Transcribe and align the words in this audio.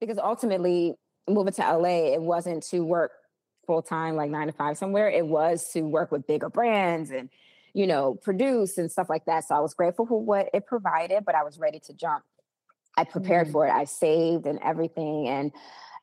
because 0.00 0.18
ultimately 0.18 0.94
moving 1.28 1.52
to 1.54 1.62
LA, 1.62 2.12
it 2.14 2.22
wasn't 2.22 2.62
to 2.64 2.80
work 2.80 3.12
full 3.66 3.82
time, 3.82 4.16
like 4.16 4.30
nine 4.30 4.46
to 4.46 4.52
five 4.52 4.78
somewhere. 4.78 5.08
It 5.08 5.26
was 5.26 5.70
to 5.72 5.82
work 5.82 6.12
with 6.12 6.26
bigger 6.26 6.48
brands 6.48 7.10
and, 7.10 7.28
you 7.74 7.86
know, 7.86 8.14
produce 8.14 8.78
and 8.78 8.90
stuff 8.90 9.08
like 9.08 9.24
that. 9.26 9.44
So 9.44 9.54
I 9.54 9.60
was 9.60 9.74
grateful 9.74 10.06
for 10.06 10.20
what 10.20 10.48
it 10.54 10.66
provided, 10.66 11.24
but 11.24 11.34
I 11.34 11.42
was 11.42 11.58
ready 11.58 11.80
to 11.80 11.92
jump. 11.92 12.24
I 12.96 13.04
prepared 13.04 13.48
mm. 13.48 13.52
for 13.52 13.66
it. 13.66 13.70
I 13.70 13.84
saved 13.84 14.46
and 14.46 14.58
everything. 14.62 15.28
And 15.28 15.52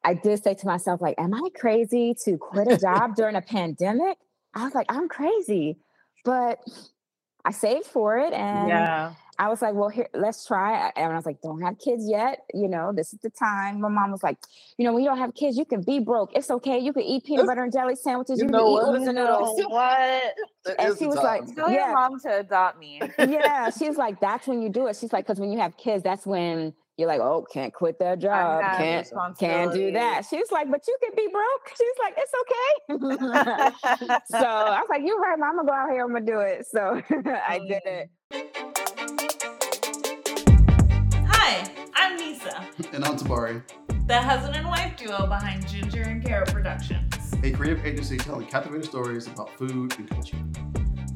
I 0.03 0.13
did 0.13 0.43
say 0.43 0.53
to 0.53 0.65
myself, 0.65 1.01
like, 1.01 1.15
am 1.17 1.33
I 1.33 1.49
crazy 1.55 2.15
to 2.25 2.37
quit 2.37 2.67
a 2.71 2.77
job 2.77 3.15
during 3.15 3.35
a 3.35 3.41
pandemic? 3.41 4.17
I 4.53 4.65
was 4.65 4.75
like, 4.75 4.87
I'm 4.89 5.07
crazy. 5.07 5.79
But 6.25 6.59
I 7.45 7.51
saved 7.51 7.87
for 7.87 8.17
it 8.17 8.33
and 8.33 8.69
yeah. 8.69 9.13
I 9.39 9.49
was 9.49 9.61
like, 9.61 9.73
well, 9.73 9.89
here, 9.89 10.07
let's 10.13 10.45
try. 10.45 10.91
And 10.95 11.11
I 11.11 11.15
was 11.15 11.25
like, 11.25 11.41
don't 11.41 11.61
have 11.61 11.79
kids 11.79 12.07
yet. 12.07 12.39
You 12.53 12.67
know, 12.67 12.91
this 12.93 13.13
is 13.13 13.19
the 13.19 13.29
time. 13.29 13.81
My 13.81 13.89
mom 13.89 14.11
was 14.11 14.23
like, 14.23 14.37
you 14.77 14.85
know, 14.85 14.93
when 14.93 15.03
you 15.03 15.09
don't 15.09 15.17
have 15.17 15.33
kids, 15.33 15.57
you 15.57 15.65
can 15.65 15.81
be 15.81 15.99
broke. 15.99 16.31
It's 16.35 16.51
okay. 16.51 16.79
You 16.79 16.93
can 16.93 17.03
eat 17.03 17.25
peanut 17.25 17.45
butter 17.45 17.63
and 17.63 17.73
jelly 17.73 17.95
sandwiches. 17.95 18.39
You, 18.39 18.45
you 18.45 18.51
know 18.51 18.77
can 18.93 19.01
eat 19.01 19.13
noodles 19.13 19.57
and 19.59 19.69
What? 19.69 20.79
and 20.79 20.97
she 20.97 21.07
was 21.07 21.17
like, 21.17 21.43
tell 21.55 21.69
yeah. 21.69 21.87
your 21.87 21.93
mom 21.93 22.19
to 22.21 22.39
adopt 22.39 22.79
me. 22.79 23.01
yeah. 23.17 23.69
She's 23.69 23.97
like, 23.97 24.19
that's 24.19 24.47
when 24.47 24.61
you 24.61 24.69
do 24.69 24.87
it. 24.87 24.95
She's 24.95 25.11
like, 25.11 25.25
because 25.25 25.39
when 25.39 25.51
you 25.51 25.59
have 25.59 25.75
kids, 25.77 26.03
that's 26.03 26.25
when 26.25 26.73
you're 26.97 27.07
like, 27.07 27.21
oh, 27.21 27.45
can't 27.51 27.73
quit 27.73 27.97
that 27.99 28.19
job. 28.19 28.61
Can't, 28.77 29.11
can't 29.39 29.73
do 29.73 29.91
that. 29.93 30.25
She's 30.29 30.51
like, 30.51 30.69
but 30.69 30.81
you 30.87 30.97
can 31.01 31.11
be 31.15 31.27
broke. 31.31 31.71
She's 31.75 31.97
like, 31.99 32.15
it's 32.17 32.33
okay. 32.41 34.19
so 34.39 34.47
I 34.47 34.79
was 34.79 34.87
like, 34.89 35.01
you're 35.03 35.19
right, 35.19 35.39
mom. 35.39 35.59
I'm 35.59 35.65
gonna 35.65 35.67
go 35.67 35.73
out 35.73 35.89
here. 35.89 36.03
I'm 36.03 36.13
gonna 36.13 36.25
do 36.25 36.39
it. 36.39 36.67
So 36.67 37.01
I 37.25 37.59
oh, 37.61 37.67
did 37.67 37.81
it. 37.85 38.82
I'm 41.95 42.17
Nisa. 42.17 42.67
And 42.91 43.03
I'm 43.05 43.17
Tabari. 43.17 43.61
The 44.07 44.21
husband 44.21 44.55
and 44.55 44.67
wife 44.67 44.97
duo 44.97 45.27
behind 45.27 45.67
Ginger 45.67 46.03
and 46.03 46.23
Carrot 46.23 46.51
Productions. 46.51 47.33
A 47.43 47.51
creative 47.51 47.85
agency 47.85 48.17
telling 48.17 48.47
captivating 48.47 48.83
stories 48.83 49.27
about 49.27 49.49
food 49.57 49.95
and 49.97 50.09
culture. 50.09 50.37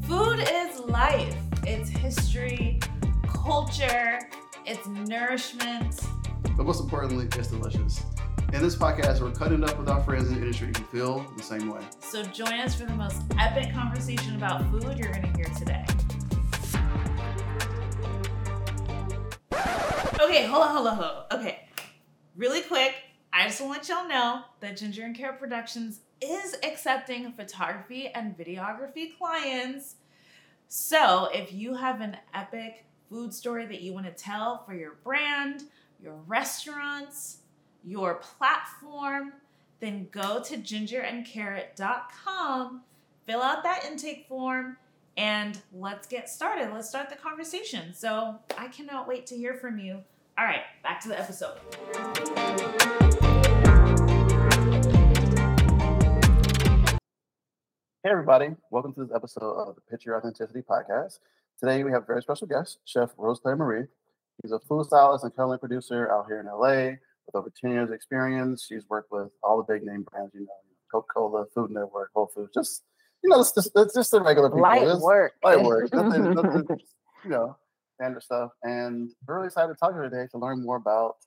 Food 0.08 0.48
is 0.50 0.80
life. 0.80 1.36
It's 1.66 1.90
history, 1.90 2.80
culture, 3.28 4.20
it's 4.66 4.88
nourishment. 4.88 6.00
But 6.56 6.66
most 6.66 6.82
importantly, 6.82 7.28
it's 7.38 7.50
delicious. 7.50 8.04
In 8.54 8.62
this 8.62 8.76
podcast, 8.76 9.20
we're 9.20 9.32
cutting 9.32 9.64
it 9.64 9.70
up 9.70 9.78
with 9.78 9.90
our 9.90 10.02
friends 10.04 10.30
in 10.30 10.36
the 10.36 10.42
industry 10.42 10.68
who 10.68 10.84
feel 10.86 11.26
the 11.36 11.44
same 11.44 11.70
way. 11.70 11.82
So 12.00 12.24
join 12.24 12.54
us 12.54 12.76
for 12.76 12.86
the 12.86 12.96
most 12.96 13.22
epic 13.38 13.74
conversation 13.74 14.36
about 14.38 14.70
food 14.72 14.98
you're 14.98 15.12
going 15.12 15.24
to 15.24 15.38
hear 15.38 15.48
today. 15.58 15.86
Okay, 20.20 20.48
hold 20.48 20.64
on, 20.64 20.76
hold 20.76 20.88
on, 20.88 20.96
hold 20.96 21.10
on. 21.10 21.26
Okay, 21.40 21.60
really 22.36 22.62
quick, 22.62 22.96
I 23.32 23.48
just 23.48 23.62
want 23.62 23.84
to 23.84 23.94
let 23.94 24.02
y'all 24.02 24.10
know 24.10 24.42
that 24.62 24.76
Ginger 24.76 25.04
and 25.04 25.16
Carrot 25.16 25.40
Productions 25.40 26.00
is 26.22 26.56
accepting 26.64 27.32
photography 27.34 28.08
and 28.08 28.36
videography 28.36 29.16
clients. 29.16 29.98
So 30.68 31.30
if 31.32 31.54
you 31.54 31.76
have 31.76 32.02
an 32.02 32.18
epic 32.34 32.86
food 33.10 33.32
story 33.32 33.68
that 33.68 33.82
you 33.82 33.94
want 33.94 34.08
to 34.08 34.12
tell 34.12 34.64
for 34.66 34.74
your 34.74 34.96
brand, 35.04 35.66
your 36.02 36.16
restaurants, 36.26 37.42
your 37.84 38.16
platform, 38.16 39.34
then 39.80 40.08
go 40.12 40.42
to 40.42 40.58
gingerandcarrot.com, 40.58 42.82
fill 43.28 43.42
out 43.44 43.62
that 43.62 43.86
intake 43.86 44.26
form, 44.28 44.78
and 45.18 45.60
let's 45.74 46.08
get 46.08 46.30
started. 46.30 46.72
Let's 46.72 46.88
start 46.88 47.10
the 47.10 47.16
conversation. 47.16 47.94
So 47.94 48.36
I 48.56 48.68
cannot 48.68 49.08
wait 49.08 49.26
to 49.28 49.36
hear 49.36 49.56
from 49.56 49.80
you. 49.80 50.04
All 50.38 50.46
right, 50.46 50.62
back 50.84 51.02
to 51.02 51.08
the 51.08 51.20
episode. 51.20 51.58
Hey, 58.04 58.12
everybody. 58.12 58.50
Welcome 58.70 58.94
to 58.94 59.06
this 59.06 59.12
episode 59.14 59.54
of 59.54 59.76
the 59.76 59.98
Your 60.06 60.18
Authenticity 60.18 60.62
podcast. 60.62 61.18
Today 61.60 61.84
we 61.84 61.92
have 61.92 62.04
a 62.04 62.06
very 62.06 62.22
special 62.22 62.46
guest, 62.46 62.78
Chef 62.86 63.10
Rosecleer-Marie. 63.18 63.88
She's 64.42 64.52
a 64.52 64.60
food 64.60 64.86
stylist 64.86 65.24
and 65.24 65.34
culinary 65.34 65.58
producer 65.58 66.12
out 66.12 66.28
here 66.28 66.40
in 66.40 66.46
LA 66.46 66.98
with 67.26 67.34
over 67.34 67.52
10 67.60 67.72
years 67.72 67.90
experience. 67.90 68.64
She's 68.70 68.84
worked 68.88 69.12
with 69.12 69.32
all 69.42 69.58
the 69.58 69.74
big 69.74 69.84
name 69.84 70.04
brands, 70.04 70.36
you 70.36 70.42
know, 70.42 70.48
Coca-Cola, 70.92 71.48
Food 71.56 71.72
Network, 71.72 72.12
Whole 72.14 72.28
Foods, 72.28 72.52
just, 72.54 72.84
you 73.24 73.30
know, 73.30 73.42
it's 73.42 73.52
just, 73.52 73.72
it's 73.76 73.94
just 73.94 74.12
the 74.12 74.22
regular 74.22 74.50
people. 74.50 74.62
Light 74.62 74.84
it's 74.84 75.02
work. 75.02 75.34
Light 75.44 75.62
work. 75.62 75.94
nothing, 75.94 76.34
nothing, 76.34 76.68
you 77.24 77.30
know, 77.30 77.58
standard 77.96 78.24
stuff. 78.24 78.52
And 78.64 79.12
we're 79.28 79.36
really 79.36 79.48
excited 79.48 79.74
to 79.74 79.76
talk 79.76 79.90
to 79.90 79.96
her 79.96 80.10
today 80.10 80.28
to 80.32 80.38
learn 80.38 80.64
more 80.64 80.78
about 80.78 81.18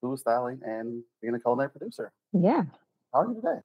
food 0.00 0.18
styling 0.18 0.60
and 0.64 1.02
being 1.20 1.34
a 1.34 1.40
culinary 1.40 1.70
producer. 1.70 2.12
Yeah. 2.32 2.64
How 3.12 3.20
are 3.20 3.28
you 3.28 3.34
today? 3.34 3.60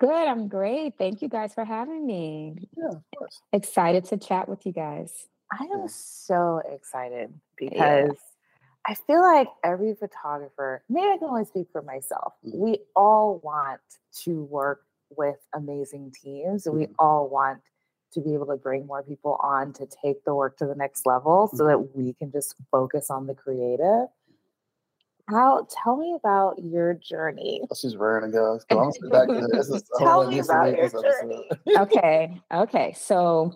Good. 0.00 0.28
I'm 0.28 0.48
great. 0.48 0.94
Thank 0.98 1.22
you 1.22 1.28
guys 1.28 1.54
for 1.54 1.64
having 1.64 2.06
me. 2.06 2.68
Yeah, 2.76 2.88
of 2.88 3.02
course. 3.16 3.40
Excited 3.52 4.04
to 4.06 4.16
chat 4.16 4.48
with 4.48 4.66
you 4.66 4.72
guys. 4.72 5.28
I 5.52 5.64
am 5.64 5.86
so 5.88 6.62
excited 6.70 7.32
because 7.56 8.08
yeah. 8.08 8.12
I 8.86 8.94
feel 8.94 9.20
like 9.20 9.48
every 9.62 9.94
photographer, 9.94 10.82
maybe 10.88 11.06
I 11.06 11.18
can 11.18 11.28
only 11.28 11.44
speak 11.44 11.68
for 11.70 11.82
myself, 11.82 12.32
mm-hmm. 12.44 12.58
we 12.58 12.78
all 12.96 13.40
want 13.44 13.80
to 14.24 14.42
work 14.44 14.82
with 15.16 15.36
amazing 15.54 16.12
teams. 16.22 16.64
Mm-hmm. 16.64 16.78
We 16.78 16.88
all 16.98 17.28
want 17.28 17.60
to 18.14 18.20
be 18.20 18.34
able 18.34 18.46
to 18.46 18.56
bring 18.56 18.86
more 18.86 19.02
people 19.02 19.38
on 19.42 19.72
to 19.74 19.86
take 20.02 20.24
the 20.24 20.34
work 20.34 20.58
to 20.58 20.66
the 20.66 20.74
next 20.74 21.06
level 21.06 21.48
so 21.48 21.64
mm-hmm. 21.64 21.68
that 21.68 21.96
we 21.96 22.12
can 22.14 22.30
just 22.30 22.54
focus 22.70 23.10
on 23.10 23.26
the 23.26 23.34
creative. 23.34 24.08
How 25.28 25.66
tell 25.82 25.96
me 25.96 26.14
about 26.16 26.56
your 26.62 26.94
journey. 26.94 27.62
Oh, 27.70 27.74
she's 27.80 27.96
raring 27.96 28.30
to 28.30 28.36
go. 28.36 28.58
So 28.70 29.08
back 29.08 29.28
to 29.28 29.46
this. 29.50 29.82
tell 29.98 30.28
me 30.28 30.40
about 30.40 30.76
your 30.76 30.88
journey. 30.90 31.48
okay. 31.78 32.40
Okay. 32.52 32.92
So 32.98 33.52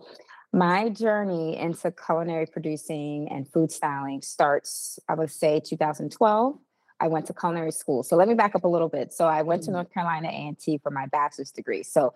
my 0.52 0.88
journey 0.88 1.56
into 1.56 1.90
culinary 1.90 2.46
producing 2.46 3.28
and 3.30 3.46
food 3.46 3.70
styling 3.72 4.22
starts, 4.22 4.98
I 5.08 5.14
would 5.14 5.30
say, 5.30 5.60
2012. 5.60 6.58
I 7.00 7.08
went 7.08 7.26
to 7.26 7.34
culinary 7.34 7.72
school. 7.72 8.02
So 8.02 8.16
let 8.16 8.28
me 8.28 8.34
back 8.34 8.54
up 8.54 8.64
a 8.64 8.68
little 8.68 8.88
bit. 8.88 9.12
So 9.12 9.26
I 9.26 9.42
went 9.42 9.62
to 9.62 9.66
mm-hmm. 9.66 9.74
North 9.74 9.92
Carolina 9.92 10.28
A&T 10.28 10.78
for 10.78 10.90
my 10.90 11.06
bachelor's 11.06 11.50
degree. 11.50 11.82
So 11.82 12.14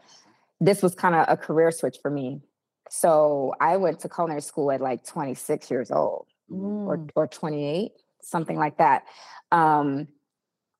this 0.61 0.83
was 0.83 0.95
kind 0.95 1.15
of 1.15 1.27
a 1.29 1.37
career 1.37 1.71
switch 1.71 1.99
for 2.01 2.11
me. 2.11 2.41
So 2.89 3.55
I 3.61 3.77
went 3.77 4.01
to 4.01 4.09
culinary 4.09 4.43
school 4.43 4.73
at 4.73 4.81
like 4.81 5.05
26 5.07 5.71
years 5.71 5.91
old 5.91 6.27
mm. 6.51 6.87
or, 6.87 7.07
or 7.15 7.27
28, 7.27 7.93
something 8.21 8.57
like 8.57 8.79
that. 8.79 9.05
Um, 9.53 10.09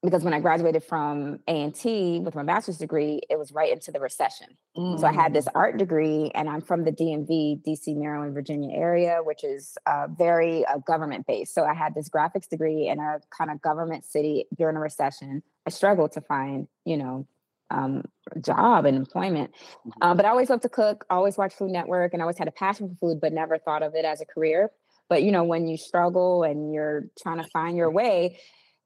because 0.03 0.25
when 0.25 0.33
I 0.33 0.41
graduated 0.41 0.83
from 0.83 1.41
A&T 1.47 2.21
with 2.21 2.35
my 2.35 2.43
bachelor's 2.43 2.79
degree, 2.79 3.21
it 3.29 3.39
was 3.39 3.53
right 3.53 3.71
into 3.71 3.93
the 3.93 4.01
recession. 4.01 4.47
Mm. 4.77 4.99
So 4.99 5.07
I 5.07 5.13
had 5.13 5.35
this 5.35 5.45
mm. 5.45 5.53
art 5.55 5.77
degree 5.77 6.31
and 6.35 6.49
I'm 6.49 6.63
from 6.63 6.85
the 6.85 6.93
DMV, 6.93 7.63
DC, 7.63 7.97
Maryland, 7.97 8.33
Virginia 8.33 8.75
area, 8.75 9.21
which 9.23 9.45
is 9.45 9.77
uh, 9.85 10.07
very 10.11 10.65
uh, 10.65 10.79
government 10.79 11.27
based. 11.27 11.55
So 11.55 11.65
I 11.65 11.75
had 11.75 11.95
this 11.95 12.09
graphics 12.09 12.49
degree 12.49 12.89
in 12.89 12.99
a 12.99 13.21
kind 13.37 13.51
of 13.51 13.61
government 13.61 14.07
city 14.07 14.47
during 14.57 14.77
a 14.77 14.81
recession. 14.81 15.43
I 15.67 15.71
struggled 15.71 16.13
to 16.13 16.23
find, 16.23 16.67
you 16.87 16.97
know, 16.97 17.27
um, 17.71 18.03
job 18.41 18.87
and 18.87 18.97
employment. 18.97 19.53
Mm-hmm. 19.87 20.03
Uh, 20.03 20.15
but 20.15 20.25
I 20.25 20.31
always 20.31 20.49
loved 20.49 20.63
to 20.63 20.71
cook, 20.71 21.05
always 21.11 21.37
watched 21.37 21.59
Food 21.59 21.71
Network 21.73 22.15
and 22.15 22.23
I 22.23 22.25
always 22.25 22.39
had 22.39 22.49
a 22.49 22.53
passion 22.53 22.89
for 22.89 23.09
food, 23.09 23.21
but 23.21 23.35
never 23.35 23.59
thought 23.59 23.83
of 23.83 23.95
it 23.95 24.07
as 24.07 24.23
a 24.23 24.25
career. 24.25 24.71
But, 25.11 25.25
you 25.25 25.33
know, 25.33 25.45
when 25.45 25.67
you 25.67 25.77
struggle 25.77 26.43
and 26.43 26.73
you're 26.73 27.05
trying 27.21 27.43
to 27.43 27.49
find 27.51 27.77
your 27.77 27.91
way, 27.91 28.39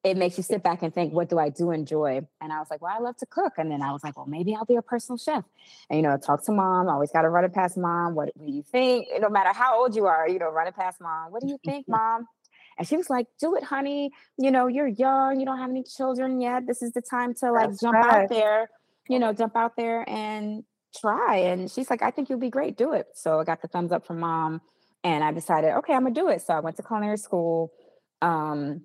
it 0.04 0.18
makes 0.18 0.36
you 0.36 0.42
sit 0.42 0.62
back 0.62 0.82
and 0.82 0.92
think, 0.92 1.14
what 1.14 1.30
do 1.30 1.38
I 1.38 1.48
do 1.48 1.70
enjoy? 1.70 2.20
And 2.42 2.52
I 2.52 2.58
was 2.58 2.68
like, 2.70 2.82
well, 2.82 2.94
I 2.94 3.00
love 3.00 3.16
to 3.16 3.26
cook. 3.26 3.54
And 3.56 3.70
then 3.70 3.80
I 3.80 3.90
was 3.90 4.04
like, 4.04 4.18
well, 4.18 4.26
maybe 4.26 4.54
I'll 4.54 4.66
be 4.66 4.76
a 4.76 4.82
personal 4.82 5.16
chef. 5.16 5.44
And, 5.88 5.96
you 5.96 6.02
know, 6.02 6.18
talk 6.18 6.44
to 6.44 6.52
mom. 6.52 6.88
Always 6.88 7.10
got 7.10 7.22
to 7.22 7.30
run 7.30 7.44
it 7.44 7.54
past 7.54 7.78
mom. 7.78 8.14
What 8.14 8.30
do 8.38 8.52
you 8.52 8.62
think? 8.62 9.08
No 9.18 9.30
matter 9.30 9.54
how 9.54 9.80
old 9.80 9.96
you 9.96 10.04
are, 10.04 10.28
you 10.28 10.38
know, 10.38 10.50
run 10.50 10.66
it 10.66 10.76
past 10.76 11.00
mom. 11.00 11.32
What 11.32 11.40
do 11.40 11.48
you 11.48 11.58
think, 11.64 11.88
mom? 11.88 12.28
And 12.76 12.86
she 12.86 12.98
was 12.98 13.08
like, 13.08 13.28
do 13.40 13.56
it, 13.56 13.64
honey. 13.64 14.10
You 14.36 14.50
know, 14.50 14.66
you're 14.66 14.88
young. 14.88 15.40
You 15.40 15.46
don't 15.46 15.58
have 15.58 15.70
any 15.70 15.84
children 15.84 16.38
yet. 16.38 16.66
This 16.66 16.82
is 16.82 16.92
the 16.92 17.00
time 17.02 17.32
to 17.36 17.50
like 17.50 17.70
That's 17.70 17.80
jump 17.80 17.94
right. 17.94 18.24
out 18.24 18.28
there, 18.28 18.68
you 19.08 19.18
know, 19.18 19.32
jump 19.32 19.56
out 19.56 19.74
there 19.74 20.06
and 20.06 20.64
try. 21.00 21.36
And 21.36 21.70
she's 21.70 21.88
like, 21.88 22.02
I 22.02 22.10
think 22.10 22.28
you'll 22.28 22.38
be 22.38 22.50
great. 22.50 22.76
Do 22.76 22.92
it. 22.92 23.06
So 23.14 23.40
I 23.40 23.44
got 23.44 23.62
the 23.62 23.68
thumbs 23.68 23.90
up 23.90 24.06
from 24.06 24.20
mom. 24.20 24.60
And 25.02 25.24
I 25.24 25.32
decided, 25.32 25.72
okay, 25.78 25.94
I'm 25.94 26.02
going 26.02 26.14
to 26.14 26.20
do 26.20 26.28
it. 26.28 26.42
So 26.42 26.52
I 26.52 26.60
went 26.60 26.76
to 26.76 26.82
culinary 26.82 27.18
school. 27.18 27.72
Um, 28.20 28.82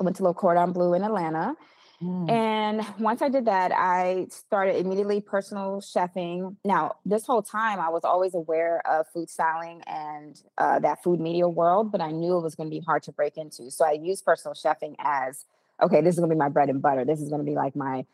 went 0.00 0.16
to 0.16 0.24
Le 0.24 0.34
Cordon 0.34 0.72
Bleu 0.72 0.94
in 0.94 1.02
Atlanta. 1.02 1.54
Mm. 2.02 2.30
And 2.30 2.86
once 3.00 3.22
I 3.22 3.28
did 3.28 3.46
that, 3.46 3.72
I 3.72 4.26
started 4.30 4.76
immediately 4.76 5.20
personal 5.20 5.80
chefing. 5.80 6.56
Now, 6.64 6.96
this 7.04 7.26
whole 7.26 7.42
time, 7.42 7.80
I 7.80 7.88
was 7.88 8.04
always 8.04 8.34
aware 8.34 8.86
of 8.86 9.06
food 9.08 9.28
styling 9.28 9.82
and 9.86 10.40
uh, 10.58 10.78
that 10.78 11.02
food 11.02 11.18
media 11.18 11.48
world, 11.48 11.90
but 11.90 12.00
I 12.00 12.12
knew 12.12 12.36
it 12.38 12.42
was 12.42 12.54
going 12.54 12.70
to 12.70 12.74
be 12.74 12.84
hard 12.84 13.02
to 13.04 13.12
break 13.12 13.36
into. 13.36 13.70
So 13.70 13.84
I 13.84 13.92
used 13.92 14.24
personal 14.24 14.54
chefing 14.54 14.94
as 14.98 15.44
okay, 15.80 16.00
this 16.00 16.14
is 16.14 16.18
going 16.18 16.28
to 16.28 16.34
be 16.34 16.38
my 16.38 16.48
bread 16.48 16.70
and 16.70 16.82
butter. 16.82 17.04
This 17.04 17.20
is 17.20 17.28
going 17.28 17.40
to 17.40 17.44
be 17.44 17.54
like 17.54 17.74
my 17.74 18.04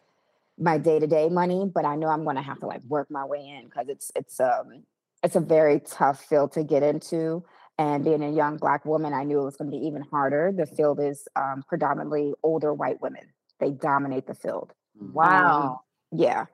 my 0.58 0.78
day 0.78 0.98
to 0.98 1.06
day 1.06 1.28
money, 1.28 1.70
but 1.72 1.84
I 1.84 1.96
know 1.96 2.08
I'm 2.08 2.24
going 2.24 2.36
to 2.36 2.42
have 2.42 2.60
to 2.60 2.66
like 2.66 2.82
work 2.84 3.10
my 3.10 3.24
way 3.24 3.46
in 3.58 3.64
because 3.64 3.88
it's 3.88 4.10
it's 4.14 4.40
um 4.40 4.84
it's 5.22 5.36
a 5.36 5.40
very 5.40 5.80
tough 5.80 6.24
field 6.24 6.52
to 6.52 6.62
get 6.62 6.82
into. 6.82 7.44
And 7.78 8.04
being 8.04 8.22
a 8.22 8.30
young 8.30 8.56
Black 8.56 8.84
woman, 8.84 9.12
I 9.12 9.24
knew 9.24 9.40
it 9.40 9.44
was 9.44 9.56
going 9.56 9.70
to 9.70 9.76
be 9.76 9.84
even 9.86 10.02
harder. 10.02 10.52
The 10.56 10.66
field 10.66 11.00
is 11.00 11.26
um, 11.34 11.64
predominantly 11.68 12.32
older 12.42 12.72
white 12.72 13.00
women. 13.00 13.22
they 13.58 13.70
dominate 13.70 14.26
the 14.26 14.34
field. 14.34 14.72
Mm. 15.02 15.12
Wow. 15.12 15.62
Um, 15.62 15.78
yeah. 16.18 16.46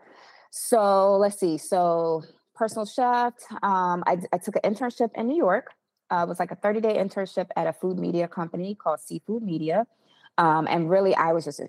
So 0.50 1.17
let's 1.17 1.38
see. 1.38 1.58
So 1.58 2.22
personal 2.55 2.87
chef. 2.87 3.34
Um, 3.62 4.02
I, 4.06 4.19
I 4.32 4.38
took 4.38 4.56
an 4.56 4.75
internship 4.75 5.11
in 5.14 5.28
New 5.28 5.37
York. 5.37 5.69
Uh, 6.11 6.25
it 6.25 6.28
was 6.28 6.40
like 6.40 6.50
a 6.50 6.56
30 6.56 6.81
day 6.81 6.96
internship 6.96 7.49
at 7.56 7.67
a 7.67 7.72
food 7.72 7.99
media 7.99 8.26
company 8.26 8.75
called 8.75 9.00
Seafood 9.00 9.43
Media. 9.43 9.87
Um, 10.38 10.67
and 10.69 10.90
really, 10.90 11.14
I 11.14 11.32
was 11.32 11.44
just 11.44 11.61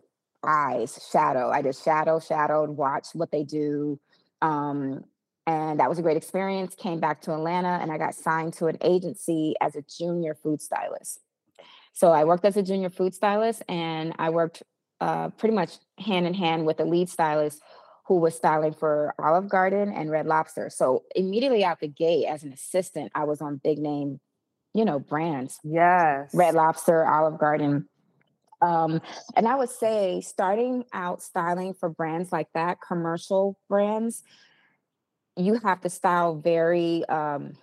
eyes 0.46 1.00
shadow. 1.12 1.50
I 1.50 1.62
just 1.62 1.84
shadow, 1.84 2.20
shadowed, 2.20 2.70
watched 2.70 3.16
what 3.16 3.32
they 3.32 3.44
do. 3.44 4.00
Um, 4.42 5.04
and 5.48 5.80
that 5.80 5.90
was 5.90 6.00
a 6.00 6.02
great 6.02 6.18
experience. 6.18 6.76
Came 6.76 7.00
back 7.00 7.22
to 7.24 7.34
Atlanta 7.34 7.80
and 7.82 7.92
I 7.92 7.98
got 7.98 8.16
signed 8.16 8.54
to 8.54 8.68
an 8.68 8.78
agency 8.82 9.56
as 9.62 9.76
a 9.76 9.82
junior 9.82 10.36
food 10.36 10.62
stylist. 10.62 11.20
So 11.94 12.12
I 12.12 12.24
worked 12.24 12.46
as 12.46 12.58
a 12.58 12.64
junior 12.64 12.90
food 12.90 13.14
stylist 13.14 13.64
and 13.68 14.14
I 14.18 14.30
worked 14.30 14.64
uh, 15.00 15.30
pretty 15.30 15.56
much 15.56 15.72
hand 15.98 16.28
in 16.28 16.34
hand 16.34 16.66
with 16.66 16.78
the 16.78 16.86
lead 16.86 17.10
stylist 17.10 17.62
who 18.06 18.18
was 18.18 18.36
styling 18.36 18.74
for 18.74 19.14
Olive 19.20 19.50
Garden 19.50 19.92
and 19.94 20.12
Red 20.12 20.26
Lobster. 20.26 20.70
So 20.70 21.04
immediately 21.16 21.64
out 21.64 21.80
the 21.80 21.88
gate 21.88 22.26
as 22.26 22.44
an 22.44 22.54
assistant, 22.54 23.12
I 23.16 23.24
was 23.24 23.42
on 23.42 23.60
big 23.64 23.80
name, 23.80 24.20
you 24.74 24.86
know, 24.86 25.00
brands. 25.00 25.60
Yes. 25.64 26.34
Red 26.34 26.54
Lobster, 26.54 27.08
Olive 27.08 27.40
Garden. 27.40 27.88
Um, 28.62 29.02
and 29.36 29.48
I 29.48 29.56
would 29.56 29.70
say 29.70 30.22
starting 30.22 30.86
out 30.94 31.24
styling 31.24 31.74
for 31.74 31.90
brands 31.90 32.32
like 32.32 32.48
that, 32.54 32.78
commercial 32.86 33.58
brands, 33.68 34.24
you 35.36 35.60
have 35.64 35.82
to 35.82 35.90
style 35.90 36.36
very 36.36 37.06
um, 37.06 37.54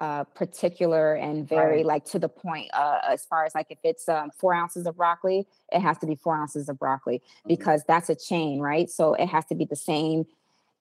uh, 0.00 0.24
particular 0.24 1.14
and 1.14 1.48
very 1.48 1.78
Right. 1.78 1.86
like 1.86 2.04
to 2.06 2.18
the 2.18 2.28
point 2.28 2.70
uh, 2.74 3.00
as 3.08 3.24
far 3.24 3.44
as 3.44 3.54
like 3.54 3.66
if 3.70 3.78
it's 3.84 4.08
um, 4.08 4.30
four 4.38 4.52
ounces 4.52 4.86
of 4.86 4.96
broccoli, 4.96 5.46
it 5.72 5.80
has 5.80 5.98
to 5.98 6.06
be 6.06 6.16
four 6.16 6.34
ounces 6.36 6.68
of 6.68 6.78
broccoli 6.78 7.22
because 7.46 7.84
that's 7.86 8.10
a 8.10 8.14
chain, 8.14 8.60
right? 8.60 8.90
So 8.90 9.14
it 9.14 9.26
has 9.28 9.44
to 9.46 9.54
be 9.54 9.64
the 9.64 9.76
same 9.76 10.24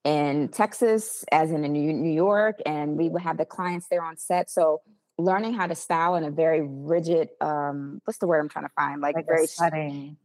in 0.03 0.50
Texas 0.50 1.24
as 1.31 1.51
in 1.51 1.62
New 1.62 1.94
New 1.94 2.12
York, 2.12 2.59
and 2.65 2.97
we 2.97 3.07
would 3.09 3.21
have 3.21 3.38
the 3.38 3.45
clients 3.45 3.88
there 3.89 4.03
on 4.03 4.18
set. 4.18 4.50
So 4.50 4.81
learning 5.18 5.53
how 5.53 5.68
to 5.68 5.75
style 5.75 6.15
in 6.15 6.24
a 6.24 6.31
very 6.31 6.62
rigid, 6.62 7.29
um, 7.39 8.01
what's 8.06 8.19
the 8.19 8.27
word 8.27 8.39
I'm 8.39 8.50
trying 8.50 8.65
to 8.65 8.71
find? 8.75 9.00
Like, 9.00 9.15
Like 9.15 9.27
very 9.27 9.47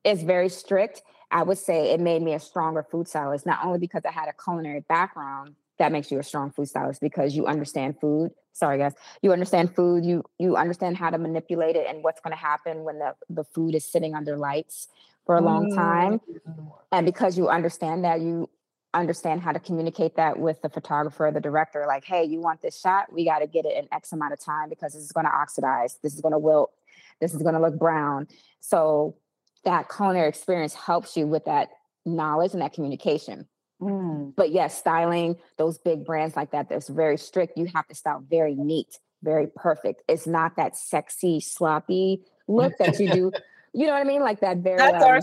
it's 0.05 0.23
very 0.23 0.49
strict. 0.49 1.03
I 1.31 1.43
would 1.43 1.59
say 1.59 1.93
it 1.93 2.01
made 2.01 2.23
me 2.23 2.35
a 2.35 2.41
stronger 2.41 2.83
food 2.83 3.09
stylist, 3.09 3.47
not 3.47 3.65
only 3.65 3.79
because 3.79 4.03
I 4.07 4.13
had 4.13 4.29
a 4.29 4.43
culinary 4.43 4.81
background 4.81 5.55
that 5.79 5.93
makes 5.93 6.11
you 6.11 6.19
a 6.19 6.23
strong 6.23 6.51
food 6.51 6.69
stylist 6.69 7.01
because 7.01 7.37
you 7.37 7.47
understand 7.47 8.01
food. 8.01 8.33
Sorry, 8.53 8.79
guys, 8.79 8.95
you 9.23 9.33
understand 9.33 9.75
food. 9.75 10.05
You 10.05 10.25
you 10.39 10.57
understand 10.57 10.97
how 10.97 11.11
to 11.11 11.19
manipulate 11.19 11.77
it 11.77 11.87
and 11.89 12.03
what's 12.03 12.21
going 12.21 12.33
to 12.33 12.41
happen 12.41 12.85
when 12.85 12.99
the 12.99 13.15
the 13.29 13.45
food 13.45 13.75
is 13.75 13.85
sitting 13.85 14.15
under 14.15 14.37
lights 14.37 14.89
for 15.27 15.37
a 15.37 15.41
long 15.41 15.75
time. 15.75 16.21
Mm. 16.21 16.73
And 16.91 17.07
because 17.07 17.37
you 17.37 17.49
understand 17.49 18.05
that, 18.05 18.21
you 18.21 18.49
understand 18.95 19.43
how 19.43 19.53
to 19.53 19.61
communicate 19.61 20.17
that 20.17 20.39
with 20.39 20.63
the 20.63 20.69
photographer 20.69 21.27
or 21.27 21.33
the 21.33 21.41
director. 21.41 21.85
Like, 21.87 22.05
hey, 22.05 22.25
you 22.25 22.41
want 22.41 22.63
this 22.63 22.81
shot? 22.81 23.13
We 23.13 23.25
got 23.25 23.41
to 23.41 23.47
get 23.47 23.67
it 23.67 23.77
in 23.77 23.87
X 23.93 24.13
amount 24.13 24.33
of 24.33 24.41
time 24.41 24.71
because 24.71 24.95
this 24.95 25.03
is 25.03 25.13
going 25.13 25.27
to 25.27 25.33
oxidize. 25.33 25.99
This 26.03 26.15
is 26.15 26.21
going 26.21 26.33
to 26.33 26.39
wilt. 26.39 26.73
This 27.21 27.35
is 27.35 27.43
going 27.43 27.55
to 27.55 27.61
look 27.61 27.79
brown. 27.79 28.27
So 28.61 29.17
that 29.65 29.89
culinary 29.89 30.29
experience 30.29 30.75
helps 30.75 31.17
you 31.17 31.27
with 31.27 31.45
that 31.47 31.69
knowledge 32.07 32.53
and 32.53 32.63
that 32.63 32.73
communication. 32.73 33.47
Mm. 33.81 34.35
But 34.37 34.51
yes, 34.51 34.77
styling 34.79 35.37
those 35.57 35.79
big 35.79 36.05
brands 36.05 36.35
like 36.37 36.51
that, 36.53 36.69
that's 36.69 36.89
very 36.89 37.17
strict. 37.17 37.57
You 37.57 37.67
have 37.75 37.87
to 37.89 37.95
style 37.95 38.25
very 38.29 38.55
neat, 38.55 38.99
very 39.23 39.47
perfect. 39.55 40.03
It's 40.09 40.27
not 40.27 40.57
that 40.57 40.77
sexy, 40.77 41.41
sloppy 41.41 42.25
look 42.49 42.77
that 42.79 42.99
you 42.99 43.11
do. 43.11 43.33
You 43.75 43.87
know 43.87 43.93
what 43.93 44.01
I 44.01 44.05
mean? 44.05 44.23
Like 44.23 44.41
that 44.41 44.57
very. 44.57 44.79
That's 44.79 45.05
our 45.05 45.17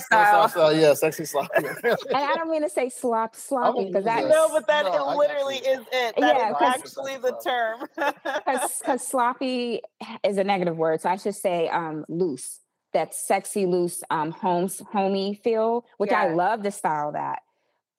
um, 0.44 0.50
style. 0.50 0.72
Yeah, 0.72 0.94
sexy 0.94 1.26
sloppy. 1.26 1.66
and 1.84 1.96
I 2.14 2.36
don't 2.36 2.50
mean 2.50 2.62
to 2.62 2.70
say 2.70 2.90
slop 2.90 3.36
sloppy 3.36 3.86
because 3.86 4.06
that 4.06 4.22
yes. 4.22 4.30
No, 4.32 4.50
but 4.54 4.68
that 4.68 4.86
No, 4.86 4.92
I 4.92 4.94
it 4.94 4.98
got 5.00 5.18
literally 5.18 5.56
is 5.58 5.80
it. 5.92 6.16
That 6.16 6.20
Yeah, 6.20 6.52
is 6.52 6.56
'cause- 6.56 6.74
actually 6.76 7.18
the 7.18 7.36
term. 7.44 7.88
because 8.86 9.02
sloppy 9.08 9.82
is 10.24 10.38
a 10.38 10.44
negative 10.44 10.78
word, 10.78 11.02
so 11.02 11.10
I 11.10 11.16
should 11.18 11.36
say 11.36 11.68
um, 11.70 12.06
loose. 12.08 12.60
That 12.96 13.14
sexy, 13.14 13.66
loose, 13.66 14.04
um, 14.10 14.32
homes, 14.32 14.82
homey 14.92 15.36
feel, 15.44 15.86
which 15.98 16.12
I 16.12 16.34
love 16.34 16.64
to 16.64 16.72
style 16.72 17.12
that. 17.12 17.40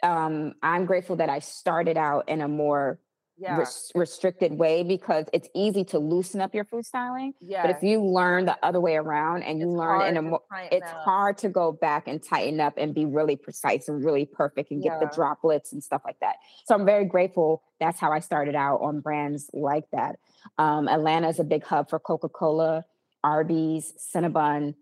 Um, 0.02 0.54
I'm 0.62 0.86
grateful 0.86 1.16
that 1.16 1.28
I 1.28 1.40
started 1.40 1.98
out 1.98 2.28
in 2.28 2.40
a 2.40 2.48
more 2.48 2.98
yeah. 3.36 3.58
res- 3.58 3.92
restricted 3.94 4.52
way 4.52 4.82
because 4.82 5.26
it's 5.34 5.48
easy 5.54 5.84
to 5.92 5.98
loosen 5.98 6.40
up 6.40 6.54
your 6.54 6.64
food 6.64 6.86
styling. 6.86 7.34
yeah. 7.40 7.60
But 7.60 7.76
if 7.76 7.82
you 7.82 8.02
learn 8.02 8.46
the 8.46 8.56
other 8.62 8.80
way 8.80 8.96
around 8.96 9.42
and 9.42 9.58
you 9.58 9.68
It's 9.68 9.76
learn 9.76 10.00
in 10.08 10.16
a 10.16 10.22
more, 10.22 10.40
it's 10.72 10.90
up. 10.90 11.04
hard 11.04 11.36
to 11.38 11.50
go 11.50 11.72
back 11.72 12.08
and 12.08 12.22
tighten 12.22 12.60
up 12.60 12.74
and 12.78 12.94
be 12.94 13.04
really 13.04 13.36
precise 13.36 13.88
and 13.88 14.02
really 14.02 14.24
perfect 14.24 14.70
and 14.70 14.82
get 14.82 15.00
the 15.00 15.10
droplets 15.14 15.72
and 15.72 15.84
stuff 15.84 16.02
like 16.06 16.18
that. 16.20 16.36
So 16.64 16.74
I'm 16.74 16.86
very 16.86 17.04
grateful. 17.04 17.62
That's 17.80 18.00
how 18.00 18.12
I 18.12 18.20
started 18.20 18.54
out 18.54 18.80
on 18.80 19.00
brands 19.00 19.50
like 19.52 19.84
that. 19.92 20.16
Um, 20.56 20.88
Atlanta 20.88 21.28
is 21.28 21.38
a 21.38 21.44
big 21.44 21.64
hub 21.64 21.90
for 21.90 21.98
Coca 21.98 22.30
Cola, 22.30 22.84
Arby's, 23.22 23.92
Cinnabon, 24.14 24.74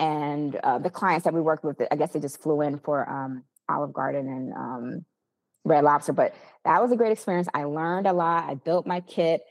and 0.00 0.56
uh, 0.56 0.78
the 0.78 0.90
clients 0.90 1.24
that 1.24 1.34
we 1.34 1.40
worked 1.40 1.62
with. 1.62 1.80
I 1.90 1.96
guess 1.96 2.12
they 2.12 2.20
just 2.20 2.42
flew 2.42 2.62
in 2.62 2.78
for 2.78 3.08
um, 3.08 3.44
Olive 3.68 3.92
Garden 3.92 4.26
and 4.26 4.52
um, 4.54 5.04
Red 5.64 5.84
Lobster. 5.84 6.14
But 6.14 6.34
that 6.64 6.82
was 6.82 6.90
a 6.90 6.96
great 6.96 7.12
experience. 7.12 7.48
I 7.54 7.64
learned 7.64 8.06
a 8.06 8.12
lot. 8.12 8.48
I 8.48 8.54
built 8.54 8.86
my 8.86 9.00
kit. 9.00 9.42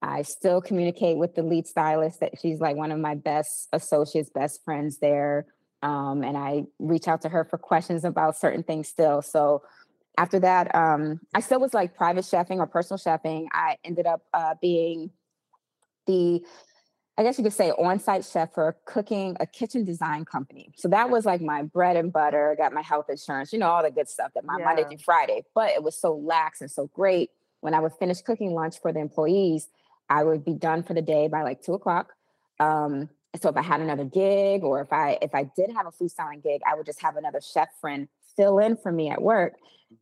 I 0.00 0.22
still 0.22 0.60
communicate 0.60 1.18
with 1.18 1.34
the 1.34 1.42
lead 1.42 1.66
stylist 1.66 2.20
that 2.20 2.38
she's 2.40 2.60
like 2.60 2.76
one 2.76 2.92
of 2.92 3.00
my 3.00 3.16
best 3.16 3.68
associates, 3.72 4.30
best 4.30 4.64
friends 4.64 4.98
there. 4.98 5.46
Um, 5.82 6.22
and 6.22 6.36
I 6.36 6.64
reach 6.78 7.08
out 7.08 7.22
to 7.22 7.28
her 7.28 7.44
for 7.44 7.58
questions 7.58 8.04
about 8.04 8.36
certain 8.36 8.62
things 8.62 8.88
still. 8.88 9.22
So 9.22 9.62
after 10.16 10.38
that, 10.40 10.74
um, 10.74 11.20
I 11.34 11.40
still 11.40 11.60
was 11.60 11.74
like 11.74 11.96
private 11.96 12.24
chefing 12.24 12.58
or 12.58 12.66
personal 12.66 12.98
chefing. 12.98 13.46
I 13.52 13.76
ended 13.84 14.06
up 14.06 14.22
uh, 14.32 14.54
being 14.60 15.10
the, 16.06 16.42
I 17.18 17.22
guess 17.22 17.38
you 17.38 17.44
could 17.44 17.52
say, 17.52 17.70
on-site 17.70 18.24
chef 18.24 18.52
for 18.52 18.76
cooking 18.84 19.36
a 19.40 19.46
kitchen 19.46 19.84
design 19.84 20.26
company. 20.26 20.70
So 20.76 20.88
that 20.88 21.08
was 21.08 21.24
like 21.24 21.40
my 21.40 21.62
bread 21.62 21.96
and 21.96 22.12
butter. 22.12 22.54
Got 22.58 22.74
my 22.74 22.82
health 22.82 23.06
insurance, 23.08 23.52
you 23.52 23.58
know, 23.58 23.68
all 23.68 23.82
the 23.82 23.90
good 23.90 24.08
stuff 24.08 24.32
that 24.34 24.44
my 24.44 24.58
Monday 24.58 24.84
through 24.84 24.98
Friday. 24.98 25.44
But 25.54 25.70
it 25.70 25.82
was 25.82 25.98
so 25.98 26.14
lax 26.14 26.60
and 26.60 26.70
so 26.70 26.90
great. 26.94 27.30
When 27.60 27.72
I 27.72 27.80
would 27.80 27.92
finish 27.94 28.20
cooking 28.20 28.52
lunch 28.52 28.80
for 28.80 28.92
the 28.92 29.00
employees, 29.00 29.68
I 30.10 30.24
would 30.24 30.44
be 30.44 30.52
done 30.52 30.82
for 30.82 30.92
the 30.92 31.02
day 31.02 31.28
by 31.28 31.42
like 31.42 31.62
two 31.62 31.72
o'clock. 31.72 32.12
Um, 32.60 33.08
so 33.40 33.48
if 33.48 33.56
I 33.56 33.62
had 33.62 33.80
another 33.80 34.04
gig 34.04 34.62
or 34.62 34.80
if 34.80 34.92
I 34.92 35.18
if 35.22 35.34
I 35.34 35.50
did 35.56 35.70
have 35.74 35.86
a 35.86 35.92
food 35.92 36.10
styling 36.10 36.40
gig, 36.40 36.60
I 36.70 36.74
would 36.74 36.86
just 36.86 37.00
have 37.02 37.16
another 37.16 37.40
chef 37.40 37.68
friend 37.80 38.08
fill 38.36 38.58
in 38.58 38.76
for 38.76 38.92
me 38.92 39.08
at 39.10 39.20
work, 39.20 39.54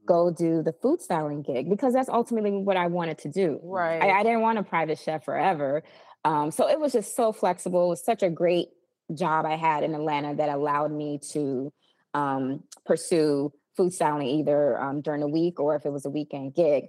go 0.06 0.30
do 0.30 0.62
the 0.62 0.72
food 0.72 1.00
styling 1.00 1.42
gig 1.42 1.70
because 1.70 1.94
that's 1.94 2.08
ultimately 2.08 2.50
what 2.50 2.76
I 2.76 2.86
wanted 2.88 3.18
to 3.18 3.28
do. 3.28 3.60
right. 3.62 4.02
I, 4.02 4.20
I 4.20 4.22
didn't 4.22 4.40
want 4.40 4.58
a 4.58 4.62
private 4.62 4.98
chef 4.98 5.24
forever. 5.24 5.82
Um, 6.24 6.50
so 6.50 6.68
it 6.68 6.80
was 6.80 6.92
just 6.92 7.14
so 7.14 7.32
flexible. 7.32 7.86
It 7.86 7.88
was 7.88 8.04
such 8.04 8.22
a 8.22 8.30
great 8.30 8.68
job 9.14 9.44
I 9.44 9.56
had 9.56 9.82
in 9.82 9.94
Atlanta 9.94 10.34
that 10.34 10.48
allowed 10.48 10.90
me 10.90 11.18
to 11.32 11.72
um, 12.14 12.62
pursue 12.86 13.52
food 13.76 13.92
styling 13.92 14.28
either 14.28 14.80
um, 14.80 15.00
during 15.00 15.20
the 15.20 15.28
week 15.28 15.60
or 15.60 15.76
if 15.76 15.84
it 15.84 15.90
was 15.90 16.06
a 16.06 16.10
weekend 16.10 16.54
gig. 16.54 16.84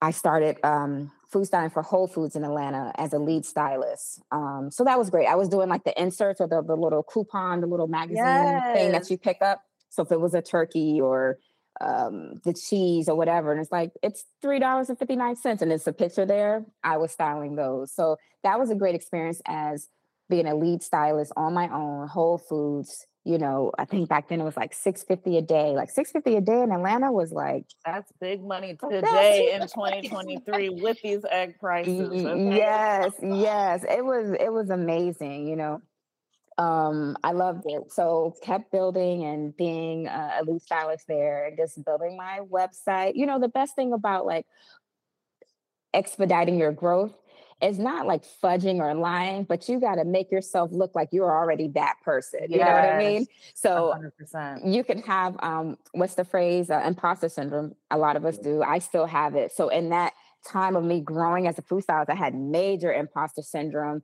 I 0.00 0.10
started 0.10 0.58
um, 0.64 1.10
food 1.30 1.46
styling 1.46 1.70
for 1.70 1.82
Whole 1.82 2.06
Foods 2.06 2.36
in 2.36 2.44
Atlanta 2.44 2.92
as 2.96 3.12
a 3.12 3.18
lead 3.18 3.46
stylist. 3.46 4.20
Um, 4.30 4.70
so 4.70 4.84
that 4.84 4.98
was 4.98 5.10
great. 5.10 5.26
I 5.26 5.36
was 5.36 5.48
doing 5.48 5.68
like 5.68 5.84
the 5.84 6.00
inserts 6.00 6.40
or 6.40 6.46
the, 6.46 6.62
the 6.62 6.76
little 6.76 7.02
coupon, 7.02 7.60
the 7.60 7.66
little 7.66 7.88
magazine 7.88 8.60
thing 8.74 8.92
that 8.92 9.10
you 9.10 9.16
pick 9.16 9.40
up. 9.40 9.62
So 9.90 10.02
if 10.02 10.12
it 10.12 10.20
was 10.20 10.34
a 10.34 10.42
turkey 10.42 11.00
or 11.00 11.38
um, 11.82 12.40
the 12.44 12.54
cheese 12.54 13.08
or 13.08 13.16
whatever, 13.16 13.52
and 13.52 13.60
it's 13.60 13.72
like 13.72 13.92
it's 14.02 14.24
three 14.40 14.58
dollars 14.58 14.88
and 14.88 14.98
fifty 14.98 15.16
nine 15.16 15.36
cents, 15.36 15.62
and 15.62 15.72
it's 15.72 15.86
a 15.86 15.92
picture 15.92 16.24
there. 16.24 16.64
I 16.82 16.96
was 16.96 17.12
styling 17.12 17.56
those, 17.56 17.92
so 17.92 18.16
that 18.44 18.58
was 18.58 18.70
a 18.70 18.74
great 18.74 18.94
experience 18.94 19.42
as 19.46 19.88
being 20.30 20.46
a 20.46 20.54
lead 20.54 20.82
stylist 20.82 21.32
on 21.36 21.54
my 21.54 21.68
own. 21.68 22.08
Whole 22.08 22.38
Foods, 22.38 23.06
you 23.24 23.38
know, 23.38 23.72
I 23.78 23.84
think 23.84 24.08
back 24.08 24.28
then 24.28 24.40
it 24.40 24.44
was 24.44 24.56
like 24.56 24.74
six 24.74 25.02
fifty 25.02 25.36
a 25.38 25.42
day. 25.42 25.72
Like 25.72 25.90
six 25.90 26.12
fifty 26.12 26.36
a 26.36 26.40
day 26.40 26.62
in 26.62 26.72
Atlanta 26.72 27.12
was 27.12 27.32
like 27.32 27.64
That's 27.84 28.10
big 28.20 28.42
money 28.42 28.76
today 28.90 29.52
in 29.54 29.62
2023 29.62 30.70
with 30.70 31.00
these 31.02 31.24
egg 31.30 31.58
prices. 31.58 32.24
Okay? 32.24 32.56
Yes, 32.56 33.12
yes. 33.22 33.84
It 33.88 34.04
was 34.04 34.34
it 34.38 34.52
was 34.52 34.70
amazing, 34.70 35.48
you 35.48 35.56
know. 35.56 35.82
Um, 36.62 37.16
I 37.24 37.32
loved 37.32 37.64
it. 37.66 37.90
So 37.92 38.34
kept 38.42 38.70
building 38.70 39.24
and 39.24 39.56
being 39.56 40.06
a, 40.06 40.40
a 40.40 40.44
lead 40.44 40.62
stylist 40.62 41.06
there 41.08 41.46
and 41.46 41.56
just 41.56 41.84
building 41.84 42.16
my 42.16 42.40
website. 42.50 43.12
You 43.16 43.26
know, 43.26 43.40
the 43.40 43.48
best 43.48 43.74
thing 43.74 43.92
about 43.92 44.26
like 44.26 44.46
expediting 45.92 46.58
your 46.58 46.72
growth 46.72 47.18
is 47.60 47.78
not 47.78 48.06
like 48.06 48.24
fudging 48.42 48.76
or 48.76 48.94
lying, 48.94 49.44
but 49.44 49.68
you 49.68 49.80
got 49.80 49.96
to 49.96 50.04
make 50.04 50.30
yourself 50.30 50.70
look 50.72 50.94
like 50.94 51.08
you're 51.12 51.30
already 51.30 51.68
that 51.68 51.94
person. 52.04 52.40
You 52.48 52.58
know 52.58 52.72
what 52.72 52.84
I 52.84 52.98
mean? 52.98 53.26
So 53.54 53.94
100%. 54.22 54.72
you 54.72 54.84
can 54.84 55.02
have 55.02 55.36
um 55.42 55.76
what's 55.92 56.14
the 56.14 56.24
phrase 56.24 56.70
uh, 56.70 56.82
imposter 56.84 57.28
syndrome 57.28 57.74
a 57.90 57.98
lot 57.98 58.16
of 58.16 58.24
us 58.24 58.38
do 58.38 58.62
i 58.62 58.78
still 58.78 59.06
have 59.06 59.34
it 59.34 59.52
so 59.52 59.68
in 59.68 59.90
that 59.90 60.12
time 60.46 60.76
of 60.76 60.84
me 60.84 61.00
growing 61.00 61.46
as 61.46 61.58
a 61.58 61.62
food 61.62 61.82
stylist 61.82 62.10
i 62.10 62.14
had 62.14 62.34
major 62.34 62.92
imposter 62.92 63.42
syndrome 63.42 64.02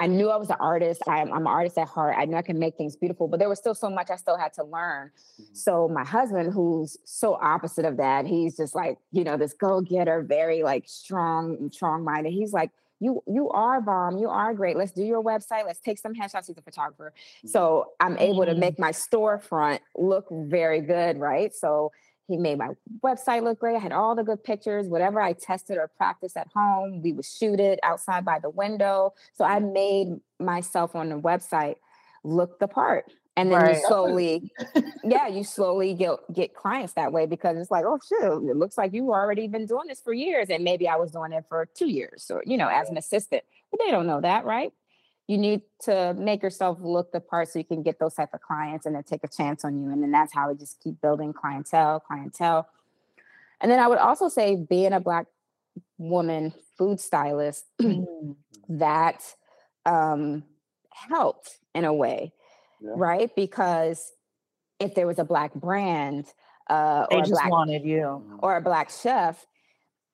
I 0.00 0.06
knew 0.06 0.30
I 0.30 0.36
was 0.36 0.50
an 0.50 0.56
artist. 0.60 1.02
I, 1.08 1.20
am 1.20 1.32
an 1.32 1.46
artist 1.46 1.76
at 1.76 1.88
heart. 1.88 2.14
I 2.16 2.24
knew 2.24 2.36
I 2.36 2.42
could 2.42 2.56
make 2.56 2.76
things 2.76 2.96
beautiful, 2.96 3.26
but 3.26 3.38
there 3.38 3.48
was 3.48 3.58
still 3.58 3.74
so 3.74 3.90
much 3.90 4.10
I 4.10 4.16
still 4.16 4.36
had 4.36 4.52
to 4.54 4.64
learn. 4.64 5.10
Mm-hmm. 5.40 5.54
So 5.54 5.88
my 5.88 6.04
husband, 6.04 6.52
who's 6.52 6.96
so 7.04 7.34
opposite 7.34 7.84
of 7.84 7.96
that, 7.96 8.26
he's 8.26 8.56
just 8.56 8.74
like, 8.74 8.98
you 9.10 9.24
know, 9.24 9.36
this 9.36 9.54
go-getter, 9.54 10.22
very 10.22 10.62
like 10.62 10.84
strong, 10.86 11.70
strong-minded. 11.72 12.32
He's 12.32 12.52
like, 12.52 12.70
you 13.00 13.22
you 13.28 13.48
are 13.50 13.80
bomb 13.80 14.18
you 14.18 14.28
are 14.28 14.52
great 14.52 14.76
let's 14.76 14.90
do 14.90 15.04
your 15.04 15.22
website 15.22 15.64
let's 15.64 15.78
take 15.78 15.98
some 15.98 16.14
headshots 16.14 16.48
he's 16.48 16.58
a 16.58 16.62
photographer 16.62 17.12
mm-hmm. 17.38 17.48
so 17.48 17.92
i'm 18.00 18.18
able 18.18 18.44
to 18.44 18.50
mm-hmm. 18.50 18.60
make 18.60 18.78
my 18.78 18.90
storefront 18.90 19.78
look 19.96 20.26
very 20.30 20.80
good 20.80 21.18
right 21.18 21.54
so 21.54 21.92
he 22.28 22.36
made 22.36 22.58
my 22.58 22.68
website 23.02 23.42
look 23.42 23.58
great. 23.58 23.74
I 23.74 23.80
had 23.80 23.92
all 23.92 24.14
the 24.14 24.22
good 24.22 24.44
pictures. 24.44 24.86
Whatever 24.86 25.20
i 25.20 25.32
tested 25.32 25.78
or 25.78 25.90
practiced 25.96 26.36
at 26.36 26.48
home 26.54 27.02
we 27.02 27.12
would 27.12 27.24
shoot 27.24 27.58
it 27.58 27.80
outside 27.82 28.24
by 28.24 28.38
the 28.38 28.50
window. 28.50 29.14
So 29.34 29.44
i 29.44 29.58
mm-hmm. 29.58 29.72
made 29.72 30.08
myself 30.38 30.94
on 30.94 31.08
the 31.08 31.18
website 31.18 31.76
look 32.22 32.60
the 32.60 32.68
part. 32.68 33.06
And 33.36 33.52
then 33.52 33.62
right. 33.62 33.76
you 33.76 33.82
slowly 33.86 34.52
yeah 35.04 35.28
you 35.28 35.44
slowly 35.44 35.94
get 35.94 36.18
get 36.32 36.54
clients 36.54 36.94
that 36.94 37.12
way 37.12 37.26
because 37.26 37.56
it's 37.56 37.70
like 37.70 37.84
oh 37.86 37.98
shit 38.06 38.20
it 38.22 38.56
looks 38.56 38.76
like 38.76 38.92
you've 38.92 39.08
already 39.08 39.46
been 39.46 39.66
doing 39.66 39.86
this 39.88 40.00
for 40.00 40.12
years 40.12 40.48
and 40.50 40.64
maybe 40.64 40.88
i 40.88 40.96
was 40.96 41.12
doing 41.12 41.32
it 41.32 41.44
for 41.48 41.68
two 41.72 41.88
years 41.88 42.28
or 42.30 42.42
you 42.46 42.56
know 42.56 42.68
as 42.68 42.88
an 42.88 42.96
assistant. 42.96 43.44
But 43.70 43.80
they 43.84 43.90
don't 43.90 44.06
know 44.06 44.20
that 44.20 44.44
right 44.44 44.72
you 45.28 45.38
need 45.38 45.62
to 45.82 46.14
make 46.14 46.42
yourself 46.42 46.78
look 46.80 47.12
the 47.12 47.20
part 47.20 47.48
so 47.48 47.58
you 47.58 47.64
can 47.64 47.82
get 47.82 48.00
those 48.00 48.14
type 48.14 48.30
of 48.32 48.40
clients 48.40 48.86
and 48.86 48.96
then 48.96 49.04
take 49.04 49.22
a 49.22 49.28
chance 49.28 49.64
on 49.64 49.80
you 49.80 49.90
and 49.90 50.02
then 50.02 50.10
that's 50.10 50.34
how 50.34 50.48
we 50.48 50.56
just 50.56 50.80
keep 50.82 51.00
building 51.00 51.32
clientele 51.32 52.00
clientele 52.00 52.68
and 53.60 53.70
then 53.70 53.78
i 53.78 53.86
would 53.86 53.98
also 53.98 54.28
say 54.28 54.56
being 54.56 54.92
a 54.92 55.00
black 55.00 55.26
woman 55.98 56.52
food 56.76 56.98
stylist 56.98 57.66
mm. 57.80 58.34
that 58.68 59.22
um 59.86 60.42
helped 60.92 61.58
in 61.74 61.84
a 61.84 61.94
way 61.94 62.32
yeah. 62.80 62.92
right? 62.96 63.34
Because 63.34 64.12
if 64.80 64.94
there 64.94 65.06
was 65.06 65.18
a 65.18 65.24
black 65.24 65.54
brand 65.54 66.26
uh, 66.68 67.06
or 67.10 67.22
a 67.22 67.26
black 67.26 67.50
wanted 67.50 67.84
you 67.84 68.00
mm-hmm. 68.00 68.36
or 68.40 68.56
a 68.56 68.60
black 68.60 68.90
chef, 68.90 69.46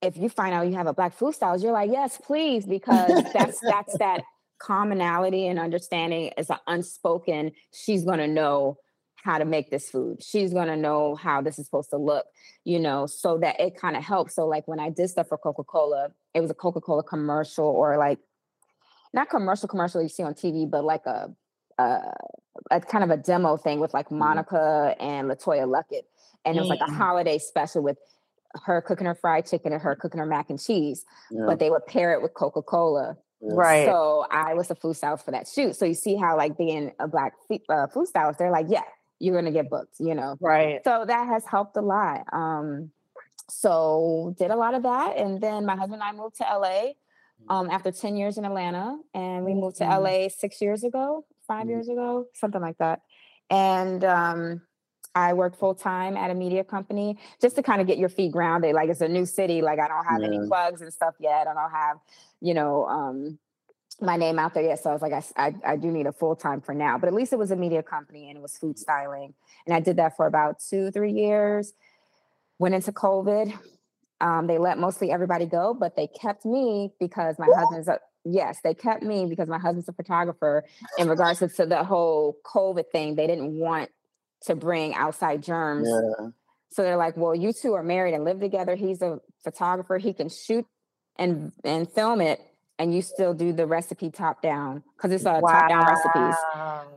if 0.02 0.16
you 0.16 0.28
find 0.28 0.54
out 0.54 0.66
you 0.66 0.74
have 0.74 0.86
a 0.86 0.94
black 0.94 1.14
food 1.14 1.34
stylist, 1.34 1.64
you're 1.64 1.72
like, 1.72 1.90
yes, 1.90 2.20
please, 2.22 2.66
because 2.66 3.24
that's 3.32 3.58
that's 3.60 3.96
that 3.98 4.22
commonality 4.58 5.46
and 5.46 5.58
understanding 5.58 6.30
is 6.36 6.50
an 6.50 6.58
unspoken. 6.66 7.52
She's 7.72 8.04
gonna 8.04 8.28
know 8.28 8.78
how 9.16 9.38
to 9.38 9.44
make 9.44 9.70
this 9.70 9.88
food. 9.90 10.22
She's 10.22 10.52
gonna 10.52 10.76
know 10.76 11.14
how 11.14 11.40
this 11.40 11.58
is 11.58 11.66
supposed 11.66 11.90
to 11.90 11.96
look, 11.96 12.26
you 12.64 12.78
know, 12.78 13.06
so 13.06 13.38
that 13.38 13.58
it 13.60 13.76
kind 13.76 13.96
of 13.96 14.04
helps. 14.04 14.34
So 14.34 14.46
like 14.46 14.68
when 14.68 14.80
I 14.80 14.90
did 14.90 15.08
stuff 15.08 15.28
for 15.28 15.38
Coca-Cola, 15.38 16.10
it 16.34 16.40
was 16.40 16.50
a 16.50 16.54
Coca-Cola 16.54 17.02
commercial 17.02 17.66
or 17.66 17.96
like 17.96 18.18
not 19.12 19.30
commercial 19.30 19.68
commercial 19.68 20.02
you 20.02 20.08
see 20.08 20.22
on 20.22 20.34
TV, 20.34 20.68
but 20.70 20.84
like 20.84 21.06
a 21.06 21.34
uh, 21.78 22.12
a 22.70 22.80
kind 22.80 23.04
of 23.04 23.10
a 23.10 23.16
demo 23.16 23.56
thing 23.56 23.80
with 23.80 23.94
like 23.94 24.06
mm-hmm. 24.06 24.18
Monica 24.18 24.94
and 25.00 25.28
LeToya 25.28 25.66
Luckett. 25.66 26.02
And 26.44 26.56
it 26.56 26.60
was 26.60 26.68
like 26.68 26.80
a 26.86 26.92
holiday 26.92 27.38
special 27.38 27.82
with 27.82 27.96
her 28.64 28.82
cooking 28.82 29.06
her 29.06 29.14
fried 29.14 29.46
chicken 29.46 29.72
and 29.72 29.80
her 29.80 29.96
cooking 29.96 30.18
her 30.18 30.26
mac 30.26 30.50
and 30.50 30.60
cheese, 30.60 31.04
yeah. 31.30 31.44
but 31.46 31.58
they 31.58 31.70
would 31.70 31.86
pair 31.86 32.12
it 32.12 32.22
with 32.22 32.34
Coca 32.34 32.62
Cola. 32.62 33.16
Yeah. 33.40 33.52
Right. 33.54 33.86
So 33.86 34.26
I 34.30 34.54
was 34.54 34.70
a 34.70 34.74
food 34.74 34.96
stylist 34.96 35.24
for 35.24 35.32
that 35.32 35.46
shoot. 35.48 35.76
So 35.76 35.84
you 35.84 35.94
see 35.94 36.16
how 36.16 36.36
like 36.36 36.56
being 36.56 36.92
a 36.98 37.08
black 37.08 37.34
uh, 37.68 37.86
food 37.88 38.06
stylist, 38.08 38.38
they're 38.38 38.50
like, 38.50 38.66
yeah, 38.68 38.82
you're 39.18 39.34
gonna 39.34 39.52
get 39.52 39.68
booked, 39.68 39.96
you 40.00 40.14
know. 40.14 40.36
Right. 40.40 40.80
So 40.84 41.04
that 41.06 41.26
has 41.26 41.44
helped 41.46 41.76
a 41.76 41.82
lot. 41.82 42.24
Um, 42.32 42.90
so 43.50 44.34
did 44.38 44.50
a 44.50 44.56
lot 44.56 44.74
of 44.74 44.84
that, 44.84 45.18
and 45.18 45.40
then 45.40 45.66
my 45.66 45.76
husband 45.76 46.00
and 46.00 46.02
I 46.02 46.12
moved 46.12 46.36
to 46.36 46.44
LA 46.44 46.68
mm. 46.68 46.94
um, 47.50 47.68
after 47.70 47.92
10 47.92 48.16
years 48.16 48.38
in 48.38 48.46
Atlanta, 48.46 48.96
and 49.12 49.44
we 49.44 49.52
moved 49.52 49.76
to 49.76 49.84
mm-hmm. 49.84 50.02
LA 50.02 50.28
six 50.28 50.62
years 50.62 50.82
ago 50.82 51.26
5 51.46 51.60
mm-hmm. 51.60 51.70
years 51.70 51.88
ago, 51.88 52.26
something 52.34 52.60
like 52.60 52.78
that. 52.78 53.00
And 53.50 54.02
um, 54.04 54.62
I 55.14 55.32
worked 55.32 55.56
full 55.56 55.74
time 55.74 56.16
at 56.16 56.30
a 56.30 56.34
media 56.34 56.64
company 56.64 57.18
just 57.40 57.56
to 57.56 57.62
kind 57.62 57.80
of 57.80 57.86
get 57.86 57.98
your 57.98 58.08
feet 58.08 58.32
grounded. 58.32 58.74
Like 58.74 58.88
it's 58.88 59.00
a 59.00 59.08
new 59.08 59.26
city. 59.26 59.62
Like 59.62 59.78
I 59.78 59.88
don't 59.88 60.04
have 60.04 60.20
yeah. 60.20 60.26
any 60.26 60.46
plugs 60.46 60.80
and 60.80 60.92
stuff 60.92 61.14
yet. 61.20 61.46
I 61.46 61.54
don't 61.54 61.70
have, 61.70 61.98
you 62.44 62.52
know, 62.52 62.84
um, 62.84 63.38
my 64.02 64.16
name 64.16 64.38
out 64.38 64.52
there 64.52 64.64
yet. 64.64 64.82
So 64.82 64.90
I 64.90 64.92
was 64.92 65.00
like, 65.00 65.14
I, 65.14 65.24
I, 65.36 65.72
I 65.72 65.76
do 65.76 65.90
need 65.90 66.06
a 66.06 66.12
full 66.12 66.36
time 66.36 66.60
for 66.60 66.74
now. 66.74 66.98
But 66.98 67.06
at 67.06 67.14
least 67.14 67.32
it 67.32 67.38
was 67.38 67.50
a 67.50 67.56
media 67.56 67.82
company 67.82 68.28
and 68.28 68.36
it 68.36 68.42
was 68.42 68.58
food 68.58 68.78
styling. 68.78 69.32
And 69.66 69.74
I 69.74 69.80
did 69.80 69.96
that 69.96 70.16
for 70.16 70.26
about 70.26 70.56
two, 70.60 70.90
three 70.90 71.12
years. 71.12 71.72
Went 72.58 72.74
into 72.74 72.92
COVID. 72.92 73.58
Um, 74.20 74.46
they 74.46 74.58
let 74.58 74.78
mostly 74.78 75.10
everybody 75.10 75.46
go, 75.46 75.74
but 75.74 75.96
they 75.96 76.06
kept 76.06 76.44
me 76.44 76.92
because 77.00 77.38
my 77.38 77.48
husband's 77.54 77.88
a 77.88 77.98
yes, 78.24 78.58
they 78.62 78.74
kept 78.74 79.02
me 79.02 79.26
because 79.26 79.48
my 79.48 79.58
husband's 79.58 79.88
a 79.88 79.92
photographer. 79.92 80.64
In 80.98 81.08
regards 81.08 81.38
to, 81.38 81.48
to 81.48 81.66
the 81.66 81.82
whole 81.82 82.36
COVID 82.44 82.90
thing, 82.92 83.16
they 83.16 83.26
didn't 83.26 83.58
want 83.58 83.90
to 84.42 84.54
bring 84.54 84.94
outside 84.94 85.42
germs. 85.42 85.88
Yeah. 85.88 86.28
So 86.70 86.82
they're 86.82 86.96
like, 86.96 87.16
well, 87.16 87.34
you 87.34 87.52
two 87.52 87.74
are 87.74 87.82
married 87.82 88.14
and 88.14 88.24
live 88.24 88.40
together. 88.40 88.74
He's 88.74 89.00
a 89.00 89.20
photographer. 89.42 89.96
He 89.96 90.12
can 90.12 90.28
shoot 90.28 90.66
and 91.16 91.52
and 91.64 91.90
film 91.90 92.20
it, 92.20 92.40
and 92.78 92.94
you 92.94 93.02
still 93.02 93.34
do 93.34 93.52
the 93.52 93.66
recipe 93.66 94.10
top 94.10 94.42
down 94.42 94.82
because 94.96 95.12
it's 95.12 95.24
a 95.24 95.40
wow. 95.40 95.50
top 95.50 95.68
down 95.68 95.86
recipes. 95.86 96.36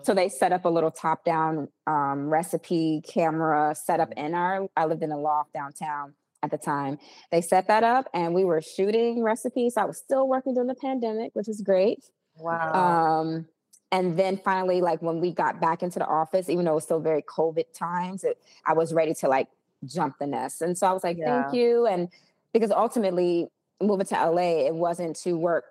So 0.04 0.14
they 0.14 0.30
set 0.30 0.52
up 0.52 0.66
a 0.66 0.70
little 0.70 0.92
top 0.92 1.24
down 1.24 1.68
um, 1.86 2.30
recipe 2.30 3.02
camera 3.08 3.76
setup 3.76 4.12
in 4.14 4.34
our. 4.34 4.68
I 4.76 4.86
lived 4.86 5.04
in 5.04 5.12
a 5.12 5.20
loft 5.20 5.54
downtown 5.54 6.14
at 6.44 6.52
the 6.52 6.58
time. 6.58 6.98
They 7.32 7.42
set 7.42 7.68
that 7.68 7.84
up 7.84 8.08
and 8.14 8.34
we 8.34 8.44
were 8.44 8.62
shooting 8.62 9.24
recipes. 9.24 9.78
I 9.78 9.86
was 9.86 9.98
still 9.98 10.28
working 10.28 10.54
during 10.54 10.68
the 10.68 10.76
pandemic, 10.76 11.32
which 11.34 11.48
was 11.48 11.62
great. 11.62 12.04
Wow. 12.38 13.22
Um, 13.22 13.48
and 13.92 14.18
then 14.20 14.38
finally, 14.38 14.82
like 14.82 15.02
when 15.02 15.20
we 15.20 15.32
got 15.32 15.62
back 15.62 15.82
into 15.82 16.00
the 16.00 16.06
office, 16.06 16.50
even 16.50 16.66
though 16.66 16.72
it 16.72 16.76
was 16.76 16.84
still 16.84 17.00
very 17.00 17.22
COVID 17.22 17.74
times, 17.74 18.24
it, 18.24 18.38
I 18.66 18.74
was 18.74 18.94
ready 18.94 19.14
to 19.16 19.28
like 19.28 19.48
jump 19.86 20.18
the 20.20 20.28
nest. 20.28 20.62
And 20.62 20.78
so 20.78 20.88
I 20.88 20.94
was 20.94 21.04
like, 21.04 21.18
yeah. 21.18 21.44
thank 21.44 21.56
you. 21.56 21.86
And 21.86 22.10
because 22.54 22.72
ultimately 22.72 23.48
moving 23.81 24.05
to 24.07 24.15
LA, 24.15 24.65
it 24.67 24.75
wasn't 24.75 25.15
to 25.17 25.34
work 25.34 25.65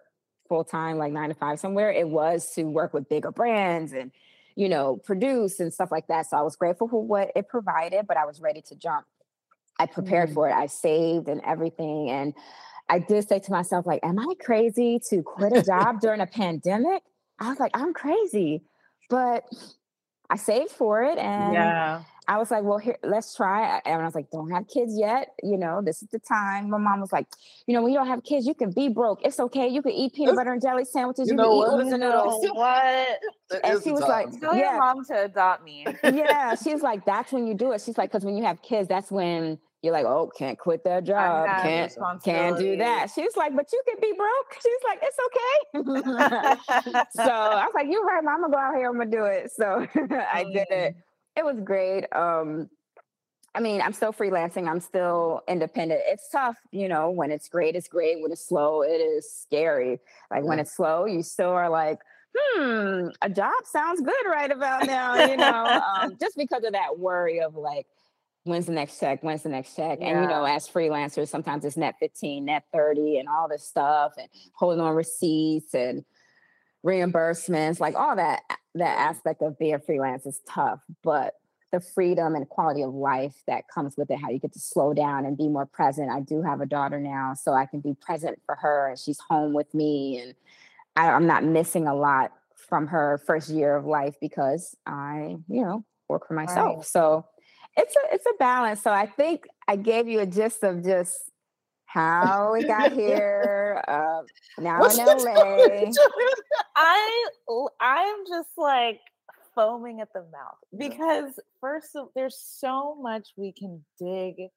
full 0.48 0.64
time, 0.64 0.98
like 0.98 1.12
nine 1.12 1.28
to 1.28 1.34
five 1.34 1.58
somewhere. 1.58 1.90
It 1.90 2.08
was 2.08 2.52
to 2.54 2.64
work 2.64 2.94
with 2.94 3.08
bigger 3.08 3.32
brands 3.32 3.92
and, 3.92 4.12
you 4.54 4.68
know, 4.68 4.96
produce 4.96 5.60
and 5.60 5.72
stuff 5.72 5.90
like 5.90 6.06
that. 6.06 6.26
So 6.26 6.36
I 6.36 6.42
was 6.42 6.56
grateful 6.56 6.88
for 6.88 7.02
what 7.02 7.32
it 7.34 7.48
provided, 7.48 8.06
but 8.06 8.16
I 8.16 8.24
was 8.24 8.40
ready 8.40 8.62
to 8.62 8.76
jump 8.76 9.06
I 9.78 9.86
prepared 9.86 10.28
mm-hmm. 10.28 10.34
for 10.34 10.48
it. 10.48 10.52
I 10.52 10.66
saved 10.66 11.28
and 11.28 11.40
everything. 11.44 12.10
And 12.10 12.34
I 12.88 12.98
did 12.98 13.28
say 13.28 13.38
to 13.40 13.50
myself, 13.50 13.86
like, 13.86 14.00
am 14.02 14.18
I 14.18 14.34
crazy 14.40 15.00
to 15.10 15.22
quit 15.22 15.52
a 15.52 15.62
job 15.66 16.00
during 16.00 16.20
a 16.20 16.26
pandemic? 16.26 17.02
I 17.38 17.50
was 17.50 17.58
like, 17.58 17.72
I'm 17.74 17.92
crazy. 17.92 18.62
But 19.10 19.44
I 20.30 20.36
saved 20.36 20.70
for 20.70 21.02
it. 21.02 21.18
And 21.18 21.54
yeah. 21.54 22.02
I 22.28 22.38
was 22.38 22.50
like, 22.50 22.64
well, 22.64 22.78
here, 22.78 22.98
let's 23.04 23.36
try. 23.36 23.80
And 23.84 24.02
I 24.02 24.04
was 24.04 24.14
like, 24.14 24.30
don't 24.30 24.50
have 24.50 24.66
kids 24.66 24.98
yet. 24.98 25.28
You 25.42 25.56
know, 25.56 25.80
this 25.80 26.02
is 26.02 26.08
the 26.08 26.18
time. 26.18 26.70
My 26.70 26.78
mom 26.78 27.00
was 27.00 27.12
like, 27.12 27.26
you 27.66 27.74
know, 27.74 27.82
when 27.82 27.92
you 27.92 27.98
don't 27.98 28.08
have 28.08 28.24
kids, 28.24 28.46
you 28.46 28.54
can 28.54 28.72
be 28.72 28.88
broke. 28.88 29.20
It's 29.24 29.38
okay. 29.38 29.68
You 29.68 29.80
can 29.80 29.92
eat 29.92 30.14
peanut 30.14 30.34
butter 30.34 30.52
and 30.52 30.60
jelly 30.60 30.84
sandwiches. 30.84 31.28
You, 31.28 31.34
you 31.34 31.42
can 31.42 31.52
eat 31.52 31.58
oodles 31.58 31.92
and 31.92 32.00
noodles. 32.00 32.46
What? 32.52 33.18
and 33.62 33.82
she 33.82 33.92
was 33.92 34.02
like, 34.02 34.40
tell 34.40 34.56
yeah. 34.56 34.72
your 34.72 34.78
mom 34.78 35.04
to 35.04 35.24
adopt 35.24 35.64
me. 35.64 35.86
yeah. 36.02 36.56
She's 36.56 36.82
like, 36.82 37.04
that's 37.04 37.32
when 37.32 37.46
you 37.46 37.54
do 37.54 37.72
it. 37.72 37.80
She's 37.80 37.96
like, 37.96 38.10
because 38.10 38.24
when 38.24 38.36
you 38.36 38.44
have 38.44 38.60
kids, 38.60 38.88
that's 38.88 39.10
when 39.10 39.58
you're 39.82 39.92
like, 39.92 40.04
oh, 40.06 40.30
can't 40.36 40.58
quit 40.58 40.82
that 40.84 41.04
job, 41.04 41.46
can't 41.62 41.96
can't 42.24 42.58
do 42.58 42.76
that. 42.76 43.08
She's 43.14 43.36
like, 43.36 43.54
but 43.54 43.66
you 43.72 43.80
can 43.86 43.96
be 44.00 44.12
broke. 44.16 44.54
She's 44.62 44.82
like, 44.88 44.98
it's 45.02 45.18
okay. 45.26 47.04
so 47.24 47.32
I 47.32 47.64
was 47.64 47.72
like, 47.74 47.86
you're 47.88 48.04
right, 48.04 48.24
mom. 48.24 48.34
I'm 48.34 48.40
gonna 48.50 48.52
go 48.52 48.58
out 48.58 48.74
here. 48.74 48.88
I'm 48.88 48.98
gonna 48.98 49.10
do 49.10 49.24
it. 49.24 49.52
So 49.52 49.86
I 50.10 50.44
oh, 50.44 50.52
did 50.52 50.66
it. 50.70 50.96
It 51.36 51.44
was 51.44 51.60
great. 51.60 52.04
Um, 52.12 52.70
I 53.54 53.60
mean, 53.60 53.80
I'm 53.80 53.92
still 53.92 54.12
freelancing. 54.12 54.68
I'm 54.68 54.80
still 54.80 55.40
independent. 55.48 56.02
It's 56.06 56.28
tough, 56.30 56.56
you 56.72 56.88
know. 56.88 57.10
When 57.10 57.30
it's 57.30 57.48
great, 57.48 57.74
it's 57.74 57.88
great. 57.88 58.20
When 58.20 58.30
it's 58.30 58.46
slow, 58.46 58.82
it 58.82 59.00
is 59.00 59.32
scary. 59.32 59.98
Like 60.30 60.44
when 60.44 60.58
it's 60.58 60.76
slow, 60.76 61.06
you 61.06 61.22
still 61.22 61.50
are 61.50 61.70
like, 61.70 61.98
hmm, 62.36 63.08
a 63.22 63.30
job 63.30 63.54
sounds 63.64 64.00
good 64.00 64.26
right 64.30 64.50
about 64.50 64.86
now, 64.86 65.26
you 65.26 65.36
know, 65.36 65.82
um, 66.00 66.16
just 66.20 66.36
because 66.36 66.64
of 66.64 66.72
that 66.72 66.98
worry 66.98 67.40
of 67.40 67.54
like, 67.54 67.86
when's 68.44 68.66
the 68.66 68.72
next 68.72 69.00
check? 69.00 69.22
When's 69.22 69.42
the 69.42 69.48
next 69.48 69.74
check? 69.74 69.98
Yeah. 70.00 70.08
And 70.08 70.22
you 70.22 70.28
know, 70.28 70.44
as 70.44 70.68
freelancers, 70.68 71.28
sometimes 71.28 71.64
it's 71.64 71.76
net 71.76 71.94
15, 71.98 72.44
net 72.44 72.64
30, 72.72 73.18
and 73.18 73.28
all 73.28 73.48
this 73.48 73.64
stuff, 73.64 74.12
and 74.18 74.28
holding 74.54 74.80
on 74.80 74.94
receipts 74.94 75.74
and 75.74 76.04
reimbursements, 76.86 77.80
like 77.80 77.94
all 77.94 78.16
that 78.16 78.42
that 78.74 78.98
aspect 78.98 79.42
of 79.42 79.58
being 79.58 79.74
a 79.74 79.78
freelance 79.78 80.26
is 80.26 80.40
tough. 80.48 80.80
But 81.02 81.34
the 81.72 81.80
freedom 81.80 82.34
and 82.34 82.48
quality 82.48 82.82
of 82.82 82.94
life 82.94 83.34
that 83.46 83.64
comes 83.68 83.96
with 83.96 84.10
it, 84.10 84.20
how 84.20 84.30
you 84.30 84.38
get 84.38 84.52
to 84.52 84.60
slow 84.60 84.94
down 84.94 85.26
and 85.26 85.36
be 85.36 85.48
more 85.48 85.66
present. 85.66 86.10
I 86.10 86.20
do 86.20 86.42
have 86.42 86.60
a 86.60 86.66
daughter 86.66 87.00
now, 87.00 87.34
so 87.34 87.52
I 87.52 87.66
can 87.66 87.80
be 87.80 87.94
present 88.00 88.40
for 88.46 88.54
her 88.54 88.88
and 88.88 88.98
she's 88.98 89.18
home 89.28 89.52
with 89.52 89.74
me. 89.74 90.20
And 90.20 90.34
I, 90.94 91.10
I'm 91.10 91.26
not 91.26 91.42
missing 91.44 91.86
a 91.86 91.94
lot 91.94 92.32
from 92.54 92.86
her 92.88 93.20
first 93.26 93.50
year 93.50 93.76
of 93.76 93.84
life 93.84 94.14
because 94.20 94.76
I, 94.86 95.36
you 95.48 95.62
know, 95.62 95.84
work 96.08 96.28
for 96.28 96.34
myself. 96.34 96.76
Right. 96.76 96.86
So 96.86 97.26
it's 97.76 97.94
a 97.96 98.14
it's 98.14 98.26
a 98.26 98.34
balance. 98.38 98.82
So 98.82 98.90
I 98.90 99.06
think 99.06 99.46
I 99.66 99.76
gave 99.76 100.08
you 100.08 100.20
a 100.20 100.26
gist 100.26 100.62
of 100.62 100.84
just 100.84 101.30
how 101.86 102.52
we 102.52 102.64
got 102.64 102.92
here. 103.02 103.82
Uh, 103.88 104.22
now 104.58 104.80
What's 104.80 104.98
in 104.98 105.04
what's 105.06 105.24
LA. 105.24 105.34
going 105.34 105.92
I 106.76 107.26
I'm 107.80 108.26
just 108.28 108.50
like 108.56 109.00
foaming 109.54 110.00
at 110.00 110.12
the 110.12 110.20
mouth 110.20 110.58
because 110.76 111.38
first 111.60 111.96
of, 111.96 112.08
there's 112.14 112.36
so 112.38 112.94
much 113.00 113.28
we 113.36 113.52
can 113.52 113.84
dig 113.98 114.50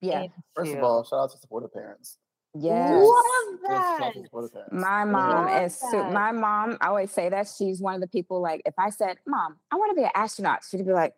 Yeah. 0.00 0.22
into. 0.22 0.34
First 0.54 0.72
of 0.74 0.82
all, 0.84 1.04
shout 1.04 1.18
out 1.20 1.30
to 1.32 1.38
supportive 1.38 1.72
parents. 1.72 2.18
Yes. 2.56 2.92
love 2.92 3.60
Just 3.62 3.72
shout 3.72 3.82
out 3.84 3.98
that. 4.00 4.12
to 4.14 4.22
supportive 4.22 4.52
parents. 4.52 4.72
My 4.72 5.04
mom 5.04 5.46
Love 5.46 5.62
is 5.64 5.76
su- 5.76 5.90
that. 5.92 6.12
my 6.12 6.30
mom. 6.30 6.78
I 6.80 6.86
always 6.86 7.10
say 7.10 7.28
that 7.28 7.48
she's 7.48 7.80
one 7.80 7.96
of 7.96 8.00
the 8.00 8.06
people. 8.06 8.40
Like, 8.40 8.62
if 8.64 8.74
I 8.78 8.90
said, 8.90 9.16
"Mom, 9.26 9.56
I 9.72 9.76
want 9.76 9.90
to 9.90 9.96
be 9.96 10.04
an 10.04 10.12
astronaut," 10.14 10.60
she'd 10.70 10.86
be 10.86 10.92
like, 10.92 11.14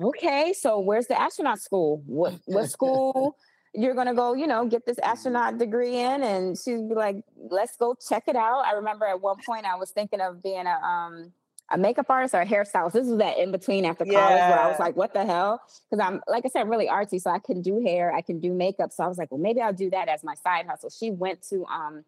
"Okay, 0.00 0.54
so 0.54 0.78
where's 0.80 1.06
the 1.06 1.20
astronaut 1.20 1.58
school? 1.60 2.02
What 2.06 2.34
what 2.46 2.70
school 2.70 3.36
you're 3.78 3.94
gonna 3.94 4.14
go? 4.14 4.34
You 4.34 4.46
know, 4.46 4.66
get 4.66 4.84
this 4.84 4.98
astronaut 4.98 5.58
degree 5.58 5.96
in?" 5.98 6.22
And 6.22 6.58
she'd 6.58 6.88
be 6.88 6.94
like, 6.94 7.24
"Let's 7.36 7.76
go 7.76 7.94
check 8.08 8.24
it 8.26 8.36
out." 8.36 8.64
I 8.66 8.72
remember 8.72 9.06
at 9.06 9.20
one 9.20 9.36
point 9.46 9.64
I 9.66 9.76
was 9.76 9.90
thinking 9.90 10.20
of 10.20 10.42
being 10.42 10.66
a 10.66 10.78
um 10.84 11.32
a 11.70 11.76
makeup 11.76 12.06
artist 12.08 12.34
or 12.34 12.40
a 12.40 12.46
hairstylist. 12.46 12.92
This 12.92 13.06
was 13.06 13.18
that 13.18 13.36
in 13.38 13.52
between 13.52 13.84
after 13.84 14.04
college 14.04 14.16
where 14.16 14.58
I 14.58 14.68
was 14.68 14.78
like, 14.78 14.96
"What 14.96 15.12
the 15.12 15.24
hell?" 15.24 15.60
Because 15.90 16.04
I'm 16.04 16.20
like 16.26 16.44
I 16.44 16.48
said, 16.48 16.68
really 16.68 16.88
artsy, 16.88 17.20
so 17.20 17.30
I 17.30 17.38
can 17.38 17.62
do 17.62 17.80
hair, 17.82 18.12
I 18.12 18.20
can 18.22 18.40
do 18.40 18.52
makeup. 18.52 18.92
So 18.92 19.04
I 19.04 19.06
was 19.06 19.18
like, 19.18 19.30
"Well, 19.30 19.40
maybe 19.40 19.60
I'll 19.60 19.72
do 19.72 19.90
that 19.90 20.08
as 20.08 20.24
my 20.24 20.34
side 20.34 20.66
hustle." 20.66 20.90
She 20.90 21.10
went 21.10 21.42
to 21.50 21.64
um 21.66 22.04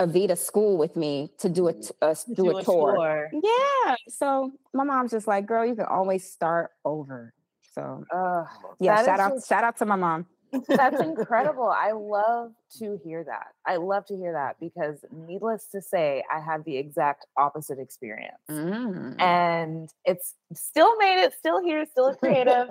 Aveda 0.00 0.36
school 0.36 0.76
with 0.76 0.96
me 0.96 1.30
to 1.38 1.48
do 1.48 1.68
a, 1.68 1.74
a 2.02 2.10
s- 2.10 2.24
do, 2.24 2.56
a, 2.56 2.64
tour. 2.64 3.30
Yeah. 3.32 3.94
So 4.08 4.52
my 4.72 4.82
mom's 4.82 5.12
just 5.12 5.28
like, 5.28 5.46
girl, 5.46 5.64
you 5.64 5.76
can 5.76 5.84
always 5.84 6.28
start 6.28 6.72
over. 6.84 7.32
So 7.74 8.04
Ugh, 8.12 8.46
yeah, 8.80 9.04
shout 9.04 9.20
out, 9.20 9.34
just- 9.34 9.48
shout 9.48 9.62
out 9.62 9.76
to 9.78 9.86
my 9.86 9.96
mom. 9.96 10.26
That's 10.68 11.00
incredible. 11.02 11.68
I 11.68 11.92
love 11.92 12.52
to 12.78 12.98
hear 13.04 13.24
that. 13.24 13.48
I 13.66 13.76
love 13.76 14.06
to 14.06 14.16
hear 14.16 14.32
that 14.32 14.56
because, 14.60 15.04
needless 15.12 15.66
to 15.72 15.80
say, 15.80 16.22
I 16.32 16.40
had 16.40 16.64
the 16.64 16.76
exact 16.76 17.26
opposite 17.36 17.78
experience. 17.78 18.36
Mm. 18.50 19.20
And 19.20 19.90
it's 20.04 20.34
still 20.54 20.96
made 20.96 21.22
it, 21.22 21.34
still 21.38 21.62
here, 21.62 21.84
still 21.90 22.14
creative. 22.16 22.68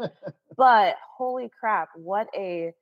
but 0.58 0.96
holy 1.18 1.50
crap, 1.60 1.90
what 1.96 2.28
a 2.36 2.74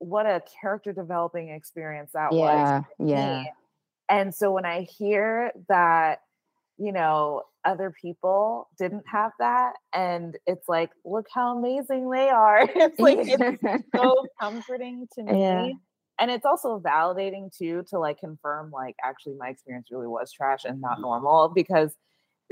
what 0.00 0.26
a 0.26 0.42
character 0.60 0.92
developing 0.92 1.48
experience 1.50 2.12
that 2.14 2.32
was. 2.32 2.38
Yeah, 2.38 2.82
for 2.96 3.06
yeah. 3.06 3.44
And 4.08 4.34
so 4.34 4.52
when 4.52 4.64
I 4.64 4.82
hear 4.82 5.52
that, 5.68 6.20
you 6.78 6.92
know, 6.92 7.42
other 7.64 7.92
people 8.00 8.68
didn't 8.78 9.04
have 9.10 9.32
that, 9.38 9.74
and 9.94 10.36
it's 10.46 10.68
like, 10.68 10.90
look 11.04 11.26
how 11.32 11.56
amazing 11.58 12.10
they 12.10 12.28
are. 12.28 12.68
It's 12.76 12.98
like 13.00 13.18
it's 13.22 13.62
so 13.96 14.26
comforting 14.40 15.06
to 15.14 15.22
me. 15.22 15.38
Yeah. 15.38 15.68
And 16.20 16.30
it's 16.32 16.44
also 16.44 16.80
validating 16.80 17.56
too 17.56 17.84
to 17.90 17.98
like 17.98 18.18
confirm 18.18 18.70
like 18.72 18.96
actually 19.04 19.34
my 19.38 19.48
experience 19.50 19.88
really 19.92 20.08
was 20.08 20.32
trash 20.32 20.64
and 20.64 20.80
not 20.80 21.00
normal 21.00 21.48
because 21.48 21.94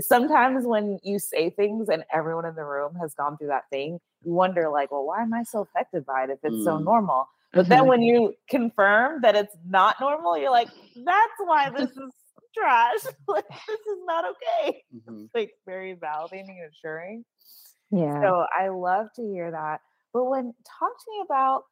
sometimes 0.01 0.67
when 0.67 0.99
you 1.03 1.19
say 1.19 1.51
things 1.51 1.89
and 1.89 2.05
everyone 2.13 2.45
in 2.45 2.55
the 2.55 2.65
room 2.65 2.95
has 3.01 3.15
gone 3.15 3.37
through 3.39 3.49
that 3.49 3.65
thing, 3.71 3.99
you 4.25 4.33
wonder 4.33 4.69
like, 4.71 4.91
well, 4.93 5.05
why 5.07 5.23
am 5.23 5.33
I 5.35 5.43
so 5.43 5.61
affected 5.63 6.05
by 6.07 6.25
it 6.25 6.31
if 6.31 6.39
it's 6.45 6.65
so 6.65 6.79
Mm. 6.79 6.85
normal? 6.85 7.29
But 7.53 7.69
then 7.69 7.85
Mhm. 7.85 7.89
when 7.89 8.03
you 8.03 8.35
confirm 8.49 9.23
that 9.23 9.35
it's 9.35 9.57
not 9.67 9.99
normal, 10.01 10.37
you're 10.39 10.51
like, 10.51 10.69
that's 10.97 11.39
why 11.45 11.71
this 11.71 11.91
is 11.91 12.13
trash. 12.57 13.01
like 13.29 13.49
this 13.69 13.81
is 13.81 13.99
not 14.07 14.25
okay. 14.25 14.85
Mhm. 14.95 15.25
It's 15.25 15.35
like 15.35 15.53
very 15.67 15.95
validating 15.97 16.61
and 16.63 16.71
assuring. 16.73 17.25
yeah. 17.91 18.21
So 18.23 18.47
I 18.59 18.69
love 18.69 19.09
to 19.17 19.23
hear 19.23 19.51
that. 19.51 19.81
But 20.13 20.25
when 20.25 20.55
talk 20.65 20.93
to 20.99 21.11
me 21.11 21.23
about 21.25 21.65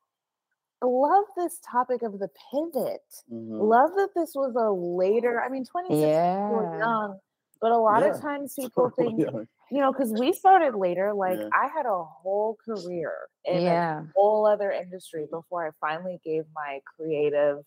I 0.83 0.87
love 0.87 1.25
this 1.37 1.61
topic 1.65 2.03
of 2.03 2.19
the 2.19 2.29
pivot. 2.51 3.01
Mhm. 3.33 3.59
Love 3.61 3.91
that 3.97 4.11
this 4.15 4.33
was 4.35 4.55
a 4.55 4.71
later, 4.71 5.41
I 5.41 5.49
mean, 5.49 5.65
26 5.65 5.99
people 5.99 6.69
yeah. 6.73 6.79
young, 6.79 7.19
but 7.61 7.71
a 7.73 7.79
lot 7.79 8.03
Yeah. 8.03 8.11
of 8.11 8.21
times 8.21 8.55
people 8.59 8.91
think, 8.91 9.21
Yeah. 9.21 9.45
you 9.71 9.81
know, 9.81 9.93
because 9.93 10.13
we 10.13 10.33
started 10.35 10.75
later, 10.75 11.15
like 11.15 11.39
Yeah. 11.39 11.49
I 11.55 11.69
had 11.69 11.87
a 11.87 12.05
whole 12.05 12.57
career 12.63 13.15
in 13.47 13.67
a 13.67 14.07
whole 14.15 14.47
other 14.47 14.71
industry 14.73 15.27
before 15.31 15.67
I 15.67 15.71
finally 15.81 16.21
gave 16.23 16.45
my 16.55 16.81
creative, 16.97 17.65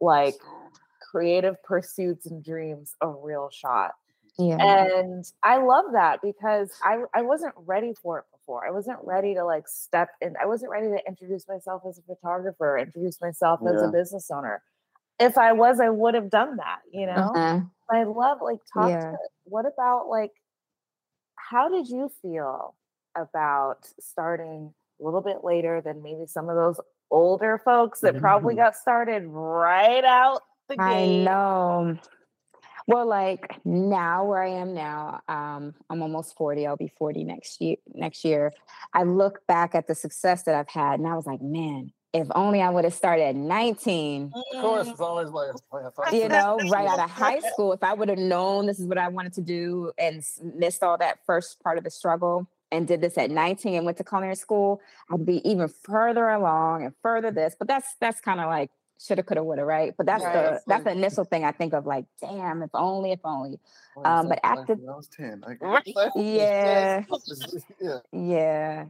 like 0.00 0.36
creative 1.10 1.62
pursuits 1.64 2.26
and 2.26 2.44
dreams 2.44 2.94
a 3.00 3.08
real 3.08 3.50
shot. 3.50 3.92
Yeah. 4.38 4.56
And 4.60 5.24
I 5.42 5.58
love 5.58 5.86
that 5.92 6.20
because 6.22 6.72
I 6.84 7.04
I 7.14 7.22
wasn't 7.22 7.54
ready 7.56 7.94
for 7.94 8.18
it 8.20 8.26
before. 8.32 8.66
I 8.66 8.70
wasn't 8.70 8.98
ready 9.02 9.34
to 9.34 9.44
like 9.44 9.68
step 9.68 10.10
in. 10.20 10.34
I 10.42 10.46
wasn't 10.46 10.72
ready 10.72 10.88
to 10.88 11.00
introduce 11.08 11.48
myself 11.48 11.82
as 11.88 11.98
a 11.98 12.02
photographer, 12.02 12.78
introduce 12.78 13.20
myself 13.20 13.60
as 13.68 13.82
a 13.82 13.88
business 13.88 14.30
owner. 14.30 14.62
If 15.20 15.38
I 15.38 15.52
was, 15.52 15.80
I 15.80 15.90
would 15.90 16.14
have 16.14 16.30
done 16.30 16.56
that, 16.58 16.80
you 16.92 17.06
know? 17.06 17.32
Uh-huh. 17.34 17.60
I 17.90 18.04
love 18.04 18.38
like 18.42 18.60
talk 18.72 18.88
Yeah. 18.88 19.10
to 19.10 19.18
what 19.44 19.66
about 19.66 20.08
like 20.08 20.32
how 21.36 21.68
did 21.68 21.88
you 21.88 22.10
feel 22.22 22.76
about 23.16 23.88
starting 23.98 24.72
a 25.00 25.04
little 25.04 25.20
bit 25.20 25.42
later 25.42 25.80
than 25.80 26.02
maybe 26.02 26.26
some 26.26 26.48
of 26.48 26.56
those 26.56 26.80
older 27.10 27.58
folks 27.58 28.00
that 28.00 28.16
probably 28.18 28.54
Mhm. 28.54 28.56
got 28.56 28.76
started 28.76 29.24
right 29.26 30.04
out 30.04 30.42
the 30.70 30.82
I 30.82 31.06
know. 31.06 31.98
Well, 32.86 33.06
like 33.06 33.60
now 33.64 34.24
where 34.24 34.42
I 34.42 34.48
am 34.48 34.74
now, 34.74 35.20
um, 35.28 35.74
I'm 35.88 36.02
almost 36.02 36.36
40. 36.36 36.66
I'll 36.66 36.76
be 36.76 36.92
40 36.98 37.24
next 37.24 37.60
year. 37.60 37.76
Next 37.94 38.24
year, 38.24 38.52
I 38.92 39.04
look 39.04 39.46
back 39.46 39.74
at 39.74 39.86
the 39.86 39.94
success 39.94 40.42
that 40.44 40.54
I've 40.54 40.68
had, 40.68 40.98
and 40.98 41.08
I 41.08 41.14
was 41.14 41.26
like, 41.26 41.40
man, 41.40 41.92
if 42.12 42.26
only 42.34 42.60
I 42.60 42.70
would 42.70 42.84
have 42.84 42.94
started 42.94 43.22
at 43.22 43.36
19. 43.36 44.32
Of 44.54 44.60
course, 44.60 44.88
it's 44.88 45.00
always 45.00 45.28
like, 45.28 45.50
yeah, 45.72 45.90
fuck 45.94 46.12
You 46.12 46.28
know, 46.28 46.58
right 46.68 46.88
out 46.88 46.98
of 46.98 47.10
high 47.10 47.40
school, 47.52 47.72
if 47.72 47.82
I 47.82 47.92
would 47.94 48.08
have 48.08 48.18
known 48.18 48.66
this 48.66 48.80
is 48.80 48.86
what 48.86 48.98
I 48.98 49.08
wanted 49.08 49.34
to 49.34 49.42
do 49.42 49.92
and 49.98 50.24
missed 50.56 50.82
all 50.82 50.98
that 50.98 51.18
first 51.24 51.62
part 51.62 51.78
of 51.78 51.84
the 51.84 51.90
struggle 51.90 52.48
and 52.72 52.86
did 52.86 53.00
this 53.00 53.18
at 53.18 53.30
19 53.30 53.74
and 53.74 53.84
went 53.84 53.98
to 53.98 54.04
culinary 54.04 54.34
school, 54.34 54.80
I'd 55.12 55.24
be 55.24 55.48
even 55.48 55.68
further 55.68 56.28
along 56.28 56.84
and 56.84 56.94
further 57.02 57.30
this. 57.30 57.54
But 57.58 57.68
that's 57.68 57.94
that's 58.00 58.20
kind 58.20 58.40
of 58.40 58.46
like 58.46 58.70
shoulda, 59.02 59.22
coulda, 59.22 59.42
woulda, 59.42 59.64
right? 59.64 59.94
But 59.96 60.06
that's 60.06 60.22
Right. 60.24 60.32
the 60.34 60.40
that's 60.66 60.66
like- 60.66 60.84
the 60.84 60.90
initial 61.00 61.24
thing 61.24 61.44
I 61.44 61.52
think 61.52 61.72
of 61.72 61.86
like, 61.86 62.04
damn, 62.20 62.62
if 62.62 62.70
only, 62.74 63.12
if 63.12 63.20
only. 63.24 63.58
Oh, 63.96 64.04
Um, 64.04 64.28
but 64.28 64.38
after- 64.44 64.74
I 64.74 64.96
was 64.96 65.08
10. 65.08 65.42
Like, 65.46 65.58
Yeah. 66.16 67.04
yeah. 67.80 67.98
Yeah. 68.12 68.84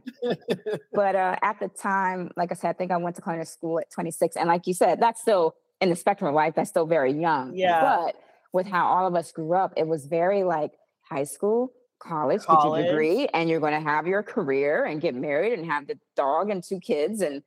But 0.93 1.15
uh, 1.15 1.35
at 1.41 1.59
the 1.59 1.69
time, 1.69 2.31
like 2.35 2.51
I 2.51 2.55
said, 2.55 2.69
I 2.69 2.73
think 2.73 2.91
I 2.91 2.97
went 2.97 3.15
to 3.15 3.21
culinary 3.21 3.45
school 3.45 3.79
at 3.79 3.89
26. 3.91 4.35
And 4.35 4.47
like 4.47 4.67
you 4.67 4.73
said, 4.73 4.99
that's 4.99 5.21
still 5.21 5.55
in 5.79 5.89
the 5.89 5.95
spectrum 5.95 6.27
of 6.29 6.35
life, 6.35 6.53
that's 6.55 6.69
still 6.69 6.85
very 6.85 7.11
young. 7.13 7.55
Yeah. 7.55 7.81
But 7.81 8.15
with 8.53 8.67
how 8.67 8.85
all 8.87 9.07
of 9.07 9.15
us 9.15 9.31
grew 9.31 9.53
up, 9.53 9.73
it 9.77 9.87
was 9.87 10.05
very 10.05 10.43
like 10.43 10.73
high 11.03 11.23
school, 11.23 11.71
college, 11.99 12.41
get 12.41 12.47
College. 12.47 12.83
your 12.85 12.91
degree, 12.93 13.27
and 13.33 13.49
you're 13.49 13.59
going 13.61 13.73
to 13.73 13.79
have 13.89 14.05
your 14.07 14.23
career 14.23 14.83
and 14.85 14.99
get 15.01 15.15
married 15.15 15.53
and 15.57 15.65
have 15.65 15.87
the 15.87 15.97
dog 16.15 16.49
and 16.49 16.63
two 16.63 16.79
kids. 16.79 17.21
And 17.21 17.41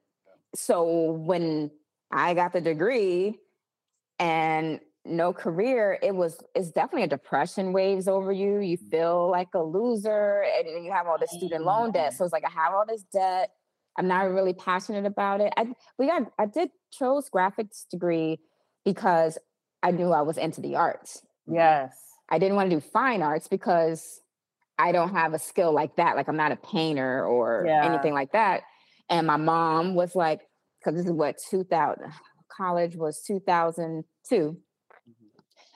so 0.55 1.13
when 1.13 1.71
I 2.15 2.35
got 2.35 2.53
the 2.53 2.61
degree 2.61 3.39
and 4.19 4.81
no 5.05 5.33
career, 5.33 5.99
it 6.03 6.15
was 6.15 6.39
it's 6.55 6.71
definitely 6.71 7.03
a 7.03 7.09
depression 7.09 7.73
waves 7.73 8.09
over 8.09 8.33
you. 8.33 8.61
You 8.61 8.79
mm. 8.79 8.91
feel 8.91 9.31
like 9.31 9.49
a 9.55 9.63
loser, 9.63 10.45
and 10.57 10.85
you 10.85 10.93
have 10.93 11.07
all 11.07 11.19
this 11.19 11.31
student 11.31 11.65
loan 11.65 11.93
debt. 11.93 12.15
So 12.15 12.25
it's 12.25 12.33
like 12.33 12.45
I 12.45 12.51
have 12.51 12.73
all 12.73 12.87
this 12.87 13.03
debt. 13.13 13.51
I'm 13.99 14.09
not 14.09 14.31
really 14.31 14.55
passionate 14.55 15.05
about 15.05 15.41
it. 15.41 15.53
I 15.57 15.67
we 15.99 16.07
got 16.07 16.23
I 16.39 16.47
did 16.47 16.71
chose 16.91 17.29
graphics 17.29 17.87
degree 17.91 18.39
because 18.85 19.37
I 19.83 19.91
knew 19.91 20.11
I 20.13 20.23
was 20.23 20.39
into 20.39 20.61
the 20.61 20.77
arts. 20.77 21.21
Yes. 21.47 21.95
I 22.31 22.39
didn't 22.39 22.57
want 22.57 22.71
to 22.71 22.77
do 22.77 22.81
fine 22.81 23.21
arts 23.21 23.49
because 23.49 24.21
I 24.79 24.93
don't 24.93 25.11
have 25.11 25.35
a 25.35 25.39
skill 25.39 25.73
like 25.73 25.97
that. 25.97 26.17
Like 26.17 26.29
I'm 26.29 26.37
not 26.37 26.53
a 26.53 26.57
painter 26.57 27.25
or 27.27 27.65
Yeah. 27.67 27.85
anything 27.85 28.15
like 28.15 28.33
that. 28.33 28.63
And 29.11 29.27
my 29.27 29.37
mom 29.37 29.95
was 29.95 30.15
like, 30.17 30.41
because 30.85 30.97
this 30.99 31.07
is 31.07 31.13
what 31.13 31.37
2000 31.51 32.13
college 32.55 32.97
was 32.97 33.23
2002. 33.23 34.05
Mm-hmm. 34.35 34.55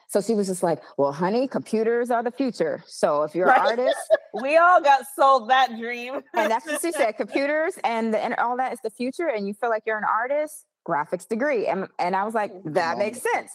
So 0.08 0.20
she 0.20 0.34
was 0.34 0.46
just 0.46 0.62
like, 0.62 0.80
well, 0.96 1.12
honey, 1.12 1.48
computers 1.48 2.10
are 2.10 2.22
the 2.22 2.30
future. 2.30 2.82
So 2.86 3.22
if 3.24 3.34
you're 3.34 3.46
Right. 3.46 3.58
an 3.58 3.80
artist, 3.80 3.98
We 4.42 4.56
all 4.56 4.80
got 4.80 5.02
sold 5.16 5.50
that 5.50 5.76
dream. 5.78 6.20
and 6.34 6.50
that's 6.50 6.66
what 6.66 6.80
she 6.80 6.92
said, 6.92 7.12
computers 7.16 7.74
and, 7.84 8.12
the, 8.14 8.22
and 8.22 8.34
all 8.36 8.56
that 8.58 8.72
is 8.72 8.78
the 8.82 8.90
future, 8.90 9.26
and 9.28 9.46
you 9.48 9.54
feel 9.54 9.70
like 9.70 9.82
you're 9.86 9.98
an 9.98 10.04
artist, 10.04 10.64
graphics 10.86 11.26
degree. 11.28 11.66
And, 11.66 11.88
and 11.98 12.14
I 12.14 12.24
was 12.24 12.34
like, 12.34 12.52
that 12.66 12.96
makes 12.98 13.20
sense. 13.20 13.50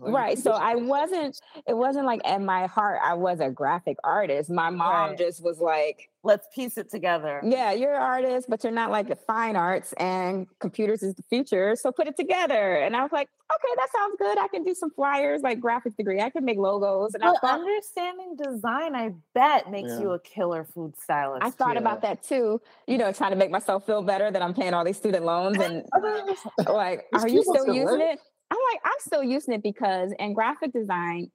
Right. 0.00 0.38
So 0.38 0.52
I 0.52 0.74
wasn't, 0.76 1.40
it 1.66 1.74
wasn't 1.76 2.06
like 2.06 2.20
in 2.26 2.44
my 2.44 2.66
heart, 2.66 3.00
I 3.02 3.14
was 3.14 3.40
a 3.40 3.50
graphic 3.50 3.96
artist. 4.04 4.50
My 4.50 4.70
mom 4.70 5.10
Right. 5.10 5.18
just 5.18 5.42
was 5.42 5.58
like, 5.58 6.10
let's 6.26 6.46
piece 6.54 6.76
it 6.76 6.90
together. 6.90 7.40
Yeah, 7.44 7.72
you're 7.72 7.94
an 7.94 8.02
artist, 8.02 8.46
but 8.50 8.62
you're 8.64 8.72
not 8.72 8.90
like 8.90 9.08
the 9.08 9.16
fine 9.16 9.56
arts 9.56 9.94
and 9.94 10.46
computers 10.58 11.02
is 11.02 11.14
the 11.14 11.22
future. 11.30 11.76
So 11.76 11.92
put 11.92 12.08
it 12.08 12.16
together. 12.16 12.76
And 12.76 12.96
I 12.96 13.02
was 13.02 13.12
like, 13.12 13.28
okay, 13.54 13.74
that 13.76 13.88
sounds 13.96 14.16
good. 14.18 14.36
I 14.38 14.48
can 14.48 14.64
do 14.64 14.74
some 14.74 14.90
flyers, 14.90 15.42
like 15.42 15.60
graphic 15.60 15.96
degree. 15.96 16.20
I 16.20 16.30
can 16.30 16.44
make 16.44 16.58
logos. 16.58 17.14
And 17.14 17.22
I 17.22 17.32
thought, 17.34 17.60
understanding 17.60 18.36
design, 18.36 18.94
I 18.96 19.12
bet, 19.34 19.70
makes 19.70 19.90
Yeah. 19.90 20.00
you 20.00 20.10
a 20.12 20.18
killer 20.18 20.64
food 20.64 20.94
stylist. 21.00 21.44
I 21.44 21.50
thought 21.50 21.74
too. 21.74 21.78
about 21.78 22.02
that 22.02 22.22
too, 22.24 22.60
you 22.86 22.98
know, 22.98 23.12
trying 23.12 23.30
to 23.30 23.36
make 23.36 23.50
myself 23.52 23.86
feel 23.86 24.02
better 24.02 24.30
that 24.30 24.42
I'm 24.42 24.52
paying 24.52 24.74
all 24.74 24.84
these 24.84 24.96
student 24.96 25.24
loans 25.24 25.58
and 25.58 25.84
like, 26.68 27.06
are 27.14 27.28
you 27.28 27.42
still 27.44 27.68
using 27.68 27.86
right? 28.00 28.14
it? 28.14 28.20
I'm 28.50 28.58
like, 28.72 28.80
I'm 28.84 29.00
still 29.00 29.22
using 29.24 29.54
it 29.54 29.62
because 29.62 30.12
in 30.18 30.32
graphic 30.32 30.72
design, 30.72 31.30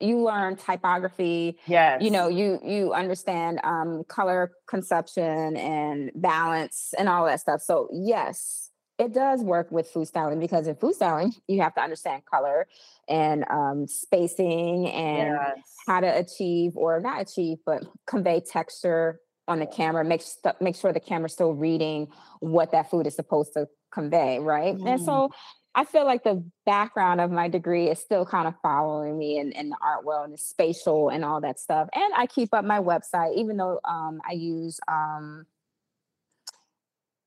you 0.00 0.18
learn 0.22 0.56
typography, 0.56 1.58
Yes. 1.66 2.02
you 2.02 2.10
know, 2.10 2.28
you 2.28 2.60
you 2.64 2.92
understand 2.92 3.60
um 3.64 4.04
color 4.08 4.52
conception 4.68 5.56
and 5.56 6.10
balance 6.14 6.92
and 6.98 7.08
all 7.08 7.24
that 7.26 7.40
stuff. 7.40 7.62
So 7.62 7.88
yes, 7.92 8.70
it 8.98 9.12
does 9.12 9.42
work 9.42 9.70
with 9.70 9.88
food 9.90 10.06
styling 10.08 10.40
because 10.40 10.66
in 10.66 10.76
food 10.76 10.94
styling, 10.94 11.32
you 11.48 11.62
have 11.62 11.74
to 11.74 11.80
understand 11.80 12.24
color 12.26 12.66
and 13.08 13.44
um 13.50 13.86
spacing 13.86 14.88
and 14.88 15.28
Yes. 15.30 15.74
how 15.86 16.00
to 16.00 16.06
achieve 16.18 16.72
or 16.76 17.00
not 17.00 17.20
achieve, 17.22 17.58
but 17.64 17.84
convey 18.06 18.40
texture 18.40 19.20
on 19.48 19.60
the 19.60 19.66
camera, 19.66 20.04
make 20.04 20.22
st- 20.22 20.60
make 20.60 20.74
sure 20.74 20.92
the 20.92 20.98
camera's 21.00 21.32
still 21.32 21.52
reading 21.54 22.08
what 22.40 22.72
that 22.72 22.90
food 22.90 23.06
is 23.06 23.14
supposed 23.14 23.52
to 23.52 23.68
convey, 23.92 24.40
right? 24.40 24.74
And 24.74 25.00
Mm. 25.00 25.04
so 25.04 25.30
I 25.76 25.84
feel 25.84 26.06
like 26.06 26.24
the 26.24 26.42
background 26.64 27.20
of 27.20 27.30
my 27.30 27.48
degree 27.48 27.90
is 27.90 27.98
still 27.98 28.24
kind 28.24 28.48
of 28.48 28.54
following 28.62 29.18
me 29.18 29.38
in, 29.38 29.52
in 29.52 29.68
the 29.68 29.76
art 29.82 30.06
world 30.06 30.24
and 30.24 30.32
the 30.32 30.38
spatial 30.38 31.10
and 31.10 31.22
all 31.22 31.42
that 31.42 31.60
stuff. 31.60 31.90
And 31.94 32.14
I 32.16 32.26
keep 32.26 32.54
up 32.54 32.64
my 32.64 32.80
website, 32.80 33.36
even 33.36 33.58
though 33.58 33.78
um, 33.84 34.22
I 34.26 34.32
use 34.32 34.80
um, 34.88 35.44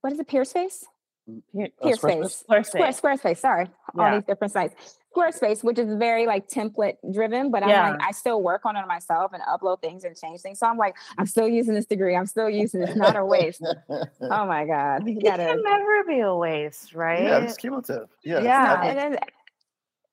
what 0.01 0.11
is 0.13 0.19
it, 0.19 0.27
Peerspace? 0.27 0.83
Here- 1.53 1.69
Uh, 1.81 1.87
Peerspace. 1.87 2.45
Squarespace. 2.45 2.65
Square, 2.65 2.91
Squarespace, 3.17 3.37
sorry, 3.37 3.67
all 3.97 4.11
these 4.13 4.23
different 4.23 4.53
sites. 4.53 4.95
Squarespace, 5.15 5.63
which 5.63 5.79
is 5.79 5.95
very 5.97 6.27
like 6.27 6.47
template 6.47 6.97
driven, 7.11 7.49
but 7.49 7.63
I'm 7.63 7.69
Yeah. 7.69 7.89
like, 7.91 8.01
I 8.01 8.11
still 8.11 8.41
work 8.43 8.63
on 8.65 8.75
it 8.75 8.85
myself 8.87 9.33
and 9.33 9.41
upload 9.43 9.81
things 9.81 10.03
and 10.03 10.15
change 10.15 10.41
things. 10.41 10.59
So 10.59 10.67
I'm 10.67 10.77
like, 10.77 10.95
I'm 11.17 11.25
still 11.25 11.47
using 11.47 11.73
this 11.73 11.87
degree. 11.87 12.15
I'm 12.15 12.27
still 12.27 12.49
using 12.49 12.83
it. 12.83 12.89
It's 12.89 12.97
not 12.97 13.15
a 13.15 13.25
waste. 13.25 13.61
oh 13.89 14.45
my 14.45 14.65
God. 14.65 15.07
You 15.07 15.17
It 15.17 15.23
gotta 15.23 15.45
can 15.45 15.63
never 15.63 16.03
be 16.05 16.19
a 16.19 16.35
waste, 16.35 16.93
right? 16.93 17.23
Yeah, 17.23 17.39
it's 17.39 17.57
cumulative. 17.57 18.07
Yeah. 18.23 18.39
Yeah. 18.41 18.77
I 18.79 18.93
then 18.93 19.17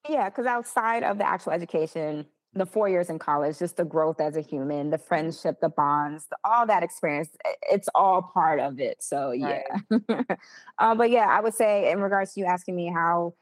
yeah, 0.08 0.28
because 0.30 0.46
outside 0.46 1.02
of 1.02 1.18
the 1.18 1.28
actual 1.28 1.52
education, 1.52 2.26
the 2.56 2.66
four 2.66 2.88
years 2.88 3.10
in 3.10 3.18
college, 3.18 3.58
just 3.58 3.76
the 3.76 3.84
growth 3.84 4.20
as 4.20 4.36
a 4.36 4.40
human, 4.40 4.90
the 4.90 4.98
friendship, 4.98 5.60
the 5.60 5.68
bonds, 5.68 6.26
the, 6.30 6.36
all 6.44 6.66
that 6.66 6.82
experience, 6.82 7.30
it's 7.70 7.88
all 7.94 8.22
part 8.22 8.60
of 8.60 8.80
it. 8.80 9.02
So 9.02 9.32
yeah. 9.32 9.62
uh, 10.78 10.94
but 10.94 11.10
yeah, 11.10 11.26
I 11.26 11.40
would 11.40 11.54
say 11.54 11.90
in 11.90 12.00
regards 12.00 12.34
to 12.34 12.40
you 12.40 12.46
asking 12.46 12.76
me 12.76 12.90
how 12.92 13.34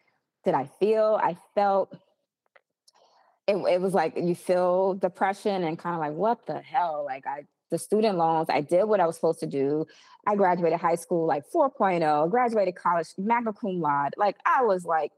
did 0.45 0.55
I 0.55 0.69
feel, 0.79 1.19
I 1.23 1.37
felt 1.55 1.97
it, 3.47 3.57
it 3.57 3.81
was 3.81 3.95
like 3.95 4.17
you 4.17 4.35
feel 4.35 4.95
depression 4.95 5.65
and 5.65 5.79
kind 5.79 5.95
of 5.95 6.01
like 6.01 6.15
what 6.15 6.47
the 6.47 6.61
hell 6.61 7.05
like 7.05 7.27
i 7.27 7.45
the 7.71 7.79
student 7.79 8.17
loans 8.17 8.49
i 8.49 8.61
did 8.61 8.85
what 8.85 9.01
i 9.01 9.07
was 9.07 9.17
supposed 9.17 9.41
to 9.41 9.47
do 9.47 9.85
i 10.27 10.35
graduated 10.35 10.81
high 10.81 10.95
school 10.95 11.27
like 11.27 11.45
4.0 11.55 12.31
graduated 12.31 12.75
college 12.75 13.09
magna 13.19 13.53
cum 13.53 13.81
laude 13.81 14.15
like 14.17 14.37
i 14.47 14.63
was 14.63 14.85
like 14.85 15.13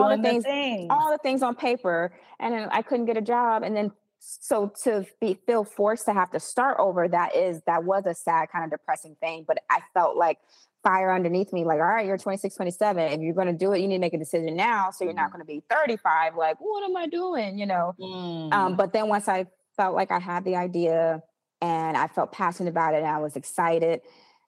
all 0.00 0.16
the 0.16 0.22
things 0.22 0.44
things. 0.44 0.86
all 0.90 1.10
the 1.10 1.18
things 1.18 1.42
on 1.42 1.54
paper 1.54 2.12
and 2.40 2.54
then 2.54 2.68
i 2.72 2.82
couldn't 2.82 3.06
get 3.06 3.16
a 3.16 3.22
job 3.22 3.62
and 3.62 3.76
then 3.76 3.90
so 4.18 4.72
to 4.84 5.04
be 5.20 5.36
feel 5.46 5.64
forced 5.64 6.04
to 6.04 6.12
have 6.12 6.30
to 6.30 6.38
start 6.38 6.76
over 6.78 7.08
that 7.08 7.34
is 7.34 7.60
that 7.66 7.82
was 7.84 8.06
a 8.06 8.14
sad 8.14 8.48
kind 8.52 8.64
of 8.64 8.70
depressing 8.70 9.16
thing 9.20 9.44
but 9.46 9.58
i 9.70 9.80
felt 9.94 10.16
like 10.16 10.38
fire 10.84 11.12
underneath 11.12 11.52
me 11.52 11.64
like 11.64 11.78
all 11.78 11.86
right 11.86 12.06
you're 12.06 12.16
26 12.18 12.54
27 12.54 13.12
if 13.12 13.20
you're 13.20 13.34
going 13.34 13.46
to 13.48 13.52
do 13.52 13.72
it 13.72 13.80
you 13.80 13.88
need 13.88 13.96
to 13.96 14.00
make 14.00 14.14
a 14.14 14.18
decision 14.18 14.54
now 14.56 14.90
so 14.90 15.04
you're 15.04 15.12
not 15.12 15.32
going 15.32 15.40
to 15.40 15.46
be 15.46 15.62
35 15.70 16.36
like 16.36 16.56
what 16.60 16.82
am 16.84 16.96
i 16.96 17.06
doing 17.06 17.58
you 17.58 17.66
know 17.66 17.94
Mm. 18.00 18.52
um, 18.52 18.76
but 18.76 18.92
then 18.92 19.08
once 19.08 19.28
i 19.28 19.46
felt 19.76 19.94
like 19.94 20.10
i 20.10 20.18
had 20.18 20.44
the 20.44 20.56
idea 20.56 21.22
and 21.60 21.96
i 21.96 22.06
felt 22.08 22.32
passionate 22.32 22.70
about 22.70 22.94
it 22.94 22.98
and 22.98 23.06
i 23.06 23.18
was 23.18 23.36
excited 23.36 24.00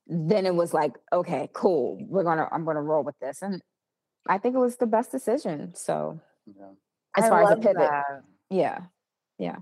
then 0.06 0.44
it 0.46 0.54
was 0.54 0.74
like 0.74 0.92
okay 1.12 1.48
cool 1.52 1.98
we're 2.08 2.24
gonna 2.24 2.48
i'm 2.52 2.64
gonna 2.64 2.82
roll 2.82 3.02
with 3.04 3.18
this 3.20 3.40
and 3.42 3.60
i 4.28 4.38
think 4.38 4.54
it 4.54 4.58
was 4.58 4.76
the 4.76 4.86
best 4.86 5.10
decision 5.12 5.74
so 5.74 6.18
yeah. 6.46 6.66
as 7.16 7.24
I 7.24 7.28
far 7.28 7.42
as 7.42 7.48
a 7.50 7.54
love 7.54 7.62
pivot 7.62 7.76
that. 7.76 8.22
yeah 8.50 8.80
Yeah. 9.38 9.56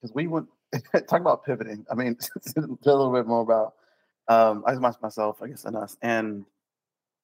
because 0.00 0.14
we 0.14 0.26
would 0.26 0.46
talk 1.08 1.20
about 1.20 1.44
pivoting. 1.44 1.86
I 1.90 1.94
mean, 1.94 2.16
a 2.56 2.60
little 2.60 3.12
bit 3.12 3.26
more 3.26 3.42
about 3.42 3.74
um, 4.28 4.64
I 4.66 4.74
my- 4.74 4.92
myself, 5.02 5.42
I 5.42 5.48
guess, 5.48 5.64
and 5.64 5.76
us. 5.76 5.96
And 6.02 6.44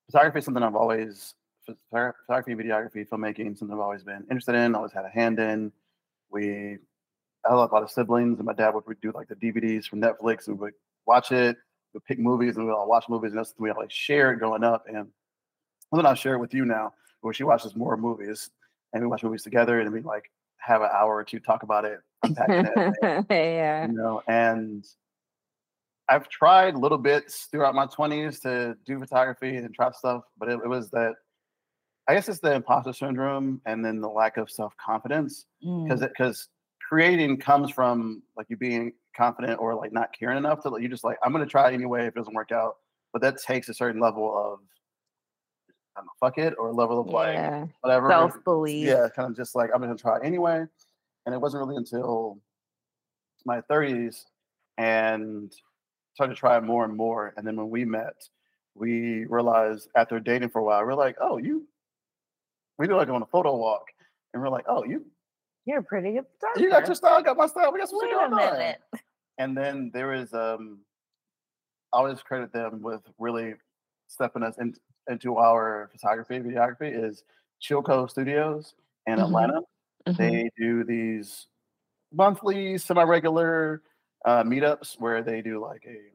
photography 0.06 0.38
is 0.38 0.44
something 0.44 0.62
I've 0.62 0.76
always 0.76 1.34
photography, 1.90 2.54
videography, 2.54 3.08
filmmaking, 3.08 3.58
something 3.58 3.72
I've 3.76 3.80
always 3.82 4.02
been 4.02 4.24
interested 4.30 4.54
in. 4.54 4.74
Always 4.74 4.92
had 4.92 5.04
a 5.04 5.08
hand 5.10 5.38
in. 5.38 5.72
We 6.30 6.78
I 7.44 7.48
had 7.50 7.54
a 7.54 7.56
lot 7.56 7.82
of 7.82 7.90
siblings, 7.90 8.38
and 8.38 8.46
my 8.46 8.52
dad 8.52 8.74
would 8.74 8.84
do 9.00 9.12
like 9.12 9.28
the 9.28 9.36
DVDs 9.36 9.86
from 9.86 10.00
Netflix, 10.00 10.46
and 10.48 10.58
we 10.58 10.66
would 10.66 10.74
watch 11.06 11.32
it. 11.32 11.56
We'd 11.94 12.04
pick 12.04 12.18
movies, 12.18 12.56
and 12.56 12.64
we 12.64 12.70
would 12.70 12.78
all 12.78 12.88
watch 12.88 13.06
movies, 13.08 13.32
and 13.32 13.38
that's 13.38 13.54
we 13.58 13.70
all 13.70 13.76
like 13.80 13.90
share 13.90 14.32
it 14.32 14.36
growing 14.38 14.64
up. 14.64 14.84
And 14.88 15.08
something 15.90 16.06
I'll 16.06 16.14
share 16.14 16.34
it 16.34 16.38
with 16.40 16.54
you 16.54 16.64
now, 16.64 16.94
where 17.20 17.34
she 17.34 17.44
watches 17.44 17.74
more 17.76 17.96
movies, 17.96 18.50
and 18.92 19.02
we 19.02 19.08
watch 19.08 19.22
movies 19.22 19.42
together, 19.42 19.80
and 19.80 19.92
we 19.92 20.00
like 20.00 20.30
have 20.58 20.82
an 20.82 20.90
hour 20.92 21.16
or 21.16 21.24
two 21.24 21.40
talk 21.40 21.62
about 21.62 21.84
it, 21.84 22.00
unpacking 22.22 22.66
it, 22.66 22.94
and, 23.02 23.26
yeah 23.30 23.86
you 23.86 23.92
know. 23.92 24.22
And 24.28 24.86
I've 26.08 26.28
tried 26.28 26.74
little 26.74 26.98
bits 26.98 27.48
throughout 27.50 27.74
my 27.74 27.86
twenties 27.86 28.40
to 28.40 28.76
do 28.86 28.98
photography 28.98 29.56
and 29.56 29.74
try 29.74 29.90
stuff, 29.92 30.24
but 30.38 30.48
it, 30.48 30.60
it 30.64 30.68
was 30.68 30.90
that 30.90 31.14
I 32.08 32.14
guess 32.14 32.28
it's 32.28 32.40
the 32.40 32.54
imposter 32.54 32.92
syndrome 32.92 33.60
and 33.66 33.84
then 33.84 34.00
the 34.00 34.08
lack 34.08 34.36
of 34.36 34.50
self 34.50 34.74
confidence 34.76 35.46
Mm. 35.64 35.84
because 35.84 36.00
because 36.00 36.48
creating 36.88 37.36
comes 37.36 37.70
from 37.70 38.22
like 38.36 38.46
you 38.48 38.56
being 38.56 38.92
confident 39.16 39.60
or 39.60 39.74
like 39.74 39.92
not 39.92 40.08
caring 40.18 40.38
enough 40.38 40.62
to 40.62 40.70
like 40.70 40.82
you 40.82 40.88
just 40.88 41.04
like 41.04 41.18
I'm 41.22 41.32
gonna 41.32 41.46
try 41.46 41.72
anyway 41.72 42.02
if 42.02 42.08
it 42.08 42.14
doesn't 42.16 42.34
work 42.34 42.50
out, 42.50 42.76
but 43.12 43.22
that 43.22 43.40
takes 43.40 43.68
a 43.68 43.74
certain 43.74 44.00
level 44.00 44.36
of 44.36 44.58
I 45.96 46.00
don't 46.00 46.06
know, 46.06 46.12
fuck 46.20 46.38
it 46.38 46.54
or 46.58 46.68
a 46.68 46.72
level 46.72 47.00
of 47.00 47.08
like 47.08 47.36
whatever 47.80 48.08
self 48.08 48.42
belief. 48.44 48.86
yeah, 48.86 49.08
kind 49.14 49.30
of 49.30 49.36
just 49.36 49.54
like 49.54 49.70
I'm 49.74 49.80
gonna 49.80 49.96
try 49.96 50.18
anyway. 50.22 50.64
And 51.26 51.34
it 51.34 51.40
wasn't 51.40 51.62
really 51.66 51.76
until 51.76 52.38
my 53.44 53.60
30s 53.62 54.24
and 54.78 55.52
started 56.14 56.34
to 56.34 56.38
try 56.40 56.58
more 56.60 56.84
and 56.84 56.96
more. 56.96 57.34
And 57.36 57.46
then 57.46 57.56
when 57.56 57.70
we 57.70 57.84
met, 57.84 58.14
we 58.74 59.26
realized 59.26 59.88
after 59.96 60.18
dating 60.20 60.48
for 60.50 60.60
a 60.60 60.64
while, 60.64 60.84
we're 60.84 60.94
like, 60.94 61.16
oh, 61.20 61.36
you 61.38 61.66
we 62.78 62.86
do 62.86 62.96
like 62.96 63.08
on 63.08 63.22
a 63.22 63.26
photo 63.26 63.54
walk. 63.56 63.84
And 64.32 64.42
we're 64.42 64.48
like, 64.48 64.64
oh, 64.68 64.84
you 64.84 65.04
You're 65.66 65.82
pretty 65.82 66.12
good. 66.12 66.24
you 66.56 66.70
got 66.70 66.86
your 66.86 66.94
style, 66.94 67.18
I 67.18 67.22
got 67.22 67.36
my 67.36 67.46
style, 67.46 67.72
we 67.72 67.78
got 67.80 67.88
some 67.90 67.98
Wait 68.00 68.10
shit 68.10 68.16
a 68.16 68.28
going 68.30 68.32
on. 68.32 68.52
minute. 68.58 68.80
And 69.38 69.56
then 69.56 69.90
there 69.92 70.14
is 70.14 70.32
um 70.32 70.78
I 71.92 71.98
always 71.98 72.20
credit 72.22 72.52
them 72.52 72.80
with 72.82 73.00
really 73.18 73.54
stepping 74.06 74.42
us 74.44 74.56
in, 74.58 74.74
into 75.10 75.36
our 75.36 75.88
photography, 75.92 76.38
videography 76.38 76.90
is 76.92 77.24
Chilco 77.60 78.08
Studios 78.10 78.74
in 79.06 79.16
Mhm. 79.18 79.24
Atlanta. 79.24 79.60
Mhm. 80.06 80.16
They 80.16 80.50
do 80.56 80.84
these 80.84 81.48
monthly, 82.12 82.78
semi-regular 82.78 83.82
uh, 84.26 84.42
meetups 84.44 84.98
where 85.00 85.22
they 85.22 85.40
do 85.42 85.60
like 85.60 85.84
a 85.86 86.12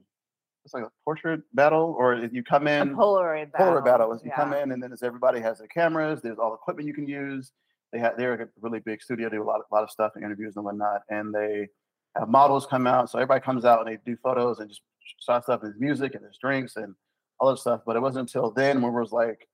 it's 0.64 0.74
like 0.74 0.84
a 0.84 0.92
portrait 1.04 1.42
battle, 1.54 1.96
or 1.98 2.16
if 2.16 2.34
you 2.34 2.44
come 2.44 2.66
A 2.68 2.82
in 2.82 2.96
Polaroid 2.96 3.52
battle. 3.52 3.74
Polaroid 3.82 3.86
battle. 3.86 4.12
is 4.14 4.24
You 4.24 4.32
come 4.32 4.52
in 4.54 4.72
and 4.72 4.82
then 4.82 4.92
it's 4.92 5.04
everybody 5.04 5.40
has 5.40 5.60
their 5.60 5.68
cameras. 5.68 6.22
There's 6.24 6.40
all 6.40 6.50
the 6.50 6.56
equipment 6.56 6.88
you 6.88 6.94
can 6.94 7.08
use. 7.08 7.52
They 7.92 8.00
have 8.00 8.18
they're 8.18 8.34
a 8.34 8.50
really 8.62 8.80
big 8.80 9.04
studio. 9.04 9.30
Do 9.30 9.44
a 9.44 9.46
lot 9.46 9.60
of, 9.60 9.68
lot 9.72 9.84
of 9.84 9.92
stuff 9.92 10.14
and 10.16 10.24
interviews 10.24 10.56
and 10.56 10.66
whatnot. 10.66 11.04
And 11.10 11.32
they 11.34 11.70
have 12.18 12.30
models 12.30 12.66
come 12.66 12.88
out. 12.88 13.12
So 13.12 13.20
everybody 13.20 13.42
comes 13.42 13.64
out 13.64 13.80
and 13.86 13.88
they 13.96 13.98
do 14.04 14.18
photos 14.18 14.60
and 14.60 14.68
just 14.70 14.82
shot 15.20 15.44
stuff. 15.44 15.62
There's 15.62 15.80
music 15.80 16.16
and 16.16 16.24
there's 16.24 16.40
drinks 16.40 16.78
and 16.78 16.96
all 17.40 17.50
that 17.50 17.58
stuff. 17.58 17.82
But 17.86 17.96
it 17.96 18.02
wasn't 18.02 18.30
until 18.30 18.52
then 18.52 18.82
when 18.82 18.94
it 18.94 19.00
was 19.00 19.12
like 19.12 19.48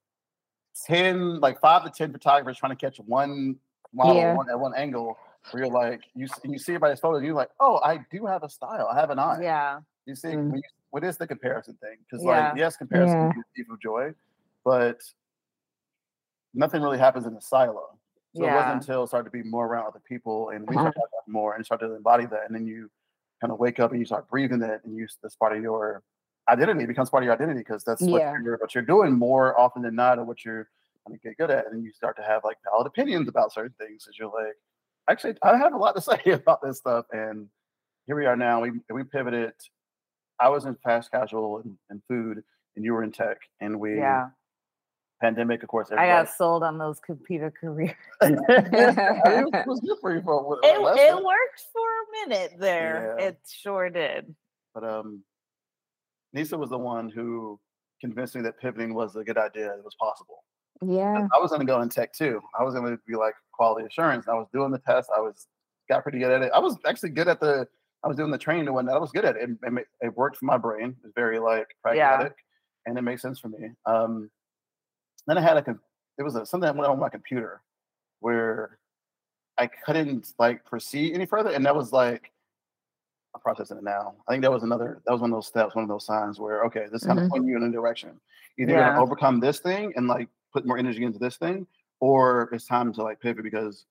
ten, 0.86 1.39
like 1.39 1.60
five 1.60 1.84
to 1.84 1.89
ten 1.89 2.12
photographers 2.12 2.58
trying 2.58 2.76
to 2.76 2.76
catch 2.76 2.98
one 3.00 3.58
model 3.94 4.22
Yeah. 4.22 4.36
one, 4.36 4.50
at 4.50 4.60
one 4.60 4.74
angle. 4.76 5.17
Where 5.50 5.63
you're 5.63 5.72
like 5.74 6.02
you 6.13 6.28
you 6.44 6.60
see 6.60 6.74
everybody's 6.74 7.00
photos, 7.00 7.17
and 7.17 7.26
you're 7.26 7.36
like, 7.36 7.50
oh, 7.60 7.80
I 7.84 8.06
do 8.12 8.28
have 8.28 8.44
a 8.44 8.50
style. 8.50 8.88
I 8.91 9.00
have 9.00 9.10
an 9.10 9.17
eye. 9.17 9.39
Yeah. 9.41 9.80
You 10.06 10.15
see, 10.15 10.30
Mm. 10.30 10.50
when 10.50 10.56
you, 10.58 10.63
what 10.91 11.04
is 11.04 11.17
the 11.17 11.26
comparison 11.26 11.76
thing? 11.82 11.98
Because 12.00 12.24
Yeah. 12.24 12.50
like, 12.50 12.58
yes, 12.60 12.78
comparison 12.78 13.17
Yeah. 13.20 13.34
gives 13.34 13.48
people 13.56 13.78
joy, 13.78 14.13
but 14.63 15.00
nothing 16.54 16.82
really 16.82 17.00
happens 17.00 17.26
in 17.26 17.34
a 17.36 17.41
silo. 17.41 17.98
So 18.36 18.46
it 18.46 18.54
wasn't 18.54 18.76
until 18.76 19.04
it 19.04 19.08
started 19.08 19.26
to 19.26 19.32
be 19.32 19.44
more 19.44 19.65
around 19.65 19.88
other 19.88 20.00
people, 20.08 20.50
and 20.50 20.67
we 20.67 20.76
Uh-huh. 20.76 20.91
started 20.91 21.10
more 21.28 21.56
and 21.56 21.65
started 21.65 21.88
to 21.88 21.96
embody 21.96 22.26
that, 22.28 22.46
and 22.46 22.56
then 22.56 22.65
you 22.65 22.89
kind 23.41 23.52
of 23.52 23.60
wake 23.60 23.80
up 23.80 23.91
and 23.91 24.00
you 24.00 24.06
start 24.06 24.30
breathing 24.30 24.62
it, 24.62 24.84
and 24.86 24.96
you 24.96 25.08
that's 25.22 25.36
part 25.36 25.56
of 25.58 25.62
your 25.62 26.04
identity. 26.49 26.84
It 26.84 26.88
becomes 26.88 27.10
part 27.10 27.23
of 27.23 27.25
your 27.25 27.34
identity 27.34 27.60
because 27.60 27.84
that's 27.84 28.01
Yeah. 28.01 28.12
what 28.34 28.43
you're 28.43 28.58
what 28.58 28.75
you're 28.75 28.84
doing 28.84 29.13
more 29.13 29.58
often 29.60 29.82
than 29.82 29.95
not, 29.95 30.19
or 30.19 30.23
what 30.25 30.43
you're 30.45 30.67
going 31.08 31.19
to 31.19 31.27
get 31.27 31.38
good 31.38 31.49
at, 31.51 31.65
and 31.65 31.75
then 31.75 31.84
you 31.84 31.91
start 31.91 32.15
to 32.17 32.23
have 32.23 32.43
like 32.43 32.58
valid 32.69 32.88
opinions 32.88 33.27
about 33.27 33.51
certain 33.54 33.73
things. 33.80 34.04
Because 34.06 34.17
you're 34.19 34.32
like, 34.32 34.56
actually, 35.10 35.36
I 35.43 35.58
have 35.58 35.73
a 35.73 35.77
lot 35.77 35.95
to 35.95 36.01
say 36.25 36.32
about 36.32 36.62
this 36.62 36.77
stuff, 36.77 37.06
and 37.12 37.47
here 38.08 38.15
we 38.15 38.25
are 38.25 38.36
now. 38.36 38.62
We 38.62 38.71
we 38.89 39.04
pivoted. 39.04 39.54
I 40.39 40.49
was 40.49 40.65
in 40.65 40.75
fast 40.84 41.12
casual 41.12 41.60
and, 41.60 41.77
and 41.91 42.01
food, 42.08 42.43
and 42.75 42.84
you 42.84 42.93
were 42.93 43.04
in 43.04 43.12
tech, 43.12 43.38
and 43.60 43.80
we 43.80 43.97
Yeah. 43.99 44.30
pandemic, 45.21 45.62
of 45.62 45.69
course. 45.69 45.91
I 45.91 46.08
got 46.08 46.30
sold 46.30 46.63
on 46.63 46.80
those 46.80 46.99
computer 46.99 47.51
careers. 47.51 47.93
I 48.21 48.30
mean, 48.30 48.39
it 49.54 49.67
was 49.67 49.80
good 49.82 49.97
for 50.01 50.15
you 50.15 50.21
for 50.23 50.34
a 50.63 50.67
It, 50.67 50.99
it 50.99 51.23
worked 51.23 51.63
for 51.71 51.88
a 51.88 52.27
minute 52.27 52.54
there. 52.58 53.15
Yeah. 53.19 53.25
It 53.27 53.38
sure 53.47 53.91
did. 53.91 54.34
But 54.73 54.84
um, 54.84 55.23
Nisa 56.34 56.58
was 56.58 56.70
the 56.70 56.78
one 56.78 57.10
who 57.10 57.60
convinced 58.00 58.36
me 58.36 58.41
that 58.44 58.60
pivoting 58.60 58.94
was 58.94 59.15
a 59.15 59.24
good 59.24 59.38
idea. 59.38 59.74
It 59.74 59.84
was 59.84 59.96
possible. 60.00 60.44
yeah. 60.82 61.28
I 61.36 61.39
was 61.39 61.50
going 61.52 61.62
to 61.62 61.67
go 61.67 61.82
in 61.82 61.89
tech 61.89 62.13
too. 62.13 62.41
I 62.60 62.63
was 62.63 62.74
going 62.74 62.91
to 62.91 63.00
be 63.08 63.15
like 63.15 63.36
quality 63.52 63.86
assurance. 63.86 64.28
I 64.28 64.34
was 64.34 64.48
doing 64.54 64.72
the 64.72 64.80
test. 64.80 65.10
I 65.15 65.20
was 65.20 65.48
got 65.89 66.04
pretty 66.04 66.20
good 66.20 66.32
at 66.32 66.41
it. 66.41 66.52
I 66.54 66.60
was 66.60 66.78
actually 66.88 67.10
good 67.10 67.28
at 67.28 67.39
the. 67.39 67.67
I 68.04 68.08
was 68.08 68.17
doing 68.17 68.32
the 68.32 68.38
training 68.38 68.65
and 68.65 68.74
whatnot. 68.74 68.96
I 68.96 69.00
was 69.00 69.12
good 69.12 69.26
at 69.26 69.36
it. 69.36 69.44
It, 69.50 69.58
it, 69.78 69.88
it 70.02 70.17
worked 70.17 70.38
for 70.38 70.46
my 70.46 70.58
brain. 70.58 70.89
It 70.89 71.04
was 71.04 71.12
very 71.15 71.38
like 71.38 71.67
Yeah. 71.86 72.15
pragmatic, 72.17 72.36
and 72.88 72.98
it 72.98 73.02
made 73.04 73.20
sense 73.20 73.39
for 73.39 73.50
me. 73.50 73.70
Um, 73.86 74.32
then 75.28 75.38
I 75.38 75.41
had 75.41 75.58
a. 75.58 75.76
It 76.17 76.24
was 76.24 76.36
a, 76.36 76.46
something 76.46 76.65
that 76.65 76.76
went 76.76 76.89
on 76.89 77.00
my 77.00 77.10
computer 77.10 77.62
where 78.22 78.80
I 79.58 79.67
couldn't 79.67 80.34
like 80.39 80.65
proceed 80.65 81.13
any 81.13 81.26
further, 81.28 81.52
and 81.52 81.65
that 81.65 81.76
was 81.76 81.91
like. 81.91 82.31
I'm 83.34 83.41
processing 83.41 83.78
it 83.78 83.84
now. 83.84 84.15
I 84.28 84.32
think 84.34 84.41
that 84.44 84.52
was 84.52 84.63
another. 84.63 85.02
That 85.06 85.12
was 85.12 85.22
one 85.22 85.32
of 85.32 85.38
those 85.38 85.48
steps. 85.48 85.76
One 85.76 85.84
of 85.84 85.89
those 85.89 86.06
signs 86.06 86.39
where 86.39 86.63
okay, 86.65 86.88
this 86.91 87.06
kind 87.06 87.20
of 87.20 87.26
Mhm. 87.26 87.30
pointing 87.30 87.50
you 87.50 87.58
in 87.58 87.63
a 87.63 87.72
direction. 87.72 88.20
Either 88.58 88.74
you're 88.74 88.82
gonna 88.84 89.02
overcome 89.02 89.39
this 89.39 89.60
thing 89.60 89.94
and 89.96 90.08
like 90.08 90.28
put 90.54 90.65
more 90.65 90.78
energy 90.78 91.04
into 91.06 91.17
this 91.20 91.38
thing, 91.38 91.65
or 92.02 92.50
it's 92.52 92.65
time 92.65 92.91
to 92.94 93.02
like 93.04 93.20
pivot 93.22 93.44
because 93.44 93.86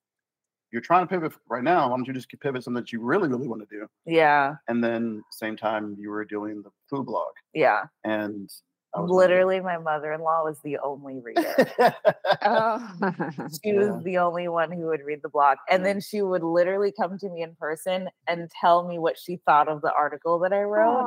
you're 0.72 0.82
trying 0.82 1.04
to 1.06 1.08
pivot 1.08 1.32
right 1.48 1.64
now. 1.64 1.88
Why 1.90 1.96
don't 1.96 2.06
you 2.06 2.12
just 2.12 2.28
pivot 2.40 2.62
something 2.62 2.80
that 2.82 2.92
you 2.92 3.00
really, 3.00 3.28
really 3.28 3.48
want 3.48 3.66
to 3.68 3.76
do? 3.76 3.88
Yeah. 4.04 4.56
And 4.68 4.84
then 4.84 5.22
same 5.30 5.56
time 5.56 5.96
you 5.98 6.10
were 6.10 6.24
doing 6.24 6.62
the 6.62 6.70
food 6.88 7.06
blog, 7.06 7.32
Yeah. 7.54 7.84
and 8.04 8.48
Literally, 8.96 9.60
my 9.60 9.78
mother 9.78 10.12
in 10.12 10.20
law 10.20 10.42
was 10.44 10.58
the 10.64 10.78
only 10.78 11.20
reader. 11.20 11.56
Oh. 12.42 12.88
She 13.64 13.72
was 13.74 13.94
Yeah. 13.94 14.02
the 14.04 14.18
only 14.18 14.48
one 14.48 14.70
who 14.72 14.86
would 14.86 15.02
read 15.02 15.20
the 15.22 15.28
blog. 15.28 15.58
And 15.68 15.84
Yeah. 15.84 15.86
then 15.86 16.00
she 16.00 16.22
would 16.22 16.42
literally 16.42 16.92
come 16.92 17.18
to 17.18 17.28
me 17.28 17.42
in 17.42 17.56
person 17.56 18.08
and 18.28 18.50
tell 18.60 18.86
me 18.86 18.98
what 18.98 19.18
she 19.18 19.38
thought 19.46 19.68
of 19.68 19.82
the 19.82 19.92
article 19.92 20.38
that 20.40 20.52
I 20.52 20.62
wrote. 20.62 21.06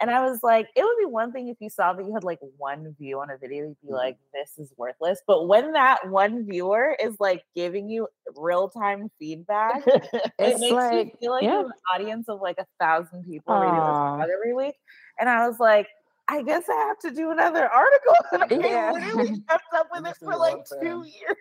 And 0.00 0.10
I 0.10 0.20
was 0.28 0.42
like, 0.42 0.68
it 0.76 0.82
would 0.84 0.96
be 0.98 1.06
one 1.06 1.32
thing 1.32 1.48
if 1.48 1.56
you 1.60 1.70
saw 1.70 1.92
that 1.92 2.04
you 2.06 2.14
had 2.14 2.24
like 2.24 2.38
one 2.58 2.94
view 2.98 3.20
on 3.20 3.30
a 3.30 3.38
video, 3.38 3.64
you'd 3.68 3.76
be 3.86 3.92
Mhm. 3.92 3.94
like, 3.94 4.16
this 4.32 4.58
is 4.58 4.72
worthless. 4.76 5.20
But 5.26 5.46
when 5.48 5.72
that 5.72 6.08
one 6.10 6.46
viewer 6.46 6.96
is 7.00 7.16
like 7.20 7.44
giving 7.56 7.88
you 7.88 8.08
real 8.36 8.68
time 8.70 9.10
feedback, 9.18 9.82
it 10.38 10.58
It's 10.58 10.60
makes 10.60 10.90
like, 10.90 10.90
you 10.90 11.10
feel 11.20 11.32
like 11.32 11.48
yeah. 11.48 11.52
you 11.52 11.66
have 11.66 11.66
an 11.66 12.02
audience 12.02 12.28
of 12.28 12.40
like 12.40 12.58
a 12.58 12.66
thousand 12.80 13.24
people 13.24 13.58
reading 13.58 13.84
this 13.86 13.98
blog 14.16 14.28
every 14.34 14.54
week. 14.54 14.76
And 15.18 15.28
I 15.28 15.48
was 15.48 15.58
like, 15.60 15.88
I 16.30 16.42
guess 16.42 16.64
I 16.68 16.74
have 16.86 16.98
to 17.00 17.10
do 17.10 17.32
another 17.32 17.68
article. 17.68 18.14
And 18.32 18.42
I 18.64 18.68
Yeah. 18.68 18.92
literally 18.92 19.40
kept 19.48 19.64
up 19.74 19.88
with 19.92 20.06
it 20.06 20.16
for 20.22 20.36
like 20.36 20.64
two 20.80 21.02
fans. 21.02 21.06
years. 21.20 21.36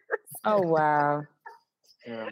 oh 0.45 0.62
wow. 0.67 1.23
yeah. 2.08 2.30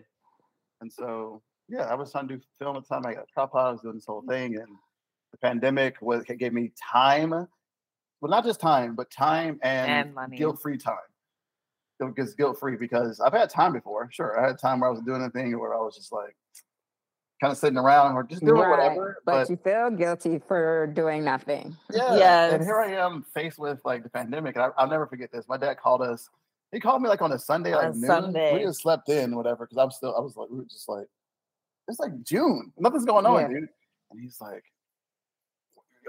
And 0.82 0.92
so 0.92 1.42
yeah, 1.70 1.84
I 1.84 1.94
was 1.96 2.12
trying 2.12 2.28
to 2.30 2.38
do 2.38 2.42
film 2.58 2.78
at 2.78 2.84
the 2.84 2.88
time. 2.96 3.06
I 3.06 3.14
got 3.14 3.24
a 3.24 3.32
tripod. 3.34 3.66
I 3.68 3.72
was 3.72 3.82
doing 3.82 3.96
this 3.96 4.06
whole 4.06 4.24
thing, 4.28 4.56
and 4.56 4.68
the 5.32 5.38
pandemic 5.40 5.96
was 6.02 6.24
it 6.30 6.38
gave 6.40 6.54
me 6.54 6.72
time. 6.92 7.32
Well, 7.32 8.30
not 8.32 8.44
just 8.46 8.60
time, 8.60 8.96
but 8.96 9.12
time 9.12 9.60
and, 9.62 10.14
And 10.18 10.36
guilt-free 10.36 10.78
time. 10.80 10.96
It 12.00 12.18
was 12.18 12.34
guilt-free 12.36 12.78
because 12.78 13.20
I've 13.20 13.34
had 13.34 13.50
time 13.50 13.74
before. 13.74 14.08
Sure, 14.12 14.40
I 14.40 14.48
had 14.48 14.58
time 14.60 14.80
where 14.80 14.90
I 14.90 14.94
was 14.94 15.02
doing 15.02 15.22
a 15.24 15.30
thing 15.30 15.58
where 15.60 15.74
I 15.76 15.78
was 15.78 15.96
just 15.96 16.12
like 16.12 16.36
kind 17.40 17.52
of 17.52 17.58
sitting 17.58 17.78
around 17.78 18.16
or 18.16 18.24
just 18.24 18.42
doing 18.44 18.56
Right, 18.62 18.70
whatever. 18.70 19.18
But, 19.26 19.32
But, 19.44 19.50
you 19.50 19.58
feel 19.58 19.90
guilty 19.92 20.40
for 20.48 20.88
doing 20.88 21.24
nothing. 21.24 21.76
yeah, 21.94 22.54
and 22.54 22.64
here 22.64 22.80
I 22.80 22.94
am 22.94 23.24
faced 23.34 23.60
with 23.60 23.80
like 23.86 24.04
the 24.04 24.10
pandemic, 24.10 24.56
and 24.56 24.66
I, 24.66 24.70
I'll 24.78 24.88
never 24.90 25.06
forget 25.08 25.32
this. 25.32 25.48
My 25.48 25.58
dad 25.58 25.78
called 25.80 26.02
us. 26.02 26.30
He 26.72 26.80
called 26.80 27.02
me 27.02 27.10
like 27.10 27.22
on 27.22 27.32
a 27.32 27.40
Sunday, 27.40 27.74
On 27.74 27.78
like 27.86 27.94
a 27.94 27.98
noon. 27.98 28.08
Sunday. 28.08 28.54
We 28.58 28.64
just 28.64 28.82
slept 28.82 29.08
in, 29.10 29.36
whatever, 29.36 29.66
because 29.66 29.78
I'm 29.78 29.92
still. 29.92 30.16
I 30.16 30.20
was 30.20 30.36
like, 30.36 30.50
we 30.50 30.58
were 30.58 30.66
just 30.66 30.90
like, 30.90 31.06
it's 31.88 32.00
like 32.00 32.22
June, 32.24 32.74
nothing's 32.78 33.06
going 33.06 33.26
on, 33.26 33.42
Yeah. 33.42 33.48
dude. 33.48 33.70
And 34.12 34.20
he's 34.22 34.40
like, 34.42 34.64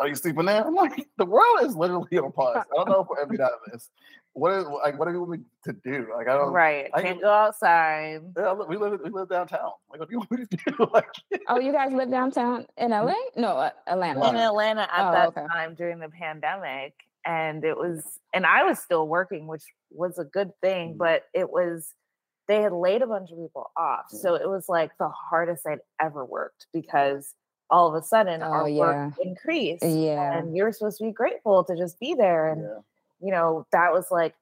"Are 0.00 0.08
you 0.08 0.14
sleeping 0.14 0.46
there?" 0.46 0.64
I'm 0.66 0.74
like, 0.74 1.08
"The 1.18 1.26
world 1.26 1.58
is 1.62 1.76
literally 1.76 2.18
on 2.18 2.32
pause. 2.32 2.56
I 2.58 2.74
don't 2.76 2.88
know 2.88 3.00
if 3.02 3.08
we're 3.08 3.20
ever 3.20 3.34
out 3.42 3.52
of 3.52 3.72
this. 3.72 3.90
What 4.38 4.52
is 4.52 4.64
like? 4.66 4.98
What 4.98 5.06
do 5.06 5.12
you 5.12 5.18
want 5.20 5.30
me 5.32 5.38
to 5.64 5.72
do? 5.72 6.06
Like, 6.16 6.28
I 6.28 6.34
don't. 6.36 6.52
Right. 6.52 6.90
I 6.94 7.02
Can't 7.02 7.20
go 7.20 7.30
outside. 7.30 8.20
Yeah, 8.36 8.52
we 8.54 8.76
live. 8.76 9.00
We 9.02 9.10
live 9.10 9.28
downtown. 9.28 9.72
Like, 9.90 10.00
what 10.00 10.08
do 10.08 10.12
you 10.14 10.18
want 10.18 10.30
me 10.30 10.46
to 10.46 10.56
do? 10.56 10.86
Like, 10.92 11.08
Oh, 11.48 11.58
you 11.58 11.72
guys 11.72 11.92
live 11.92 12.10
downtown 12.10 12.66
in 12.76 12.90
LA? 12.90 13.14
No, 13.36 13.48
uh, 13.56 13.70
Atlanta. 13.86 14.20
in 14.20 14.36
Atlanta. 14.36 14.48
Atlanta 14.48 14.80
at 14.92 15.08
Oh, 15.08 15.12
that 15.12 15.28
okay. 15.28 15.46
time 15.52 15.74
during 15.74 15.98
the 15.98 16.08
pandemic. 16.08 16.94
And 17.26 17.64
it 17.64 17.76
was, 17.76 18.20
and 18.32 18.46
I 18.46 18.64
was 18.64 18.78
still 18.78 19.06
working, 19.06 19.46
which 19.48 19.64
was 19.90 20.18
a 20.18 20.24
good 20.24 20.50
thing, 20.62 20.94
Mhm. 20.94 20.98
but 20.98 21.24
it 21.34 21.50
was, 21.50 21.92
they 22.46 22.62
had 22.62 22.72
laid 22.72 23.02
a 23.02 23.06
bunch 23.06 23.30
of 23.32 23.38
people 23.38 23.70
off. 23.76 24.06
Yeah. 24.12 24.18
So 24.20 24.34
it 24.34 24.48
was 24.48 24.66
like 24.68 24.92
the 24.98 25.08
hardest 25.10 25.66
I'd 25.66 25.80
ever 26.00 26.24
worked 26.24 26.68
because 26.72 27.34
all 27.70 27.86
of 27.88 27.94
a 28.02 28.06
sudden 28.06 28.42
Oh, 28.42 28.46
our 28.50 28.68
yeah. 28.68 28.78
work 29.08 29.14
increased. 29.22 29.84
Yeah. 29.84 30.38
And 30.38 30.56
you're 30.56 30.72
supposed 30.72 30.98
to 30.98 31.04
be 31.04 31.12
grateful 31.12 31.64
to 31.64 31.76
just 31.76 32.00
be 32.00 32.14
there. 32.14 32.48
And, 32.48 32.62
yeah, 32.62 32.78
you 33.20 33.30
know, 33.30 33.66
that 33.72 33.92
was 33.92 34.06
like 34.10 34.34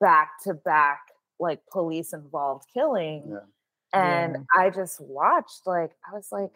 back 0.00 0.42
to 0.44 0.54
back, 0.54 1.00
like 1.38 1.60
police 1.70 2.12
involved 2.12 2.66
killing. 2.72 3.24
yeah. 3.28 3.38
And 3.92 4.34
Yeah. 4.34 4.62
I 4.62 4.70
just 4.70 5.00
watched, 5.00 5.66
like, 5.66 5.90
I 6.08 6.14
was 6.14 6.28
like, 6.30 6.50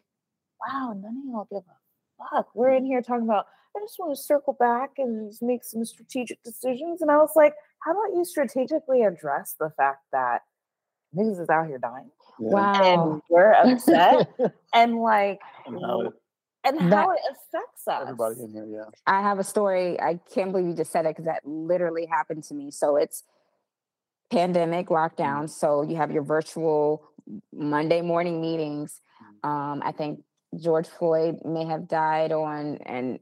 wow, 0.61 0.93
none 0.97 1.23
of 1.27 1.33
y'all 1.33 1.49
give 1.51 1.63
a 1.69 2.37
fuck. 2.37 2.55
We're 2.55 2.69
mm-hmm. 2.69 2.77
in 2.77 2.87
here 2.87 3.03
talking 3.03 3.25
about, 3.25 3.47
I 3.77 3.81
just 3.81 3.99
want 3.99 4.17
to 4.17 4.23
circle 4.23 4.53
back 4.53 4.91
and 4.99 5.31
just 5.31 5.43
make 5.43 5.65
some 5.65 5.85
strategic 5.85 6.43
decisions. 6.45 7.03
And 7.03 7.11
I 7.11 7.17
was 7.17 7.33
like, 7.35 7.55
how 7.81 7.91
about 7.91 8.17
you 8.17 8.25
strategically 8.25 9.03
address 9.03 9.57
the 9.59 9.71
fact 9.77 10.05
that 10.13 10.43
niggas 11.17 11.41
is 11.41 11.51
out 11.51 11.67
here 11.67 11.79
dying 11.79 12.11
yeah. 12.39 12.51
Wow. 12.51 12.83
and 12.83 13.23
we're 13.31 13.53
upset 13.53 14.29
and 14.75 14.97
like, 14.97 15.41
And 16.65 16.81
how 16.81 16.87
it- 16.87 16.91
That- 16.91 17.05
how 17.05 17.11
it 17.13 17.21
affects 17.31 17.89
us. 17.89 18.03
everybody 18.03 18.43
in 18.43 18.51
here, 18.53 18.67
yeah. 18.67 18.85
I 19.07 19.21
have 19.23 19.39
a 19.39 19.45
story. 19.45 20.01
I 20.01 20.19
can't 20.35 20.51
believe 20.53 20.67
you 20.69 20.75
just 20.75 20.91
said 20.93 21.05
it 21.07 21.11
because 21.11 21.27
that 21.27 21.45
literally 21.47 22.07
happened 22.07 22.45
to 22.45 22.55
me. 22.55 22.71
So 22.71 22.97
it's 22.97 23.25
pandemic 24.31 24.89
lockdown. 24.89 25.49
So 25.49 25.83
you 25.83 25.97
have 25.97 26.11
your 26.11 26.23
virtual 26.23 27.03
Monday 27.53 28.01
morning 28.01 28.41
meetings. 28.41 29.01
Um, 29.43 29.83
I 29.85 29.93
think 29.93 30.23
George 30.57 30.89
Floyd 30.89 31.45
may 31.45 31.65
have 31.67 31.89
died 31.89 32.33
on 32.33 32.79
and 32.79 33.19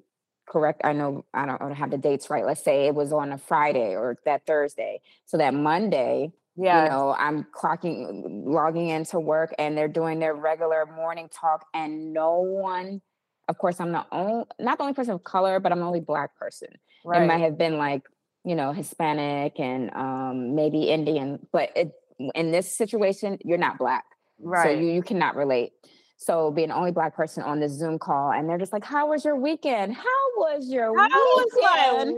correct. 0.47 0.83
I 0.85 0.93
know 0.93 1.25
I 1.35 1.47
don't, 1.47 1.61
I 1.61 1.67
don't 1.67 1.75
have 1.77 1.91
the 1.91 1.99
dates 1.99 2.31
right. 2.31 2.45
Let's 2.45 2.63
say 2.63 2.87
it 2.87 2.95
was 2.95 3.13
on 3.13 3.33
a 3.33 3.39
Friday 3.39 3.95
or 3.97 4.17
that 4.25 4.47
Thursday. 4.47 5.01
So 5.27 5.37
that 5.39 5.55
Monday, 5.55 6.33
Yeah. 6.57 6.85
you 6.85 6.91
know, 6.91 7.15
I'm 7.19 7.45
clocking, 7.45 8.45
logging 8.45 8.89
into 8.89 9.19
work, 9.19 9.55
and 9.59 9.77
they're 9.77 9.89
doing 9.89 10.19
their 10.19 10.35
regular 10.35 10.85
morning 10.87 11.29
talk, 11.31 11.67
and 11.75 12.13
no 12.13 12.41
one. 12.41 13.01
Of 13.49 13.59
course, 13.59 13.81
I'm 13.81 13.93
the 13.93 14.05
only, 14.13 14.45
not 14.59 14.79
the 14.79 14.85
only 14.85 14.95
person 14.95 15.15
of 15.15 15.25
color, 15.25 15.61
but 15.61 15.73
I'm 15.73 15.81
the 15.81 15.85
only 15.87 16.01
black 16.01 16.37
person. 16.37 16.69
right. 17.05 17.23
It 17.23 17.27
might 17.27 17.41
have 17.41 17.59
been 17.59 17.77
like, 17.77 18.03
you 18.45 18.55
know, 18.55 18.73
Hispanic 18.73 19.59
and 19.59 19.91
um, 19.95 20.55
maybe 20.55 20.85
Indian, 20.85 21.47
but 21.53 21.71
it, 21.77 21.93
in 22.35 22.51
this 22.53 22.75
situation, 22.75 23.39
you're 23.45 23.59
not 23.59 23.79
black, 23.79 24.05
right. 24.41 24.65
so 24.65 24.71
you 24.71 24.93
you 24.93 25.03
cannot 25.03 25.37
relate. 25.37 25.73
So 26.19 26.53
being 26.53 26.69
the 26.69 26.77
only 26.77 26.93
black 26.93 27.17
person 27.17 27.43
on 27.43 27.59
this 27.59 27.73
Zoom 27.73 27.99
call, 27.99 28.31
and 28.33 28.49
they're 28.49 28.59
just 28.59 28.73
like, 28.73 28.85
"How 28.85 29.09
was 29.09 29.25
your 29.25 29.37
weekend? 29.37 29.95
How 29.95 30.23
was 30.37 30.69
your 30.69 30.97
How 30.97 31.09
was 31.09 31.51
my 31.61 31.93
weekend?" 31.95 32.17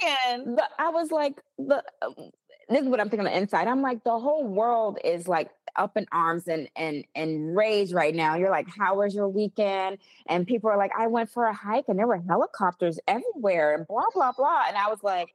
weekend? 0.00 0.58
the, 0.58 0.64
I 0.78 0.88
was 0.88 1.10
like, 1.10 1.34
the 1.58 1.82
uh, 2.00 2.08
this 2.74 2.82
is 2.82 2.88
what 2.88 3.00
I'm 3.00 3.08
thinking 3.08 3.26
on 3.26 3.32
the 3.32 3.38
inside. 3.38 3.68
I'm 3.68 3.82
like, 3.82 4.04
the 4.04 4.18
whole 4.18 4.44
world 4.44 4.98
is 5.04 5.26
like 5.28 5.50
up 5.76 5.96
in 5.96 6.06
arms 6.12 6.48
and 6.48 6.68
and 6.76 7.04
and 7.14 7.56
rage 7.56 7.92
right 7.92 8.14
now. 8.14 8.36
You're 8.36 8.50
like, 8.50 8.68
how 8.76 8.96
was 8.96 9.14
your 9.14 9.28
weekend? 9.28 9.98
And 10.26 10.46
people 10.46 10.70
are 10.70 10.76
like, 10.76 10.90
I 10.98 11.06
went 11.06 11.30
for 11.30 11.44
a 11.46 11.54
hike 11.54 11.86
and 11.88 11.98
there 11.98 12.06
were 12.06 12.20
helicopters 12.28 12.98
everywhere 13.08 13.74
and 13.74 13.86
blah 13.86 14.04
blah 14.14 14.32
blah. 14.32 14.64
And 14.68 14.76
I 14.76 14.88
was 14.88 15.02
like, 15.02 15.34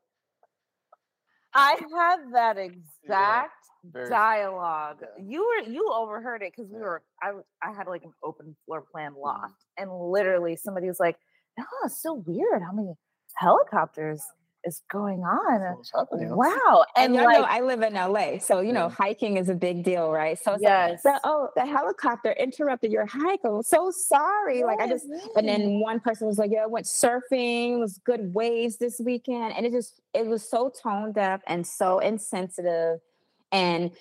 I 1.53 1.75
had 1.93 2.33
that 2.33 2.57
exact 2.57 3.53
Very- 3.83 4.09
dialogue. 4.09 4.97
Yeah. 5.01 5.23
You 5.25 5.45
were 5.45 5.69
you 5.71 5.89
overheard 5.91 6.41
it 6.43 6.53
because 6.55 6.69
we 6.71 6.77
Yeah. 6.79 6.85
were 6.85 7.03
I 7.21 7.71
had 7.73 7.87
like 7.87 8.03
an 8.03 8.13
open 8.23 8.55
floor 8.65 8.81
plan 8.91 9.13
Mhm. 9.13 9.21
loft, 9.21 9.65
and 9.77 9.91
literally 9.91 10.55
somebody 10.55 10.87
was 10.87 10.99
like, 10.99 11.17
"Oh, 11.59 11.81
it's 11.85 12.01
so 12.01 12.13
weird 12.13 12.61
how 12.61 12.73
many 12.73 12.93
helicopters 13.35 14.21
is 14.67 14.83
going 14.91 15.21
on." 15.21 15.77
What's 15.77 15.91
happening? 15.91 16.35
Wow, 16.35 16.85
and 16.95 17.05
and, 17.05 17.15
y'all 17.15 17.25
like 17.25 17.37
know 17.37 17.43
I 17.43 17.61
live 17.61 17.81
in 17.81 17.93
LA, 17.95 18.37
so 18.37 18.59
you 18.59 18.73
know 18.73 18.87
Yeah. 18.87 18.89
hiking 18.89 19.37
is 19.37 19.49
a 19.49 19.55
big 19.55 19.83
deal, 19.83 20.11
right? 20.11 20.37
So 20.37 20.57
yes, 20.59 21.03
like, 21.03 21.15
the, 21.15 21.19
oh, 21.23 21.49
the 21.55 21.65
helicopter 21.65 22.33
interrupted 22.33 22.91
your 22.91 23.07
hike. 23.07 23.39
I'm 23.43 23.63
so 23.63 23.89
sorry. 23.91 24.63
Like 24.63 24.79
I 24.79 24.87
just 24.87 25.07
Yes, 25.09 25.27
And 25.35 25.47
then 25.47 25.79
one 25.79 25.99
person 25.99 26.27
was 26.27 26.37
like, 26.37 26.51
"Yeah, 26.51 26.63
I 26.63 26.67
went 26.67 26.85
surfing. 26.85 27.75
It 27.75 27.79
was 27.79 27.99
good 28.03 28.33
waves 28.33 28.77
this 28.77 28.99
weekend." 28.99 29.53
And 29.55 29.65
it 29.65 29.71
just 29.71 30.01
it 30.13 30.27
was 30.27 30.47
so 30.47 30.69
tone 30.69 31.13
deaf 31.13 31.41
and 31.47 31.65
so 31.65 31.99
insensitive. 31.99 32.99
And 33.51 33.91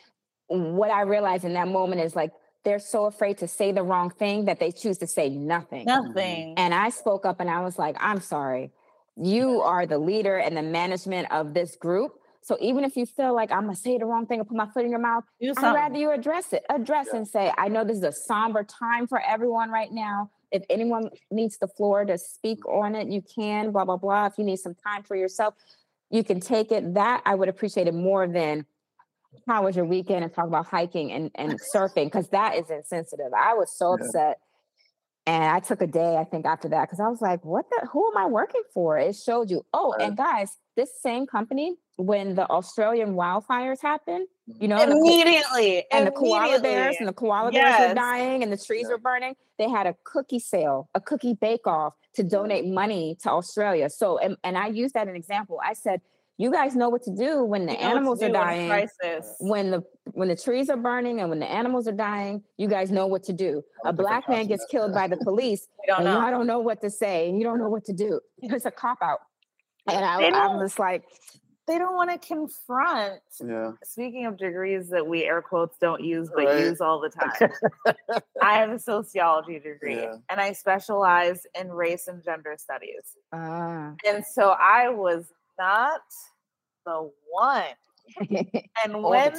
what 0.49 0.91
I 0.91 1.03
realized 1.03 1.45
in 1.45 1.55
that 1.55 1.69
moment 1.69 2.01
is 2.01 2.17
like 2.17 2.33
they're 2.65 2.79
so 2.81 3.05
afraid 3.05 3.39
to 3.39 3.47
say 3.47 3.71
the 3.71 3.83
wrong 3.83 4.11
thing 4.11 4.47
that 4.47 4.59
they 4.59 4.73
choose 4.73 4.99
to 4.99 5.07
say 5.07 5.29
nothing. 5.29 5.85
Nothing. 5.87 6.55
And 6.57 6.75
I 6.75 6.89
spoke 6.91 7.25
up 7.25 7.39
and 7.39 7.49
I 7.49 7.61
was 7.61 7.79
like, 7.79 7.97
I'm 8.01 8.21
sorry. 8.21 8.73
You 9.17 9.63
are 9.63 9.87
the 9.87 9.99
leader 9.99 10.37
and 10.37 10.57
the 10.57 10.63
management 10.63 11.31
of 11.33 11.55
this 11.55 11.77
group. 11.77 12.13
So 12.43 12.57
even 12.61 12.85
if 12.85 12.97
you 12.97 13.07
feel 13.07 13.35
like 13.35 13.51
I'm 13.51 13.63
gonna 13.63 13.75
say 13.75 13.99
the 13.99 14.07
wrong 14.07 14.27
thing 14.27 14.41
or 14.41 14.45
put 14.45 14.57
my 14.57 14.67
foot 14.67 14.85
in 14.85 14.91
your 14.91 15.01
mouth, 15.01 15.25
I'd 15.43 15.75
rather 15.75 15.99
you 15.99 16.11
address 16.13 16.53
it. 16.53 16.65
Address 16.69 17.09
Yeah. 17.11 17.19
and 17.19 17.29
say, 17.29 17.53
I 17.59 17.69
know 17.69 17.83
this 17.83 17.97
is 17.97 18.05
a 18.05 18.13
somber 18.13 18.63
time 18.63 19.07
for 19.07 19.21
everyone 19.21 19.71
right 19.71 19.91
now. 19.91 20.31
If 20.53 20.63
anyone 20.71 21.11
needs 21.31 21.59
the 21.59 21.67
floor 21.67 22.05
to 22.05 22.17
speak 22.19 22.61
mm-hmm. 22.61 22.85
on 22.85 22.95
it, 22.95 23.09
you 23.09 23.21
can, 23.23 23.73
blah, 23.73 23.85
blah, 23.85 23.97
blah. 23.97 24.27
If 24.27 24.39
you 24.39 24.45
need 24.45 24.59
some 24.59 24.75
time 24.75 25.03
for 25.03 25.17
yourself, 25.17 25.55
you 26.11 26.23
can 26.23 26.39
take 26.39 26.71
it. 26.71 26.95
That 26.95 27.23
I 27.25 27.35
would 27.35 27.49
appreciate 27.49 27.89
it 27.89 27.95
more 27.95 28.29
than 28.29 28.65
how 29.49 29.65
was 29.65 29.75
your 29.75 29.85
weekend 29.85 30.23
and 30.25 30.33
talk 30.33 30.47
about 30.47 30.67
hiking 30.67 31.11
and, 31.13 31.31
and 31.35 31.59
surfing, 31.75 32.05
because 32.05 32.29
that 32.29 32.55
is 32.57 32.71
insensitive. 32.71 33.33
I 33.37 33.55
was 33.55 33.77
so 33.77 33.97
Yeah. 33.99 34.05
upset. 34.07 34.39
And 35.27 35.43
I 35.45 35.59
took 35.59 35.83
a 35.83 35.89
day, 35.89 36.17
I 36.17 36.25
think, 36.25 36.47
after 36.47 36.69
that, 36.69 36.83
because 36.83 37.01
I 37.01 37.09
was 37.09 37.21
like, 37.21 37.45
what 37.45 37.67
the 37.71 37.87
who 37.89 38.09
am 38.11 38.17
I 38.17 38.27
working 38.27 38.63
for? 38.73 38.97
It 38.97 39.17
showed 39.17 39.51
you. 39.51 39.67
Oh, 39.73 39.93
and 39.99 40.17
guys, 40.17 40.57
this 40.77 40.91
same 41.03 41.27
company, 41.27 41.77
when 41.97 42.35
the 42.37 42.49
Australian 42.49 43.15
wildfires 43.15 43.83
happened, 43.83 44.29
mm-hmm. 44.49 44.63
you 44.63 44.69
know, 44.69 44.77
and 44.77 44.93
the 44.93 44.97
ko- 44.97 45.05
Immediately. 45.05 45.85
and 45.91 46.07
the 46.07 46.11
koala 46.13 46.61
bears 46.61 46.97
and 47.01 47.09
the 47.09 47.13
koala 47.13 47.51
bears 47.51 47.89
were 47.89 47.95
dying 47.95 48.43
and 48.43 48.53
the 48.53 48.57
trees 48.57 48.83
Yeah. 48.85 48.91
were 48.91 48.99
burning. 48.99 49.35
They 49.59 49.69
had 49.69 49.87
a 49.87 49.97
cookie 50.05 50.39
sale, 50.39 50.89
a 50.95 51.01
cookie 51.01 51.35
bake 51.35 51.67
off 51.67 51.95
to 52.15 52.23
donate 52.23 52.67
money 52.67 53.17
to 53.23 53.31
Australia. 53.31 53.91
So, 53.91 54.19
and, 54.19 54.37
and 54.45 54.57
I 54.57 54.69
used 54.69 54.95
that 54.95 55.09
as 55.09 55.09
an 55.09 55.17
example. 55.17 55.59
I 55.65 55.73
said, 55.73 56.03
you 56.39 56.51
guys 56.53 56.77
know 56.77 56.89
what 56.91 57.03
to 57.05 57.11
do 57.15 57.43
when 57.45 57.67
the 57.67 57.73
You 57.73 57.79
know 57.81 57.85
animals 57.91 58.23
are 58.23 58.29
dying, 58.31 58.69
Crisis. 58.69 59.35
when 59.41 59.71
the 59.71 59.83
when 60.13 60.29
the 60.29 60.37
trees 60.37 60.69
are 60.71 60.77
burning 60.77 61.21
and 61.21 61.31
when 61.31 61.39
the 61.41 61.51
animals 61.51 61.89
are 61.89 61.93
dying. 61.93 62.43
You 62.59 62.69
guys 62.69 62.91
know 62.91 63.07
what 63.07 63.23
to 63.25 63.33
do. 63.33 63.63
A 63.85 63.93
black 63.93 64.29
man 64.29 64.47
gets 64.47 64.65
killed 64.71 64.93
by 64.95 65.09
the 65.09 65.17
police, 65.17 65.67
We 65.81 65.87
don't 65.87 65.97
and 65.99 66.05
know. 66.07 66.25
you 66.25 66.31
don't 66.31 66.47
know 66.47 66.61
what 66.61 66.81
to 66.83 66.91
say, 66.91 67.29
and 67.29 67.39
you 67.39 67.45
don't 67.45 67.59
know 67.59 67.69
what 67.69 67.85
to 67.87 67.93
do. 67.93 68.21
It's 68.43 68.67
a 68.67 68.71
cop 68.71 68.99
out. 69.03 69.21
And 69.89 70.05
I, 70.05 70.19
They 70.19 70.31
I'm 70.31 70.59
just 70.61 70.79
like, 70.79 71.05
They 71.67 71.79
don't 71.79 71.95
want 71.95 72.11
to 72.11 72.19
confront. 72.19 73.21
Yeah. 73.45 73.73
Speaking 73.85 74.27
of 74.27 74.37
degrees 74.37 74.89
that 74.91 75.07
we 75.07 75.25
air 75.25 75.41
quotes 75.43 75.79
don't 75.79 76.03
use 76.05 76.29
but 76.35 76.45
Right. 76.45 76.61
use 76.61 76.81
all 76.81 77.01
the 77.01 77.09
time, 77.09 77.51
I 78.43 78.55
have 78.59 78.71
a 78.71 78.79
sociology 78.79 79.59
degree 79.59 79.97
Yeah. 80.03 80.17
and 80.29 80.41
I 80.41 80.53
specialize 80.53 81.47
in 81.59 81.71
race 81.73 82.07
and 82.09 82.23
gender 82.23 82.55
studies. 82.59 83.17
ah. 83.33 83.95
And 84.07 84.25
so 84.25 84.51
I 84.59 84.91
was 84.91 85.33
not 85.59 86.01
the 86.85 87.11
one. 87.31 87.65
And 88.85 89.03
when 89.03 89.33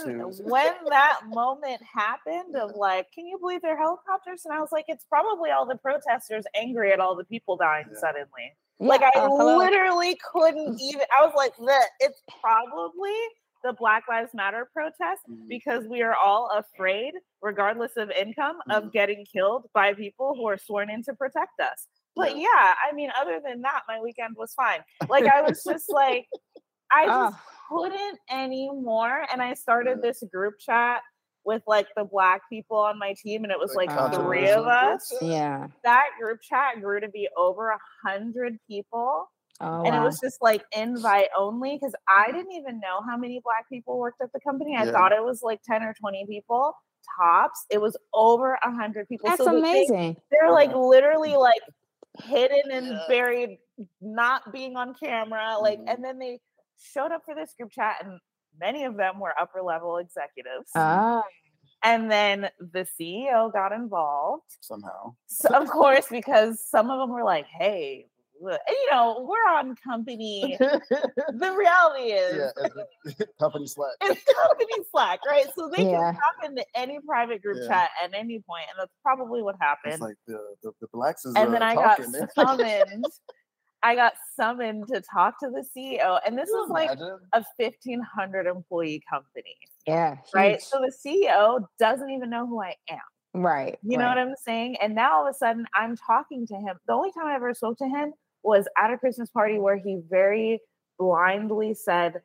when 0.43 0.73
that 0.89 1.21
moment 1.27 1.82
happened 1.84 2.56
of 2.58 2.71
like, 2.75 3.08
can 3.13 3.25
you 3.25 3.38
believe 3.39 3.62
they're 3.62 3.77
helicopters? 3.77 4.41
And 4.45 4.53
I 4.53 4.60
was 4.60 4.69
like, 4.73 4.86
it's 4.89 5.06
probably 5.06 5.51
all 5.51 5.65
the 5.65 5.77
protesters 5.77 6.43
angry 6.56 6.91
at 6.91 6.99
all 6.99 7.15
the 7.15 7.23
people 7.23 7.56
dying 7.56 7.86
Yeah. 7.93 7.99
suddenly. 7.99 8.58
Yeah, 8.80 8.88
Like 8.88 9.01
I 9.03 9.12
uh, 9.19 9.30
literally 9.30 10.19
couldn't 10.34 10.80
even. 10.82 11.06
I 11.17 11.25
was 11.25 11.34
like, 11.36 11.53
it's 12.01 12.21
probably 12.41 13.15
the 13.63 13.73
Black 13.73 14.03
Lives 14.10 14.34
Matter 14.34 14.67
protest 14.73 15.21
Mhm. 15.30 15.47
because 15.47 15.88
we 15.88 16.01
are 16.01 16.15
all 16.15 16.49
afraid, 16.58 17.13
regardless 17.41 17.95
of 17.95 18.10
income, 18.12 18.60
Mhm. 18.67 18.75
of 18.77 18.91
getting 18.91 19.25
killed 19.25 19.69
by 19.73 19.93
people 19.93 20.36
who 20.36 20.45
are 20.47 20.58
sworn 20.58 20.89
in 20.89 21.03
to 21.03 21.13
protect 21.13 21.60
us. 21.62 21.88
But 22.17 22.36
Yeah. 22.38 22.43
yeah, 22.53 22.73
I 22.89 22.93
mean, 22.93 23.10
other 23.19 23.39
than 23.43 23.62
that, 23.62 23.84
my 23.88 23.99
weekend 24.01 24.36
was 24.36 24.53
fine. 24.53 24.80
Like 25.10 25.25
I 25.25 25.41
was 25.41 25.63
just 25.63 25.89
like, 25.91 26.27
I 26.91 27.06
just 27.06 27.36
Ah. 27.36 27.43
couldn't 27.69 28.19
anymore. 28.30 29.25
And 29.32 29.41
I 29.41 29.53
started 29.53 30.01
this 30.01 30.23
group 30.32 30.56
chat 30.60 31.01
with 31.45 31.62
like 31.67 31.88
the 31.95 32.03
black 32.03 32.41
people 32.49 32.77
on 32.77 32.99
my 32.99 33.13
team, 33.21 33.43
and 33.43 33.51
it 33.51 33.60
was 33.60 33.73
like 33.75 33.89
Like 33.95 34.13
three 34.13 34.49
of 34.49 34.65
us. 34.67 35.13
yeah. 35.21 35.67
That 35.84 36.08
group 36.19 36.41
chat 36.41 36.82
grew 36.82 36.99
to 36.99 37.08
be 37.10 37.30
over 37.38 37.69
a 37.69 37.80
hundred 38.06 38.58
people 38.67 39.30
Oh, 39.60 39.84
and 39.86 39.95
it 39.95 39.99
was 40.01 40.19
just 40.19 40.39
like 40.39 40.63
invite 40.71 41.30
only 41.36 41.75
because 41.75 41.95
I 42.08 42.27
didn't 42.32 42.51
even 42.51 42.80
know 42.80 43.01
how 43.10 43.17
many 43.17 43.41
black 43.43 43.67
people 43.69 43.97
worked 43.97 44.21
at 44.21 44.32
the 44.32 44.39
company. 44.41 44.75
I 44.77 44.86
Yeah. 44.86 44.91
thought 44.91 45.12
it 45.12 45.23
was 45.23 45.41
like 45.41 45.62
10 45.63 45.82
or 45.82 45.95
20 45.99 46.27
people 46.27 46.73
tops. 47.19 47.65
It 47.71 47.82
was 47.82 47.97
over 48.13 48.60
a 48.63 48.71
hundred 48.71 49.08
people. 49.08 49.30
That's 49.30 49.43
so 49.43 49.58
amazing. 49.58 50.15
they're 50.30 50.51
like 50.51 50.75
literally 50.75 51.36
like 51.38 51.62
hidden 52.21 52.71
and 52.71 52.88
Yeah. 52.88 53.06
buried, 53.08 53.60
not 54.01 54.51
being 54.51 54.75
on 54.75 54.93
camera. 54.95 55.58
Like, 55.60 55.80
Mhm. 55.80 55.93
and 55.93 56.03
then 56.03 56.19
they 56.19 56.39
showed 56.77 57.12
up 57.12 57.23
for 57.25 57.36
this 57.36 57.53
group 57.53 57.71
chat, 57.71 58.03
and 58.03 58.19
many 58.58 58.86
of 58.86 58.95
them 58.95 59.19
were 59.19 59.34
upper 59.39 59.62
level 59.62 59.97
executives. 59.97 60.71
Ah, 60.75 61.23
and 61.84 62.10
then 62.12 62.49
the 62.60 62.86
CEO 62.86 63.49
got 63.49 63.71
involved. 63.71 64.58
Somehow. 64.62 65.15
So, 65.27 65.49
of 65.49 65.69
course, 65.69 66.08
because 66.10 66.63
some 66.63 66.89
of 66.89 66.99
them 66.99 67.12
were 67.12 67.23
like, 67.23 67.45
hey, 67.45 68.10
look, 68.41 68.60
and, 68.67 68.76
you 68.84 68.91
know, 68.91 69.28
we're 69.30 69.52
on 69.54 69.76
company. 69.84 70.56
the 70.60 71.52
reality 71.58 72.12
is, 72.13 72.52
yeah. 73.06 73.15
Company 73.39 73.67
slack. 73.67 73.91
it's 74.02 74.23
company 74.47 74.84
Slack, 74.91 75.19
right? 75.28 75.45
So 75.56 75.69
they 75.76 75.84
Yeah. 75.84 76.12
can 76.12 76.15
hop 76.15 76.45
into 76.45 76.65
any 76.76 77.00
private 77.08 77.41
group 77.41 77.58
Yeah. 77.62 77.67
chat 77.67 77.89
at 78.04 78.13
any 78.13 78.39
point, 78.47 78.65
and 78.69 78.80
that's 78.80 78.93
probably 79.04 79.41
what 79.41 79.56
happened. 79.60 79.93
It's 79.93 80.02
like 80.02 80.15
the, 80.28 80.39
the, 80.63 80.71
the 80.82 80.88
blacks 80.93 81.26
is 81.26 81.36
and 81.36 81.50
uh, 81.50 81.52
then 81.52 81.63
I 81.63 81.76
got 81.76 81.97
talking. 81.97 82.12
They're- 82.12 82.30
summoned. 82.36 83.06
I 83.84 83.93
got 83.93 84.13
summoned 84.36 84.88
to 84.88 85.02
talk 85.02 85.39
to 85.41 85.50
the 85.52 85.63
CEO, 85.76 86.19
and 86.26 86.36
this 86.38 86.50
Can 86.50 86.63
is 86.63 86.69
like 86.69 86.89
imagine? 86.91 87.19
a 87.34 87.45
fifteen 87.58 88.02
hundred 88.02 88.47
employee 88.47 89.04
company, 89.08 89.56
yeah. 89.86 90.17
right? 90.34 90.60
So 90.62 90.80
the 90.80 90.91
CEO 90.91 91.63
doesn't 91.78 92.10
even 92.10 92.30
know 92.32 92.47
who 92.47 92.60
I 92.62 92.73
am. 92.89 93.00
right. 93.36 93.78
You 93.84 94.00
know 94.00 94.06
right. 94.06 94.17
what 94.17 94.28
I'm 94.30 94.36
saying? 94.36 94.78
And 94.82 94.95
now 94.95 95.17
all 95.17 95.28
of 95.28 95.32
a 95.32 95.38
sudden, 95.38 95.67
I'm 95.76 95.95
talking 95.95 96.47
to 96.47 96.56
him. 96.56 96.76
The 96.88 96.93
only 96.93 97.12
time 97.12 97.28
I 97.28 97.36
ever 97.36 97.54
spoke 97.54 97.78
to 97.78 97.88
him 97.88 98.13
was 98.47 98.67
at 98.81 98.91
a 98.91 98.97
Christmas 98.97 99.29
party 99.29 99.60
where 99.60 99.75
he 99.77 100.01
very 100.10 100.62
blindly 100.97 101.73
said, 101.73 102.21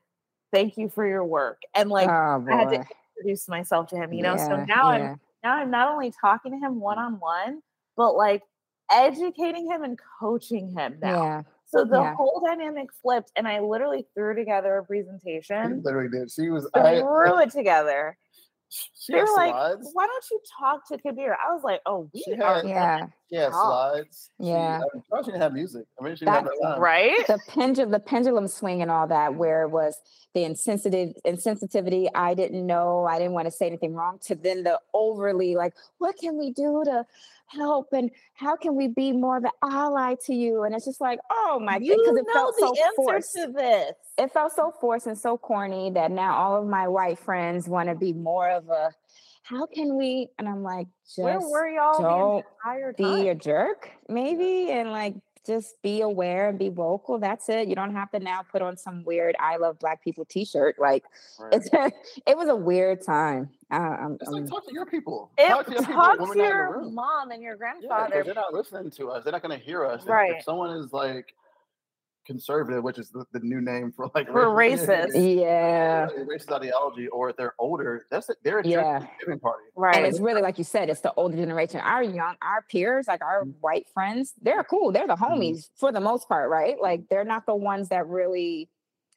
"Thank 0.53 0.77
you 0.77 0.89
for 0.89 1.07
your 1.07 1.25
work," 1.25 1.61
and 1.75 1.91
like 1.91 2.09
oh, 2.09 2.47
I 2.51 2.57
had 2.57 2.69
to 2.71 2.87
introduce 3.19 3.49
myself 3.49 3.89
to 3.89 3.97
him. 3.97 4.13
You 4.13 4.23
know, 4.23 4.37
so 4.37 4.57
Yeah, 4.57 4.65
now 4.67 4.85
I'm 4.87 5.21
now 5.43 5.55
I'm 5.57 5.71
not 5.71 5.89
only 5.89 6.13
talking 6.21 6.53
to 6.53 6.59
him 6.59 6.81
one 6.81 6.99
on 6.99 7.19
one, 7.19 7.61
but 7.97 8.15
like 8.17 8.43
educating 8.93 9.71
him 9.71 9.83
and 9.83 9.99
coaching 10.21 10.71
him 10.71 10.99
now. 11.03 11.23
Yeah. 11.25 11.43
So 11.67 11.85
the 11.85 12.01
yeah. 12.03 12.15
whole 12.15 12.43
dynamic 12.47 12.91
flipped, 13.03 13.33
and 13.35 13.49
I 13.49 13.61
literally 13.61 14.07
threw 14.15 14.35
together 14.37 14.77
a 14.79 14.83
She 14.83 14.87
presentation, 14.89 15.83
literally 15.83 16.11
did. 16.11 16.31
She 16.31 16.51
was. 16.51 16.69
I, 16.75 17.01
threw 17.01 17.41
it 17.41 17.51
together. 17.51 18.17
she 18.69 19.13
They 19.15 19.19
had 19.19 19.25
were 19.25 19.37
like, 19.37 19.55
slides. 19.55 19.91
"Why 19.95 20.07
don't 20.07 20.25
you 20.31 20.41
talk 20.61 20.87
to 20.89 20.99
Kabir?" 20.99 21.35
I 21.35 21.53
was 21.55 21.65
like, 21.65 21.81
"Oh, 21.87 22.11
we 22.13 22.23
She 22.23 22.35
are 22.35 22.67
had- 22.67 23.13
Yeah. 23.33 23.49
Talk. 23.49 23.53
slides. 23.55 24.31
She- 24.39 24.47
Yeah. 24.49 24.77
I 24.83 24.95
mean, 24.95 25.03
probably 25.09 25.25
she 25.25 25.31
didn't 25.33 25.43
have 25.43 25.53
music. 25.55 25.85
I 26.01 26.05
mean, 26.05 26.15
she 26.17 26.25
didn't 26.27 26.45
That's 26.45 26.59
no 26.61 26.71
time. 26.73 26.81
right." 26.81 27.27
the 27.27 27.39
pendulum 27.49 27.91
the 27.91 27.99
pendulum 27.99 28.47
swing 28.47 28.83
and 28.83 28.91
all 28.91 29.07
that 29.09 29.35
where 29.35 29.63
it 29.63 29.69
was 29.71 29.97
the 30.35 30.45
insensitive 30.45 31.13
insensitivity 31.27 32.09
i 32.15 32.33
didn't 32.33 32.67
know 32.67 33.05
i 33.05 33.19
didn't 33.19 33.33
want 33.35 33.47
to 33.47 33.51
say 33.51 33.67
anything 33.67 33.93
wrong 33.93 34.19
to 34.23 34.35
then 34.35 34.63
the 34.63 34.81
overly 34.95 35.55
like 35.57 35.75
what 35.99 36.17
can 36.17 36.39
we 36.39 36.51
do 36.53 36.83
to 36.87 37.05
help 37.49 37.93
and 37.93 38.11
how 38.33 38.57
can 38.57 38.75
we 38.75 38.89
be 38.89 39.13
more 39.13 39.37
of 39.37 39.45
an 39.45 39.51
ally 39.63 40.15
to 40.25 40.35
you 40.35 40.63
and 40.63 40.75
it's 40.75 40.87
just 40.87 41.03
like 41.03 41.19
oh 41.31 41.61
my 41.63 41.77
you 41.77 41.95
because 41.99 42.17
it 42.17 42.25
know 42.27 42.33
felt 42.33 42.55
the 42.57 42.61
so 42.67 42.69
answer 42.83 42.93
forced 42.97 43.33
to 43.35 43.53
this. 43.55 43.93
it 44.17 44.33
felt 44.33 44.53
so 44.55 44.73
forced 44.81 45.07
and 45.07 45.19
so 45.19 45.37
corny 45.37 45.91
that 45.91 46.11
now 46.11 46.35
all 46.35 46.57
of 46.63 46.67
my 46.67 46.89
white 46.89 47.19
friends 47.19 47.69
want 47.69 47.91
to 47.91 47.95
be 47.95 48.15
more 48.15 48.49
of 48.49 48.67
a 48.71 48.91
how 49.43 49.67
can 49.67 49.97
we 49.97 50.29
and 50.39 50.49
i'm 50.49 50.63
like 50.63 50.87
just 51.05 51.19
Where 51.19 51.41
were 51.41 51.69
y'all 51.69 52.01
don't 52.01 52.45
the 52.45 52.71
entire 52.73 52.93
be 53.23 53.29
a 53.29 53.35
jerk 53.35 53.91
maybe 54.09 54.71
and 54.71 54.91
like 54.91 55.15
just 55.45 55.83
be 55.83 56.03
aware 56.03 56.49
and 56.49 56.57
be 56.57 56.69
vocal 56.69 57.19
that's 57.19 57.49
it 57.49 57.67
you 57.67 57.75
don't 57.75 57.93
have 57.93 58.09
to 58.13 58.21
now 58.21 58.43
put 58.43 58.63
on 58.63 58.77
some 58.77 59.03
weird 59.03 59.35
i 59.41 59.57
love 59.57 59.77
black 59.81 60.01
people 60.03 60.25
t-shirt 60.25 60.77
like 60.79 61.03
Right. 61.41 61.55
it's 61.55 61.69
it 62.27 62.37
was 62.37 62.49
a 62.49 62.55
weird 62.55 63.03
time 63.05 63.51
uh, 63.73 63.75
I'm, 63.75 64.15
It's 64.21 64.31
like 64.31 64.43
I'm- 64.43 64.49
talk 64.51 64.67
to 64.69 64.73
your 64.75 64.85
people. 64.85 65.31
It, 65.39 65.49
talk 65.49 65.65
to 65.65 65.73
your 65.73 65.83
talk 65.83 66.21
when 66.21 66.33
to 66.35 66.39
we're 66.39 66.47
not 66.47 66.75
in 66.75 66.83
the 66.83 66.83
your 66.85 66.91
mom 66.91 67.31
and 67.31 67.43
your 67.43 67.57
Yeah, 67.59 67.73
'cause 67.73 67.81
grandfather. 67.89 68.23
they're 68.23 68.35
not 68.35 68.53
listening 68.53 68.91
to 68.91 69.09
us. 69.11 69.25
They're 69.25 69.33
not 69.33 69.41
going 69.43 69.59
to 69.59 69.65
hear 69.65 69.87
us. 69.87 70.03
If- 70.03 70.09
If, 70.09 70.09
Right. 70.11 70.45
someone 70.45 70.77
is 70.77 70.93
like 70.93 71.35
conservative, 72.25 72.83
which 72.85 72.99
is 72.99 73.11
the, 73.11 73.25
the 73.33 73.41
new 73.41 73.61
name 73.61 73.93
for 73.95 74.11
like 74.15 74.27
For 74.29 74.47
racist, 74.47 74.87
racist. 75.09 75.41
yeah 75.41 76.07
racist 76.19 76.53
ideology, 76.53 77.09
or 77.09 77.31
if 77.31 77.37
they're 77.37 77.55
older, 77.59 78.07
that's 78.11 78.29
it. 78.31 78.37
They're 78.45 78.61
a 78.61 78.67
Yeah. 78.67 79.01
Thanksgiving 79.01 79.41
party. 79.41 79.65
and 79.75 79.83
right. 79.83 80.05
it's 80.05 80.21
really 80.21 80.43
like 80.43 80.59
you 80.59 80.65
said 80.65 80.89
it's 80.91 81.01
the 81.01 81.13
older 81.15 81.37
generation 81.37 81.81
our 81.81 82.03
young 82.03 82.37
our 82.43 82.63
peers 82.71 83.07
like 83.09 83.23
our 83.23 83.45
Mm. 83.45 83.55
white 83.61 83.87
friends 83.95 84.35
they're 84.43 84.65
cool 84.65 84.93
they're 84.93 85.07
the 85.07 85.15
Mm-hmm. 85.17 85.41
homies 85.41 85.69
for 85.77 85.91
the 85.93 86.01
most 86.01 86.29
part 86.29 86.51
right 86.51 86.81
like 86.81 87.09
they're 87.09 87.25
not 87.25 87.47
the 87.47 87.55
ones 87.55 87.89
that 87.89 88.07
really 88.07 88.69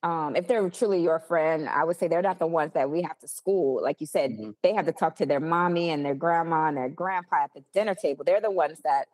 um 0.04 0.36
if 0.36 0.48
they're 0.48 0.70
truly 0.70 1.02
your 1.02 1.20
friend 1.20 1.68
i 1.70 1.84
would 1.84 1.98
say 1.98 2.08
they're 2.08 2.22
not 2.22 2.40
the 2.40 2.48
ones 2.48 2.72
that 2.74 2.90
we 2.90 3.02
have 3.02 3.18
to 3.20 3.28
school 3.28 3.82
like 3.84 4.00
you 4.00 4.08
said 4.08 4.32
Mhm. 4.32 4.56
they 4.64 4.74
have 4.74 4.86
to 4.86 4.92
talk 4.94 5.16
to 5.18 5.26
their 5.26 5.40
mommy 5.40 5.90
and 5.90 6.06
their 6.06 6.16
grandma 6.16 6.68
and 6.68 6.78
their 6.78 6.90
grandpa 6.90 7.44
at 7.44 7.54
the 7.54 7.64
dinner 7.74 7.96
table 7.96 8.24
they're 8.24 8.42
the 8.42 8.52
ones 8.52 8.80
that 8.84 9.08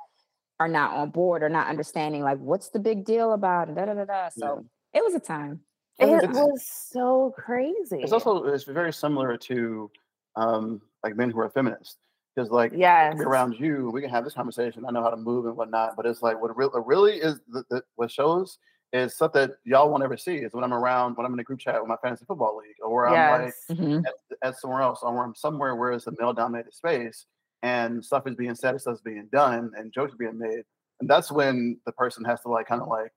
are 0.61 0.67
not 0.67 0.93
on 0.93 1.09
board 1.09 1.41
or 1.41 1.49
not 1.49 1.67
understanding 1.67 2.21
like 2.21 2.37
what's 2.37 2.69
the 2.69 2.79
big 2.79 3.03
deal 3.03 3.33
about 3.33 3.67
it 3.69 3.75
da, 3.75 3.85
da, 3.85 3.93
da, 3.95 4.05
da. 4.05 4.29
so 4.29 4.63
it 4.93 5.03
was 5.03 5.15
a 5.15 5.19
time 5.19 5.59
It 5.97 6.07
It's- 6.07 6.35
was 6.35 6.63
so 6.91 7.33
crazy. 7.35 8.01
It's 8.03 8.13
also 8.13 8.43
it's 8.45 8.63
very 8.63 8.93
similar 8.93 9.37
to 9.49 9.89
um, 10.35 10.81
like 11.03 11.15
men 11.15 11.29
who 11.31 11.39
are 11.39 11.49
feminists. 11.49 11.97
Because 12.35 12.49
like 12.49 12.71
yeah, 12.73 13.13
around 13.17 13.59
you, 13.59 13.89
we 13.93 13.99
can 14.01 14.09
have 14.09 14.23
this 14.23 14.33
conversation. 14.33 14.85
I 14.87 14.91
know 14.91 15.03
how 15.03 15.09
to 15.09 15.17
move 15.17 15.45
and 15.47 15.55
whatnot, 15.57 15.95
but 15.97 16.05
it's 16.05 16.21
like 16.21 16.41
what 16.41 16.55
really, 16.55 16.71
really 16.93 17.15
is 17.27 17.35
the, 17.53 17.63
the, 17.69 17.83
what 17.97 18.09
shows 18.09 18.57
is 18.93 19.13
stuff 19.15 19.33
that 19.33 19.51
y'all 19.65 19.89
won't 19.91 20.01
ever 20.03 20.15
see. 20.17 20.37
Is 20.45 20.53
when 20.53 20.63
I'm 20.63 20.73
around, 20.73 21.17
when 21.17 21.25
I'm 21.25 21.33
in 21.33 21.39
a 21.39 21.43
group 21.43 21.59
chat 21.59 21.79
with 21.81 21.89
my 21.89 21.97
fantasy 22.01 22.23
football 22.25 22.55
league, 22.57 22.79
or 22.81 22.89
where 22.93 23.07
I'm 23.09 23.41
like 23.43 23.53
Yes. 23.69 23.77
Mhm. 23.77 24.03
at, 24.07 24.13
at 24.47 24.57
somewhere 24.57 24.81
else, 24.81 24.99
or 25.03 25.13
where 25.13 25.23
I'm 25.25 25.35
somewhere 25.35 25.75
where 25.75 25.91
it's 25.91 26.07
a 26.07 26.13
male 26.17 26.33
dominated 26.33 26.73
space 26.73 27.25
and 27.63 28.03
stuff 28.03 28.27
is 28.27 28.35
being 28.35 28.55
said, 28.55 28.79
stuff's 28.81 29.01
being 29.01 29.27
done, 29.31 29.71
and 29.77 29.91
jokes 29.93 30.13
are 30.13 30.17
being 30.17 30.37
made, 30.39 30.63
and 30.99 31.09
that's 31.09 31.31
when 31.31 31.77
the 31.85 31.91
person 31.91 32.23
has 32.25 32.41
to 32.41 32.49
like 32.49 32.67
kind 32.67 32.81
of 32.81 32.87
like 32.87 33.11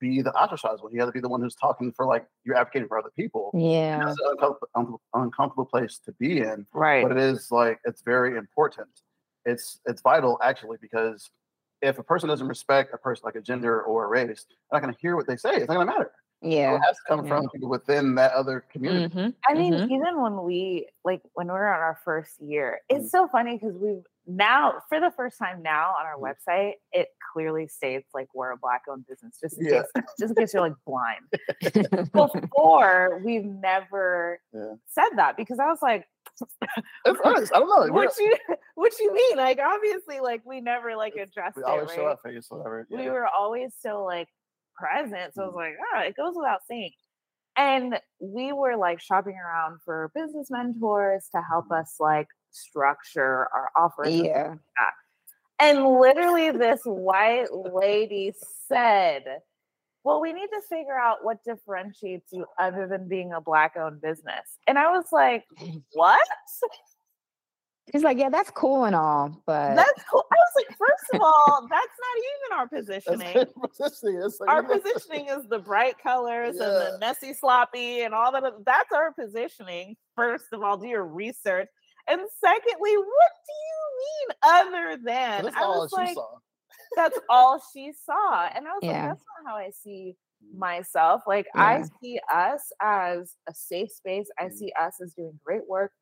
be 0.00 0.20
the 0.20 0.32
ostracized 0.32 0.82
one. 0.82 0.92
You 0.92 1.00
have 1.00 1.08
to 1.08 1.12
be 1.12 1.20
the 1.20 1.28
one 1.28 1.40
who's 1.40 1.54
talking 1.54 1.92
for 1.92 2.06
like 2.06 2.26
you're 2.44 2.56
advocating 2.56 2.88
for 2.88 2.98
other 2.98 3.10
people. 3.16 3.50
Yeah. 3.54 3.98
That's 4.04 4.18
an 4.20 4.26
uncomfortable, 4.32 4.68
uncomfortable- 4.74 5.00
uncomfortable 5.14 5.64
place 5.66 6.00
to 6.06 6.12
be 6.12 6.38
in 6.40 6.66
Right. 6.74 7.02
but 7.06 7.12
it 7.16 7.18
is 7.22 7.50
like 7.52 7.78
it's 7.84 8.02
very 8.02 8.36
important. 8.36 8.88
It's 9.44 9.80
it's 9.86 10.02
vital 10.02 10.38
actually 10.42 10.78
because 10.80 11.30
if 11.82 11.98
a 11.98 12.02
person 12.02 12.28
doesn't 12.28 12.46
respect 12.48 12.92
a 12.94 12.98
person 12.98 13.22
like 13.24 13.34
a 13.36 13.40
gender 13.40 13.82
or 13.82 14.04
a 14.04 14.08
race, 14.08 14.44
they're 14.48 14.80
not 14.80 14.82
going 14.82 14.94
to 14.94 15.00
hear 15.00 15.16
what 15.16 15.26
they 15.26 15.36
say. 15.36 15.54
It's 15.56 15.68
not 15.68 15.74
going 15.74 15.86
to 15.86 15.92
matter. 15.92 16.12
So 16.42 16.48
Yeah. 16.48 16.74
it 16.74 16.80
has 16.80 16.98
come 17.06 17.24
Yeah. 17.24 17.28
from 17.38 17.48
people 17.50 17.68
within 17.68 18.14
that 18.16 18.32
other 18.32 18.60
community. 18.70 19.14
Mhm. 19.14 19.34
I 19.48 19.54
mean, 19.54 19.72
Mhm. 19.74 19.90
even 19.92 20.20
when 20.20 20.42
we 20.42 20.88
like 21.04 21.22
when 21.34 21.46
we 21.46 21.52
we're 21.52 21.68
on 21.72 21.80
our 21.80 21.98
first 22.04 22.40
year, 22.40 22.80
it's 22.88 23.10
so 23.10 23.28
funny 23.28 23.58
because 23.58 23.76
we've 23.76 24.04
now 24.26 24.80
for 24.88 24.98
the 25.00 25.10
first 25.12 25.38
time 25.38 25.62
now 25.62 25.94
on 25.98 26.04
our 26.06 26.16
Mhm. 26.16 26.34
website, 26.34 26.74
it 26.92 27.08
clearly 27.32 27.66
states 27.68 28.08
like 28.14 28.28
we're 28.34 28.50
a 28.50 28.56
black 28.56 28.82
owned 28.88 29.06
business, 29.06 29.38
just 29.40 29.58
in 29.58 29.66
Yeah. 29.66 29.82
case 29.82 30.04
just 30.18 30.30
in 30.30 30.34
case 30.36 30.52
you're 30.52 30.62
like 30.62 30.74
blind. 30.84 31.24
Before 32.12 33.20
we've 33.24 33.44
never 33.44 34.40
Yeah. 34.52 34.74
said 34.86 35.10
that 35.16 35.36
because 35.36 35.58
I 35.58 35.66
was 35.66 35.80
like, 35.82 36.08
It's 37.04 37.20
honest. 37.24 37.54
I 37.54 37.58
don't 37.60 37.68
know. 37.88 37.92
What 37.94 38.16
you 38.18 38.36
what 38.74 38.98
you 38.98 39.12
mean? 39.12 39.36
Like 39.36 39.58
obviously, 39.60 40.18
like 40.20 40.42
we 40.44 40.60
never 40.60 40.96
like 40.96 41.12
It's- 41.14 41.28
addressed 41.28 41.56
we 41.56 41.62
it, 41.62 41.66
always 41.66 41.88
right? 41.88 41.96
show 41.96 42.06
our 42.06 42.16
face, 42.16 42.50
whatever. 42.50 42.86
we 42.90 43.04
Yeah. 43.04 43.10
were 43.12 43.26
always 43.28 43.74
so 43.78 44.04
like 44.04 44.28
present. 44.82 45.34
So 45.34 45.42
I 45.42 45.46
was 45.46 45.54
Mhm. 45.54 45.56
like, 45.56 45.74
oh, 45.94 46.00
it 46.00 46.16
goes 46.16 46.34
without 46.36 46.64
saying. 46.66 46.92
And 47.56 48.00
we 48.20 48.52
were 48.52 48.76
like 48.76 49.00
shopping 49.00 49.36
around 49.36 49.80
for 49.84 50.10
business 50.14 50.50
mentors 50.50 51.28
to 51.34 51.42
help 51.42 51.70
us 51.70 51.96
like 52.00 52.28
structure 52.50 53.48
our 53.52 53.70
offers. 53.76 54.14
Yeah. 54.14 54.48
like. 54.78 54.92
And 55.58 55.86
literally, 55.86 56.50
this 56.50 56.80
white 56.84 57.52
lady 57.52 58.32
said, 58.68 59.22
Well, 60.02 60.20
we 60.20 60.32
need 60.32 60.48
to 60.48 60.60
figure 60.68 60.98
out 60.98 61.22
what 61.24 61.44
differentiates 61.44 62.32
you 62.32 62.46
other 62.58 62.88
than 62.88 63.06
being 63.06 63.32
a 63.32 63.40
black 63.40 63.76
owned 63.76 64.00
business. 64.00 64.58
And 64.66 64.78
I 64.78 64.90
was 64.90 65.12
like, 65.12 65.44
What? 65.92 66.26
He's 67.92 68.02
like, 68.04 68.16
yeah, 68.18 68.28
that's 68.28 68.50
cool 68.50 68.84
and 68.84 68.94
all, 68.94 69.42
but 69.46 69.74
That's 69.74 70.04
cool. 70.10 70.24
I 70.30 70.36
was 70.36 70.52
like, 70.56 70.76
First 70.78 71.14
of 71.14 71.20
all, 71.20 71.66
that's 71.68 71.98
not 72.00 72.16
even 72.30 72.58
our 72.58 72.68
positioning. 72.78 73.46
positioning. 73.76 74.30
Like, 74.40 74.48
our 74.48 74.62
positioning 74.80 75.26
is 75.28 75.48
the 75.48 75.58
bright 75.58 75.98
colors 76.02 76.56
and 76.56 76.76
the 76.76 76.96
messy 77.00 77.34
sloppy 77.34 78.02
and 78.02 78.14
all 78.14 78.30
that 78.32 78.44
that's 78.64 78.92
our 78.92 79.12
positioning 79.12 79.96
first 80.16 80.46
of 80.52 80.62
all 80.62 80.76
do 80.76 80.86
your 80.86 81.04
research 81.06 81.68
and 82.08 82.20
secondly 82.40 82.96
what 82.96 83.30
do 83.46 83.52
you 83.66 83.80
mean 84.02 84.36
other 84.44 84.96
than 85.02 85.44
That's 85.44 85.56
i 85.56 85.62
all 85.64 85.80
was 85.80 85.90
she 85.90 85.96
like 85.96 86.14
saw. 86.14 86.34
that's 86.96 87.18
all 87.30 87.62
she 87.72 87.92
saw 88.04 88.46
and 88.54 88.66
i 88.68 88.70
was 88.72 88.82
like 88.82 88.92
that's 89.08 89.24
not 89.44 89.50
how 89.52 89.56
i 89.56 89.70
see 89.70 90.16
myself 90.54 91.22
like 91.26 91.46
i 91.56 91.82
see 92.00 92.20
us 92.32 92.70
as 92.80 93.34
a 93.48 93.54
safe 93.54 93.90
space 93.90 94.28
i 94.38 94.44
Mhm. 94.44 94.52
see 94.52 94.72
us 94.80 95.00
as 95.02 95.14
doing 95.14 95.38
great 95.44 95.66
work 95.68 95.92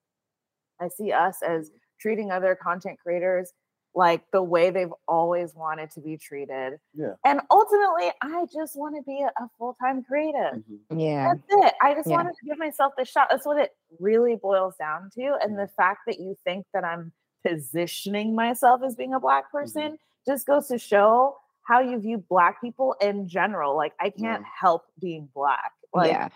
i 0.80 0.88
see 0.88 1.12
us 1.12 1.36
as 1.46 1.70
treating 2.00 2.30
other 2.30 2.54
content 2.54 2.98
creators 3.02 3.52
like 3.94 4.22
the 4.32 4.40
way 4.42 4.70
they've 4.70 4.92
always 5.08 5.54
wanted 5.56 5.90
to 5.90 6.00
be 6.00 6.16
treated 6.16 6.78
Yeah. 6.94 7.14
and 7.24 7.40
ultimately, 7.50 8.12
I 8.22 8.46
just 8.54 8.76
want 8.78 8.94
to 8.94 9.02
be 9.02 9.20
a, 9.20 9.26
a 9.42 9.48
full 9.58 9.76
time 9.82 10.04
creative. 10.04 10.62
Mhm. 10.62 10.78
yeah. 10.96 11.34
That's 11.34 11.66
it. 11.66 11.74
I 11.82 11.94
just 11.94 12.08
Yeah. 12.08 12.14
wanted 12.18 12.34
to 12.38 12.46
give 12.46 12.56
myself 12.56 12.92
the 12.96 13.04
shot. 13.04 13.26
That's 13.30 13.44
what 13.44 13.58
it 13.58 13.72
really 13.98 14.36
boils 14.36 14.76
down 14.78 15.10
to. 15.16 15.36
And 15.42 15.58
the 15.58 15.66
fact 15.76 16.02
that 16.06 16.20
you 16.20 16.36
think 16.44 16.66
that 16.72 16.84
I'm 16.84 17.10
positioning 17.44 18.32
myself 18.32 18.80
as 18.86 18.94
being 18.94 19.12
a 19.14 19.18
black 19.18 19.50
person 19.50 19.98
just 20.24 20.46
goes 20.46 20.68
to 20.68 20.78
show 20.78 21.36
how 21.64 21.80
you 21.80 21.98
view 21.98 22.18
black 22.30 22.60
people 22.60 22.94
in 23.00 23.26
general. 23.28 23.76
Like 23.76 23.94
I 23.98 24.10
can't 24.10 24.44
help 24.44 24.84
being 25.00 25.28
black. 25.34 25.72
Like 25.92 26.12
yeah. 26.12 26.28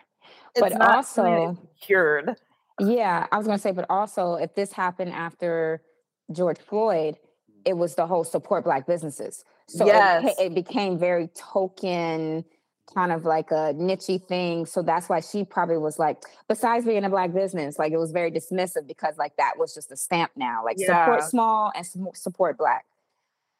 it's 0.56 0.60
But 0.60 0.76
not 0.76 1.06
something 1.06 1.32
also- 1.50 1.68
cured. 1.80 2.36
Yeah, 2.80 3.26
I 3.30 3.38
was 3.38 3.46
going 3.46 3.58
to 3.58 3.62
say, 3.62 3.72
but 3.72 3.86
also 3.88 4.34
if 4.34 4.54
this 4.54 4.72
happened 4.72 5.12
after 5.12 5.82
George 6.32 6.58
Floyd, 6.58 7.14
mm-hmm. 7.14 7.60
it 7.64 7.76
was 7.76 7.94
the 7.94 8.06
whole 8.06 8.24
support 8.24 8.64
black 8.64 8.86
businesses. 8.86 9.44
So 9.68 9.84
it, 9.86 9.88
Yes. 9.88 10.22
ca- 10.36 10.42
it 10.44 10.54
became 10.54 10.98
very 10.98 11.28
token, 11.28 12.44
kind 12.94 13.12
of 13.12 13.24
like 13.24 13.50
a 13.50 13.72
nichey 13.74 14.22
thing. 14.22 14.66
So 14.66 14.82
that's 14.82 15.08
why 15.08 15.20
she 15.20 15.44
probably 15.44 15.78
was 15.78 15.98
like, 15.98 16.22
besides 16.48 16.84
being 16.84 17.04
a 17.04 17.10
black 17.10 17.32
business, 17.32 17.78
like 17.78 17.92
it 17.92 17.98
was 17.98 18.10
very 18.12 18.30
dismissive 18.30 18.86
because 18.86 19.16
like 19.18 19.36
that 19.36 19.54
was 19.58 19.72
just 19.74 19.90
a 19.92 19.96
stamp 19.96 20.32
now, 20.36 20.64
like 20.64 20.76
Yeah. 20.78 21.04
support 21.04 21.24
small 21.24 21.72
and 21.74 21.86
support 22.14 22.58
black. 22.58 22.84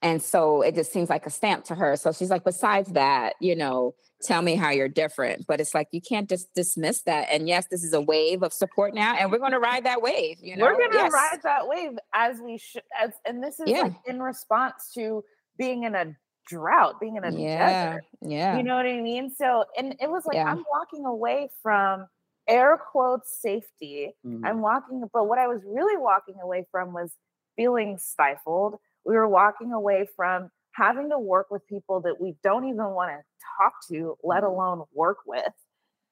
And 0.02 0.22
so 0.22 0.60
it 0.60 0.74
just 0.74 0.92
seems 0.92 1.08
like 1.08 1.24
a 1.24 1.30
stamp 1.30 1.64
to 1.66 1.74
her. 1.74 1.96
So 1.96 2.12
she's 2.12 2.28
like, 2.28 2.44
besides 2.44 2.92
that, 2.92 3.34
you 3.40 3.56
know, 3.56 3.94
tell 4.24 4.42
me 4.42 4.56
how 4.56 4.70
you're 4.70 4.88
different. 4.88 5.46
But 5.46 5.60
it's 5.60 5.74
like 5.74 5.88
you 5.92 6.00
can't 6.00 6.28
just 6.28 6.52
dismiss 6.54 7.02
that. 7.02 7.28
And 7.30 7.46
yes, 7.48 7.66
this 7.70 7.84
is 7.84 7.92
a 7.92 8.00
wave 8.00 8.42
of 8.42 8.52
support 8.52 8.94
now, 8.94 9.14
and 9.14 9.30
we're 9.30 9.38
going 9.38 9.52
to 9.52 9.60
ride 9.60 9.84
that 9.84 10.02
wave. 10.02 10.38
You 10.42 10.56
know, 10.56 10.64
We're 10.64 10.72
gonna 10.78 10.94
Yes. 10.94 11.12
ride 11.12 11.40
that 11.44 11.68
wave 11.68 11.92
as 12.14 12.40
we 12.40 12.58
should 12.58 12.82
as 13.00 13.12
and 13.26 13.42
this 13.42 13.60
is 13.60 13.68
Yeah. 13.68 13.82
like 13.82 13.92
in 14.06 14.22
response 14.22 14.92
to 14.94 15.24
being 15.58 15.84
in 15.84 15.94
a 15.94 16.16
drought, 16.46 17.00
being 17.00 17.16
in 17.16 17.24
a 17.24 17.30
Yeah, 17.30 17.90
desert. 17.92 18.04
yeah, 18.20 18.56
You 18.56 18.62
know 18.64 18.76
what 18.76 18.86
I 18.86 19.00
mean? 19.00 19.30
So, 19.30 19.64
and 19.78 19.96
it 20.00 20.10
was 20.10 20.26
like 20.26 20.34
Yeah. 20.36 20.50
I'm 20.50 20.64
walking 20.70 21.06
away 21.06 21.48
from 21.62 22.06
air 22.46 22.76
quotes 22.76 23.40
safety. 23.40 24.14
Mhm. 24.26 24.40
I'm 24.44 24.60
walking, 24.60 25.08
but 25.12 25.24
what 25.24 25.38
I 25.38 25.46
was 25.46 25.62
really 25.64 25.96
walking 25.96 26.38
away 26.42 26.66
from 26.70 26.92
was 26.92 27.16
feeling 27.56 27.96
stifled. 27.98 28.78
We 29.06 29.14
were 29.16 29.28
walking 29.28 29.72
away 29.72 30.06
from 30.16 30.50
having 30.74 31.10
to 31.10 31.18
work 31.18 31.48
with 31.50 31.66
people 31.66 32.00
that 32.02 32.20
we 32.20 32.36
don't 32.42 32.64
even 32.66 32.90
want 32.90 33.10
to 33.10 33.22
talk 33.58 33.74
to, 33.90 34.16
let 34.22 34.42
Mm-hmm. 34.42 34.44
alone 34.44 34.84
work 34.92 35.18
with. 35.26 35.52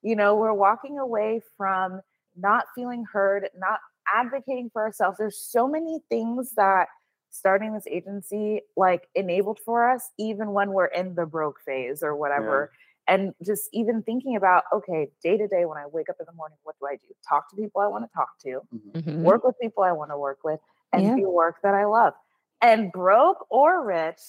You 0.02 0.16
know, 0.16 0.36
we're 0.36 0.52
walking 0.54 0.98
away 0.98 1.40
from 1.56 2.00
not 2.36 2.66
feeling 2.74 3.04
heard, 3.12 3.48
not 3.56 3.80
advocating 4.12 4.70
for 4.72 4.82
ourselves. 4.82 5.18
There's 5.18 5.38
so 5.38 5.68
many 5.68 6.00
things 6.08 6.54
that 6.56 6.88
starting 7.30 7.72
this 7.72 7.86
agency 7.86 8.62
like 8.76 9.08
enabled 9.14 9.58
for 9.64 9.88
us, 9.88 10.10
even 10.18 10.52
when 10.52 10.72
we're 10.72 10.86
in 10.86 11.14
the 11.14 11.26
broke 11.26 11.60
phase 11.64 12.02
or 12.02 12.16
whatever. 12.16 12.70
And 13.08 13.34
just 13.44 13.68
even 13.72 14.02
thinking 14.02 14.36
about, 14.36 14.64
okay, 14.72 15.08
day 15.22 15.36
to 15.36 15.48
day, 15.48 15.64
when 15.64 15.78
I 15.78 15.86
wake 15.86 16.08
up 16.08 16.16
in 16.20 16.26
the 16.26 16.32
morning, 16.32 16.58
what 16.62 16.76
do 16.80 16.86
I 16.86 16.96
do? 16.96 17.14
Talk 17.28 17.50
to 17.50 17.56
people 17.56 17.80
I 17.80 17.88
want 17.88 18.04
to 18.04 18.10
talk 18.14 18.28
to, 18.44 18.60
Mhm. 18.72 18.92
Mhm. 18.94 19.22
work 19.22 19.44
with 19.44 19.56
people 19.60 19.82
I 19.82 19.92
want 19.92 20.10
to 20.10 20.18
work 20.18 20.40
with, 20.44 20.60
and 20.92 21.12
Yeah. 21.12 21.14
do 21.14 21.28
work 21.30 21.56
that 21.62 21.74
I 21.74 21.84
love. 21.86 22.14
And 22.60 22.92
broke 22.92 23.46
or 23.50 23.84
rich, 23.84 24.20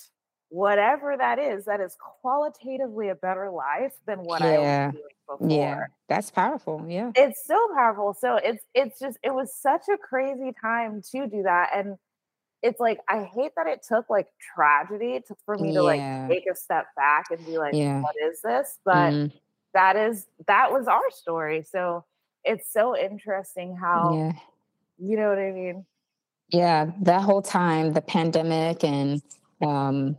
whatever 0.53 1.17
that 1.17 1.39
is, 1.39 1.65
that 1.65 1.81
is 1.81 1.97
qualitatively 2.21 3.09
a 3.09 3.15
better 3.15 3.49
life 3.49 3.93
than 4.05 4.19
what 4.19 4.43
I 4.43 4.51
Yeah. 4.59 4.85
was 4.87 4.93
doing 4.93 5.03
before 5.27 5.49
yeah. 5.49 5.85
That's 6.07 6.29
powerful. 6.29 6.85
Yeah, 6.87 7.11
it's 7.15 7.41
so 7.47 7.57
powerful 7.75 8.13
so 8.13 8.35
it's 8.35 8.63
it's 8.75 8.99
just 8.99 9.17
it 9.23 9.33
was 9.33 9.55
such 9.55 9.81
a 9.91 9.97
crazy 9.97 10.51
time 10.61 11.01
to 11.11 11.27
do 11.27 11.41
that 11.43 11.71
and 11.75 11.97
it's 12.61 12.79
like 12.79 12.99
i 13.09 13.23
hate 13.23 13.51
that 13.57 13.67
it 13.67 13.81
took 13.87 14.09
like 14.09 14.27
tragedy 14.55 15.21
to, 15.27 15.35
for 15.45 15.57
me 15.57 15.73
to 15.73 15.81
like 15.81 16.01
take 16.29 16.43
a 16.51 16.55
step 16.55 16.85
back 16.95 17.25
and 17.31 17.43
be 17.45 17.57
like 17.57 17.73
Yeah. 17.73 18.01
what 18.01 18.15
is 18.23 18.39
this 18.43 18.77
but 18.85 19.11
Mhm. 19.11 19.31
that 19.73 19.95
is 19.95 20.27
that 20.47 20.71
was 20.71 20.87
our 20.87 21.09
story 21.11 21.63
so 21.63 22.05
it's 22.43 22.71
so 22.71 22.95
interesting 22.97 23.75
how 23.75 24.09
yeah. 24.13 24.31
you 24.99 25.17
know 25.17 25.29
what 25.29 25.39
i 25.39 25.51
mean 25.51 25.85
yeah 26.49 26.91
that 27.01 27.21
whole 27.21 27.41
time 27.41 27.93
the 27.93 28.01
pandemic 28.01 28.83
and 28.83 29.21
um 29.61 30.15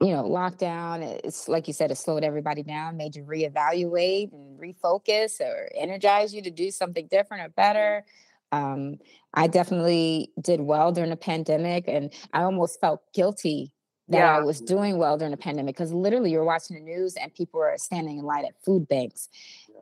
you 0.00 0.12
know 0.12 0.22
lockdown 0.22 1.02
it's 1.24 1.48
like 1.48 1.68
you 1.68 1.74
said 1.74 1.90
it 1.90 1.96
slowed 1.96 2.24
everybody 2.24 2.62
down 2.62 2.96
made 2.96 3.14
you 3.14 3.22
reevaluate 3.22 4.32
and 4.32 4.58
refocus 4.58 5.40
or 5.40 5.68
energize 5.76 6.34
you 6.34 6.42
to 6.42 6.50
do 6.50 6.70
something 6.70 7.06
different 7.10 7.42
or 7.44 7.48
better 7.50 8.04
um 8.52 8.96
i 9.34 9.46
definitely 9.46 10.30
did 10.40 10.60
well 10.60 10.90
during 10.90 11.10
the 11.10 11.16
pandemic 11.16 11.84
and 11.86 12.12
i 12.32 12.42
almost 12.42 12.80
felt 12.80 13.00
guilty 13.14 13.72
that 14.08 14.22
i 14.22 14.40
was 14.40 14.60
doing 14.60 14.96
well 14.98 15.16
during 15.18 15.30
the 15.30 15.36
pandemic 15.36 15.76
because 15.76 15.92
literally 15.92 16.30
you're 16.30 16.44
watching 16.44 16.76
the 16.76 16.82
news 16.82 17.14
and 17.16 17.34
people 17.34 17.60
are 17.60 17.76
standing 17.76 18.18
in 18.18 18.24
line 18.24 18.44
at 18.44 18.54
food 18.64 18.88
banks 18.88 19.28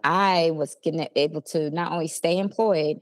i 0.03 0.51
was 0.53 0.77
getting 0.83 1.07
able 1.17 1.41
to 1.41 1.71
not 1.71 1.93
only 1.93 2.09
stay 2.09 2.39
employed 2.39 2.99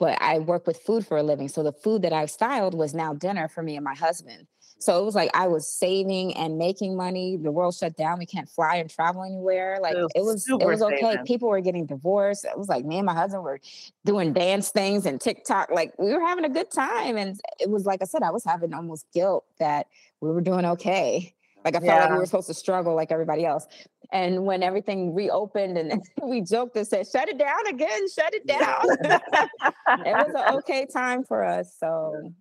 but 0.00 0.16
I 0.20 0.38
work 0.38 0.66
with 0.66 0.78
food 0.78 1.06
for 1.06 1.18
a 1.18 1.22
living. 1.22 1.48
So 1.48 1.62
the 1.62 1.74
food 1.74 2.02
that 2.02 2.12
I 2.14 2.24
styled 2.24 2.72
was 2.72 2.94
now 2.94 3.12
dinner 3.12 3.48
for 3.48 3.62
me 3.62 3.76
and 3.76 3.84
my 3.84 3.94
husband. 3.94 4.46
So 4.80 4.98
it 5.00 5.04
was 5.04 5.14
like 5.14 5.30
I 5.34 5.46
was 5.46 5.68
saving 5.68 6.34
and 6.36 6.56
making 6.56 6.96
money. 6.96 7.36
The 7.36 7.50
world 7.50 7.74
shut 7.74 7.96
down. 7.96 8.18
We 8.18 8.26
can't 8.26 8.48
fly 8.48 8.76
and 8.76 8.88
travel 8.88 9.22
anywhere. 9.22 9.78
Like 9.80 9.94
was 9.94 10.10
it 10.14 10.22
was, 10.22 10.48
it 10.48 10.66
was 10.66 10.82
okay. 10.82 11.00
saving. 11.00 11.26
People 11.26 11.48
were 11.48 11.60
getting 11.60 11.84
divorced. 11.84 12.46
It 12.46 12.58
was 12.58 12.68
like 12.68 12.84
me 12.86 12.96
and 12.96 13.06
my 13.06 13.14
husband 13.14 13.42
were 13.42 13.60
doing 14.06 14.32
dance 14.32 14.70
things 14.70 15.04
and 15.04 15.20
TikTok. 15.20 15.70
Like 15.70 15.92
we 15.98 16.12
were 16.12 16.20
having 16.20 16.46
a 16.46 16.48
good 16.48 16.70
time. 16.70 17.18
And 17.18 17.38
it 17.58 17.68
was 17.68 17.84
like 17.84 18.00
I 18.00 18.06
said, 18.06 18.22
I 18.22 18.30
was 18.30 18.42
having 18.42 18.72
almost 18.72 19.06
guilt 19.12 19.44
that 19.58 19.86
we 20.20 20.30
were 20.30 20.40
doing 20.40 20.64
okay. 20.64 21.34
Like 21.64 21.76
I 21.76 21.80
felt 21.80 22.00
like 22.00 22.10
we 22.10 22.16
were 22.16 22.26
supposed 22.26 22.46
to 22.46 22.54
struggle 22.54 22.94
like 22.94 23.12
everybody 23.12 23.44
else. 23.44 23.66
And 24.12 24.44
when 24.44 24.62
everything 24.62 25.14
reopened 25.14 25.76
and 25.76 26.02
we 26.22 26.40
joked 26.40 26.76
and 26.76 26.86
said, 26.86 27.06
shut 27.06 27.28
it 27.28 27.38
down 27.38 27.66
again, 27.68 28.08
shut 28.08 28.32
it 28.34 28.46
down. 28.46 28.84
it 30.06 30.28
was 30.28 30.34
an 30.34 30.54
okay 30.58 30.86
time 30.86 31.22
for 31.22 31.44
us. 31.44 31.74
So, 31.78 32.32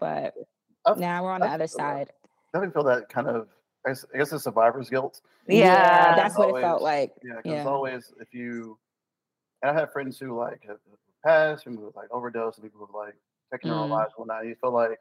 but 0.00 0.34
I've- 0.92 1.00
now 1.00 1.24
we're 1.24 1.32
on 1.32 1.40
the 1.40 1.46
I've 1.46 1.54
other 1.54 1.66
feel 1.68 1.78
that. 1.78 2.08
side. 2.08 2.12
definitely 2.52 2.72
feel 2.74 2.84
that 2.84 3.08
kind 3.08 3.28
of. 3.28 3.48
I 3.86 3.90
guess, 3.90 4.04
I 4.12 4.18
guess 4.18 4.30
the 4.30 4.40
survivor's 4.40 4.90
guilt. 4.90 5.20
yeah. 5.46 6.16
that's 6.16 6.36
what 6.36 6.48
it 6.56 6.60
felt 6.60 6.82
like. 6.82 7.12
Yeah, 7.22 7.36
because 7.36 7.50
Yeah. 7.52 7.58
it's 7.60 7.66
always 7.68 8.12
if 8.20 8.34
you. 8.34 8.78
And 9.62 9.70
I 9.70 9.80
have 9.80 9.92
friends 9.92 10.18
who 10.18 10.36
like 10.38 10.62
have 10.66 10.78
passed, 11.24 11.66
and 11.66 11.76
who 11.78 11.92
like 11.96 12.08
overdosed, 12.10 12.58
and 12.58 12.64
people 12.64 12.80
who've 12.84 12.94
like 12.94 13.14
taken 13.52 13.70
their 13.70 13.78
own 13.78 13.88
Mm. 13.88 13.92
lives 13.92 14.12
and 14.16 14.26
whatnot. 14.26 14.46
You 14.46 14.54
feel 14.56 14.72
like 14.72 15.00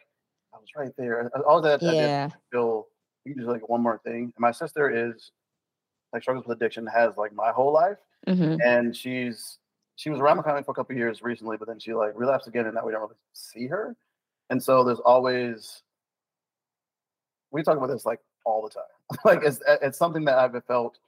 I 0.53 0.57
was 0.57 0.69
right 0.75 0.93
there. 0.97 1.29
All 1.45 1.61
that 1.61 1.83
I 1.83 1.85
did 1.85 1.93
Yeah. 1.95 2.29
feel 2.51 2.87
you 3.25 3.33
can 3.33 3.43
do 3.43 3.51
like 3.51 3.67
one 3.67 3.81
more 3.81 3.97
thing. 3.99 4.23
And 4.25 4.33
my 4.39 4.51
sister 4.51 4.89
is 4.89 5.31
like 6.13 6.21
struggles 6.21 6.45
with 6.47 6.55
addiction, 6.57 6.87
has 6.87 7.17
like 7.17 7.33
my 7.33 7.51
whole 7.51 7.71
life, 7.73 7.97
Mhm. 8.27 8.59
and 8.63 8.95
she's 8.95 9.59
she 9.95 10.09
was 10.11 10.19
around 10.19 10.37
the 10.37 10.43
family 10.43 10.61
for 10.63 10.71
a 10.71 10.75
couple 10.75 10.93
of 10.93 10.97
years 10.99 11.21
recently, 11.23 11.57
but 11.57 11.67
then 11.67 11.79
she 11.79 11.93
like 11.93 12.13
relapsed 12.15 12.47
again, 12.47 12.65
and 12.67 12.75
now 12.75 12.85
we 12.85 12.91
don't 12.91 13.01
really 13.01 13.15
see 13.33 13.65
her. 13.67 13.95
And 14.49 14.61
so 14.61 14.83
there's 14.83 14.99
always 14.99 15.83
we 17.51 17.63
talk 17.63 17.77
about 17.77 17.87
this 17.87 18.05
like 18.05 18.19
all 18.45 18.61
the 18.61 18.69
time. 18.69 19.19
like 19.25 19.39
it's 19.43 19.61
it's 19.81 19.97
something 19.97 20.25
that 20.25 20.37
I've 20.37 20.63
felt 20.65 20.99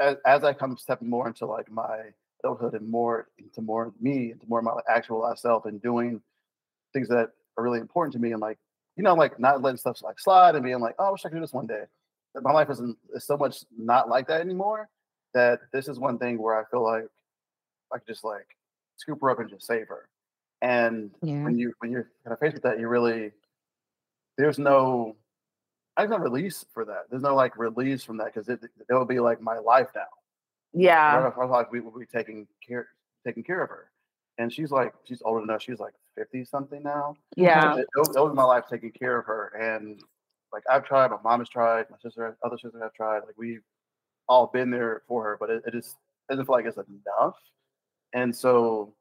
as, 0.00 0.16
as 0.26 0.44
I 0.44 0.52
come 0.52 0.76
stepping 0.76 1.08
more 1.08 1.26
into 1.26 1.46
like 1.46 1.70
my 1.70 2.00
adulthood 2.40 2.74
and 2.74 2.88
more 2.88 3.28
into 3.38 3.60
more 3.62 3.92
me, 4.00 4.32
into 4.32 4.46
more 4.48 4.62
my 4.62 4.74
actual 4.88 5.30
self, 5.36 5.66
and 5.66 5.80
doing 5.82 6.20
things 6.92 7.08
that 7.08 7.30
are 7.56 7.64
really 7.64 7.80
important 7.80 8.12
to 8.14 8.18
me, 8.18 8.32
and 8.32 8.40
like 8.40 8.58
you 8.96 9.02
know, 9.02 9.14
like 9.14 9.38
not 9.40 9.62
letting 9.62 9.78
stuff 9.78 10.02
like 10.02 10.20
slide 10.20 10.54
and 10.54 10.64
being 10.64 10.80
like, 10.80 10.94
oh, 10.98 11.06
I 11.06 11.10
wish 11.10 11.24
I 11.24 11.28
could 11.28 11.36
do 11.36 11.40
this 11.40 11.52
one 11.52 11.66
day. 11.66 11.84
My 12.40 12.52
life 12.52 12.70
isn't 12.70 12.96
is 13.14 13.24
so 13.24 13.36
much 13.36 13.64
not 13.76 14.08
like 14.08 14.26
that 14.28 14.40
anymore. 14.40 14.88
That 15.34 15.60
this 15.72 15.88
is 15.88 15.98
one 15.98 16.18
thing 16.18 16.40
where 16.40 16.58
I 16.58 16.64
feel 16.70 16.84
like 16.84 17.08
I 17.92 17.98
could 17.98 18.06
just 18.06 18.24
like 18.24 18.56
scoop 18.96 19.20
her 19.20 19.30
up 19.30 19.40
and 19.40 19.50
just 19.50 19.66
save 19.66 19.88
her. 19.88 20.08
And 20.64 21.10
Yeah. 21.22 21.44
when 21.44 21.58
you 21.58 21.74
when 21.80 21.90
you're 21.92 22.10
kind 22.24 22.32
of 22.32 22.38
faced 22.40 22.54
with 22.54 22.62
that, 22.62 22.80
you 22.80 22.88
really 22.88 23.32
there's 24.38 24.58
no 24.58 25.14
there's 25.96 26.10
no 26.10 26.18
release 26.18 26.64
for 26.72 26.84
that. 26.86 27.02
There's 27.10 27.22
no 27.22 27.34
like 27.34 27.56
release 27.58 28.02
from 28.02 28.16
that 28.16 28.32
because 28.32 28.48
it 28.48 28.60
it 28.64 28.92
will 28.92 29.04
be 29.04 29.20
like 29.20 29.40
my 29.40 29.58
life 29.58 29.88
now. 29.94 30.06
Yeah. 30.72 31.14
Our- 31.16 31.32
our 31.38 31.46
life 31.46 31.66
we 31.70 31.80
will 31.80 31.96
be 31.96 32.06
taking 32.06 32.48
care 32.66 32.88
taking 33.26 33.44
care 33.44 33.62
of 33.62 33.68
her. 33.68 33.90
And 34.38 34.52
she's 34.52 34.70
like 34.70 34.94
she's 35.04 35.20
older 35.22 35.42
enough. 35.42 35.62
She's 35.62 35.78
like 35.80 35.92
fifty 36.16 36.44
something 36.44 36.82
now. 36.82 37.14
Yeah. 37.36 37.76
It, 37.76 37.86
it 37.96 38.20
was 38.20 38.34
my 38.34 38.44
life 38.44 38.64
taking 38.68 38.90
care 38.90 39.18
of 39.18 39.26
her. 39.26 39.48
And 39.60 40.00
like 40.52 40.62
I've 40.70 40.84
tried, 40.86 41.10
my 41.10 41.18
mom 41.22 41.40
has 41.40 41.48
tried, 41.48 41.90
my 41.90 41.98
sister, 41.98 42.36
other 42.42 42.56
sisters 42.56 42.80
have 42.80 42.94
tried. 42.94 43.18
Like 43.26 43.36
we've 43.36 43.62
all 44.28 44.46
been 44.46 44.70
there 44.70 45.02
for 45.06 45.22
her, 45.24 45.36
but 45.38 45.50
it, 45.50 45.62
it 45.66 45.72
just 45.72 45.96
doesn't 46.30 46.46
feel 46.46 46.54
like 46.54 46.64
it's 46.64 46.78
enough. 46.78 47.36
And 48.14 48.34
so 48.34 48.94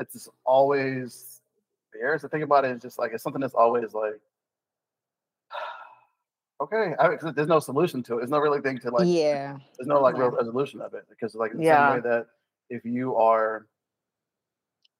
it's 0.00 0.14
just 0.14 0.28
always 0.44 1.40
there. 1.92 2.18
So 2.18 2.28
think 2.28 2.42
about 2.44 2.64
it, 2.64 2.72
it's 2.72 2.82
just 2.82 2.98
like 2.98 3.12
it's 3.12 3.22
something 3.22 3.40
that's 3.40 3.54
always 3.54 3.94
like, 3.94 4.20
okay, 6.60 6.94
I, 6.98 7.16
'cause 7.16 7.34
there's 7.34 7.48
no 7.48 7.60
solution 7.60 8.02
to 8.04 8.14
it. 8.14 8.18
There's 8.18 8.30
no 8.30 8.38
really 8.38 8.60
thing 8.60 8.78
to 8.80 8.90
like 8.90 9.06
yeah. 9.06 9.56
there's 9.78 9.86
no 9.88 10.00
like 10.00 10.16
real 10.16 10.30
resolution 10.30 10.80
of 10.80 10.94
it 10.94 11.04
because 11.08 11.34
like 11.34 11.52
in 11.52 11.58
the 11.58 11.64
Yeah. 11.64 11.88
same 11.88 12.02
way 12.04 12.10
that 12.10 12.26
if 12.70 12.84
you 12.84 13.16
are 13.16 13.66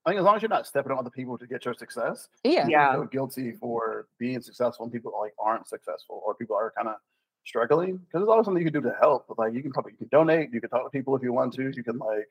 I 0.07 0.11
think 0.11 0.19
as 0.21 0.25
long 0.25 0.37
as 0.37 0.43
you're 0.43 0.49
not 0.49 0.67
stepping 0.67 0.93
on 0.93 0.99
other 0.99 1.11
people 1.11 1.37
to 1.37 1.47
get 1.47 1.65
your 1.67 1.75
success, 1.75 2.29
Yeah. 2.43 2.65
you 2.67 2.71
Yeah. 2.73 2.93
feel 2.95 3.05
guilty 3.05 3.53
for 3.53 4.09
being 4.19 4.41
successful 4.41 4.85
and 4.85 4.93
people 4.93 5.13
like 5.21 5.35
aren't 5.39 5.69
successful 5.69 6.23
or 6.25 6.35
people 6.35 6.57
are 6.57 6.71
kind 6.75 6.89
of 6.89 6.97
struggling 7.45 7.99
because 7.99 8.21
there's 8.21 8.29
always 8.29 8.47
something 8.47 8.63
you 8.65 8.71
can 8.71 8.83
do 8.83 8.89
to 8.89 8.97
help. 8.97 9.27
But, 9.29 9.39
like 9.39 9.53
you 9.53 9.63
can 9.63 9.73
probably 9.73 9.93
you 9.93 9.99
can 9.99 10.09
donate, 10.09 10.53
you 10.55 10.61
can 10.61 10.71
talk 10.71 10.85
to 10.85 10.91
people 10.91 11.15
if 11.17 11.23
you 11.23 11.33
want 11.35 11.53
to, 11.55 11.71
you 11.71 11.85
can 11.85 11.99
like 11.99 12.29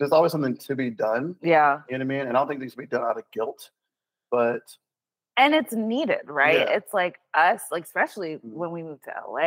there's 0.00 0.10
always 0.12 0.32
something 0.32 0.56
to 0.56 0.74
be 0.74 0.90
done. 0.90 1.36
Yeah. 1.42 1.82
You 1.88 1.98
know 1.98 2.04
what 2.06 2.14
I 2.14 2.18
mean? 2.18 2.26
And 2.26 2.30
I 2.30 2.40
don't 2.40 2.48
think 2.48 2.58
these 2.60 2.72
to 2.72 2.78
be 2.78 2.86
done 2.86 3.02
out 3.02 3.18
of 3.18 3.30
guilt, 3.30 3.70
but 4.30 4.62
and 5.36 5.54
it's 5.54 5.72
needed 5.72 6.18
right 6.24 6.58
Yeah. 6.60 6.70
it's 6.76 6.92
like 6.92 7.20
us 7.34 7.62
like 7.70 7.84
especially 7.84 8.36
Mhm. 8.38 8.40
when 8.52 8.72
we 8.72 8.82
moved 8.82 9.04
to 9.04 9.12
la 9.28 9.38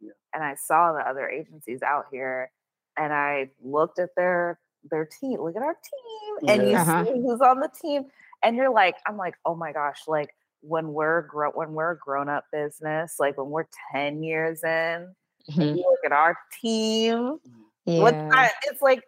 Yeah. 0.00 0.10
and 0.34 0.42
i 0.42 0.54
saw 0.56 0.92
the 0.92 0.98
other 1.08 1.28
agencies 1.28 1.80
out 1.80 2.06
here 2.10 2.50
and 2.96 3.12
i 3.14 3.48
looked 3.62 3.98
at 4.00 4.10
their 4.16 4.58
their 4.90 5.06
team 5.06 5.40
look 5.40 5.54
at 5.56 5.62
our 5.62 5.74
team 5.76 6.48
and 6.50 6.68
you 6.70 6.76
Uh-huh. 6.76 7.04
see 7.04 7.12
who's 7.12 7.40
on 7.40 7.60
the 7.60 7.68
team 7.68 8.06
and 8.42 8.56
you're 8.56 8.68
like 8.70 8.96
i'm 9.06 9.16
like 9.16 9.36
oh 9.46 9.54
my 9.54 9.72
gosh 9.72 10.02
like 10.08 10.34
when 10.60 10.92
we're 10.92 11.22
grown 11.22 11.52
when 11.52 11.72
we're 11.72 11.92
a 11.92 11.98
grown-up 11.98 12.44
business 12.52 13.16
like 13.20 13.38
when 13.38 13.48
we're 13.48 13.66
10 13.92 14.22
years 14.24 14.64
in 14.64 15.14
Mhm. 15.50 15.60
and 15.68 15.78
you 15.78 15.84
look 15.88 16.04
at 16.04 16.12
our 16.12 16.36
team 16.60 17.38
Yeah. 17.84 18.02
what 18.02 18.14
I, 18.14 18.50
it's 18.64 18.82
like 18.82 19.04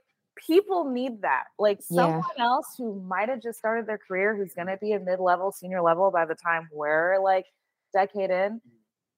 people 0.46 0.84
need 0.90 1.22
that 1.22 1.44
like 1.58 1.78
Yeah. 1.90 1.96
someone 1.96 2.38
else 2.38 2.74
who 2.78 3.00
might 3.02 3.28
have 3.28 3.42
just 3.42 3.58
started 3.58 3.86
their 3.86 3.98
career 3.98 4.36
who's 4.36 4.54
going 4.54 4.68
to 4.68 4.76
be 4.78 4.92
a 4.92 5.00
mid-level 5.00 5.52
senior 5.52 5.80
level 5.82 6.10
by 6.10 6.24
the 6.24 6.34
time 6.34 6.68
we're 6.72 7.18
like 7.22 7.46
decade 7.92 8.30
in 8.30 8.60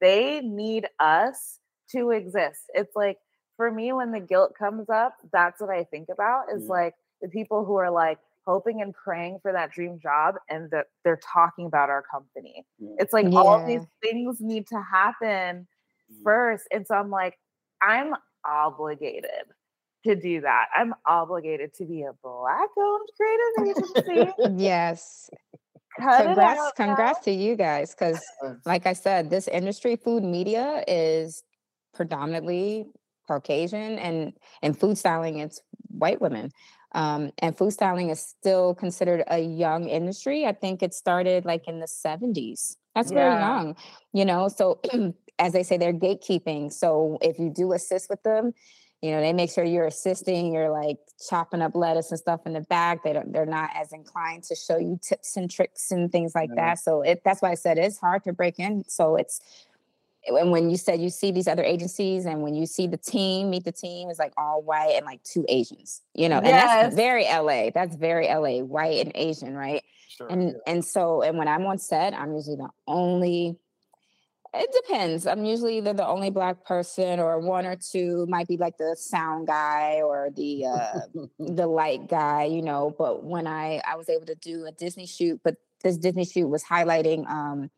they 0.00 0.40
need 0.40 0.88
us 0.98 1.60
to 1.90 2.10
exist 2.10 2.62
it's 2.74 2.96
like 2.96 3.18
for 3.56 3.70
me 3.70 3.92
when 3.92 4.10
the 4.12 4.20
guilt 4.20 4.54
comes 4.58 4.88
up 4.90 5.14
that's 5.32 5.60
what 5.60 5.70
i 5.70 5.84
think 5.84 6.08
about 6.10 6.44
is 6.54 6.64
Yeah. 6.64 6.70
like 6.70 6.94
the 7.20 7.28
people 7.28 7.64
who 7.64 7.76
are 7.76 7.90
like 7.90 8.18
hoping 8.46 8.82
and 8.82 8.92
praying 8.94 9.38
for 9.40 9.52
that 9.52 9.70
dream 9.70 10.00
job 10.00 10.34
and 10.50 10.68
that 10.72 10.86
they're 11.04 11.20
talking 11.22 11.66
about 11.66 11.90
our 11.90 12.02
company 12.02 12.64
Yeah. 12.78 12.96
it's 12.98 13.12
like 13.12 13.26
all 13.32 13.54
of 13.60 13.66
these 13.66 13.86
things 14.02 14.40
need 14.40 14.66
to 14.68 14.80
happen 14.80 15.66
Mm. 16.12 16.22
first. 16.24 16.66
And 16.72 16.86
so 16.86 16.94
I'm 16.94 17.08
like, 17.08 17.38
I'm 17.80 18.14
obligated 18.44 19.30
to 20.04 20.16
do 20.16 20.40
that. 20.42 20.66
I'm 20.76 20.94
obligated 21.06 21.74
to 21.74 21.84
be 21.84 22.02
a 22.02 22.12
black 22.22 22.68
owned 22.76 23.08
creative 23.16 23.76
agency. 24.06 24.32
yes. 24.62 25.30
Cut 26.00 26.22
it 26.22 26.26
Congrats, 26.26 26.60
out 26.60 26.76
congrats 26.76 27.18
to 27.20 27.30
you 27.30 27.54
guys. 27.56 27.94
Because 27.94 28.22
like 28.64 28.86
I 28.86 28.92
said, 28.94 29.30
this 29.30 29.48
industry, 29.48 29.96
food 29.96 30.22
media, 30.22 30.82
is 30.88 31.42
predominantly 31.94 32.86
Caucasian, 33.28 33.98
and 33.98 34.32
in 34.62 34.74
food 34.74 34.96
styling, 34.98 35.38
it's 35.38 35.60
white 35.88 36.20
women. 36.20 36.50
Um, 36.94 37.30
and 37.38 37.56
food 37.56 37.72
styling 37.72 38.10
is 38.10 38.20
still 38.20 38.74
considered 38.74 39.24
a 39.28 39.38
young 39.38 39.88
industry. 39.88 40.46
I 40.46 40.52
think 40.52 40.82
it 40.82 40.92
started 40.92 41.44
like 41.44 41.66
in 41.66 41.80
the 41.80 41.86
70s. 41.86 42.76
That's 42.94 43.10
very 43.10 43.34
Yeah. 43.34 43.40
young, 43.40 43.76
you 44.12 44.24
know. 44.24 44.48
So 44.48 44.80
as 45.38 45.52
they 45.52 45.62
say, 45.62 45.76
they're 45.76 45.92
gatekeeping. 45.94 46.72
So 46.72 47.18
if 47.20 47.38
you 47.38 47.50
do 47.50 47.72
assist 47.72 48.10
with 48.10 48.22
them, 48.22 48.52
you 49.02 49.10
know, 49.10 49.20
they 49.20 49.32
make 49.32 49.50
sure 49.50 49.64
you're 49.64 49.86
assisting, 49.86 50.54
you're 50.54 50.70
like 50.70 50.98
chopping 51.28 51.60
up 51.60 51.74
lettuce 51.74 52.10
and 52.12 52.20
stuff 52.20 52.40
in 52.46 52.52
the 52.52 52.60
back. 52.62 53.02
They 53.02 53.12
don't 53.12 53.32
they're 53.32 53.44
not 53.44 53.70
as 53.74 53.92
inclined 53.92 54.44
to 54.44 54.54
show 54.54 54.78
you 54.78 54.98
tips 55.02 55.36
and 55.36 55.50
tricks 55.50 55.90
and 55.90 56.10
things 56.10 56.34
like 56.34 56.50
Yeah. 56.54 56.68
that. 56.68 56.78
So 56.78 57.02
it 57.02 57.20
that's 57.24 57.42
why 57.42 57.50
I 57.50 57.54
said 57.54 57.78
it's 57.78 57.98
hard 57.98 58.22
to 58.24 58.32
break 58.32 58.58
in. 58.60 58.84
So 58.88 59.16
it's 59.16 59.40
and 60.26 60.52
when 60.52 60.70
you 60.70 60.76
said 60.76 61.00
you 61.00 61.10
see 61.10 61.32
these 61.32 61.48
other 61.48 61.64
agencies 61.64 62.26
and 62.26 62.42
when 62.42 62.54
you 62.54 62.64
see 62.64 62.86
the 62.86 62.96
team 62.96 63.50
meet 63.50 63.64
the 63.64 63.72
team 63.72 64.08
is 64.08 64.20
like 64.20 64.32
all 64.38 64.62
white 64.62 64.92
and 64.94 65.04
like 65.04 65.20
two 65.24 65.44
asians 65.48 66.00
you 66.14 66.28
know 66.28 66.36
and 66.36 66.46
that's 66.46 66.94
very 66.94 67.24
la 67.24 67.70
that's 67.74 67.96
very 67.96 68.28
la 68.28 68.62
white 68.64 69.00
and 69.04 69.10
asian 69.16 69.54
right 69.56 69.82
Sure. 70.06 70.28
and 70.28 70.50
yeah. 70.50 70.54
and 70.68 70.84
so 70.84 71.22
and 71.22 71.38
when 71.38 71.48
i'm 71.48 71.66
on 71.66 71.78
set 71.78 72.14
i'm 72.14 72.32
usually 72.34 72.54
the 72.54 72.68
only 72.86 73.56
it 74.54 74.70
depends. 74.84 75.26
I'm 75.26 75.44
usually 75.44 75.78
either 75.78 75.94
the 75.94 76.06
only 76.06 76.30
black 76.30 76.64
person 76.64 77.18
or 77.20 77.38
one 77.40 77.64
or 77.64 77.76
two 77.76 78.26
might 78.28 78.46
be 78.46 78.56
like 78.58 78.76
the 78.76 78.94
sound 78.98 79.46
guy 79.46 80.02
or 80.02 80.30
the 80.36 80.66
uh 80.66 81.00
the 81.38 81.66
light 81.66 82.08
guy 82.08 82.44
you 82.44 82.62
know 82.62 82.94
but 82.98 83.24
when 83.24 83.46
i 83.46 83.80
i 83.86 83.96
was 83.96 84.08
able 84.08 84.26
to 84.26 84.34
do 84.34 84.66
a 84.66 84.72
disney 84.72 85.06
shoot 85.06 85.40
but 85.42 85.56
this 85.82 85.96
disney 85.96 86.24
shoot 86.24 86.48
was 86.48 86.62
highlighting 86.64 87.28
um 87.28 87.70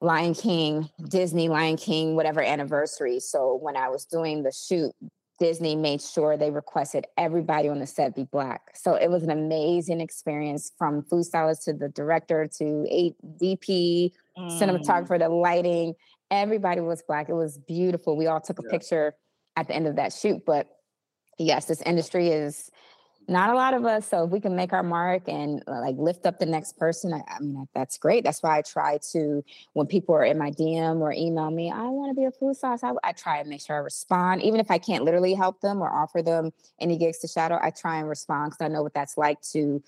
lion 0.00 0.34
king 0.34 0.88
disney 1.08 1.48
lion 1.48 1.76
king 1.76 2.14
whatever 2.14 2.40
anniversary. 2.40 3.18
So 3.18 3.58
when 3.60 3.76
i 3.76 3.88
was 3.88 4.04
doing 4.04 4.42
the 4.42 4.52
shoot 4.52 4.92
disney 5.38 5.76
made 5.76 6.00
sure 6.02 6.36
they 6.36 6.50
requested 6.50 7.06
everybody 7.16 7.68
on 7.68 7.78
the 7.78 7.86
set 7.86 8.14
be 8.14 8.24
black 8.24 8.62
so 8.74 8.94
it 8.94 9.08
was 9.10 9.22
an 9.22 9.30
amazing 9.30 10.00
experience 10.00 10.72
from 10.76 11.02
food 11.04 11.24
stylist 11.24 11.62
to 11.64 11.72
the 11.72 11.88
director 11.88 12.46
to 12.46 12.86
a 12.90 13.14
dp 13.40 14.12
Mm. 14.38 14.56
cinematographer, 14.60 15.18
the 15.18 15.28
lighting, 15.28 15.94
everybody 16.30 16.80
was 16.80 17.02
black. 17.02 17.28
It 17.28 17.34
was 17.34 17.58
beautiful. 17.58 18.16
We 18.16 18.28
all 18.28 18.40
took 18.40 18.60
a 18.60 18.62
Yeah. 18.62 18.70
picture 18.70 19.14
at 19.56 19.66
the 19.66 19.74
end 19.74 19.88
of 19.88 19.96
that 19.96 20.12
shoot. 20.12 20.44
But 20.46 20.68
yes, 21.38 21.64
this 21.64 21.82
industry 21.82 22.28
is 22.28 22.70
not 23.28 23.50
a 23.50 23.54
lot 23.54 23.74
of 23.74 23.84
us. 23.84 24.08
So 24.08 24.24
if 24.24 24.30
we 24.30 24.40
can 24.40 24.56
make 24.56 24.72
our 24.72 24.82
mark 24.82 25.28
and 25.28 25.62
uh, 25.68 25.80
like 25.80 25.96
lift 25.98 26.24
up 26.24 26.38
the 26.38 26.46
next 26.46 26.78
person, 26.78 27.12
I, 27.12 27.22
I 27.28 27.40
mean, 27.40 27.68
that's 27.74 27.98
great. 27.98 28.24
That's 28.24 28.42
why 28.42 28.58
I 28.58 28.62
try 28.62 28.98
to, 29.12 29.44
when 29.74 29.86
people 29.86 30.14
are 30.14 30.24
in 30.24 30.38
my 30.38 30.50
DM 30.50 31.00
or 31.00 31.12
email 31.12 31.50
me, 31.50 31.70
I 31.70 31.82
want 31.82 32.10
to 32.10 32.14
be 32.14 32.24
a 32.24 32.30
food 32.30 32.56
sauce. 32.56 32.82
I, 32.82 32.92
I 33.04 33.12
try 33.12 33.38
and 33.38 33.48
make 33.48 33.60
sure 33.60 33.76
I 33.76 33.80
respond, 33.80 34.42
even 34.42 34.60
if 34.60 34.70
I 34.70 34.78
can't 34.78 35.04
literally 35.04 35.34
help 35.34 35.60
them 35.60 35.82
or 35.82 35.90
offer 35.90 36.22
them 36.22 36.52
any 36.80 36.96
gigs 36.96 37.18
to 37.18 37.28
shadow. 37.28 37.58
I 37.62 37.70
try 37.70 37.98
and 37.98 38.08
respond 38.08 38.52
because 38.52 38.64
I 38.64 38.68
know 38.68 38.82
what 38.82 38.94
that's 38.94 39.18
like 39.18 39.40
to 39.52 39.82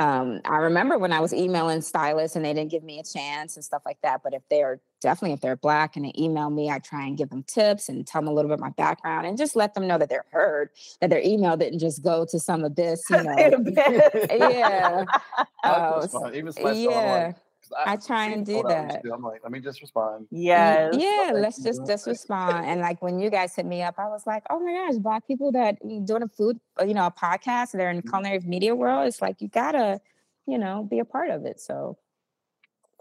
um, 0.00 0.40
I 0.46 0.56
remember 0.56 0.96
when 0.96 1.12
I 1.12 1.20
was 1.20 1.34
emailing 1.34 1.82
stylists 1.82 2.34
and 2.34 2.42
they 2.42 2.54
didn't 2.54 2.70
give 2.70 2.82
me 2.82 2.98
a 2.98 3.02
chance 3.02 3.56
and 3.56 3.62
stuff 3.64 3.82
like 3.84 3.98
that. 4.02 4.22
But 4.24 4.32
if 4.32 4.40
they're 4.48 4.80
definitely 5.02 5.34
if 5.34 5.42
they're 5.42 5.56
black 5.56 5.94
and 5.94 6.06
they 6.06 6.12
email 6.18 6.48
me, 6.48 6.70
I 6.70 6.78
try 6.78 7.04
and 7.06 7.18
give 7.18 7.28
them 7.28 7.42
tips 7.42 7.90
and 7.90 8.06
tell 8.06 8.22
them 8.22 8.28
a 8.28 8.32
little 8.32 8.48
bit 8.48 8.58
my 8.58 8.70
background 8.70 9.26
and 9.26 9.36
just 9.36 9.56
let 9.56 9.74
them 9.74 9.86
know 9.86 9.98
that 9.98 10.08
they're 10.08 10.24
heard, 10.32 10.70
that 11.02 11.10
their 11.10 11.20
email 11.22 11.54
didn't 11.54 11.80
just 11.80 12.02
go 12.02 12.24
to 12.30 12.40
some 12.40 12.64
abyss, 12.64 13.04
you 13.10 13.22
know. 13.22 13.36
yeah. 14.30 15.04
Uh, 15.62 16.08
Even 16.32 16.54
yeah. 16.74 17.32
I, 17.78 17.92
I 17.92 17.96
try 17.96 18.26
and 18.26 18.44
do 18.44 18.62
that. 18.66 19.02
Do. 19.02 19.12
I'm 19.12 19.22
like, 19.22 19.42
let 19.42 19.52
me 19.52 19.60
just 19.60 19.80
respond. 19.80 20.26
Yes. 20.30 20.94
Yeah, 20.98 21.32
let's 21.34 21.62
just 21.62 21.86
just 21.86 22.06
respond. 22.06 22.66
And 22.66 22.80
like 22.80 23.00
when 23.02 23.18
you 23.18 23.30
guys 23.30 23.54
hit 23.54 23.66
me 23.66 23.82
up, 23.82 23.94
I 23.98 24.08
was 24.08 24.26
like, 24.26 24.44
oh 24.50 24.60
my 24.60 24.72
gosh, 24.72 24.96
black 24.98 25.26
people 25.26 25.52
that 25.52 25.78
doing 26.04 26.22
a 26.22 26.28
food, 26.28 26.58
uh, 26.80 26.84
you 26.84 26.94
know, 26.94 27.06
a 27.06 27.10
podcast, 27.10 27.72
they're 27.72 27.90
in 27.90 27.96
the 27.96 28.02
mm-hmm. 28.02 28.10
culinary 28.10 28.40
media 28.40 28.74
world. 28.74 29.06
It's 29.06 29.22
like 29.22 29.40
you 29.40 29.48
gotta, 29.48 30.00
you 30.46 30.58
know, 30.58 30.84
be 30.84 30.98
a 30.98 31.04
part 31.04 31.30
of 31.30 31.44
it. 31.44 31.60
So 31.60 31.98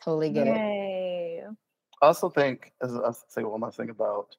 totally 0.04 0.30
get 0.30 0.48
Yay. 0.48 1.44
it. 1.44 1.56
I 2.02 2.06
also 2.06 2.30
think, 2.30 2.72
as 2.82 2.96
I 2.96 3.12
say 3.28 3.44
one 3.44 3.62
last 3.62 3.78
thing 3.78 3.90
about 3.90 4.36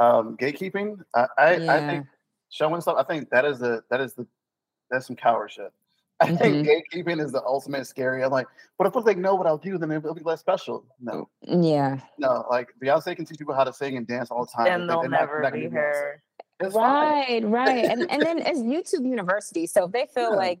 um, 0.00 0.36
gatekeeping. 0.36 0.98
I 1.14 1.26
I, 1.38 1.56
yeah. 1.56 1.74
I 1.74 1.80
think 1.86 2.06
showing 2.50 2.80
stuff. 2.80 2.96
I 2.98 3.04
think 3.04 3.30
that 3.30 3.44
is 3.44 3.60
the 3.60 3.84
that 3.90 4.00
is 4.00 4.14
the 4.14 4.26
that's 4.90 5.06
some 5.06 5.16
coward 5.16 5.52
shit. 5.52 5.72
I 6.22 6.26
mm-hmm. 6.26 6.36
think 6.36 6.68
gatekeeping 6.68 7.24
is 7.24 7.32
the 7.32 7.42
ultimate 7.42 7.86
scary. 7.86 8.22
I'm 8.22 8.30
like, 8.30 8.46
but 8.76 8.94
if 8.94 9.04
they 9.04 9.14
know 9.14 9.34
what 9.34 9.46
I'll 9.46 9.56
do, 9.56 9.78
then 9.78 9.90
it'll 9.90 10.14
be 10.14 10.22
less 10.22 10.40
special. 10.40 10.84
No. 11.00 11.30
Mm, 11.48 11.66
yeah. 11.66 12.00
No, 12.18 12.44
like 12.50 12.68
Beyonce 12.82 13.16
can 13.16 13.24
teach 13.24 13.38
people 13.38 13.54
how 13.54 13.64
to 13.64 13.72
sing 13.72 13.96
and 13.96 14.06
dance 14.06 14.30
all 14.30 14.44
the 14.44 14.50
time. 14.50 14.66
And 14.66 14.82
then 14.82 14.88
they'll 14.88 15.08
never 15.08 15.40
not, 15.40 15.54
be 15.54 15.66
her. 15.68 16.22
right, 16.60 17.40
right. 17.42 17.84
And 17.86 18.10
and 18.10 18.20
then 18.20 18.38
it's 18.38 18.58
YouTube 18.58 19.08
University. 19.08 19.66
So 19.66 19.86
if 19.86 19.92
they 19.92 20.06
feel 20.14 20.30
yeah. 20.32 20.36
like 20.36 20.60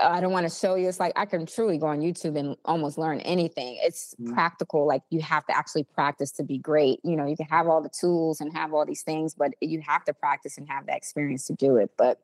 I 0.00 0.20
don't 0.20 0.32
want 0.32 0.50
to 0.50 0.54
show 0.54 0.74
you, 0.74 0.88
it's 0.88 0.98
like 0.98 1.12
I 1.14 1.26
can 1.26 1.46
truly 1.46 1.78
go 1.78 1.86
on 1.86 2.00
YouTube 2.00 2.36
and 2.36 2.56
almost 2.64 2.98
learn 2.98 3.20
anything. 3.20 3.78
It's 3.82 4.16
mm-hmm. 4.20 4.32
practical. 4.34 4.84
Like 4.84 5.02
you 5.10 5.20
have 5.20 5.46
to 5.46 5.56
actually 5.56 5.84
practice 5.84 6.32
to 6.32 6.42
be 6.42 6.58
great. 6.58 6.98
You 7.04 7.14
know, 7.14 7.26
you 7.26 7.36
can 7.36 7.46
have 7.46 7.68
all 7.68 7.82
the 7.82 7.88
tools 7.88 8.40
and 8.40 8.52
have 8.52 8.74
all 8.74 8.84
these 8.84 9.02
things, 9.02 9.32
but 9.32 9.52
you 9.60 9.80
have 9.86 10.04
to 10.06 10.12
practice 10.12 10.58
and 10.58 10.68
have 10.68 10.86
that 10.86 10.96
experience 10.96 11.46
to 11.46 11.52
do 11.52 11.76
it. 11.76 11.92
But 11.96 12.18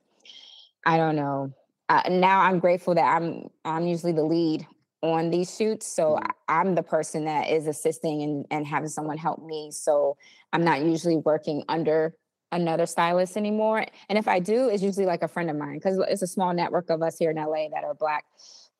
I 0.84 0.96
don't 0.96 1.14
know 1.14 1.52
uh, 1.88 2.02
now 2.10 2.40
I'm 2.40 2.58
grateful 2.58 2.94
that 2.94 3.16
I'm 3.16 3.48
I'm 3.64 3.86
usually 3.86 4.12
the 4.12 4.24
lead 4.24 4.66
on 5.02 5.30
these 5.30 5.54
shoots. 5.54 5.86
So 5.86 6.16
mm-hmm. 6.16 6.26
I'm 6.48 6.74
the 6.74 6.82
person 6.82 7.24
that 7.26 7.48
is 7.48 7.66
assisting 7.66 8.22
and, 8.22 8.46
and 8.50 8.66
having 8.66 8.88
someone 8.88 9.16
help 9.16 9.44
me. 9.44 9.70
So 9.70 10.16
I'm 10.52 10.64
not 10.64 10.82
usually 10.82 11.16
working 11.16 11.64
under 11.68 12.14
another 12.50 12.86
stylist 12.86 13.36
anymore. 13.36 13.86
And 14.08 14.18
if 14.18 14.26
I 14.26 14.40
do, 14.40 14.68
it's 14.68 14.82
usually 14.82 15.06
like 15.06 15.22
a 15.22 15.28
friend 15.28 15.50
of 15.50 15.56
mine 15.56 15.74
because 15.74 15.98
it's 16.08 16.22
a 16.22 16.26
small 16.26 16.52
network 16.54 16.90
of 16.90 17.02
us 17.02 17.18
here 17.18 17.30
in 17.30 17.36
LA 17.36 17.68
that 17.74 17.84
are 17.84 17.94
black 17.94 18.24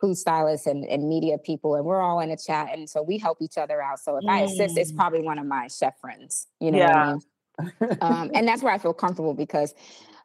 food 0.00 0.16
stylists 0.16 0.66
and, 0.66 0.84
and 0.84 1.08
media 1.08 1.38
people. 1.38 1.74
And 1.74 1.84
we're 1.84 2.00
all 2.00 2.20
in 2.20 2.30
a 2.30 2.36
chat. 2.36 2.70
And 2.72 2.88
so 2.88 3.02
we 3.02 3.18
help 3.18 3.38
each 3.40 3.58
other 3.58 3.82
out. 3.82 4.00
So 4.00 4.16
if 4.16 4.24
mm. 4.24 4.30
I 4.30 4.40
assist, 4.42 4.78
it's 4.78 4.92
mm. 4.92 4.96
probably 4.96 5.22
one 5.22 5.38
of 5.38 5.46
my 5.46 5.68
chef 5.68 5.98
friends. 6.00 6.46
You 6.60 6.72
know 6.72 6.78
yeah. 6.78 7.02
I 7.02 7.12
mean? 7.12 7.98
um, 8.00 8.30
and 8.34 8.46
that's 8.48 8.62
where 8.62 8.72
I 8.72 8.78
feel 8.78 8.94
comfortable 8.94 9.34
because 9.34 9.74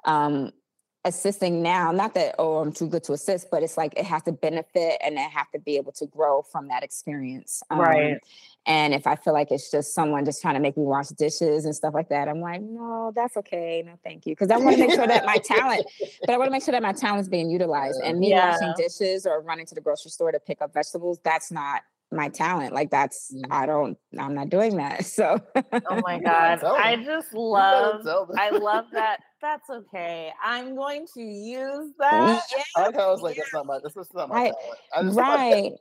um, 0.05 0.51
assisting 1.05 1.61
now 1.61 1.91
not 1.91 2.13
that 2.13 2.33
oh 2.39 2.59
i'm 2.59 2.71
too 2.71 2.87
good 2.87 3.03
to 3.03 3.11
assist 3.11 3.51
but 3.51 3.61
it's 3.61 3.75
like 3.77 3.93
it 3.97 4.05
has 4.05 4.23
to 4.23 4.31
benefit 4.31 4.97
and 5.03 5.15
it 5.15 5.29
have 5.29 5.49
to 5.51 5.59
be 5.59 5.75
able 5.75 5.91
to 5.91 6.05
grow 6.05 6.41
from 6.41 6.69
that 6.69 6.81
experience 6.81 7.61
um, 7.69 7.79
right 7.79 8.21
and 8.65 8.93
if 8.93 9.05
i 9.05 9.15
feel 9.15 9.33
like 9.33 9.51
it's 9.51 9.69
just 9.69 9.93
someone 9.93 10.23
just 10.23 10.41
trying 10.41 10.53
to 10.53 10.61
make 10.61 10.77
me 10.77 10.83
wash 10.83 11.09
dishes 11.09 11.65
and 11.65 11.75
stuff 11.75 11.93
like 11.93 12.07
that 12.07 12.29
i'm 12.29 12.39
like 12.39 12.61
no 12.61 13.11
that's 13.15 13.35
okay 13.35 13.83
no 13.85 13.93
thank 14.03 14.25
you 14.25 14.31
because 14.33 14.49
i 14.49 14.55
want 14.55 14.77
to 14.77 14.87
make 14.87 14.93
sure 14.93 15.07
that 15.07 15.25
my 15.25 15.37
talent 15.37 15.85
but 16.21 16.29
i 16.29 16.37
want 16.37 16.47
to 16.47 16.51
make 16.51 16.63
sure 16.63 16.71
that 16.71 16.83
my 16.83 16.93
talent 16.93 17.19
is 17.19 17.27
being 17.27 17.49
utilized 17.49 17.99
and 18.01 18.19
me 18.19 18.29
yeah. 18.29 18.51
washing 18.51 18.73
dishes 18.77 19.25
or 19.25 19.41
running 19.41 19.65
to 19.65 19.75
the 19.75 19.81
grocery 19.81 20.09
store 20.09 20.31
to 20.31 20.39
pick 20.39 20.61
up 20.61 20.73
vegetables 20.73 21.19
that's 21.23 21.51
not 21.51 21.81
my 22.13 22.29
talent. 22.29 22.73
Like 22.73 22.91
that's 22.91 23.33
mm. 23.33 23.41
I 23.49 23.65
don't 23.65 23.97
I'm 24.17 24.33
not 24.35 24.49
doing 24.49 24.77
that. 24.77 25.05
So 25.13 25.39
Oh 25.55 26.01
my 26.01 26.19
god. 26.19 26.63
I 26.63 26.95
just 26.95 27.33
love 27.33 28.05
I 28.37 28.49
love 28.51 28.85
that. 28.93 29.19
That's 29.43 29.69
okay. 29.69 30.31
I'm 30.41 30.73
going 30.73 31.05
to 31.15 31.21
use 31.21 31.91
that. 31.99 32.41
Yeah. 32.49 32.63
I 32.77 32.89
was 32.91 33.21
like, 33.21 33.35
that's 33.35 33.53
not 33.53 33.65
my 33.65 33.79
this 33.83 33.97
is 33.97 34.07
not 34.13 34.29
my 34.29 34.53
I, 34.95 35.01
talent. 35.01 35.17
right. 35.17 35.71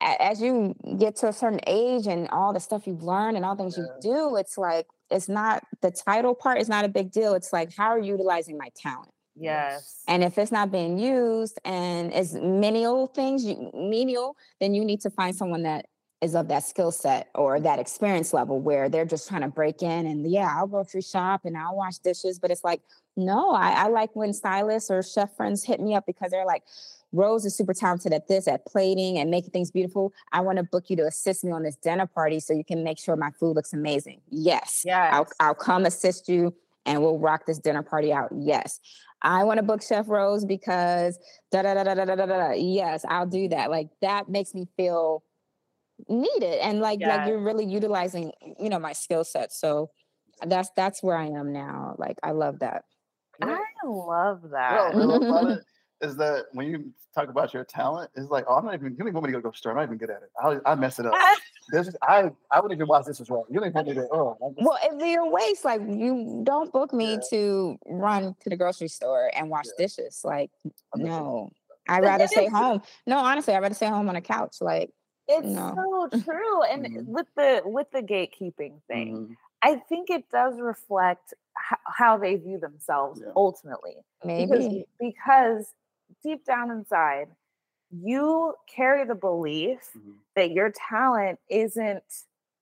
As 0.00 0.42
you 0.42 0.74
get 0.98 1.14
to 1.16 1.28
a 1.28 1.32
certain 1.32 1.60
age 1.68 2.08
and 2.08 2.28
all 2.30 2.52
the 2.52 2.58
stuff 2.58 2.86
you've 2.88 3.04
learned 3.04 3.36
and 3.36 3.46
all 3.46 3.54
things 3.54 3.78
yeah. 3.78 3.84
you 3.84 3.90
do, 4.00 4.36
it's 4.36 4.58
like 4.58 4.86
it's 5.08 5.28
not 5.28 5.62
the 5.82 5.92
title 5.92 6.34
part 6.34 6.60
is 6.60 6.68
not 6.68 6.84
a 6.84 6.88
big 6.88 7.12
deal. 7.12 7.34
It's 7.34 7.52
like 7.52 7.72
how 7.76 7.90
are 7.90 7.98
you 8.00 8.12
utilizing 8.12 8.58
my 8.58 8.70
talent? 8.74 9.12
Yes. 9.36 10.02
And 10.08 10.24
if 10.24 10.36
it's 10.36 10.50
not 10.50 10.72
being 10.72 10.98
used 10.98 11.60
and 11.64 12.12
it's 12.12 12.32
menial 12.32 13.06
things, 13.06 13.44
menial, 13.72 14.36
then 14.58 14.74
you 14.74 14.84
need 14.84 15.00
to 15.02 15.10
find 15.10 15.34
someone 15.34 15.62
that 15.62 15.86
is 16.20 16.34
of 16.34 16.48
that 16.48 16.64
skill 16.64 16.90
set 16.90 17.28
or 17.34 17.60
that 17.60 17.78
experience 17.78 18.32
level 18.32 18.60
where 18.60 18.88
they're 18.88 19.04
just 19.04 19.28
trying 19.28 19.42
to 19.42 19.48
break 19.48 19.82
in 19.82 20.06
and 20.06 20.28
yeah, 20.30 20.52
I'll 20.56 20.66
go 20.66 20.82
through 20.82 21.02
shop 21.02 21.42
and 21.44 21.56
I'll 21.56 21.76
wash 21.76 21.98
dishes. 21.98 22.38
But 22.38 22.50
it's 22.50 22.64
like, 22.64 22.80
no, 23.16 23.52
I, 23.52 23.70
I 23.70 23.88
like 23.88 24.14
when 24.16 24.32
stylists 24.32 24.90
or 24.90 25.02
chef 25.02 25.36
friends 25.36 25.64
hit 25.64 25.80
me 25.80 25.94
up 25.94 26.06
because 26.06 26.30
they're 26.30 26.46
like, 26.46 26.64
Rose 27.12 27.44
is 27.44 27.56
super 27.56 27.72
talented 27.72 28.12
at 28.12 28.28
this, 28.28 28.48
at 28.48 28.66
plating 28.66 29.18
and 29.18 29.30
making 29.30 29.50
things 29.50 29.70
beautiful. 29.70 30.12
I 30.32 30.40
want 30.40 30.58
to 30.58 30.64
book 30.64 30.90
you 30.90 30.96
to 30.96 31.06
assist 31.06 31.44
me 31.44 31.52
on 31.52 31.62
this 31.62 31.76
dinner 31.76 32.06
party 32.06 32.40
so 32.40 32.52
you 32.52 32.64
can 32.64 32.84
make 32.84 32.98
sure 32.98 33.16
my 33.16 33.30
food 33.30 33.54
looks 33.54 33.72
amazing. 33.72 34.20
Yes. 34.28 34.82
yeah, 34.84 35.10
I'll, 35.12 35.28
I'll 35.40 35.54
come 35.54 35.86
assist 35.86 36.28
you 36.28 36.54
and 36.84 37.00
we'll 37.00 37.18
rock 37.18 37.46
this 37.46 37.58
dinner 37.58 37.82
party 37.82 38.12
out. 38.12 38.30
Yes. 38.36 38.80
I 39.22 39.44
want 39.44 39.58
to 39.58 39.62
book 39.62 39.82
Chef 39.82 40.08
Rose 40.08 40.44
because 40.44 41.18
da 41.50 41.62
da 41.62 41.74
da 41.74 41.82
da 41.82 41.94
da 41.94 42.14
da 42.14 42.26
da. 42.26 42.50
Yes, 42.52 43.04
I'll 43.08 43.26
do 43.26 43.48
that. 43.48 43.70
Like 43.70 43.88
that 44.00 44.28
makes 44.28 44.54
me 44.54 44.68
feel 44.76 45.22
needed 46.08 46.60
and 46.60 46.80
like 46.80 47.00
yes. 47.00 47.18
like 47.18 47.28
you're 47.28 47.42
really 47.42 47.64
utilizing 47.64 48.32
you 48.58 48.68
know 48.68 48.78
my 48.78 48.92
skill 48.92 49.24
set. 49.24 49.52
So 49.52 49.90
that's 50.46 50.70
that's 50.76 51.02
where 51.02 51.16
I 51.16 51.26
am 51.26 51.52
now. 51.52 51.96
Like 51.98 52.18
I 52.22 52.32
love 52.32 52.60
that. 52.60 52.84
I 53.42 53.58
love 53.84 54.42
that. 54.50 54.94
Well, 54.94 55.60
is 56.00 56.16
that 56.16 56.46
when 56.52 56.68
you 56.68 56.92
talk 57.14 57.28
about 57.28 57.52
your 57.52 57.64
talent, 57.64 58.10
it's 58.14 58.30
like, 58.30 58.44
oh, 58.48 58.56
I'm 58.56 58.64
not 58.64 58.74
even, 58.74 58.92
you 58.92 58.98
don't 58.98 59.08
even 59.08 59.14
want 59.14 59.26
me 59.26 59.32
to 59.32 59.40
go 59.40 59.50
to 59.50 59.56
store. 59.56 59.72
I'm 59.72 59.78
not 59.78 59.84
even 59.84 59.98
good 59.98 60.10
at 60.10 60.22
it. 60.22 60.30
I, 60.66 60.72
I 60.72 60.74
mess 60.74 60.98
it 60.98 61.06
up. 61.06 61.14
this 61.70 61.88
is, 61.88 61.96
I, 62.02 62.30
I 62.50 62.60
wouldn't 62.60 62.78
even 62.78 62.88
watch 62.88 63.06
this 63.06 63.20
as 63.20 63.28
well. 63.28 63.46
You 63.48 63.60
don't 63.60 63.68
even 63.68 63.74
want 63.74 63.88
me 63.88 63.94
to, 63.94 64.08
oh. 64.12 64.36
Just, 64.56 64.66
well, 64.66 64.78
if 64.82 65.06
you're 65.06 65.28
waste, 65.28 65.64
like 65.64 65.80
you 65.80 66.42
don't 66.44 66.72
book 66.72 66.92
me 66.92 67.12
yeah. 67.12 67.20
to 67.30 67.78
run 67.86 68.34
to 68.40 68.50
the 68.50 68.56
grocery 68.56 68.88
store 68.88 69.30
and 69.34 69.50
wash 69.50 69.66
yeah. 69.66 69.86
dishes. 69.86 70.20
Like, 70.24 70.50
no, 70.94 71.50
I'd 71.88 72.04
rather 72.04 72.28
stay 72.28 72.46
home. 72.46 72.82
No, 73.06 73.18
honestly, 73.18 73.54
I'd 73.54 73.62
rather 73.62 73.74
stay 73.74 73.88
home 73.88 74.08
on 74.08 74.16
a 74.16 74.20
couch. 74.20 74.56
Like, 74.60 74.90
it's 75.28 75.46
no. 75.46 76.08
so 76.10 76.20
true. 76.24 76.62
And 76.62 76.86
mm-hmm. 76.86 77.12
with 77.12 77.26
the, 77.36 77.62
with 77.64 77.90
the 77.92 78.02
gatekeeping 78.02 78.80
thing, 78.88 79.16
mm-hmm. 79.16 79.32
I 79.62 79.76
think 79.88 80.10
it 80.10 80.30
does 80.30 80.60
reflect 80.60 81.34
how 81.86 82.16
they 82.16 82.36
view 82.36 82.58
themselves 82.58 83.20
yeah. 83.22 83.32
ultimately. 83.36 83.96
Maybe 84.24 84.46
because, 84.46 84.84
because 85.00 85.74
deep 86.22 86.44
down 86.44 86.70
inside, 86.70 87.28
you 87.90 88.54
carry 88.74 89.04
the 89.04 89.14
belief 89.14 89.78
mm-hmm. 89.96 90.12
that 90.36 90.50
your 90.52 90.72
talent 90.88 91.38
isn't 91.48 92.02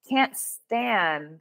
can't 0.08 0.36
stand 0.36 1.40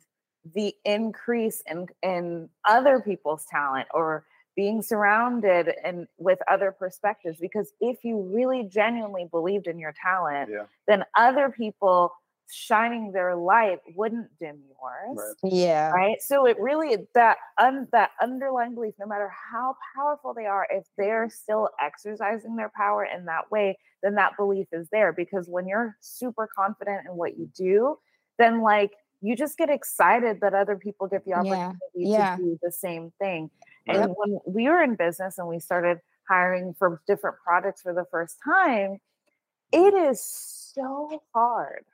the 0.54 0.74
increase 0.86 1.62
in 1.70 1.88
in 2.02 2.50
other 2.66 3.00
people's 3.00 3.46
talent 3.46 3.88
or 3.94 4.26
being 4.56 4.82
surrounded 4.82 5.72
and 5.84 6.08
with 6.18 6.40
other 6.50 6.72
perspectives 6.72 7.38
because 7.40 7.74
if 7.82 8.04
you 8.04 8.22
really 8.34 8.64
genuinely 8.64 9.28
believed 9.30 9.68
in 9.68 9.78
your 9.78 9.94
talent 10.02 10.50
yeah. 10.50 10.64
then 10.88 11.04
other 11.16 11.50
people 11.50 12.12
shining 12.52 13.12
their 13.12 13.36
light 13.36 13.80
wouldn't 13.96 14.28
dim 14.40 14.60
yours. 14.70 15.36
Right. 15.42 15.54
Yeah. 15.54 15.92
Right. 15.92 16.22
So 16.22 16.46
it 16.46 16.60
really 16.60 16.98
that 17.14 17.38
un, 17.58 17.88
that 17.92 18.12
underlying 18.22 18.76
belief, 18.76 18.94
no 19.00 19.08
matter 19.08 19.32
how 19.52 19.76
powerful 19.96 20.34
they 20.34 20.46
are, 20.46 20.68
if 20.70 20.86
they're 20.98 21.30
still 21.30 21.70
exercising 21.82 22.56
their 22.56 22.72
power 22.76 23.06
in 23.06 23.26
that 23.26 23.52
way, 23.52 23.78
then 24.04 24.16
that 24.16 24.38
belief 24.38 24.68
is 24.72 24.88
there. 24.92 25.14
Because 25.14 25.48
when 25.48 25.68
you're 25.68 25.98
super 26.02 26.48
confident 26.56 27.08
in 27.10 27.16
what 27.16 27.38
you 27.38 27.50
do, 27.56 27.98
then 28.38 28.62
like 28.62 28.92
you 29.22 29.36
just 29.36 29.58
get 29.58 29.70
excited 29.70 30.40
that 30.42 30.54
other 30.54 30.76
people 30.76 31.08
get 31.08 31.26
the 31.26 31.34
opportunity 31.34 31.80
yeah. 31.96 32.36
to 32.36 32.44
do 32.44 32.60
the 32.62 32.72
same 32.72 33.12
thing. 33.20 33.50
And 33.88 33.98
yep. 34.00 34.12
when 34.16 34.40
we 34.48 34.68
were 34.70 34.82
in 34.84 34.96
business 34.96 35.38
and 35.38 35.48
we 35.48 35.60
started 35.60 36.00
hiring 36.30 36.74
for 36.78 37.02
different 37.08 37.38
products 37.44 37.82
for 37.82 37.94
the 37.94 38.06
first 38.12 38.38
time, 38.44 39.00
it 39.72 39.94
is 39.94 40.22
so 40.24 41.22
hard 41.34 41.86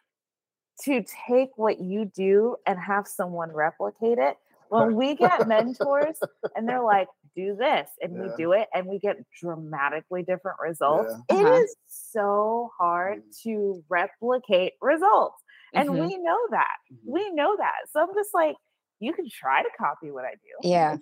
to 0.83 1.03
take 1.27 1.49
what 1.57 1.79
you 1.79 2.05
do 2.05 2.55
and 2.65 2.79
have 2.79 3.07
someone 3.07 3.51
replicate 3.51 4.17
it. 4.17 4.37
When 4.69 4.95
we 4.95 5.15
get 5.15 5.47
mentors 5.47 6.17
and 6.55 6.67
they're 6.67 6.83
like, 6.83 7.07
do 7.35 7.55
this 7.55 7.89
and 8.01 8.13
Yeah. 8.15 8.21
we 8.23 8.29
do 8.37 8.51
it 8.53 8.67
and 8.73 8.87
we 8.87 8.99
get 8.99 9.17
dramatically 9.39 10.23
different 10.23 10.57
results. 10.61 11.13
Yeah. 11.29 11.37
It 11.37 11.45
Uh-huh. 11.45 11.63
is 11.63 11.75
so 11.87 12.71
hard 12.77 13.19
Mm. 13.23 13.41
to 13.43 13.83
replicate 13.89 14.73
results. 14.81 15.43
And 15.75 15.89
Mhm. 15.89 15.99
we 15.99 16.17
know 16.17 16.39
that. 16.51 16.77
Mhm. 16.91 16.97
We 17.05 17.31
know 17.31 17.55
that. 17.57 17.89
So 17.89 18.01
I'm 18.01 18.13
just 18.15 18.33
like, 18.33 18.55
you 19.01 19.11
can 19.13 19.27
try 19.29 19.61
to 19.63 19.69
copy 19.77 20.11
what 20.11 20.23
I 20.25 20.31
do. 20.35 20.69
Yeah. 20.69 20.95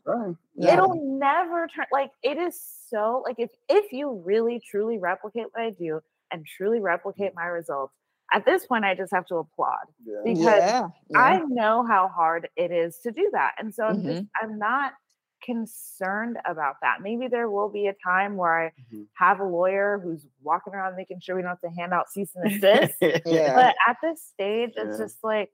Yeah. 0.55 0.73
It'll 0.73 0.95
never 1.19 1.67
turn 1.67 1.85
like 1.91 2.11
it 2.23 2.37
is 2.37 2.59
so 2.89 3.21
like 3.25 3.35
if 3.37 3.51
if 3.69 3.91
you 3.93 4.21
really 4.25 4.59
truly 4.71 4.97
replicate 4.97 5.45
what 5.51 5.61
I 5.63 5.69
do 5.71 5.99
and 6.31 6.45
truly 6.57 6.79
replicate 6.79 7.33
my 7.35 7.45
results, 7.45 7.93
at 8.33 8.45
this 8.45 8.65
point 8.65 8.85
I 8.85 8.95
just 8.95 9.11
have 9.13 9.25
to 9.27 9.35
applaud 9.35 9.85
Yeah. 10.05 10.21
because 10.23 10.45
yeah. 10.63 10.87
I 11.15 11.39
know 11.47 11.85
how 11.85 12.07
hard 12.07 12.47
it 12.55 12.71
is 12.71 12.97
to 13.03 13.11
do 13.11 13.29
that. 13.33 13.51
And 13.59 13.73
so 13.75 13.83
I'm 13.83 14.01
just 14.03 14.23
Mm-hmm. 14.23 14.45
I'm 14.51 14.57
not 14.57 14.93
concerned 15.41 16.37
about 16.45 16.75
that. 16.81 16.97
Maybe 17.01 17.27
there 17.27 17.49
will 17.49 17.69
be 17.69 17.87
a 17.87 17.95
time 18.03 18.35
where 18.35 18.65
I 18.65 18.71
Mhm. 18.93 19.07
have 19.15 19.39
a 19.39 19.45
lawyer 19.45 19.99
who's 20.03 20.27
walking 20.41 20.73
around 20.73 20.95
making 20.97 21.19
sure 21.21 21.35
we 21.35 21.41
don't 21.41 21.49
have 21.51 21.61
to 21.61 21.69
hand 21.69 21.93
out 21.93 22.09
cease 22.09 22.31
and 22.35 22.43
desist. 22.61 22.95
Yeah. 23.25 23.55
but 23.55 23.75
at 23.87 23.97
this 24.01 24.21
stage, 24.21 24.73
it's 24.75 24.97
just 24.97 25.23
like 25.23 25.49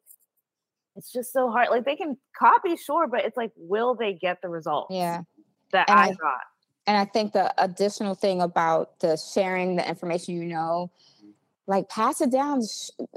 it's 0.96 1.12
just 1.12 1.34
so 1.34 1.50
hard. 1.50 1.70
Like 1.70 1.86
they 1.86 1.96
can 1.96 2.18
copy, 2.38 2.76
sure, 2.78 3.08
but 3.08 3.26
it's 3.26 3.38
like, 3.38 3.52
will 3.56 3.96
they 3.96 4.14
get 4.14 4.42
the 4.42 4.50
results 4.50 4.94
Yeah. 4.94 5.22
that 5.72 5.90
And 5.90 6.00
I, 6.00 6.04
I- 6.10 6.14
got? 6.14 6.42
And 6.88 6.98
I 6.98 7.06
think 7.06 7.34
the 7.34 7.52
additional 7.62 8.14
thing 8.14 8.42
about 8.42 9.00
the 9.00 9.18
sharing 9.18 9.76
the 9.76 9.88
information 9.90 10.36
you 10.36 10.46
know, 10.46 10.92
like 11.66 11.90
pass 11.90 12.22
it 12.22 12.32
down, 12.32 12.62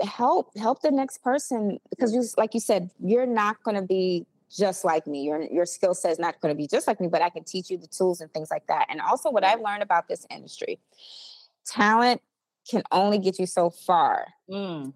help 0.03 0.57
help 0.57 0.81
the 0.81 0.91
next 0.91 1.23
person 1.23 1.79
because 1.91 2.15
you 2.15 2.25
like 2.39 2.55
you 2.55 2.61
said, 2.61 2.91
you're 2.99 3.27
not 3.27 3.63
going 3.63 3.75
to 3.75 3.83
be 3.83 4.27
just 4.51 4.87
like 4.87 5.07
me. 5.07 5.23
Your 5.25 5.43
your 5.43 5.67
skill 5.67 5.93
set 5.95 6.13
is 6.13 6.19
not 6.19 6.41
going 6.41 6.55
to 6.55 6.57
be 6.57 6.67
just 6.67 6.87
like 6.87 6.99
me, 6.99 7.09
but 7.09 7.21
I 7.21 7.29
can 7.29 7.45
teach 7.45 7.69
you 7.69 7.77
the 7.77 7.87
tools 7.87 8.23
and 8.23 8.33
things 8.33 8.51
like 8.51 8.67
that. 8.69 8.87
And 8.89 9.03
also, 9.03 9.31
what 9.31 9.45
I've 9.45 9.61
learned 9.61 9.83
about 9.83 10.09
this 10.09 10.27
industry, 10.31 10.79
talent 11.67 12.23
can 12.71 12.83
only 12.91 13.19
get 13.19 13.39
you 13.39 13.45
so 13.45 13.69
far. 13.69 14.29
I 14.49 14.55
mm, 14.55 14.93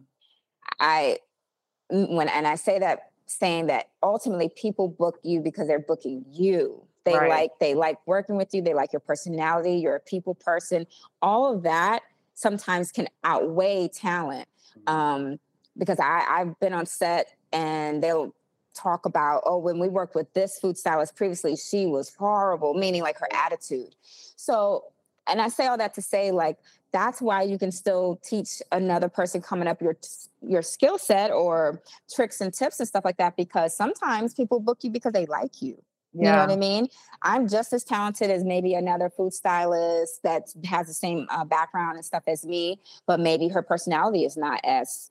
when 1.90 2.28
and 2.28 2.46
I 2.46 2.54
say 2.54 2.78
that 2.78 3.10
saying 3.26 3.66
that 3.66 3.88
ultimately 4.02 4.50
people 4.54 4.88
book 4.88 5.18
you 5.22 5.40
because 5.40 5.66
they're 5.66 5.78
booking 5.78 6.24
you. 6.30 6.84
They 7.04 7.14
Right. 7.16 7.28
like 7.28 7.50
they 7.60 7.74
like 7.74 7.98
working 8.06 8.36
with 8.36 8.54
you, 8.54 8.62
they 8.62 8.74
like 8.74 8.92
your 8.92 9.00
personality, 9.00 9.76
you're 9.76 9.96
a 9.96 10.00
people 10.00 10.34
person. 10.34 10.86
All 11.20 11.52
of 11.52 11.62
that 11.64 12.02
sometimes 12.34 12.92
can 12.92 13.08
outweigh 13.24 13.88
talent. 13.88 14.48
Um 14.86 15.38
because 15.76 15.98
I 15.98 16.24
I've 16.28 16.58
been 16.60 16.72
on 16.72 16.86
set 16.86 17.34
and 17.52 18.02
they'll 18.02 18.34
talk 18.74 19.04
about 19.04 19.42
oh 19.44 19.58
when 19.58 19.78
we 19.78 19.88
worked 19.88 20.14
with 20.14 20.32
this 20.32 20.58
food 20.58 20.78
stylist 20.78 21.14
previously 21.14 21.56
she 21.56 21.84
was 21.86 22.14
horrible 22.18 22.72
meaning 22.74 23.02
like 23.02 23.18
her 23.18 23.28
attitude. 23.32 23.94
So 24.36 24.84
and 25.28 25.40
I 25.40 25.48
say 25.48 25.66
all 25.66 25.78
that 25.78 25.94
to 25.94 26.02
say 26.02 26.30
like 26.30 26.58
that's 26.92 27.22
why 27.22 27.42
you 27.42 27.58
can 27.58 27.72
still 27.72 28.20
teach 28.22 28.60
another 28.70 29.08
person 29.08 29.40
coming 29.40 29.68
up 29.68 29.80
your 29.80 29.96
your 30.42 30.62
skill 30.62 30.98
set 30.98 31.30
or 31.30 31.82
tricks 32.14 32.40
and 32.40 32.52
tips 32.52 32.80
and 32.80 32.88
stuff 32.88 33.04
like 33.04 33.16
that 33.16 33.36
because 33.36 33.76
sometimes 33.76 34.34
people 34.34 34.60
book 34.60 34.78
you 34.82 34.90
because 34.90 35.12
they 35.12 35.26
like 35.26 35.62
you. 35.62 35.82
You 36.14 36.24
know 36.24 36.36
what 36.40 36.50
i 36.50 36.56
mean? 36.56 36.88
I'm 37.22 37.48
just 37.48 37.72
as 37.72 37.84
talented 37.84 38.30
as 38.30 38.44
maybe 38.44 38.74
another 38.74 39.08
food 39.08 39.32
stylist 39.32 40.22
that 40.24 40.42
has 40.66 40.86
the 40.86 40.92
same 40.92 41.26
uh, 41.30 41.46
background 41.46 41.96
and 41.96 42.04
stuff 42.04 42.24
as 42.26 42.44
me 42.44 42.80
but 43.06 43.18
maybe 43.18 43.48
her 43.48 43.62
personality 43.62 44.24
is 44.24 44.36
not 44.36 44.60
as 44.62 45.10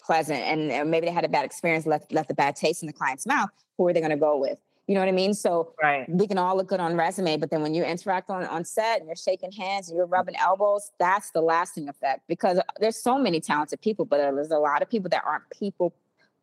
pleasant 0.00 0.40
and, 0.40 0.72
and 0.72 0.90
maybe 0.90 1.06
they 1.06 1.12
had 1.12 1.24
a 1.24 1.28
bad 1.28 1.44
experience 1.44 1.84
left 1.84 2.12
left 2.12 2.30
a 2.30 2.34
bad 2.34 2.56
taste 2.56 2.82
in 2.82 2.86
the 2.86 2.92
client's 2.92 3.26
mouth 3.26 3.50
who 3.76 3.86
are 3.86 3.92
they 3.92 4.00
going 4.00 4.10
to 4.10 4.16
go 4.16 4.38
with 4.38 4.58
you 4.86 4.94
know 4.94 5.00
what 5.00 5.08
i 5.08 5.12
mean 5.12 5.32
so 5.34 5.74
Right. 5.82 6.08
we 6.08 6.26
can 6.26 6.38
all 6.38 6.56
look 6.56 6.68
good 6.68 6.80
on 6.80 6.96
resume, 6.96 7.36
but 7.36 7.50
then 7.50 7.62
when 7.62 7.74
you 7.74 7.84
interact 7.84 8.30
on, 8.30 8.44
on 8.46 8.64
set 8.64 8.98
and 8.98 9.06
you're 9.06 9.16
shaking 9.16 9.52
hands 9.52 9.88
and 9.88 9.96
you're 9.96 10.06
rubbing 10.06 10.36
elbows, 10.36 10.90
that's 10.98 11.30
the 11.30 11.40
lasting 11.40 11.88
effect 11.88 12.22
because 12.28 12.58
uh, 12.58 12.62
there's 12.80 12.96
so 13.02 13.18
many 13.18 13.40
talented 13.40 13.80
people, 13.80 14.04
but 14.04 14.18
there's 14.18 14.50
a 14.50 14.58
lot 14.58 14.82
of 14.82 14.88
people 14.90 15.08
that 15.10 15.22
aren't 15.24 15.44
people, 15.50 15.94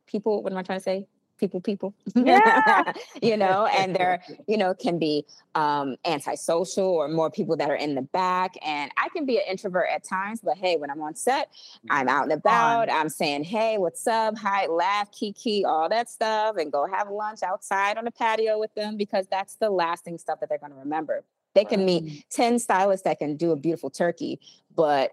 people, 0.07 0.43
what 0.43 0.51
am 0.51 0.57
I 0.57 0.63
trying 0.63 0.79
to 0.79 0.83
say? 0.83 1.07
People, 1.39 1.61
people, 1.61 1.93
Yeah. 2.15 2.91
you 3.21 3.37
know, 3.37 3.65
and 3.65 3.95
they're, 3.95 4.21
you 4.47 4.57
know, 4.57 4.73
can 4.73 4.99
be 4.99 5.25
um, 5.55 5.95
antisocial 6.05 6.85
or 6.85 7.07
more 7.07 7.31
people 7.31 7.55
that 7.57 7.69
are 7.69 7.75
in 7.75 7.95
the 7.95 8.01
back. 8.01 8.55
And 8.63 8.91
I 8.97 9.09
can 9.09 9.25
be 9.25 9.37
an 9.37 9.43
introvert 9.49 9.87
at 9.91 10.03
times, 10.03 10.41
but 10.41 10.57
hey, 10.57 10.75
when 10.77 10.89
I'm 10.89 11.01
on 11.01 11.15
set, 11.15 11.49
I'm 11.89 12.09
out 12.09 12.23
and 12.23 12.33
about. 12.33 12.89
I'm 12.91 13.09
saying, 13.09 13.45
hey, 13.45 13.77
what's 13.77 14.05
up? 14.05 14.37
Hi, 14.37 14.67
laugh, 14.67 15.11
kiki, 15.11 15.63
all 15.65 15.87
that 15.89 16.09
stuff, 16.09 16.57
and 16.57 16.71
go 16.71 16.85
have 16.91 17.09
lunch 17.09 17.41
outside 17.41 17.97
on 17.97 18.05
the 18.05 18.11
patio 18.11 18.59
with 18.59 18.73
them 18.75 18.97
because 18.97 19.25
that's 19.31 19.55
the 19.55 19.69
lasting 19.69 20.17
stuff 20.17 20.39
that 20.41 20.49
they're 20.49 20.57
going 20.57 20.73
to 20.73 20.77
remember. 20.79 21.23
They 21.55 21.65
can 21.65 21.83
meet 21.83 22.29
10 22.29 22.59
stylists 22.59 23.03
that 23.05 23.19
can 23.19 23.35
do 23.35 23.51
a 23.51 23.55
beautiful 23.55 23.89
turkey, 23.89 24.39
but 24.75 25.11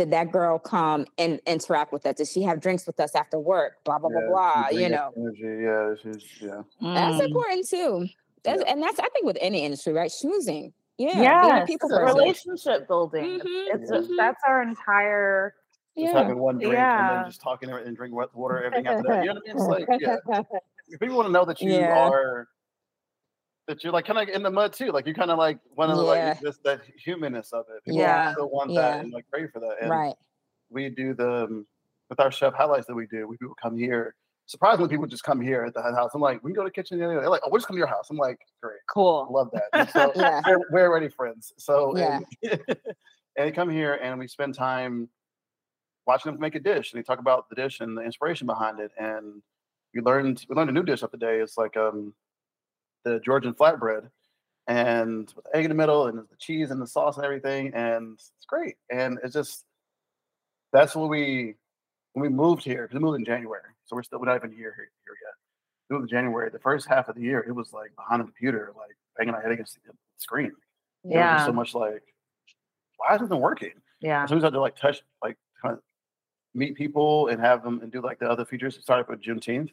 did 0.00 0.10
that 0.12 0.32
girl 0.32 0.58
come 0.58 1.04
and 1.18 1.40
interact 1.46 1.92
with 1.92 2.06
us? 2.06 2.14
Did 2.16 2.28
she 2.28 2.40
have 2.42 2.58
drinks 2.58 2.86
with 2.86 2.98
us 3.00 3.14
after 3.14 3.38
work? 3.38 3.84
Blah, 3.84 3.98
blah, 3.98 4.08
Yeah, 4.10 4.26
blah, 4.30 4.62
blah. 4.70 4.78
You 4.78 4.88
know, 4.88 5.10
Energy. 5.14 5.62
Yeah. 5.62 5.94
She's, 6.02 6.24
yeah. 6.40 6.62
that's 6.80 7.16
Mm. 7.20 7.26
important 7.26 7.68
too. 7.68 8.06
That's, 8.42 8.62
And 8.66 8.82
that's, 8.82 8.98
I 8.98 9.08
think, 9.10 9.26
with 9.26 9.36
any 9.42 9.62
industry, 9.62 9.92
right? 9.92 10.10
Schmoozing. 10.10 10.72
Yeah. 10.96 11.12
being 11.14 11.20
a 11.26 11.56
Yes, 11.58 11.66
people 11.66 11.88
person. 11.90 12.06
relationship 12.16 12.88
building. 12.88 13.40
Mhm, 13.40 13.42
It's 13.74 13.90
mhm. 13.90 14.16
that's 14.16 14.40
our 14.48 14.62
entire 14.62 15.54
Just 15.98 16.14
Yeah. 16.14 16.22
having 16.22 16.38
one 16.38 16.56
drink 16.56 16.76
and 16.78 17.10
then 17.18 17.24
just 17.26 17.42
talking 17.42 17.68
and 17.70 17.94
drinking 17.96 18.16
wa- 18.16 18.26
water, 18.32 18.62
everything 18.62 18.86
after 18.86 19.02
that. 19.08 19.24
You 19.24 19.34
know 19.34 19.40
what 19.44 19.50
I 19.50 19.74
mean? 19.74 19.84
It's 19.84 19.90
like, 19.90 20.00
yeah. 20.00 20.42
If 20.88 20.98
people 21.00 21.16
want 21.16 21.26
to 21.28 21.32
know 21.32 21.44
that 21.44 21.60
you 21.60 21.72
Yeah. 21.72 22.08
are, 22.08 22.48
that 23.68 23.84
you're 23.84 23.92
like 23.92 24.04
kind 24.04 24.18
of 24.18 24.28
in 24.28 24.42
the 24.42 24.50
mud 24.50 24.72
too. 24.72 24.90
Like 24.90 25.06
you 25.06 25.14
kind 25.14 25.30
of 25.30 25.38
like 25.38 25.58
want 25.76 25.90
to 25.90 25.96
Yeah. 25.96 26.28
like 26.30 26.42
just 26.42 26.62
that 26.64 26.80
humanness 26.96 27.52
of 27.52 27.66
it. 27.74 27.84
People 27.84 28.00
Yeah. 28.00 28.32
still 28.32 28.50
want 28.50 28.70
Yeah. 28.70 28.80
that 28.80 29.00
and 29.00 29.12
like 29.12 29.26
pray 29.30 29.46
for 29.46 29.60
that. 29.60 29.76
And 29.80 29.90
right. 29.90 30.14
we 30.70 30.88
do 30.88 31.14
the 31.14 31.44
um, 31.44 31.66
with 32.08 32.20
our 32.20 32.30
chef 32.30 32.54
highlights 32.54 32.86
that 32.88 32.94
we 32.94 33.06
do. 33.06 33.26
We 33.28 33.36
people 33.36 33.54
come 33.60 33.76
here. 33.76 34.14
Surprisingly, 34.46 34.88
people 34.88 35.06
just 35.06 35.22
come 35.22 35.40
here 35.40 35.62
at 35.62 35.74
the 35.74 35.82
house. 35.82 36.10
I'm 36.12 36.20
like, 36.20 36.42
we 36.42 36.50
can 36.50 36.56
go 36.56 36.62
to 36.62 36.68
the 36.68 36.72
kitchen. 36.72 36.98
They're 36.98 37.28
like, 37.30 37.42
oh, 37.44 37.50
we'll 37.52 37.58
just 37.60 37.68
come 37.68 37.76
to 37.76 37.78
your 37.78 37.86
house. 37.86 38.10
I'm 38.10 38.16
like, 38.16 38.40
great, 38.60 38.80
cool. 38.92 39.28
love 39.30 39.48
that. 39.52 39.64
And 39.72 39.88
so 39.90 40.12
Yeah. 40.16 40.40
we're, 40.44 40.58
we're 40.72 40.88
already 40.88 41.08
friends. 41.08 41.52
So 41.56 41.96
Yeah. 41.96 42.18
and, 42.42 42.60
and 42.66 42.78
they 43.36 43.52
come 43.52 43.70
here 43.70 43.94
and 44.02 44.18
we 44.18 44.26
spend 44.26 44.54
time 44.54 45.08
watching 46.04 46.32
them 46.32 46.40
make 46.40 46.56
a 46.56 46.60
dish. 46.60 46.92
And 46.92 46.98
they 46.98 47.04
talk 47.04 47.20
about 47.20 47.48
the 47.48 47.54
dish 47.54 47.78
and 47.78 47.96
the 47.96 48.02
inspiration 48.02 48.48
behind 48.48 48.80
it. 48.80 48.90
And 48.98 49.40
we 49.94 50.00
learned 50.00 50.44
we 50.48 50.56
learned 50.56 50.70
a 50.70 50.72
new 50.72 50.82
dish 50.82 51.02
the 51.02 51.16
day. 51.16 51.38
It's 51.38 51.56
like 51.56 51.76
um 51.76 52.12
the 53.04 53.20
Georgian 53.20 53.54
flatbread 53.54 54.08
and 54.66 55.32
with 55.34 55.46
egg 55.54 55.64
in 55.64 55.70
the 55.70 55.74
middle 55.74 56.06
and 56.06 56.18
the 56.18 56.26
cheese 56.38 56.70
and 56.70 56.80
the 56.80 56.86
sauce 56.86 57.16
and 57.16 57.24
everything. 57.24 57.72
And 57.74 58.14
it's 58.14 58.46
great. 58.46 58.76
And 58.90 59.18
it's 59.24 59.34
just 59.34 59.64
that's 60.72 60.94
what 60.94 61.08
we 61.08 61.54
when 62.12 62.22
we 62.22 62.28
moved 62.28 62.64
here, 62.64 62.82
because 62.82 62.94
we 62.94 63.00
moved 63.00 63.18
in 63.18 63.24
January. 63.24 63.62
So 63.86 63.96
we're 63.96 64.02
still 64.02 64.18
we're 64.20 64.26
not 64.26 64.36
even 64.36 64.50
here 64.50 64.74
here, 64.76 64.90
here 65.04 65.16
yet. 65.24 65.34
We 65.88 65.96
moved 65.96 66.10
in 66.10 66.16
January. 66.16 66.50
The 66.50 66.58
first 66.58 66.86
half 66.88 67.08
of 67.08 67.16
the 67.16 67.22
year, 67.22 67.40
it 67.46 67.52
was 67.52 67.72
like 67.72 67.94
behind 67.96 68.20
a 68.22 68.24
computer, 68.24 68.72
like 68.76 68.96
banging 69.18 69.34
our 69.34 69.40
head 69.40 69.52
against 69.52 69.74
the 69.84 69.92
screen. 70.18 70.52
There 71.04 71.18
was 71.20 71.30
just 71.32 71.40
Yeah. 71.42 71.46
so 71.46 71.52
much 71.52 71.74
like, 71.74 72.02
why 72.98 73.14
isn't 73.16 73.32
it 73.32 73.36
working? 73.36 73.72
Yeah. 74.00 74.26
So 74.26 74.36
we 74.36 74.42
had 74.42 74.52
to 74.52 74.60
like 74.60 74.76
touch, 74.76 75.02
like 75.22 75.36
kind 75.60 75.74
of 75.74 75.82
meet 76.54 76.74
people 76.76 77.28
and 77.28 77.40
have 77.40 77.62
them 77.62 77.80
and 77.82 77.90
do 77.90 78.00
like 78.00 78.18
the 78.18 78.28
other 78.30 78.44
features. 78.44 78.76
It 78.76 78.82
started 78.82 79.08
with 79.08 79.22
Juneteenth 79.22 79.70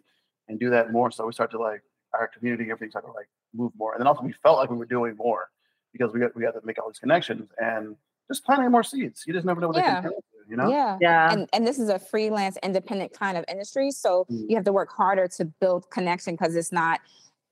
and 0.47 0.59
do 0.59 0.69
that 0.69 0.91
more. 0.91 1.11
So 1.11 1.25
we 1.25 1.33
start 1.33 1.51
to 1.51 1.59
like 1.59 1.81
our 2.19 2.27
community, 2.27 2.69
everything 2.71 2.89
started 2.89 3.07
to 3.07 3.13
like 3.13 3.29
move 3.53 3.71
more. 3.77 3.93
And 3.93 4.01
then 4.01 4.07
also 4.07 4.21
we 4.21 4.33
felt 4.33 4.57
like 4.57 4.69
we 4.69 4.77
were 4.77 4.85
doing 4.85 5.15
more 5.15 5.49
because 5.93 6.13
we 6.13 6.19
got 6.19 6.35
we 6.35 6.43
had 6.43 6.51
to 6.51 6.61
make 6.63 6.81
all 6.81 6.89
these 6.89 6.99
connections 6.99 7.49
and 7.57 7.95
just 8.27 8.43
planting 8.45 8.69
more 8.71 8.83
seeds. 8.83 9.23
You 9.25 9.33
just 9.33 9.45
never 9.45 9.61
know 9.61 9.67
what 9.67 9.77
Yeah. 9.77 10.01
they 10.01 10.01
can 10.01 10.03
turn 10.03 10.11
into, 10.13 10.49
you 10.51 10.57
know? 10.57 10.69
Yeah. 10.69 10.97
Yeah. 11.01 11.31
and 11.31 11.49
and 11.53 11.65
this 11.65 11.79
is 11.79 11.89
a 11.89 11.97
freelance 11.99 12.57
independent 12.63 13.13
kind 13.13 13.37
of 13.37 13.45
industry 13.47 13.91
so 13.91 14.25
Mm. 14.29 14.49
you 14.49 14.55
have 14.55 14.65
to 14.65 14.73
work 14.73 14.89
harder 14.89 15.27
to 15.29 15.45
build 15.45 15.89
connection 15.89 16.33
because 16.35 16.55
it's 16.55 16.71
not 16.71 16.99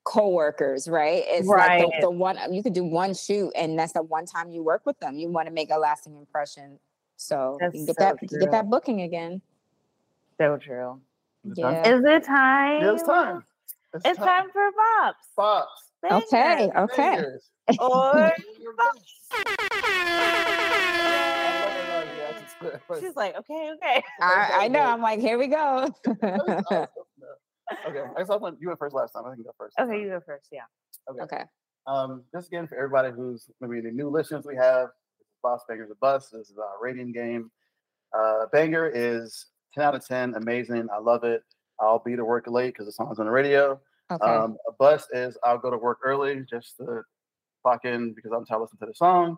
co-workers 0.04 0.88
right 0.88 1.24
it's 1.28 1.48
like 1.48 1.82
the, 1.82 2.02
the 2.02 2.12
one 2.12 2.38
you 2.54 2.62
could 2.62 2.74
do 2.74 2.84
one 2.84 3.12
shoot 3.14 3.52
and 3.56 3.78
that's 3.80 3.94
the 3.94 4.04
one 4.04 4.24
time 4.26 4.52
you 4.52 4.62
work 4.64 4.86
with 4.86 5.00
them 5.00 5.18
you 5.18 5.28
want 5.30 5.48
to 5.48 5.54
make 5.54 5.72
a 5.72 5.78
lasting 5.78 6.16
impression 6.16 6.78
so 7.16 7.58
you 7.60 7.72
can 7.72 7.86
That's 7.86 7.98
get 7.98 7.98
that 7.98 8.30
so 8.30 8.36
you 8.36 8.40
get 8.40 8.52
that 8.52 8.70
booking 8.70 9.02
again 9.02 9.42
so 10.38 10.58
true. 10.58 11.00
Is 11.46 11.58
it 11.58 11.62
time? 11.62 11.74
Yeah. 11.74 11.96
Is 11.96 12.04
it 12.04 12.24
time? 12.26 12.84
It's 12.84 13.04
time. 13.04 13.44
It's 14.04 14.20
time 14.20 14.48
for 14.52 14.70
Bops. 14.72 15.14
Pops. 15.36 15.92
okay 16.12 16.70
okay 16.76 17.16
Fingers. 17.16 17.50
Or 17.80 18.14
Bops. 18.80 19.16
she's 23.00 23.16
like, 23.16 23.36
okay, 23.38 23.72
okay. 23.76 24.04
I, 24.22 24.50
I 24.62 24.68
know 24.68 24.82
i'm 24.82 25.02
like 25.02 25.20
here 25.20 25.38
we 25.38 25.48
go 25.48 25.94
okay, 27.88 28.04
I 28.16 28.20
guess 28.20 28.30
I 28.30 28.36
went. 28.36 28.58
You 28.60 28.68
went 28.68 28.80
first 28.80 28.96
last 28.96 29.14
time. 29.14 29.24
I 29.26 29.34
can 29.34 29.44
go 29.44 29.52
first. 29.58 29.76
Okay, 29.80 30.00
you 30.02 30.10
go 30.10 30.22
first. 30.26 30.48
Yeah. 30.52 30.62
Okay. 31.10 31.22
okay 31.22 31.44
Um, 31.88 32.24
just 32.34 32.48
again 32.48 32.68
for 32.68 32.76
everybody 32.76 33.12
who's 33.12 33.50
maybe 33.62 33.82
the 33.82 33.92
new 33.92 34.10
listeners 34.10 34.46
we 34.46 34.56
have, 34.56 34.90
this 35.20 35.28
is 35.28 35.38
Bops 35.44 35.60
Bangers 35.68 35.92
a 35.92 35.96
Bus. 35.96 36.30
This 36.30 36.50
is 36.50 36.58
our 36.58 36.82
rating 36.82 37.12
game. 37.12 37.52
Uh, 38.18 38.46
Banger 38.52 38.88
is 38.94 39.48
10 39.74 39.84
out 39.84 39.96
of 39.96 40.06
10, 40.08 40.36
amazing. 40.36 40.88
I 40.94 41.00
love 41.00 41.24
it. 41.24 41.42
I'll 41.80 42.00
be 42.00 42.16
to 42.16 42.26
work 42.26 42.48
late 42.48 42.74
because 42.74 42.86
the 42.86 42.92
song's 42.92 43.20
on 43.20 43.26
the 43.26 43.32
radio. 43.32 43.80
okay 44.12 44.26
Um, 44.26 44.58
a 44.68 44.72
bust 44.74 45.10
is 45.14 45.38
I'll 45.44 45.58
go 45.58 45.70
to 45.70 45.78
work 45.78 46.00
early 46.04 46.44
just 46.50 46.78
to 46.78 47.02
clock 47.64 47.86
in 47.86 48.14
because 48.14 48.32
I'm 48.32 48.46
tired 48.46 48.58
of 48.58 48.62
listening 48.64 48.80
to 48.82 48.86
the 48.88 48.96
song. 48.96 49.38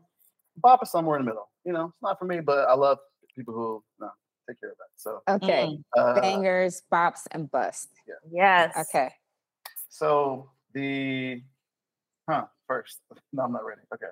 Bop 0.58 0.82
is 0.84 0.92
somewhere 0.92 1.18
in 1.20 1.26
the 1.26 1.32
middle. 1.32 1.50
You 1.66 1.74
know, 1.74 1.86
it's 1.86 2.02
not 2.02 2.20
for 2.20 2.26
me, 2.26 2.40
but 2.40 2.68
I 2.68 2.74
love 2.74 2.98
people 3.36 3.54
who 3.54 3.84
no, 4.00 4.10
take 4.50 4.60
care 4.60 4.72
of 4.72 4.78
that. 4.78 4.90
So 4.96 5.22
Okay. 5.30 5.78
uh, 5.98 6.20
Bangers, 6.20 6.82
bops, 6.92 7.28
and 7.32 7.50
bust. 7.52 7.90
Yes. 8.32 8.76
Okay. 8.90 9.14
So 9.90 10.52
the 10.74 11.42
huh 12.30 12.46
first. 12.68 13.00
No, 13.34 13.44
I'm 13.44 13.52
not 13.52 13.66
ready. 13.66 13.82
Okay. 13.94 14.08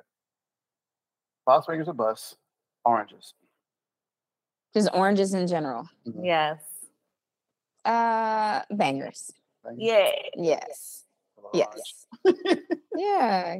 Boss 1.45 1.65
fingers 1.65 1.87
or 1.87 1.93
bus, 1.93 2.35
oranges. 2.83 3.33
Just 4.73 4.89
oranges 4.93 5.33
in 5.33 5.47
general. 5.47 5.87
Mhm. 6.07 6.25
Yes. 6.25 6.63
Uh 7.85 8.61
bangers. 8.71 9.31
Bangers, 9.63 9.81
Yay. 9.83 10.31
Yes. 10.35 11.03
little. 11.37 11.51
Yes. 11.53 12.57
yeah. 12.95 13.57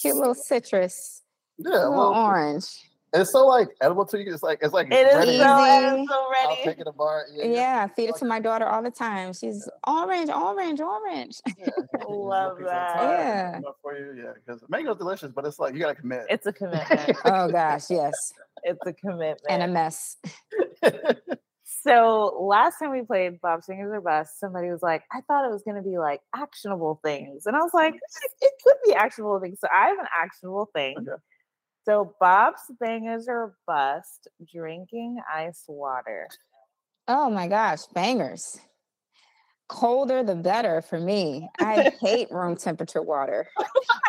Cute 0.00 0.16
little 0.16 0.34
citrus. 0.34 1.22
Yeah, 1.58 1.70
little 1.70 1.92
well, 1.92 2.14
orange. 2.14 2.66
it's 3.12 3.30
so 3.30 3.46
like 3.46 3.68
edible 3.80 4.04
to 4.06 4.18
you. 4.22 4.32
It's 4.32 4.42
like 4.42 4.58
it's 4.62 4.72
like 4.72 4.90
It 4.90 5.06
is 5.06 5.14
ready. 5.14 5.38
so, 5.38 5.62
it 5.62 5.94
Easy. 5.94 6.02
is 6.02 6.08
so 6.08 6.14
I'll 6.14 6.30
ready. 6.48 6.62
take 6.64 6.78
it 6.80 6.86
apart. 6.86 7.26
Yeah, 7.32 7.44
Yeah, 7.44 7.86
feed 7.88 8.08
it 8.08 8.16
to 8.16 8.24
my 8.24 8.40
daughter 8.40 8.66
all 8.66 8.82
the 8.82 8.90
time. 8.90 9.32
She's 9.34 9.68
orange, 9.86 10.30
orange, 10.30 10.80
orange. 10.80 11.36
yeah. 11.58 11.68
Love 12.08 12.58
that. 12.60 12.96
Yeah. 12.96 13.60
For 13.82 13.96
you, 13.96 14.14
yeah, 14.24 14.32
because 14.44 14.62
mango's 14.68 14.96
delicious, 14.98 15.30
but 15.34 15.44
it's 15.46 15.58
like 15.58 15.74
you 15.74 15.80
gotta 15.80 15.94
commit. 15.94 16.24
It's 16.30 16.46
a 16.46 16.52
commitment. 16.60 17.16
oh 17.26 17.48
gosh, 17.50 17.90
yes. 17.90 18.32
it's 18.64 18.80
a 18.86 18.92
commitment. 18.94 19.40
And 19.48 19.62
a 19.62 19.68
mess. 19.68 20.16
So 21.82 22.38
last 22.40 22.78
time 22.78 22.92
we 22.92 23.02
played 23.02 23.40
Bops 23.40 23.66
Bangers 23.66 23.92
or 23.92 24.00
Bust, 24.00 24.38
somebody 24.38 24.70
was 24.70 24.82
like, 24.82 25.02
I 25.10 25.20
thought 25.22 25.44
it 25.44 25.50
was 25.50 25.64
going 25.64 25.82
to 25.82 25.88
be 25.88 25.98
like 25.98 26.20
actionable 26.34 27.00
things. 27.04 27.46
And 27.46 27.56
I 27.56 27.60
was 27.60 27.74
like, 27.74 27.94
"Eh, 27.94 28.28
it 28.40 28.52
could 28.62 28.76
be 28.86 28.94
actionable 28.94 29.40
things. 29.40 29.58
So 29.60 29.66
I 29.72 29.88
have 29.88 29.98
an 29.98 30.06
actionable 30.16 30.70
thing. 30.72 30.96
Okay. 30.98 31.20
So 31.84 32.14
Bops 32.22 32.70
Bangers 32.78 33.26
or 33.26 33.56
Bust, 33.66 34.28
drinking 34.52 35.20
ice 35.32 35.64
water. 35.66 36.28
Oh 37.08 37.28
my 37.28 37.48
gosh, 37.48 37.80
bangers. 37.92 38.60
Colder 39.72 40.22
the 40.22 40.34
better 40.36 40.82
for 40.82 41.00
me. 41.00 41.48
I 41.58 41.90
hate 42.00 42.30
room 42.30 42.56
temperature 42.56 43.00
water. 43.00 43.48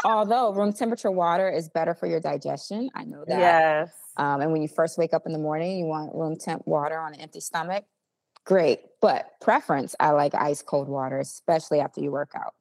Although 0.04 0.52
room 0.54 0.74
temperature 0.74 1.10
water 1.10 1.50
is 1.50 1.70
better 1.70 1.94
for 1.94 2.06
your 2.06 2.20
digestion. 2.20 2.90
I 2.94 3.06
know 3.06 3.24
that. 3.26 3.40
Yes. 3.40 3.94
Um, 4.18 4.42
and 4.42 4.52
when 4.52 4.62
you 4.62 4.68
first 4.68 4.98
wake 4.98 5.14
up 5.14 5.26
in 5.26 5.32
the 5.32 5.40
morning, 5.40 5.80
you 5.80 5.86
want 5.86 6.14
room 6.14 6.38
temp 6.38 6.68
water 6.68 7.00
on 7.00 7.14
an 7.14 7.22
empty 7.22 7.40
stomach. 7.40 7.86
Great. 8.44 8.82
But 9.02 9.26
preference, 9.40 9.96
I 10.02 10.10
like 10.12 10.36
ice 10.36 10.62
cold 10.62 10.90
water, 10.90 11.20
especially 11.20 11.80
after 11.80 12.02
you 12.02 12.12
work 12.12 12.32
out. 12.36 12.54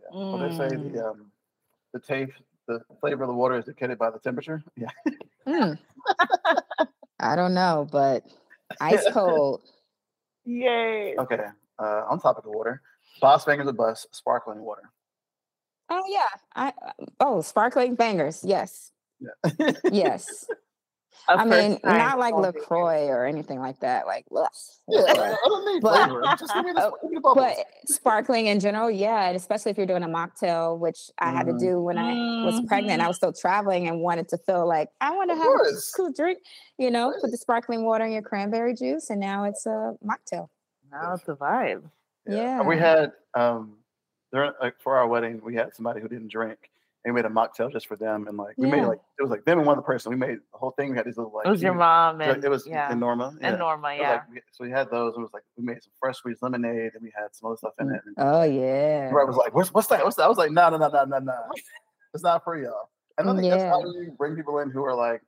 Yeah. 0.00 0.18
Well, 0.18 0.38
they 0.38 0.50
say 0.50 0.74
Mm. 0.74 0.92
the 0.92 1.06
um, 1.10 1.30
the 1.92 2.00
taste, 2.00 2.32
the 2.66 2.80
flavor 3.00 3.22
of 3.22 3.28
the 3.28 3.34
water 3.34 3.56
is 3.56 3.66
dictated 3.66 3.98
by 3.98 4.10
the 4.10 4.18
temperature. 4.18 4.64
Yeah. 4.76 4.90
Mm. 5.46 5.78
I 7.20 7.36
don't 7.36 7.54
know, 7.54 7.86
but 7.90 8.24
ice 8.80 9.04
cold. 9.12 9.62
Yay. 10.44 11.14
Okay. 11.18 11.46
Uh, 11.78 12.04
on 12.08 12.20
topic 12.20 12.38
of 12.44 12.50
the 12.50 12.56
water, 12.56 12.82
Bops 13.22 13.46
Bangers 13.46 13.68
a 13.68 13.72
bus, 13.72 14.06
sparkling 14.12 14.60
water. 14.62 14.90
Oh 15.90 16.02
yeah. 16.08 16.26
I 16.54 16.72
oh 17.20 17.40
sparkling 17.40 17.94
bangers. 17.94 18.42
Yes. 18.44 18.92
Yeah. 19.20 19.72
Yes. 19.92 20.46
I 21.30 21.44
mean, 21.44 21.78
not 21.84 22.18
like 22.18 22.32
cold 22.32 22.52
beer. 22.54 22.60
LaCroix 22.62 23.06
or 23.08 23.26
anything 23.26 23.58
like 23.60 23.80
that. 23.80 24.06
Like 24.06 24.24
ugh. 24.34 24.46
yeah. 24.88 25.00
I 25.08 25.14
but, 25.14 25.38
don't- 25.48 25.74
need 25.74 25.82
but- 25.82 26.06
flavor. 26.06 26.22
Just 26.38 26.54
give 26.54 26.64
me 26.64 26.72
the, 26.72 26.86
uh, 26.86 26.90
give 27.02 27.10
me 27.10 27.18
but 27.22 27.56
sparkling 27.86 28.46
in 28.46 28.60
general, 28.60 28.90
yeah. 28.90 29.26
And 29.28 29.36
especially 29.36 29.70
if 29.72 29.76
you're 29.76 29.86
doing 29.86 30.04
a 30.04 30.08
mocktail, 30.08 30.78
which 30.78 31.10
I 31.18 31.30
had 31.30 31.46
to 31.46 31.52
Mhm. 31.52 31.58
do 31.60 31.82
when 31.82 31.98
I 31.98 32.12
was 32.46 32.60
pregnant. 32.66 33.02
I 33.02 33.08
was 33.08 33.16
still 33.16 33.32
traveling 33.32 33.88
and 33.88 34.00
wanted 34.00 34.28
to 34.30 34.38
feel 34.38 34.66
like 34.66 34.88
I 35.00 35.10
want 35.14 35.28
to 35.30 35.34
Of 35.34 35.38
have 35.42 35.48
a 35.48 35.72
cool 35.96 36.12
drink, 36.12 36.38
you 36.78 36.90
know, 36.90 37.12
put 37.20 37.30
the 37.30 37.36
sparkling 37.36 37.84
water 37.84 38.04
in 38.04 38.12
your 38.12 38.22
cranberry 38.22 38.74
juice, 38.74 39.10
and 39.10 39.20
now 39.20 39.44
it's 39.44 39.66
a 39.66 39.94
mocktail. 40.04 40.48
Now 40.90 41.14
it's 41.14 41.28
a 41.28 41.34
vibe. 41.34 41.82
Yeah. 42.26 42.62
We 42.62 42.78
had 42.78 43.12
um, 43.34 43.78
during, 44.32 44.52
like, 44.60 44.80
for 44.80 44.96
our 44.96 45.06
wedding, 45.06 45.40
we 45.42 45.54
had 45.54 45.74
somebody 45.74 46.00
who 46.00 46.08
didn't 46.08 46.30
drink. 46.30 46.58
And 47.04 47.14
we 47.14 47.22
made 47.22 47.30
a 47.30 47.32
mocktail 47.32 47.70
just 47.72 47.86
for 47.86 47.94
them, 47.96 48.26
and 48.26 48.36
like 48.36 48.54
we 48.58 48.68
made 48.68 48.84
like 48.84 48.98
it 49.18 49.22
was 49.22 49.30
like 49.30 49.44
them 49.44 49.58
and 49.58 49.66
one 49.66 49.78
other 49.78 49.84
person. 49.86 50.10
We 50.10 50.16
made 50.16 50.38
the 50.52 50.58
whole 50.58 50.72
thing. 50.72 50.90
We 50.90 50.96
had 50.96 51.06
these 51.06 51.16
little 51.16 51.32
like 51.32 51.46
It 51.46 51.50
was 51.50 51.62
your 51.62 51.72
mom 51.72 52.20
and 52.20 52.42
it 52.44 52.50
was 52.50 52.66
yeah. 52.66 52.90
and 52.90 52.98
Norma 52.98 53.34
yeah. 53.40 53.48
and 53.50 53.58
Norma, 53.60 53.94
yeah. 53.96 54.10
like, 54.14 54.30
we- 54.32 54.40
so 54.50 54.64
we 54.64 54.70
had 54.72 54.90
those. 54.90 55.14
It 55.16 55.20
was 55.20 55.30
like 55.32 55.44
we 55.56 55.64
made 55.64 55.80
some 55.80 55.92
fresh 56.00 56.16
squeezed 56.16 56.42
lemonade, 56.42 56.90
and 56.94 57.02
we 57.02 57.12
had 57.16 57.28
some 57.32 57.46
other 57.48 57.56
stuff 57.56 57.72
in 57.78 57.92
it. 57.94 58.00
And 58.04 58.14
Oh 58.18 58.42
yeah. 58.42 59.10
Brett 59.10 59.28
was 59.28 59.36
like, 59.36 59.54
"What's 59.54 59.72
what's 59.72 59.86
that? 59.86 60.02
What's 60.04 60.16
that?" 60.16 60.24
I 60.24 60.28
was 60.28 60.38
like, 60.38 60.50
"No, 60.50 60.68
no, 60.70 60.76
no, 60.76 60.88
no, 60.88 61.04
no, 61.04 61.18
no. 61.20 61.34
It's 62.12 62.24
not 62.24 62.42
for 62.42 62.60
y'all." 62.60 62.90
And 63.16 63.30
I 63.30 63.36
think 63.36 63.48
that's 63.48 63.62
how 63.62 63.80
Yeah. 63.84 64.00
you 64.02 64.14
bring 64.18 64.34
people 64.34 64.58
in 64.58 64.68
who 64.70 64.84
are 64.84 64.94
like 64.94 65.22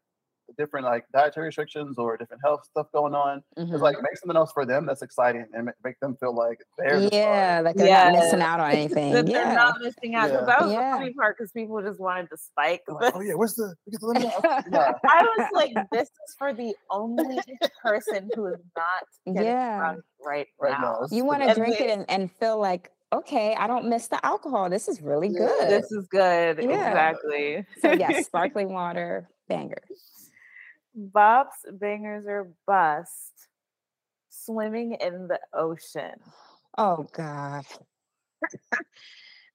different, 0.56 0.86
like 0.86 1.04
dietary 1.12 1.46
restrictions 1.46 1.98
or 1.98 2.16
different 2.16 2.42
health 2.44 2.64
stuff 2.64 2.86
going 2.92 3.14
on. 3.14 3.42
Mhm. 3.58 3.72
It's 3.72 3.82
like 3.82 3.96
make 4.02 4.16
something 4.16 4.36
else 4.36 4.52
for 4.52 4.64
them 4.64 4.86
that's 4.86 5.02
exciting 5.02 5.46
and 5.52 5.66
ma- 5.66 5.72
make 5.84 5.98
them 6.00 6.16
feel 6.16 6.34
like 6.34 6.58
they're 6.78 7.00
the 7.00 7.10
yeah, 7.12 7.60
like 7.64 7.74
they're 7.76 7.86
Yeah. 7.86 8.10
not 8.10 8.18
missing 8.18 8.42
out 8.42 8.60
on 8.60 8.70
anything. 8.70 9.12
that 9.12 9.26
they're 9.26 9.44
yeah. 9.46 9.54
not 9.54 9.80
missing 9.80 10.14
out. 10.14 10.30
'cause 10.30 10.38
Yeah. 10.40 10.44
That 10.46 10.60
was 10.62 10.72
Yeah. 10.72 10.90
the 10.92 10.98
funny 10.98 11.12
part 11.14 11.36
because 11.38 11.52
people 11.52 11.80
just 11.82 12.00
wanted 12.00 12.28
to 12.30 12.36
spike. 12.36 12.82
Like, 12.88 13.14
oh 13.16 13.20
yeah, 13.20 13.34
where's 13.34 13.54
the 13.54 13.74
the 13.86 13.98
yeah. 14.72 14.92
I 15.08 15.22
was 15.22 15.48
like, 15.52 15.72
this 15.92 16.08
is 16.08 16.34
for 16.38 16.52
the 16.52 16.74
only 16.90 17.40
person 17.82 18.28
who 18.34 18.46
is 18.46 18.60
not 18.76 19.04
getting 19.34 19.44
Yeah. 19.44 19.78
drunk 19.78 20.00
right, 20.24 20.46
Right 20.60 20.72
now. 20.72 20.98
now, 21.00 21.06
You 21.10 21.24
want 21.24 21.42
to 21.42 21.54
drink 21.54 21.80
it 21.80 21.90
and, 21.90 22.04
and 22.10 22.30
feel 22.32 22.58
like, 22.58 22.90
okay, 23.12 23.54
I 23.56 23.66
don't 23.66 23.86
miss 23.88 24.06
the 24.06 24.24
alcohol. 24.24 24.68
This 24.70 24.86
is 24.88 25.00
really 25.02 25.28
Yeah. 25.28 25.38
good. 25.40 25.68
This 25.70 25.90
is 25.92 26.06
good. 26.08 26.58
Yeah. 26.62 26.88
Exactly. 26.88 27.66
so 27.80 27.92
yes, 27.92 28.26
sparkling 28.26 28.72
water, 28.72 29.28
banger. 29.48 29.82
Bops 31.00 31.64
bangers 31.72 32.26
or 32.26 32.48
bust. 32.66 33.32
Swimming 34.28 34.92
in 35.00 35.28
the 35.28 35.38
ocean. 35.54 36.12
Oh 36.78 37.06
God. 37.12 37.64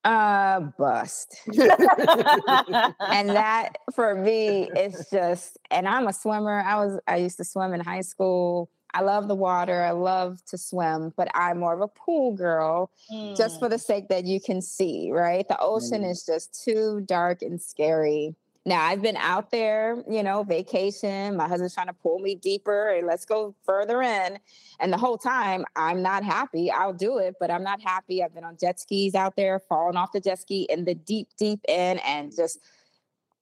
uh 0.04 0.60
bust. 0.78 1.40
and 1.48 3.30
that 3.36 3.70
for 3.94 4.16
me 4.16 4.70
is 4.76 5.08
just 5.12 5.58
and 5.72 5.88
I'm 5.88 6.08
a 6.08 6.14
swimmer. 6.14 6.62
I 6.62 6.76
was 6.84 7.00
I 7.08 7.18
used 7.18 7.38
to 7.38 7.44
swim 7.44 7.74
in 7.74 7.80
high 7.80 8.02
school. 8.02 8.70
I 8.94 9.02
love 9.02 9.28
the 9.28 9.36
water. 9.36 9.82
I 9.82 9.92
love 9.92 10.40
to 10.46 10.58
swim, 10.58 11.14
but 11.18 11.28
I'm 11.36 11.60
more 11.60 11.74
of 11.74 11.82
a 11.82 11.88
pool 11.88 12.34
girl 12.34 12.92
just 13.36 13.60
for 13.60 13.68
the 13.68 13.78
sake 13.80 14.08
that 14.08 14.24
you 14.26 14.40
can 14.40 14.62
see, 14.62 15.12
right? 15.12 15.46
The 15.48 15.60
ocean 15.60 16.04
Mm. 16.04 16.12
is 16.12 16.26
just 16.26 16.64
too 16.64 17.02
dark 17.02 17.42
and 17.42 17.62
scary. 17.62 18.36
Now 18.66 18.84
I've 18.84 19.02
been 19.02 19.18
out 19.18 19.52
there, 19.52 20.04
you 20.10 20.24
know, 20.24 20.44
vacation. 20.44 21.38
My 21.38 21.48
husband's 21.48 21.76
trying 21.76 21.88
to 21.88 21.94
pull 21.94 22.18
me 22.20 22.36
deeper 22.36 22.90
and 22.90 23.06
let's 23.06 23.24
go 23.24 23.54
further 23.64 24.02
in. 24.02 24.40
And 24.80 24.92
the 24.92 24.98
whole 24.98 25.18
time 25.18 25.66
I'm 25.76 26.02
not 26.02 26.24
happy. 26.24 26.72
I'll 26.72 26.94
do 26.94 27.20
it, 27.20 27.36
but 27.40 27.52
I'm 27.52 27.64
not 27.64 27.82
happy. 27.82 28.24
I've 28.24 28.34
been 28.34 28.44
on 28.44 28.58
jet 28.60 28.80
skis 28.80 29.14
out 29.14 29.36
there, 29.36 29.60
falling 29.60 29.98
off 29.98 30.12
the 30.14 30.20
jet 30.20 30.40
ski 30.40 30.66
in 30.70 30.86
the 30.86 30.96
deep, 30.96 31.30
deep 31.38 31.60
end, 31.68 32.02
and 32.06 32.36
just 32.36 32.60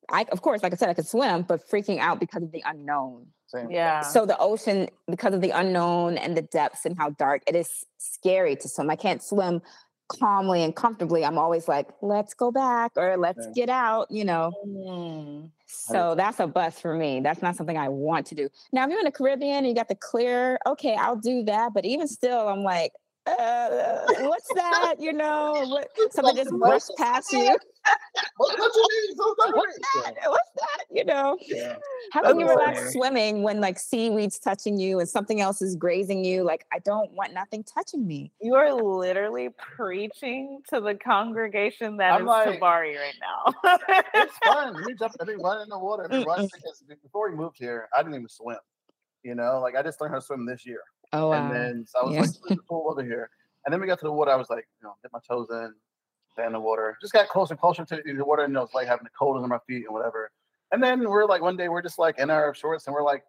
I 0.10 0.26
of 0.32 0.42
course, 0.42 0.62
like 0.62 0.74
I 0.74 0.76
said, 0.76 0.90
I 0.90 0.94
could 0.94 1.08
swim, 1.08 1.44
but 1.44 1.68
freaking 1.70 2.00
out 2.00 2.20
because 2.20 2.44
of 2.44 2.52
the 2.52 2.64
unknown. 2.66 3.28
Same. 3.48 3.72
Yeah. 3.72 4.02
So 4.02 4.26
the 4.26 4.38
ocean, 4.40 4.90
because 5.08 5.34
of 5.34 5.42
the 5.42 5.52
unknown 5.52 6.18
and 6.18 6.36
the 6.36 6.42
depths 6.42 6.86
and 6.86 6.98
how 6.98 7.12
dark 7.12 7.44
it 7.48 7.56
is 7.56 7.86
scary 7.98 8.56
to 8.58 8.68
swim. 8.68 8.90
I 8.90 8.96
can't 8.96 9.22
swim 9.22 9.62
calmly 10.08 10.64
and 10.64 10.76
comfortably. 10.76 11.26
I'm 11.26 11.38
always 11.38 11.68
like, 11.68 11.88
let's 12.02 12.34
go 12.34 12.52
back 12.52 12.92
or 12.96 13.18
let's 13.18 13.48
get 13.56 13.70
out, 13.70 14.10
you 14.10 14.26
know. 14.26 14.52
Mm. 14.66 15.50
So 15.66 16.14
that's 16.16 16.40
a 16.40 16.48
bust 16.48 16.82
for 16.82 16.96
me. 16.96 17.20
That's 17.22 17.42
not 17.42 17.56
something 17.56 17.78
I 17.78 17.90
want 17.90 18.28
to 18.28 18.36
do. 18.36 18.50
Now, 18.72 18.84
if 18.84 18.92
you're 18.92 19.00
in 19.00 19.06
the 19.06 19.12
Caribbean 19.12 19.58
and 19.58 19.68
you 19.68 19.74
got 19.74 19.88
the 19.88 19.96
clear, 19.96 20.60
okay, 20.66 20.96
I'll 20.96 21.16
do 21.16 21.44
that. 21.46 21.74
But 21.74 21.86
even 21.86 22.08
still, 22.08 22.48
I'm 22.48 22.64
like, 22.64 22.92
Uh, 23.26 23.32
uh, 23.32 24.06
what's 24.22 24.48
that? 24.54 24.96
You 25.00 25.14
know, 25.14 25.64
what, 25.68 25.90
something 26.12 26.36
just 26.36 26.52
brushed 26.52 26.92
past 26.98 27.32
you. 27.32 27.58
What, 28.38 28.58
what 28.58 28.72
you 28.74 28.88
mean? 28.90 29.18
So. 29.18 29.36
What's 29.54 29.80
that? 29.96 30.14
What's 30.26 30.52
that? 30.56 30.86
You 30.90 31.04
know, 31.04 31.38
Yeah. 31.42 31.76
how 32.14 32.22
can 32.22 32.40
you 32.40 32.48
relax 32.48 32.80
fair. 32.80 32.92
swimming 32.92 33.44
when 33.44 33.60
like 33.60 33.78
seaweed's 33.78 34.40
touching 34.40 34.78
you 34.78 35.00
and 35.00 35.10
something 35.10 35.42
else 35.42 35.62
is 35.62 35.76
grazing 35.76 36.24
you? 36.24 36.44
Like, 36.44 36.66
I 36.72 36.80
don't 36.80 37.12
want 37.12 37.34
nothing 37.34 37.64
touching 37.64 38.08
me. 38.08 38.32
You 38.42 38.56
are 38.56 38.74
literally 38.74 39.50
preaching 39.58 40.62
to 40.70 40.80
the 40.80 40.96
congregation 40.96 41.98
that 41.98 42.16
is 42.16 42.22
I'm 42.22 42.26
like- 42.26 42.60
Tabari 42.60 42.96
right 42.98 43.16
now. 43.20 43.78
It's 44.14 44.38
fun. 44.46 44.76
We 44.86 44.96
jump, 44.96 45.14
I 45.20 45.26
mean, 45.26 45.40
run 45.40 45.62
in 45.62 45.70
the 45.70 45.78
water. 45.78 46.06
I 46.10 46.16
mean, 46.16 46.24
mm, 46.24 46.28
run 46.28 46.46
mm. 46.46 46.50
because 46.56 46.84
before 47.02 47.30
we 47.30 47.36
moved 47.36 47.58
here, 47.60 47.90
I 47.96 48.02
didn't 48.02 48.16
even 48.16 48.30
swim. 48.30 48.58
You 49.24 49.36
know, 49.36 49.60
like 49.62 49.76
I 49.76 49.84
just 49.84 50.00
learned 50.00 50.14
how 50.14 50.20
to 50.20 50.26
swim 50.26 50.46
this 50.46 50.66
year. 50.66 50.82
Oh, 51.14 51.32
And 51.32 51.54
then 51.54 51.86
so 51.88 52.00
I 52.00 52.04
was 52.06 52.14
Yeah. 52.16 52.22
like, 52.22 52.30
"There's 52.48 52.60
a 52.60 52.64
pool 52.64 52.88
over 52.90 53.04
here. 53.04 53.30
And 53.66 53.72
then 53.74 53.80
we 53.80 53.88
got 53.88 54.00
to 54.00 54.06
the 54.06 54.12
water. 54.12 54.32
I 54.32 54.36
was 54.36 54.50
like, 54.50 54.68
you 54.82 54.88
know, 54.88 54.96
dip 55.02 55.14
my 55.14 55.20
toes 55.28 55.48
in, 55.52 55.74
stay 56.34 56.46
in 56.46 56.52
the 56.54 56.60
water. 56.60 56.98
Just 57.00 57.14
got 57.14 57.30
closer 57.30 57.54
and 57.54 57.60
closer 57.62 57.86
to 57.86 58.02
the 58.04 58.26
water, 58.26 58.44
and 58.44 58.54
you 58.54 58.60
was 58.60 58.74
like 58.74 58.88
having 58.88 59.06
the 59.06 59.10
cold 59.18 59.38
under 59.38 59.48
my 59.48 59.60
feet 59.68 59.86
and 59.86 59.94
whatever. 59.94 60.32
And 60.72 60.84
then 60.84 61.08
we're 61.08 61.26
like, 61.26 61.42
one 61.42 61.56
day 61.56 61.70
we're 61.70 61.82
just 61.84 62.00
like 62.00 62.18
in 62.20 62.30
our 62.30 62.54
shorts 62.56 62.88
and 62.88 62.94
we're 62.94 63.04
like 63.04 63.24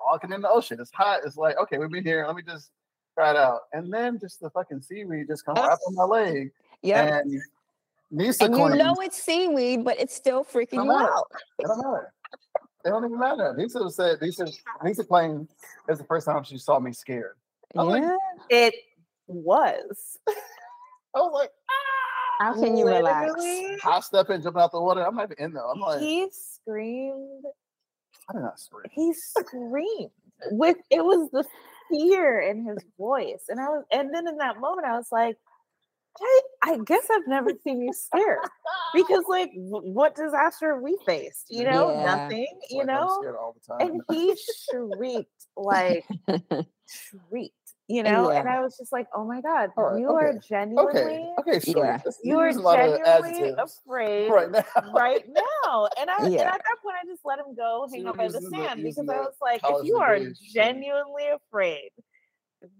walking 0.00 0.32
in 0.32 0.42
the 0.42 0.50
ocean. 0.50 0.78
It's 0.80 0.90
hot. 0.92 1.20
It's 1.24 1.36
like, 1.36 1.56
okay, 1.58 1.78
we've 1.78 1.90
been 1.90 2.04
here. 2.04 2.26
Let 2.26 2.34
me 2.36 2.42
just 2.42 2.70
try 3.14 3.30
it 3.30 3.36
out. 3.36 3.60
And 3.72 3.92
then 3.92 4.18
just 4.18 4.40
the 4.40 4.50
fucking 4.50 4.82
seaweed 4.82 5.28
just 5.28 5.44
comes 5.44 5.60
right 5.60 5.78
on 5.86 5.94
my 5.94 6.04
leg. 6.04 6.50
yeah. 6.82 7.20
And 7.20 7.40
Nisa 8.10 8.44
and 8.44 8.56
you 8.56 8.74
know 8.74 8.94
it's 9.00 9.22
seaweed, 9.22 9.84
but 9.84 10.00
it's 10.00 10.14
still 10.14 10.44
freaking 10.44 10.90
out. 10.90 11.24
It 11.58 11.66
don't 11.66 11.78
matter. 11.78 12.12
It 12.84 12.88
don't 12.90 13.04
even 13.04 13.18
matter. 13.18 13.54
Nisa 13.56 13.88
said 13.90 14.20
Nisa 14.22 14.46
Nisa 14.84 15.04
claimed 15.04 15.48
it's 15.88 15.98
the 15.98 16.06
first 16.06 16.26
time 16.26 16.42
she 16.44 16.58
saw 16.58 16.78
me 16.78 16.92
scared. 16.92 17.34
I'm 17.76 17.88
like- 17.88 18.02
Yeah. 18.02 18.16
It 18.50 18.74
was. 19.26 20.18
I 20.28 21.20
was 21.20 21.32
like, 21.34 21.50
ah! 21.70 22.44
How 22.44 22.54
can 22.54 22.76
you 22.76 22.86
relax? 22.86 23.32
Literally, 23.36 23.76
high 23.82 24.00
stepping, 24.00 24.42
jumping 24.42 24.62
out 24.62 24.70
the 24.72 24.80
water. 24.80 25.04
I'm 25.04 25.16
not 25.16 25.24
even 25.32 25.44
in 25.44 25.52
there. 25.54 25.66
I'm 25.66 25.80
like, 25.80 26.00
he 26.00 26.28
screamed. 26.30 27.44
I 28.28 28.32
did 28.34 28.42
not 28.42 28.60
scream. 28.60 28.84
He 28.92 29.12
screamed 29.12 30.10
with 30.52 30.76
it 30.90 31.04
was 31.04 31.30
the 31.32 31.44
fear 31.90 32.40
in 32.40 32.64
his 32.64 32.78
voice, 32.96 33.44
and 33.48 33.58
I 33.58 33.64
was, 33.68 33.84
and 33.90 34.14
then 34.14 34.28
in 34.28 34.36
that 34.38 34.60
moment, 34.60 34.86
I 34.86 34.96
was 34.96 35.08
like, 35.10 35.36
I, 36.20 36.40
I 36.64 36.78
guess 36.84 37.06
I've 37.10 37.26
never 37.26 37.50
seen 37.64 37.82
you 37.82 37.92
scared 37.92 38.38
because, 38.94 39.24
like, 39.28 39.50
what 39.54 40.14
disaster 40.14 40.74
have 40.74 40.82
we 40.82 40.98
faced? 41.06 41.46
You 41.48 41.64
know, 41.64 41.90
Yeah. 41.90 42.04
nothing. 42.04 42.46
You 42.70 42.78
like, 42.78 42.86
know, 42.86 43.18
scared 43.20 43.36
all 43.36 43.54
the 43.54 43.60
time. 43.60 43.92
and 43.92 44.02
he 44.10 44.36
shrieked 44.70 45.46
like 45.56 46.04
shrieked. 46.86 47.54
You 47.90 48.02
know, 48.02 48.28
and 48.30 48.46
I 48.46 48.60
was 48.60 48.76
just 48.76 48.92
like, 48.92 49.06
"Oh 49.14 49.24
my 49.24 49.40
god, 49.40 49.70
right, 49.74 49.98
you 49.98 50.10
are 50.10 50.34
genuinely, 50.46 50.92
okay, 51.38 51.56
okay, 51.56 51.60
sure. 51.72 51.86
Yeah. 51.86 51.98
you 52.22 52.38
are 52.38 52.48
a 52.48 52.52
lot 52.52 52.78
of 52.78 52.98
genuinely 52.98 53.54
afraid 53.56 54.28
right 54.28 54.50
now. 54.50 54.64
right 54.92 55.24
now. 55.26 55.88
And 55.98 56.10
I 56.10 56.16
and 56.18 56.34
at 56.34 56.42
that 56.52 56.76
point 56.82 56.96
I 57.02 57.06
just 57.06 57.22
let 57.24 57.38
him 57.38 57.54
go 57.56 57.88
hang 57.90 58.06
out 58.06 58.18
by 58.18 58.28
the 58.28 58.40
the- 58.40 58.50
sand 58.50 58.80
using 58.80 59.06
because 59.06 59.08
I 59.08 59.20
was 59.20 59.36
like, 59.40 59.62
if 59.64 59.86
you 59.86 59.96
are 59.96 60.18
genuinely 60.52 61.28
afraid, 61.28 61.88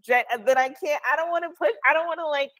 gen- 0.03 0.24
then 0.45 0.59
I 0.59 0.68
can't 0.68 1.03
I 1.11 1.16
don't 1.16 1.30
want 1.30 1.45
to 1.45 1.51
put 1.59 1.70
I 1.89 1.95
don't 1.95 2.07
want 2.07 2.18
to 2.18 2.26
like 2.28 2.51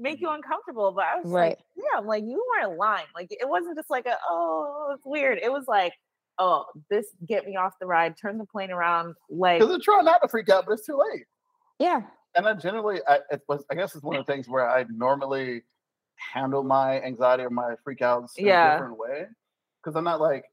make 0.00 0.20
you 0.20 0.28
mm-hmm. 0.28 0.36
uncomfortable. 0.36 0.92
But 0.92 1.04
I 1.04 1.20
was 1.20 1.30
Right. 1.30 1.50
like, 1.50 1.58
yeah, 1.76 1.98
I'm 1.98 2.06
like, 2.06 2.24
you 2.24 2.44
weren't 2.60 2.78
lying. 2.78 3.06
Like 3.14 3.28
it 3.30 3.48
wasn't 3.48 3.76
just 3.76 3.90
like 3.90 4.06
a 4.06 4.16
oh 4.28 4.92
it's 4.94 5.04
weird. 5.04 5.38
It 5.42 5.52
was 5.52 5.66
like, 5.68 5.92
oh, 6.38 6.64
this 6.90 7.06
get 7.26 7.46
me 7.46 7.56
off 7.56 7.74
the 7.80 7.86
ride, 7.86 8.14
turn 8.20 8.38
the 8.38 8.46
plane 8.46 8.70
around, 8.70 9.14
like 9.28 9.60
Because 9.60 9.74
I'm 9.74 9.80
trying 9.82 10.04
not 10.04 10.22
to 10.22 10.28
freak 10.28 10.48
out, 10.48 10.64
but 10.66 10.72
it's 10.72 10.86
too 10.86 10.98
late. 11.12 11.24
yeah. 11.78 12.02
And 12.36 12.46
I 12.46 12.54
generally, 12.54 13.00
I, 13.08 13.18
it 13.32 13.42
was, 13.48 13.64
I 13.72 13.74
guess 13.74 13.94
it's 13.96 14.04
one 14.04 14.14
of 14.16 14.24
the 14.24 14.32
things 14.32 14.48
where 14.48 14.70
I 14.70 14.84
normally 14.88 15.64
handle 16.32 16.62
my 16.62 17.00
anxiety 17.02 17.42
or 17.42 17.50
my 17.50 17.74
freak 17.82 18.02
outs 18.02 18.34
in 18.36 18.46
Yeah. 18.46 18.68
a 18.68 18.76
different 18.76 18.98
way. 18.98 19.24
Because 19.82 19.96
I'm 19.96 20.04
not 20.04 20.20
like, 20.20 20.44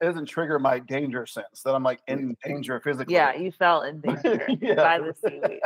it 0.00 0.06
doesn't 0.06 0.26
trigger 0.26 0.58
my 0.58 0.80
danger 0.80 1.26
sense 1.26 1.62
that 1.64 1.74
I'm 1.76 1.84
like 1.84 2.00
in 2.08 2.36
danger 2.44 2.80
physically. 2.80 3.14
yeah, 3.14 3.34
you 3.36 3.52
felt 3.52 3.86
in 3.86 4.00
danger 4.04 4.48
Yeah. 4.60 4.74
by 4.74 4.98
the 4.98 5.14
seaweed. 5.24 5.60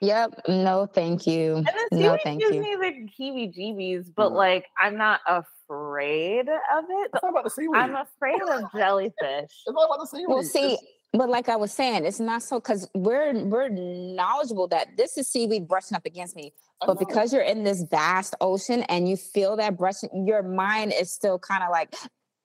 Yep. 0.00 0.42
No, 0.48 0.86
thank 0.86 1.26
you. 1.26 1.56
And 1.56 1.66
the 1.90 1.96
No, 1.98 2.16
thank 2.24 2.40
gives 2.40 2.54
you. 2.54 2.62
me 2.62 2.74
the 2.76 3.08
heebie-jeebies, 3.22 4.12
but 4.14 4.30
Mhm. 4.32 4.36
like 4.36 4.66
I'm 4.78 4.96
not 4.96 5.20
afraid 5.26 6.48
of 6.48 6.84
it. 6.88 7.10
It's 7.12 7.22
not 7.22 7.30
about 7.30 7.44
the 7.44 7.50
seaweed. 7.50 7.70
I'm 7.76 7.94
afraid 7.96 8.40
of 8.42 8.62
jellyfish. 8.74 9.14
it's 9.20 9.68
not 9.68 9.84
about 9.86 10.00
the 10.00 10.06
seaweed. 10.06 10.26
Well, 10.28 10.42
see, 10.42 10.72
It's- 10.74 10.84
but 11.12 11.28
like 11.28 11.48
I 11.48 11.56
was 11.56 11.72
saying, 11.72 12.06
it's 12.06 12.20
not 12.20 12.42
so 12.42 12.60
because 12.60 12.88
we're 12.94 13.32
we're 13.44 13.68
knowledgeable 13.68 14.68
that 14.68 14.96
this 14.96 15.18
is 15.18 15.28
seaweed 15.28 15.68
brushing 15.68 15.96
up 15.96 16.06
against 16.06 16.34
me. 16.36 16.54
But 16.86 16.98
because 16.98 17.32
you're 17.32 17.42
in 17.42 17.62
this 17.64 17.82
vast 17.82 18.34
ocean 18.40 18.84
and 18.84 19.06
you 19.06 19.16
feel 19.16 19.56
that 19.56 19.76
brushing, 19.76 20.26
your 20.26 20.42
mind 20.42 20.94
is 20.98 21.12
still 21.12 21.38
kind 21.38 21.62
of 21.62 21.68
like, 21.70 21.94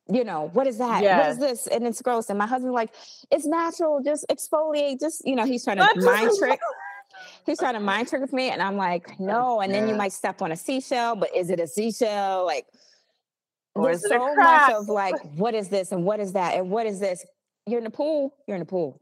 you 0.09 0.25
know, 0.25 0.49
what 0.53 0.67
is 0.67 0.77
that? 0.79 0.95
What 0.95 1.03
Yes. 1.03 1.33
is 1.35 1.39
this? 1.39 1.67
And 1.67 1.87
it's 1.87 2.01
gross. 2.01 2.29
And 2.29 2.37
my 2.37 2.45
husband's 2.45 2.73
like, 2.75 2.93
it's 3.31 3.45
natural. 3.45 4.01
Just 4.01 4.25
exfoliate. 4.29 4.99
Just 4.99 5.25
you 5.25 5.35
know, 5.37 5.45
he's 5.45 5.63
trying 5.63 5.77
to 5.77 5.87
mind 6.01 6.31
trick. 6.37 6.59
He's 7.45 7.59
trying 7.59 7.73
to 7.75 7.79
mind 7.79 8.07
trick 8.07 8.21
with 8.21 8.33
me, 8.33 8.49
and 8.49 8.61
I'm 8.61 8.77
like, 8.77 9.19
no. 9.19 9.61
And 9.61 9.73
then 9.73 9.87
you 9.87 9.95
might 9.95 10.13
step 10.13 10.41
on 10.41 10.51
a 10.51 10.55
seashell, 10.55 11.15
but 11.15 11.35
is 11.35 11.49
it 11.49 11.59
a 11.59 11.67
seashell? 11.67 12.45
Like, 12.45 12.65
Or 13.75 13.85
there's 13.85 14.03
a 14.05 14.09
so 14.09 14.35
much 14.35 14.71
of 14.71 14.87
like, 14.87 15.15
what 15.35 15.53
is 15.53 15.69
this 15.69 15.91
and 15.91 16.03
what 16.05 16.19
is 16.19 16.33
that 16.33 16.55
and 16.55 16.69
what 16.69 16.85
is 16.85 16.99
this? 16.99 17.25
You're 17.67 17.79
in 17.79 17.83
the 17.85 17.89
pool. 17.89 18.33
You're 18.47 18.55
in 18.55 18.61
the 18.61 18.65
pool. 18.65 19.01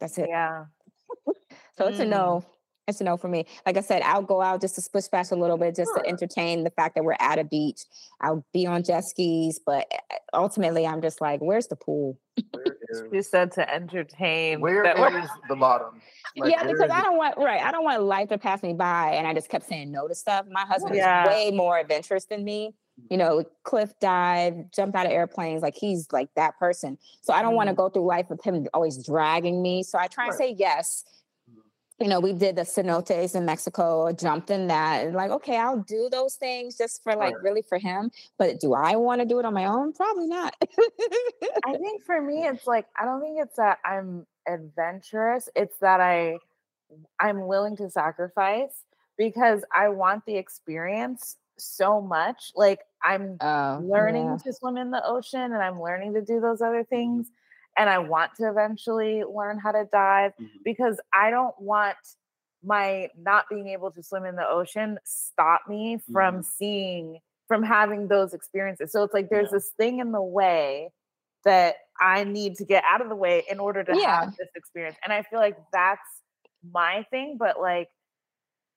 That's 0.00 0.18
it. 0.18 0.28
Yeah. 0.28 0.66
So 1.76 1.88
it's 1.88 1.98
a 1.98 2.04
Mm. 2.04 2.10
no. 2.10 2.44
It's 2.86 3.00
a 3.00 3.04
no 3.04 3.16
for 3.16 3.28
me. 3.28 3.46
Like 3.64 3.76
I 3.76 3.80
said, 3.80 4.02
I'll 4.02 4.22
go 4.22 4.40
out 4.42 4.60
just 4.60 4.74
to 4.74 4.82
splish 4.82 5.04
splash 5.04 5.30
a 5.30 5.36
little 5.36 5.56
bit, 5.56 5.74
just 5.74 5.90
Sure. 5.94 6.02
to 6.02 6.08
entertain 6.08 6.64
the 6.64 6.70
fact 6.70 6.94
that 6.96 7.04
we're 7.04 7.16
at 7.18 7.38
a 7.38 7.44
beach. 7.44 7.80
I'll 8.20 8.44
be 8.52 8.66
on 8.66 8.82
jet 8.82 9.04
skis, 9.04 9.58
but 9.64 9.86
uh, 9.92 10.16
ultimately, 10.34 10.86
I'm 10.86 11.00
just 11.00 11.20
like, 11.20 11.40
where's 11.40 11.66
the 11.68 11.76
pool? 11.76 12.18
where 12.52 12.64
You 13.12 13.22
said 13.22 13.52
to 13.52 13.74
entertain. 13.74 14.60
where 14.60 14.82
that 14.82 14.98
we're- 14.98 15.26
the 15.48 15.56
bottom? 15.56 16.00
Like, 16.36 16.50
yeah, 16.50 16.64
because 16.64 16.86
is 16.86 16.90
I 16.90 17.00
don't 17.00 17.16
want 17.16 17.36
right. 17.38 17.62
I 17.62 17.70
don't 17.70 17.84
want 17.84 18.02
life 18.02 18.28
to 18.30 18.38
pass 18.38 18.62
me 18.62 18.74
by, 18.74 19.12
and 19.12 19.26
I 19.26 19.34
just 19.34 19.48
kept 19.48 19.68
saying 19.68 19.92
no 19.92 20.08
to 20.08 20.14
stuff. 20.14 20.46
My 20.50 20.62
husband 20.62 20.96
Yeah. 20.96 21.22
is 21.22 21.28
way 21.28 21.50
more 21.52 21.78
adventurous 21.78 22.24
than 22.24 22.44
me. 22.44 22.74
You 23.10 23.16
mm-hmm. 23.16 23.18
know, 23.18 23.44
cliff 23.62 23.92
dive, 24.00 24.70
jumped 24.72 24.96
out 24.96 25.06
of 25.06 25.12
airplanes. 25.12 25.62
Like 25.62 25.74
he's 25.76 26.08
like 26.12 26.28
that 26.34 26.58
person. 26.58 26.98
So 27.22 27.32
I 27.32 27.40
don't 27.42 27.54
want 27.54 27.68
to 27.68 27.72
mm-hmm. 27.72 27.82
go 27.82 27.88
through 27.88 28.06
life 28.06 28.26
with 28.30 28.42
him 28.42 28.66
always 28.74 29.04
dragging 29.04 29.62
me. 29.62 29.82
So 29.84 29.98
I 29.98 30.08
try 30.08 30.24
and 30.24 30.32
Right. 30.32 30.38
say 30.38 30.56
yes. 30.58 31.04
You 32.00 32.08
know, 32.08 32.18
we 32.18 32.32
did 32.32 32.56
the 32.56 32.62
cenotes 32.62 33.36
in 33.36 33.44
Mexico, 33.44 34.10
jumped 34.12 34.50
in 34.50 34.66
that, 34.66 35.06
and 35.06 35.14
like, 35.14 35.30
okay, 35.30 35.56
I'll 35.56 35.80
do 35.82 36.08
those 36.10 36.34
things 36.34 36.76
just 36.76 37.02
for 37.04 37.14
like 37.14 37.34
really 37.40 37.62
for 37.62 37.78
him. 37.78 38.10
But 38.36 38.58
do 38.58 38.74
I 38.74 38.96
want 38.96 39.20
to 39.20 39.26
do 39.26 39.38
it 39.38 39.44
on 39.44 39.54
my 39.54 39.66
own? 39.66 39.92
Probably 39.92 40.26
not. 40.26 40.56
I 41.64 41.74
think 41.78 42.02
for 42.04 42.20
me, 42.20 42.44
it's 42.46 42.66
like 42.66 42.86
I 42.98 43.04
don't 43.04 43.20
think 43.20 43.38
it's 43.40 43.56
that 43.56 43.78
I'm 43.84 44.26
adventurous. 44.46 45.48
It's 45.54 45.78
that 45.78 46.00
I 46.00 46.38
I'm 47.20 47.46
willing 47.46 47.76
to 47.76 47.90
sacrifice 47.90 48.84
because 49.16 49.64
I 49.72 49.88
want 49.88 50.24
the 50.26 50.36
experience 50.36 51.36
so 51.58 52.00
much. 52.00 52.52
Like 52.54 52.80
I'm 53.02 53.40
Oh, 53.40 53.78
learning 53.78 54.26
yeah. 54.26 54.36
to 54.44 54.52
swim 54.52 54.76
in 54.76 54.90
the 54.90 55.04
ocean 55.06 55.40
and 55.40 55.56
I'm 55.62 55.80
learning 55.80 56.14
to 56.14 56.22
do 56.22 56.40
those 56.40 56.60
other 56.60 56.84
things. 56.84 57.28
And 57.76 57.90
I 57.90 57.98
want 57.98 58.34
to 58.36 58.48
eventually 58.48 59.24
learn 59.24 59.58
how 59.58 59.72
to 59.72 59.84
dive 59.92 60.32
Mhm. 60.40 60.62
because 60.64 61.00
I 61.12 61.30
don't 61.30 61.58
want 61.60 61.96
my 62.62 63.10
not 63.16 63.46
being 63.50 63.68
able 63.68 63.90
to 63.92 64.02
swim 64.02 64.24
in 64.24 64.36
the 64.36 64.48
ocean 64.48 64.98
stop 65.04 65.62
me 65.68 65.98
from 66.12 66.36
Mhm. 66.40 66.44
seeing 66.44 67.20
from 67.46 67.62
having 67.62 68.08
those 68.08 68.32
experiences. 68.32 68.90
So 68.90 69.02
it's 69.04 69.12
like 69.12 69.28
there's 69.28 69.50
Yeah. 69.50 69.58
this 69.58 69.70
thing 69.72 69.98
in 69.98 70.12
the 70.12 70.22
way 70.22 70.90
that 71.44 71.76
I 72.00 72.24
need 72.24 72.54
to 72.56 72.64
get 72.64 72.82
out 72.84 73.02
of 73.02 73.10
the 73.10 73.14
way 73.16 73.44
in 73.50 73.60
order 73.60 73.84
to 73.84 73.94
Yeah. 73.94 74.20
have 74.22 74.36
this 74.36 74.48
experience. 74.54 74.96
And 75.04 75.12
I 75.12 75.22
feel 75.24 75.40
like 75.40 75.58
that's 75.70 76.22
my 76.62 77.02
thing, 77.10 77.36
but 77.36 77.60
like 77.60 77.90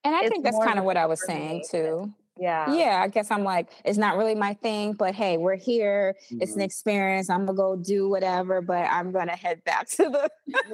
And 0.03 0.15
I 0.15 0.27
think 0.27 0.43
that's 0.43 0.57
kind 0.57 0.79
of 0.79 0.85
what 0.85 0.97
I 0.97 1.05
was 1.05 1.21
saying 1.21 1.63
too. 1.71 2.13
Yeah. 2.39 2.73
Yeah, 2.73 3.01
I 3.03 3.07
guess 3.07 3.29
I'm 3.31 3.43
like, 3.43 3.69
it's 3.85 3.97
not 3.97 4.17
really 4.17 4.35
my 4.35 4.53
thing, 4.55 4.93
but 4.93 5.13
hey, 5.15 5.37
we're 5.37 5.55
here. 5.55 6.15
It's 6.29 6.53
an 6.53 6.59
Mhm. 6.59 6.63
experience. 6.65 7.29
I'm 7.29 7.45
gonna 7.45 7.55
go 7.57 7.75
do 7.75 8.09
whatever, 8.09 8.61
but 8.61 8.85
I'm 8.91 9.11
gonna 9.11 9.35
head 9.35 9.63
back 9.63 9.87
to 9.97 10.09
the, 10.09 10.29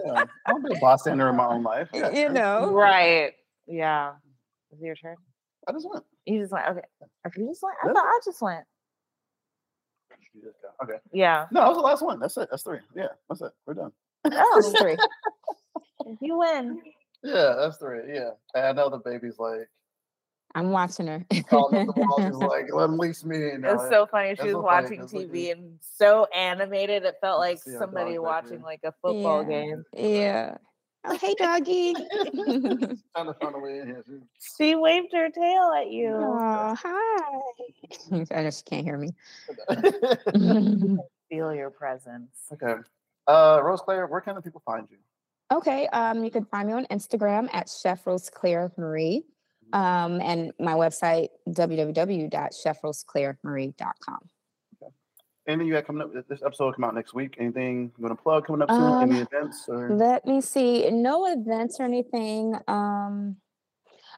Yeah. 0.06 0.26
I'm 0.46 0.66
a 0.66 0.76
bystander 0.80 1.30
in 1.30 1.36
my 1.36 1.46
own 1.48 1.64
life. 1.64 1.90
Yeah, 1.94 2.10
you 2.12 2.30
know. 2.30 2.72
Right. 2.72 3.34
Yeah. 3.68 4.14
Is 4.72 4.82
it 4.82 4.86
your 4.86 4.96
turn? 4.96 5.16
I 5.68 5.72
just 5.72 5.88
went. 5.90 6.04
You 6.26 6.40
just 6.42 6.52
went, 6.52 6.68
okay. 6.68 6.82
Okay, 7.28 7.42
you 7.42 7.48
just 7.50 7.62
went. 7.64 7.76
I 7.84 7.88
thought 7.88 7.98
I 8.06 8.20
just 8.26 8.42
went. 8.42 8.66
You 10.34 10.42
just 10.42 10.62
go. 10.62 10.70
Okay. 10.84 11.00
Yeah. 11.12 11.46
No, 11.52 11.62
that 11.62 11.68
was 11.70 11.78
the 11.78 11.84
last 11.84 12.02
one. 12.02 12.20
That's 12.20 12.36
it. 12.38 12.48
That's 12.50 12.64
three. 12.64 12.80
Yeah, 12.96 13.08
that's 13.30 13.42
it. 13.42 13.52
We're 13.66 13.76
done. 13.76 13.92
Oh, 14.26 14.56
It's 14.58 14.80
three. 14.82 14.98
you 16.22 16.38
win. 16.40 16.82
Yeah, 17.24 17.56
that's 17.60 17.78
three. 17.78 18.14
Yeah. 18.14 18.32
And 18.56 18.66
I 18.66 18.72
know 18.72 18.90
the 18.90 18.98
baby's 18.98 19.38
like, 19.40 19.70
I'm 20.56 20.70
watching 20.72 21.08
her. 21.08 21.26
calling 21.50 21.88
the 21.88 21.94
wall. 21.94 22.22
She's 22.22 22.36
like, 22.36 22.66
let 22.72 22.86
him 22.90 22.98
me. 22.98 23.38
You 23.38 23.58
know, 23.58 23.74
was 23.74 23.90
so 23.90 24.06
funny. 24.06 24.36
She 24.36 24.44
was 24.44 24.52
so 24.54 24.62
funny, 24.62 24.84
watching 24.84 25.00
'cause, 25.00 25.14
like, 25.14 25.28
TV 25.28 25.52
and 25.52 25.80
so 25.82 26.26
animated. 26.36 27.04
It 27.04 27.16
felt 27.22 27.40
like 27.40 27.60
somebody 27.64 28.20
watching 28.20 28.62
like 28.62 28.82
a 28.84 28.94
football 29.02 29.44
Yeah. 29.44 29.50
game. 29.50 29.84
yeah. 29.94 30.58
Oh, 31.06 31.18
hey, 31.18 31.34
doggy. 31.40 31.94
trying 32.36 32.98
to 33.28 33.34
find 33.42 33.62
way 33.62 33.80
in 33.80 33.88
here. 33.88 34.04
She- 34.08 34.56
She 34.58 34.76
waved 34.76 35.12
her 35.14 35.30
tail 35.30 35.72
at 35.78 35.90
you. 35.92 36.14
oh, 36.16 36.76
hi. 36.80 37.40
I 38.32 38.44
know 38.44 38.52
she 38.52 38.64
can't 38.64 38.86
hear 38.86 38.98
me. 38.98 39.10
Feel 41.30 41.54
your 41.56 41.72
presence. 41.72 42.30
okay. 42.54 42.76
Uh, 43.28 43.60
Rosecleer, 43.64 44.06
where 44.08 44.22
can 44.22 44.36
the 44.36 44.42
people 44.42 44.62
find 44.66 44.88
you? 44.92 44.98
Okay, 45.52 45.88
um, 45.88 46.24
you 46.24 46.32
can 46.32 46.46
find 46.46 46.68
me 46.68 46.74
on 46.74 46.86
Instagram 46.86 47.48
at 47.54 47.70
Chef 47.70 48.06
Rosecleer-Marie, 48.08 49.24
um, 49.74 50.22
and 50.22 50.52
my 50.60 50.74
website 50.74 51.30
www.chefrosecleermarie.com. 51.50 54.20
Anything 55.46 55.68
you 55.68 55.74
got 55.74 55.86
coming 55.86 56.02
up? 56.04 56.14
This 56.30 56.42
episode 56.46 56.64
will 56.68 56.74
come 56.74 56.86
out 56.86 56.96
next 56.96 57.14
week. 57.14 57.36
Anything 57.38 57.92
you 57.98 58.02
want 58.02 58.18
to 58.18 58.24
plug 58.24 58.48
coming 58.48 58.62
up 58.62 58.72
soon? 58.72 59.02
Any 59.02 59.20
Um, 59.20 59.28
events 59.30 59.66
or? 59.68 59.90
Let 59.90 60.26
me 60.26 60.40
see. 60.40 60.90
No 60.90 61.26
events 61.26 61.82
or 61.82 61.84
anything. 61.84 62.56
Um, 62.66 63.36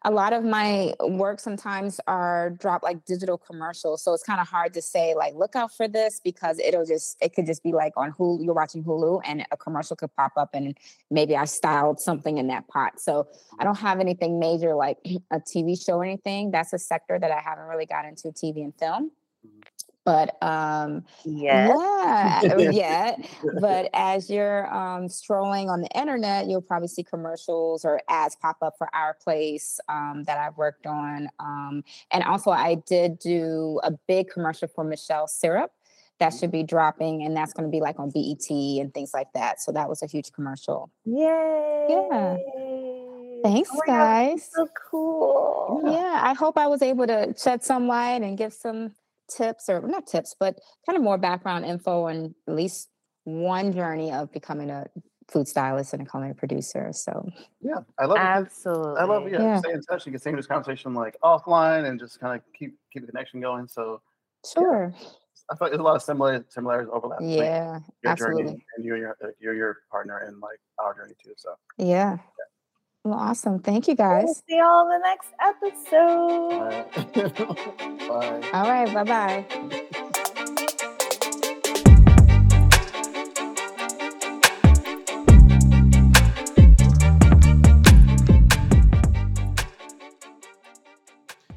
a 0.06 0.12
lot 0.12 0.34
of 0.34 0.44
my 0.44 0.94
work 1.00 1.40
sometimes 1.40 2.00
are 2.06 2.52
drop 2.52 2.84
like 2.84 3.04
digital 3.06 3.40
commercials. 3.40 4.04
So 4.04 4.14
it's 4.14 4.22
kind 4.22 4.40
of 4.40 4.48
hard 4.48 4.72
to 4.76 4.82
say 4.82 5.16
like 5.16 5.34
look 5.34 5.56
out 5.56 5.76
for 5.76 5.88
this 5.88 6.22
because 6.24 6.60
it'll 6.60 6.86
just 6.86 7.18
it 7.22 7.34
could 7.34 7.48
just 7.48 7.64
be 7.64 7.74
like 7.74 7.94
on 7.98 8.14
Hulu, 8.14 8.46
you're 8.46 8.54
watching 8.54 8.84
Hulu 8.84 9.22
and 9.26 9.48
a 9.52 9.58
commercial 9.58 9.96
could 9.96 10.16
pop 10.16 10.34
up 10.38 10.52
and 10.54 10.78
maybe 11.10 11.36
I 11.36 11.46
styled 11.46 12.00
something 12.00 12.38
in 12.38 12.48
that 12.48 12.68
pot. 12.68 13.00
So 13.00 13.28
I 13.58 13.64
don't 13.64 13.80
have 13.80 14.00
anything 14.00 14.38
major 14.38 14.76
like 14.76 15.00
a 15.32 15.40
TV 15.40 15.84
show 15.84 15.96
or 15.96 16.06
anything. 16.06 16.52
That's 16.52 16.72
a 16.72 16.80
sector 16.80 17.18
that 17.18 17.32
I 17.32 17.40
haven't 17.40 17.66
really 17.66 17.88
got 17.88 18.06
into 18.06 18.28
TV 18.28 18.64
and 18.64 18.78
film. 18.78 19.10
Mm-hmm. 19.46 19.75
But 20.06 20.42
um 20.42 21.04
Yes. 21.26 21.78
yeah, 21.80 22.58
yeah. 22.72 23.16
But 23.60 23.90
as 23.94 24.30
you're 24.30 24.74
um, 24.74 25.10
strolling 25.10 25.70
on 25.70 25.82
the 25.82 25.90
internet, 25.98 26.48
you'll 26.48 26.62
probably 26.62 26.88
see 26.88 27.04
commercials 27.04 27.84
or 27.86 28.02
ads 28.10 28.36
pop 28.36 28.58
up 28.62 28.76
for 28.78 28.94
our 28.96 29.16
place 29.16 29.80
um, 29.90 30.24
that 30.26 30.38
I've 30.38 30.58
worked 30.58 30.86
on. 30.86 31.28
Um, 31.40 31.84
and 32.12 32.24
also, 32.24 32.52
I 32.52 32.76
did 32.76 33.20
do 33.20 33.80
a 33.84 33.92
big 34.08 34.30
commercial 34.30 34.68
for 34.68 34.84
Michele 34.84 35.28
Syrup 35.28 35.72
that 36.20 36.30
should 36.30 36.52
be 36.52 36.64
dropping, 36.64 37.24
and 37.24 37.36
that's 37.36 37.54
going 37.54 37.70
to 37.70 37.72
be 37.72 37.82
like 37.82 38.00
on 38.00 38.10
BET 38.10 38.50
and 38.50 38.94
things 38.94 39.14
like 39.14 39.34
that. 39.34 39.62
So 39.62 39.72
that 39.74 39.90
was 39.90 40.02
a 40.02 40.08
huge 40.08 40.32
commercial. 40.32 40.90
Yay. 41.06 41.88
Yeah 41.90 42.38
Thanks, 43.44 43.70
Oh 43.72 43.78
my 43.86 43.86
God, 43.86 44.00
guys. 44.00 44.50
So 44.52 44.68
cool. 44.90 45.82
Yeah, 45.86 46.20
I 46.24 46.34
hope 46.34 46.58
I 46.58 46.66
was 46.66 46.82
able 46.82 47.06
to 47.06 47.36
shed 47.38 47.64
some 47.64 47.88
light 47.88 48.24
and 48.24 48.36
give 48.36 48.54
some 48.54 48.94
tips 49.30 49.70
or 49.70 49.82
not 49.82 50.08
tips, 50.08 50.36
but 50.40 50.60
kind 50.86 50.98
of 50.98 51.04
more 51.04 51.18
background 51.18 51.66
info 51.66 52.04
on 52.08 52.36
at 52.48 52.54
least 52.54 52.90
one 53.24 53.74
journey 53.74 54.12
of 54.12 54.32
becoming 54.32 54.70
a 54.70 54.86
food 55.32 55.48
stylist 55.48 55.94
and 55.94 56.04
a 56.04 56.06
culinary 56.06 56.36
producer. 56.36 56.92
So 56.94 57.28
Yeah, 57.62 57.80
I 58.00 58.06
love 58.06 58.18
it. 58.18 58.22
Absolutely. 58.22 59.00
I 59.02 59.04
love 59.06 59.24
yeah, 59.30 59.42
Yeah. 59.42 59.60
stay 59.60 59.72
in 59.74 59.82
touch. 59.82 60.06
You 60.06 60.12
can 60.12 60.20
stay 60.20 60.30
in 60.30 60.36
this 60.36 60.48
conversation 60.48 60.94
like 60.94 61.18
offline 61.24 61.86
and 61.90 62.00
just 62.00 62.20
kind 62.20 62.40
of 62.40 62.46
keep 62.54 62.78
keep 62.92 63.02
the 63.06 63.12
connection 63.12 63.42
going. 63.42 63.68
So 63.68 64.02
sure. 64.46 64.94
I 65.50 65.56
feel 65.56 65.66
like 65.66 65.72
there's 65.72 65.80
a 65.80 65.84
lot 65.84 65.96
of 65.96 66.02
similar 66.02 66.46
similarities 66.50 66.90
overlap. 66.92 67.20
Yeah, 67.22 67.80
your 68.04 68.12
absolutely. 68.12 68.44
journey 68.44 68.66
and 68.76 68.86
you 68.86 68.94
and 68.94 69.02
your 69.02 69.18
like, 69.22 69.36
you're 69.40 69.54
your 69.56 69.78
partner 69.92 70.20
and 70.20 70.40
like 70.40 70.60
our 70.80 70.94
journey 70.96 71.14
too. 71.24 71.34
So 71.38 71.56
Yeah. 71.78 72.18
Well, 73.06 73.20
awesome. 73.20 73.60
Thank 73.60 73.88
you 73.88 73.96
We'll 73.98 74.08
guys. 74.22 74.42
see 74.50 74.58
y'all 74.58 74.82
in 74.82 74.90
the 74.90 74.98
next 75.06 75.30
episode. 75.40 76.86
bye. 78.10 78.50
All 78.52 78.68
right. 78.68 78.92
Bye 78.92 79.04
bye. 79.04 80.56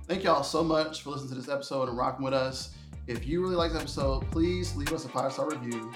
Thank 0.06 0.24
y'all 0.24 0.42
so 0.42 0.64
much 0.64 1.02
for 1.02 1.10
listening 1.10 1.30
to 1.30 1.34
this 1.36 1.48
episode 1.48 1.88
and 1.88 1.98
rocking 1.98 2.24
with 2.24 2.34
us. 2.34 2.74
If 3.06 3.26
you 3.26 3.42
really 3.42 3.56
like 3.56 3.72
this 3.72 3.82
episode, 3.82 4.30
please 4.30 4.74
leave 4.76 4.92
us 4.92 5.04
a 5.04 5.08
five 5.08 5.32
star 5.32 5.48
review. 5.50 5.92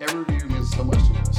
Every 0.00 0.20
review 0.24 0.48
means 0.48 0.70
so 0.74 0.84
much 0.84 0.98
to 0.98 1.14
us. 1.20 1.38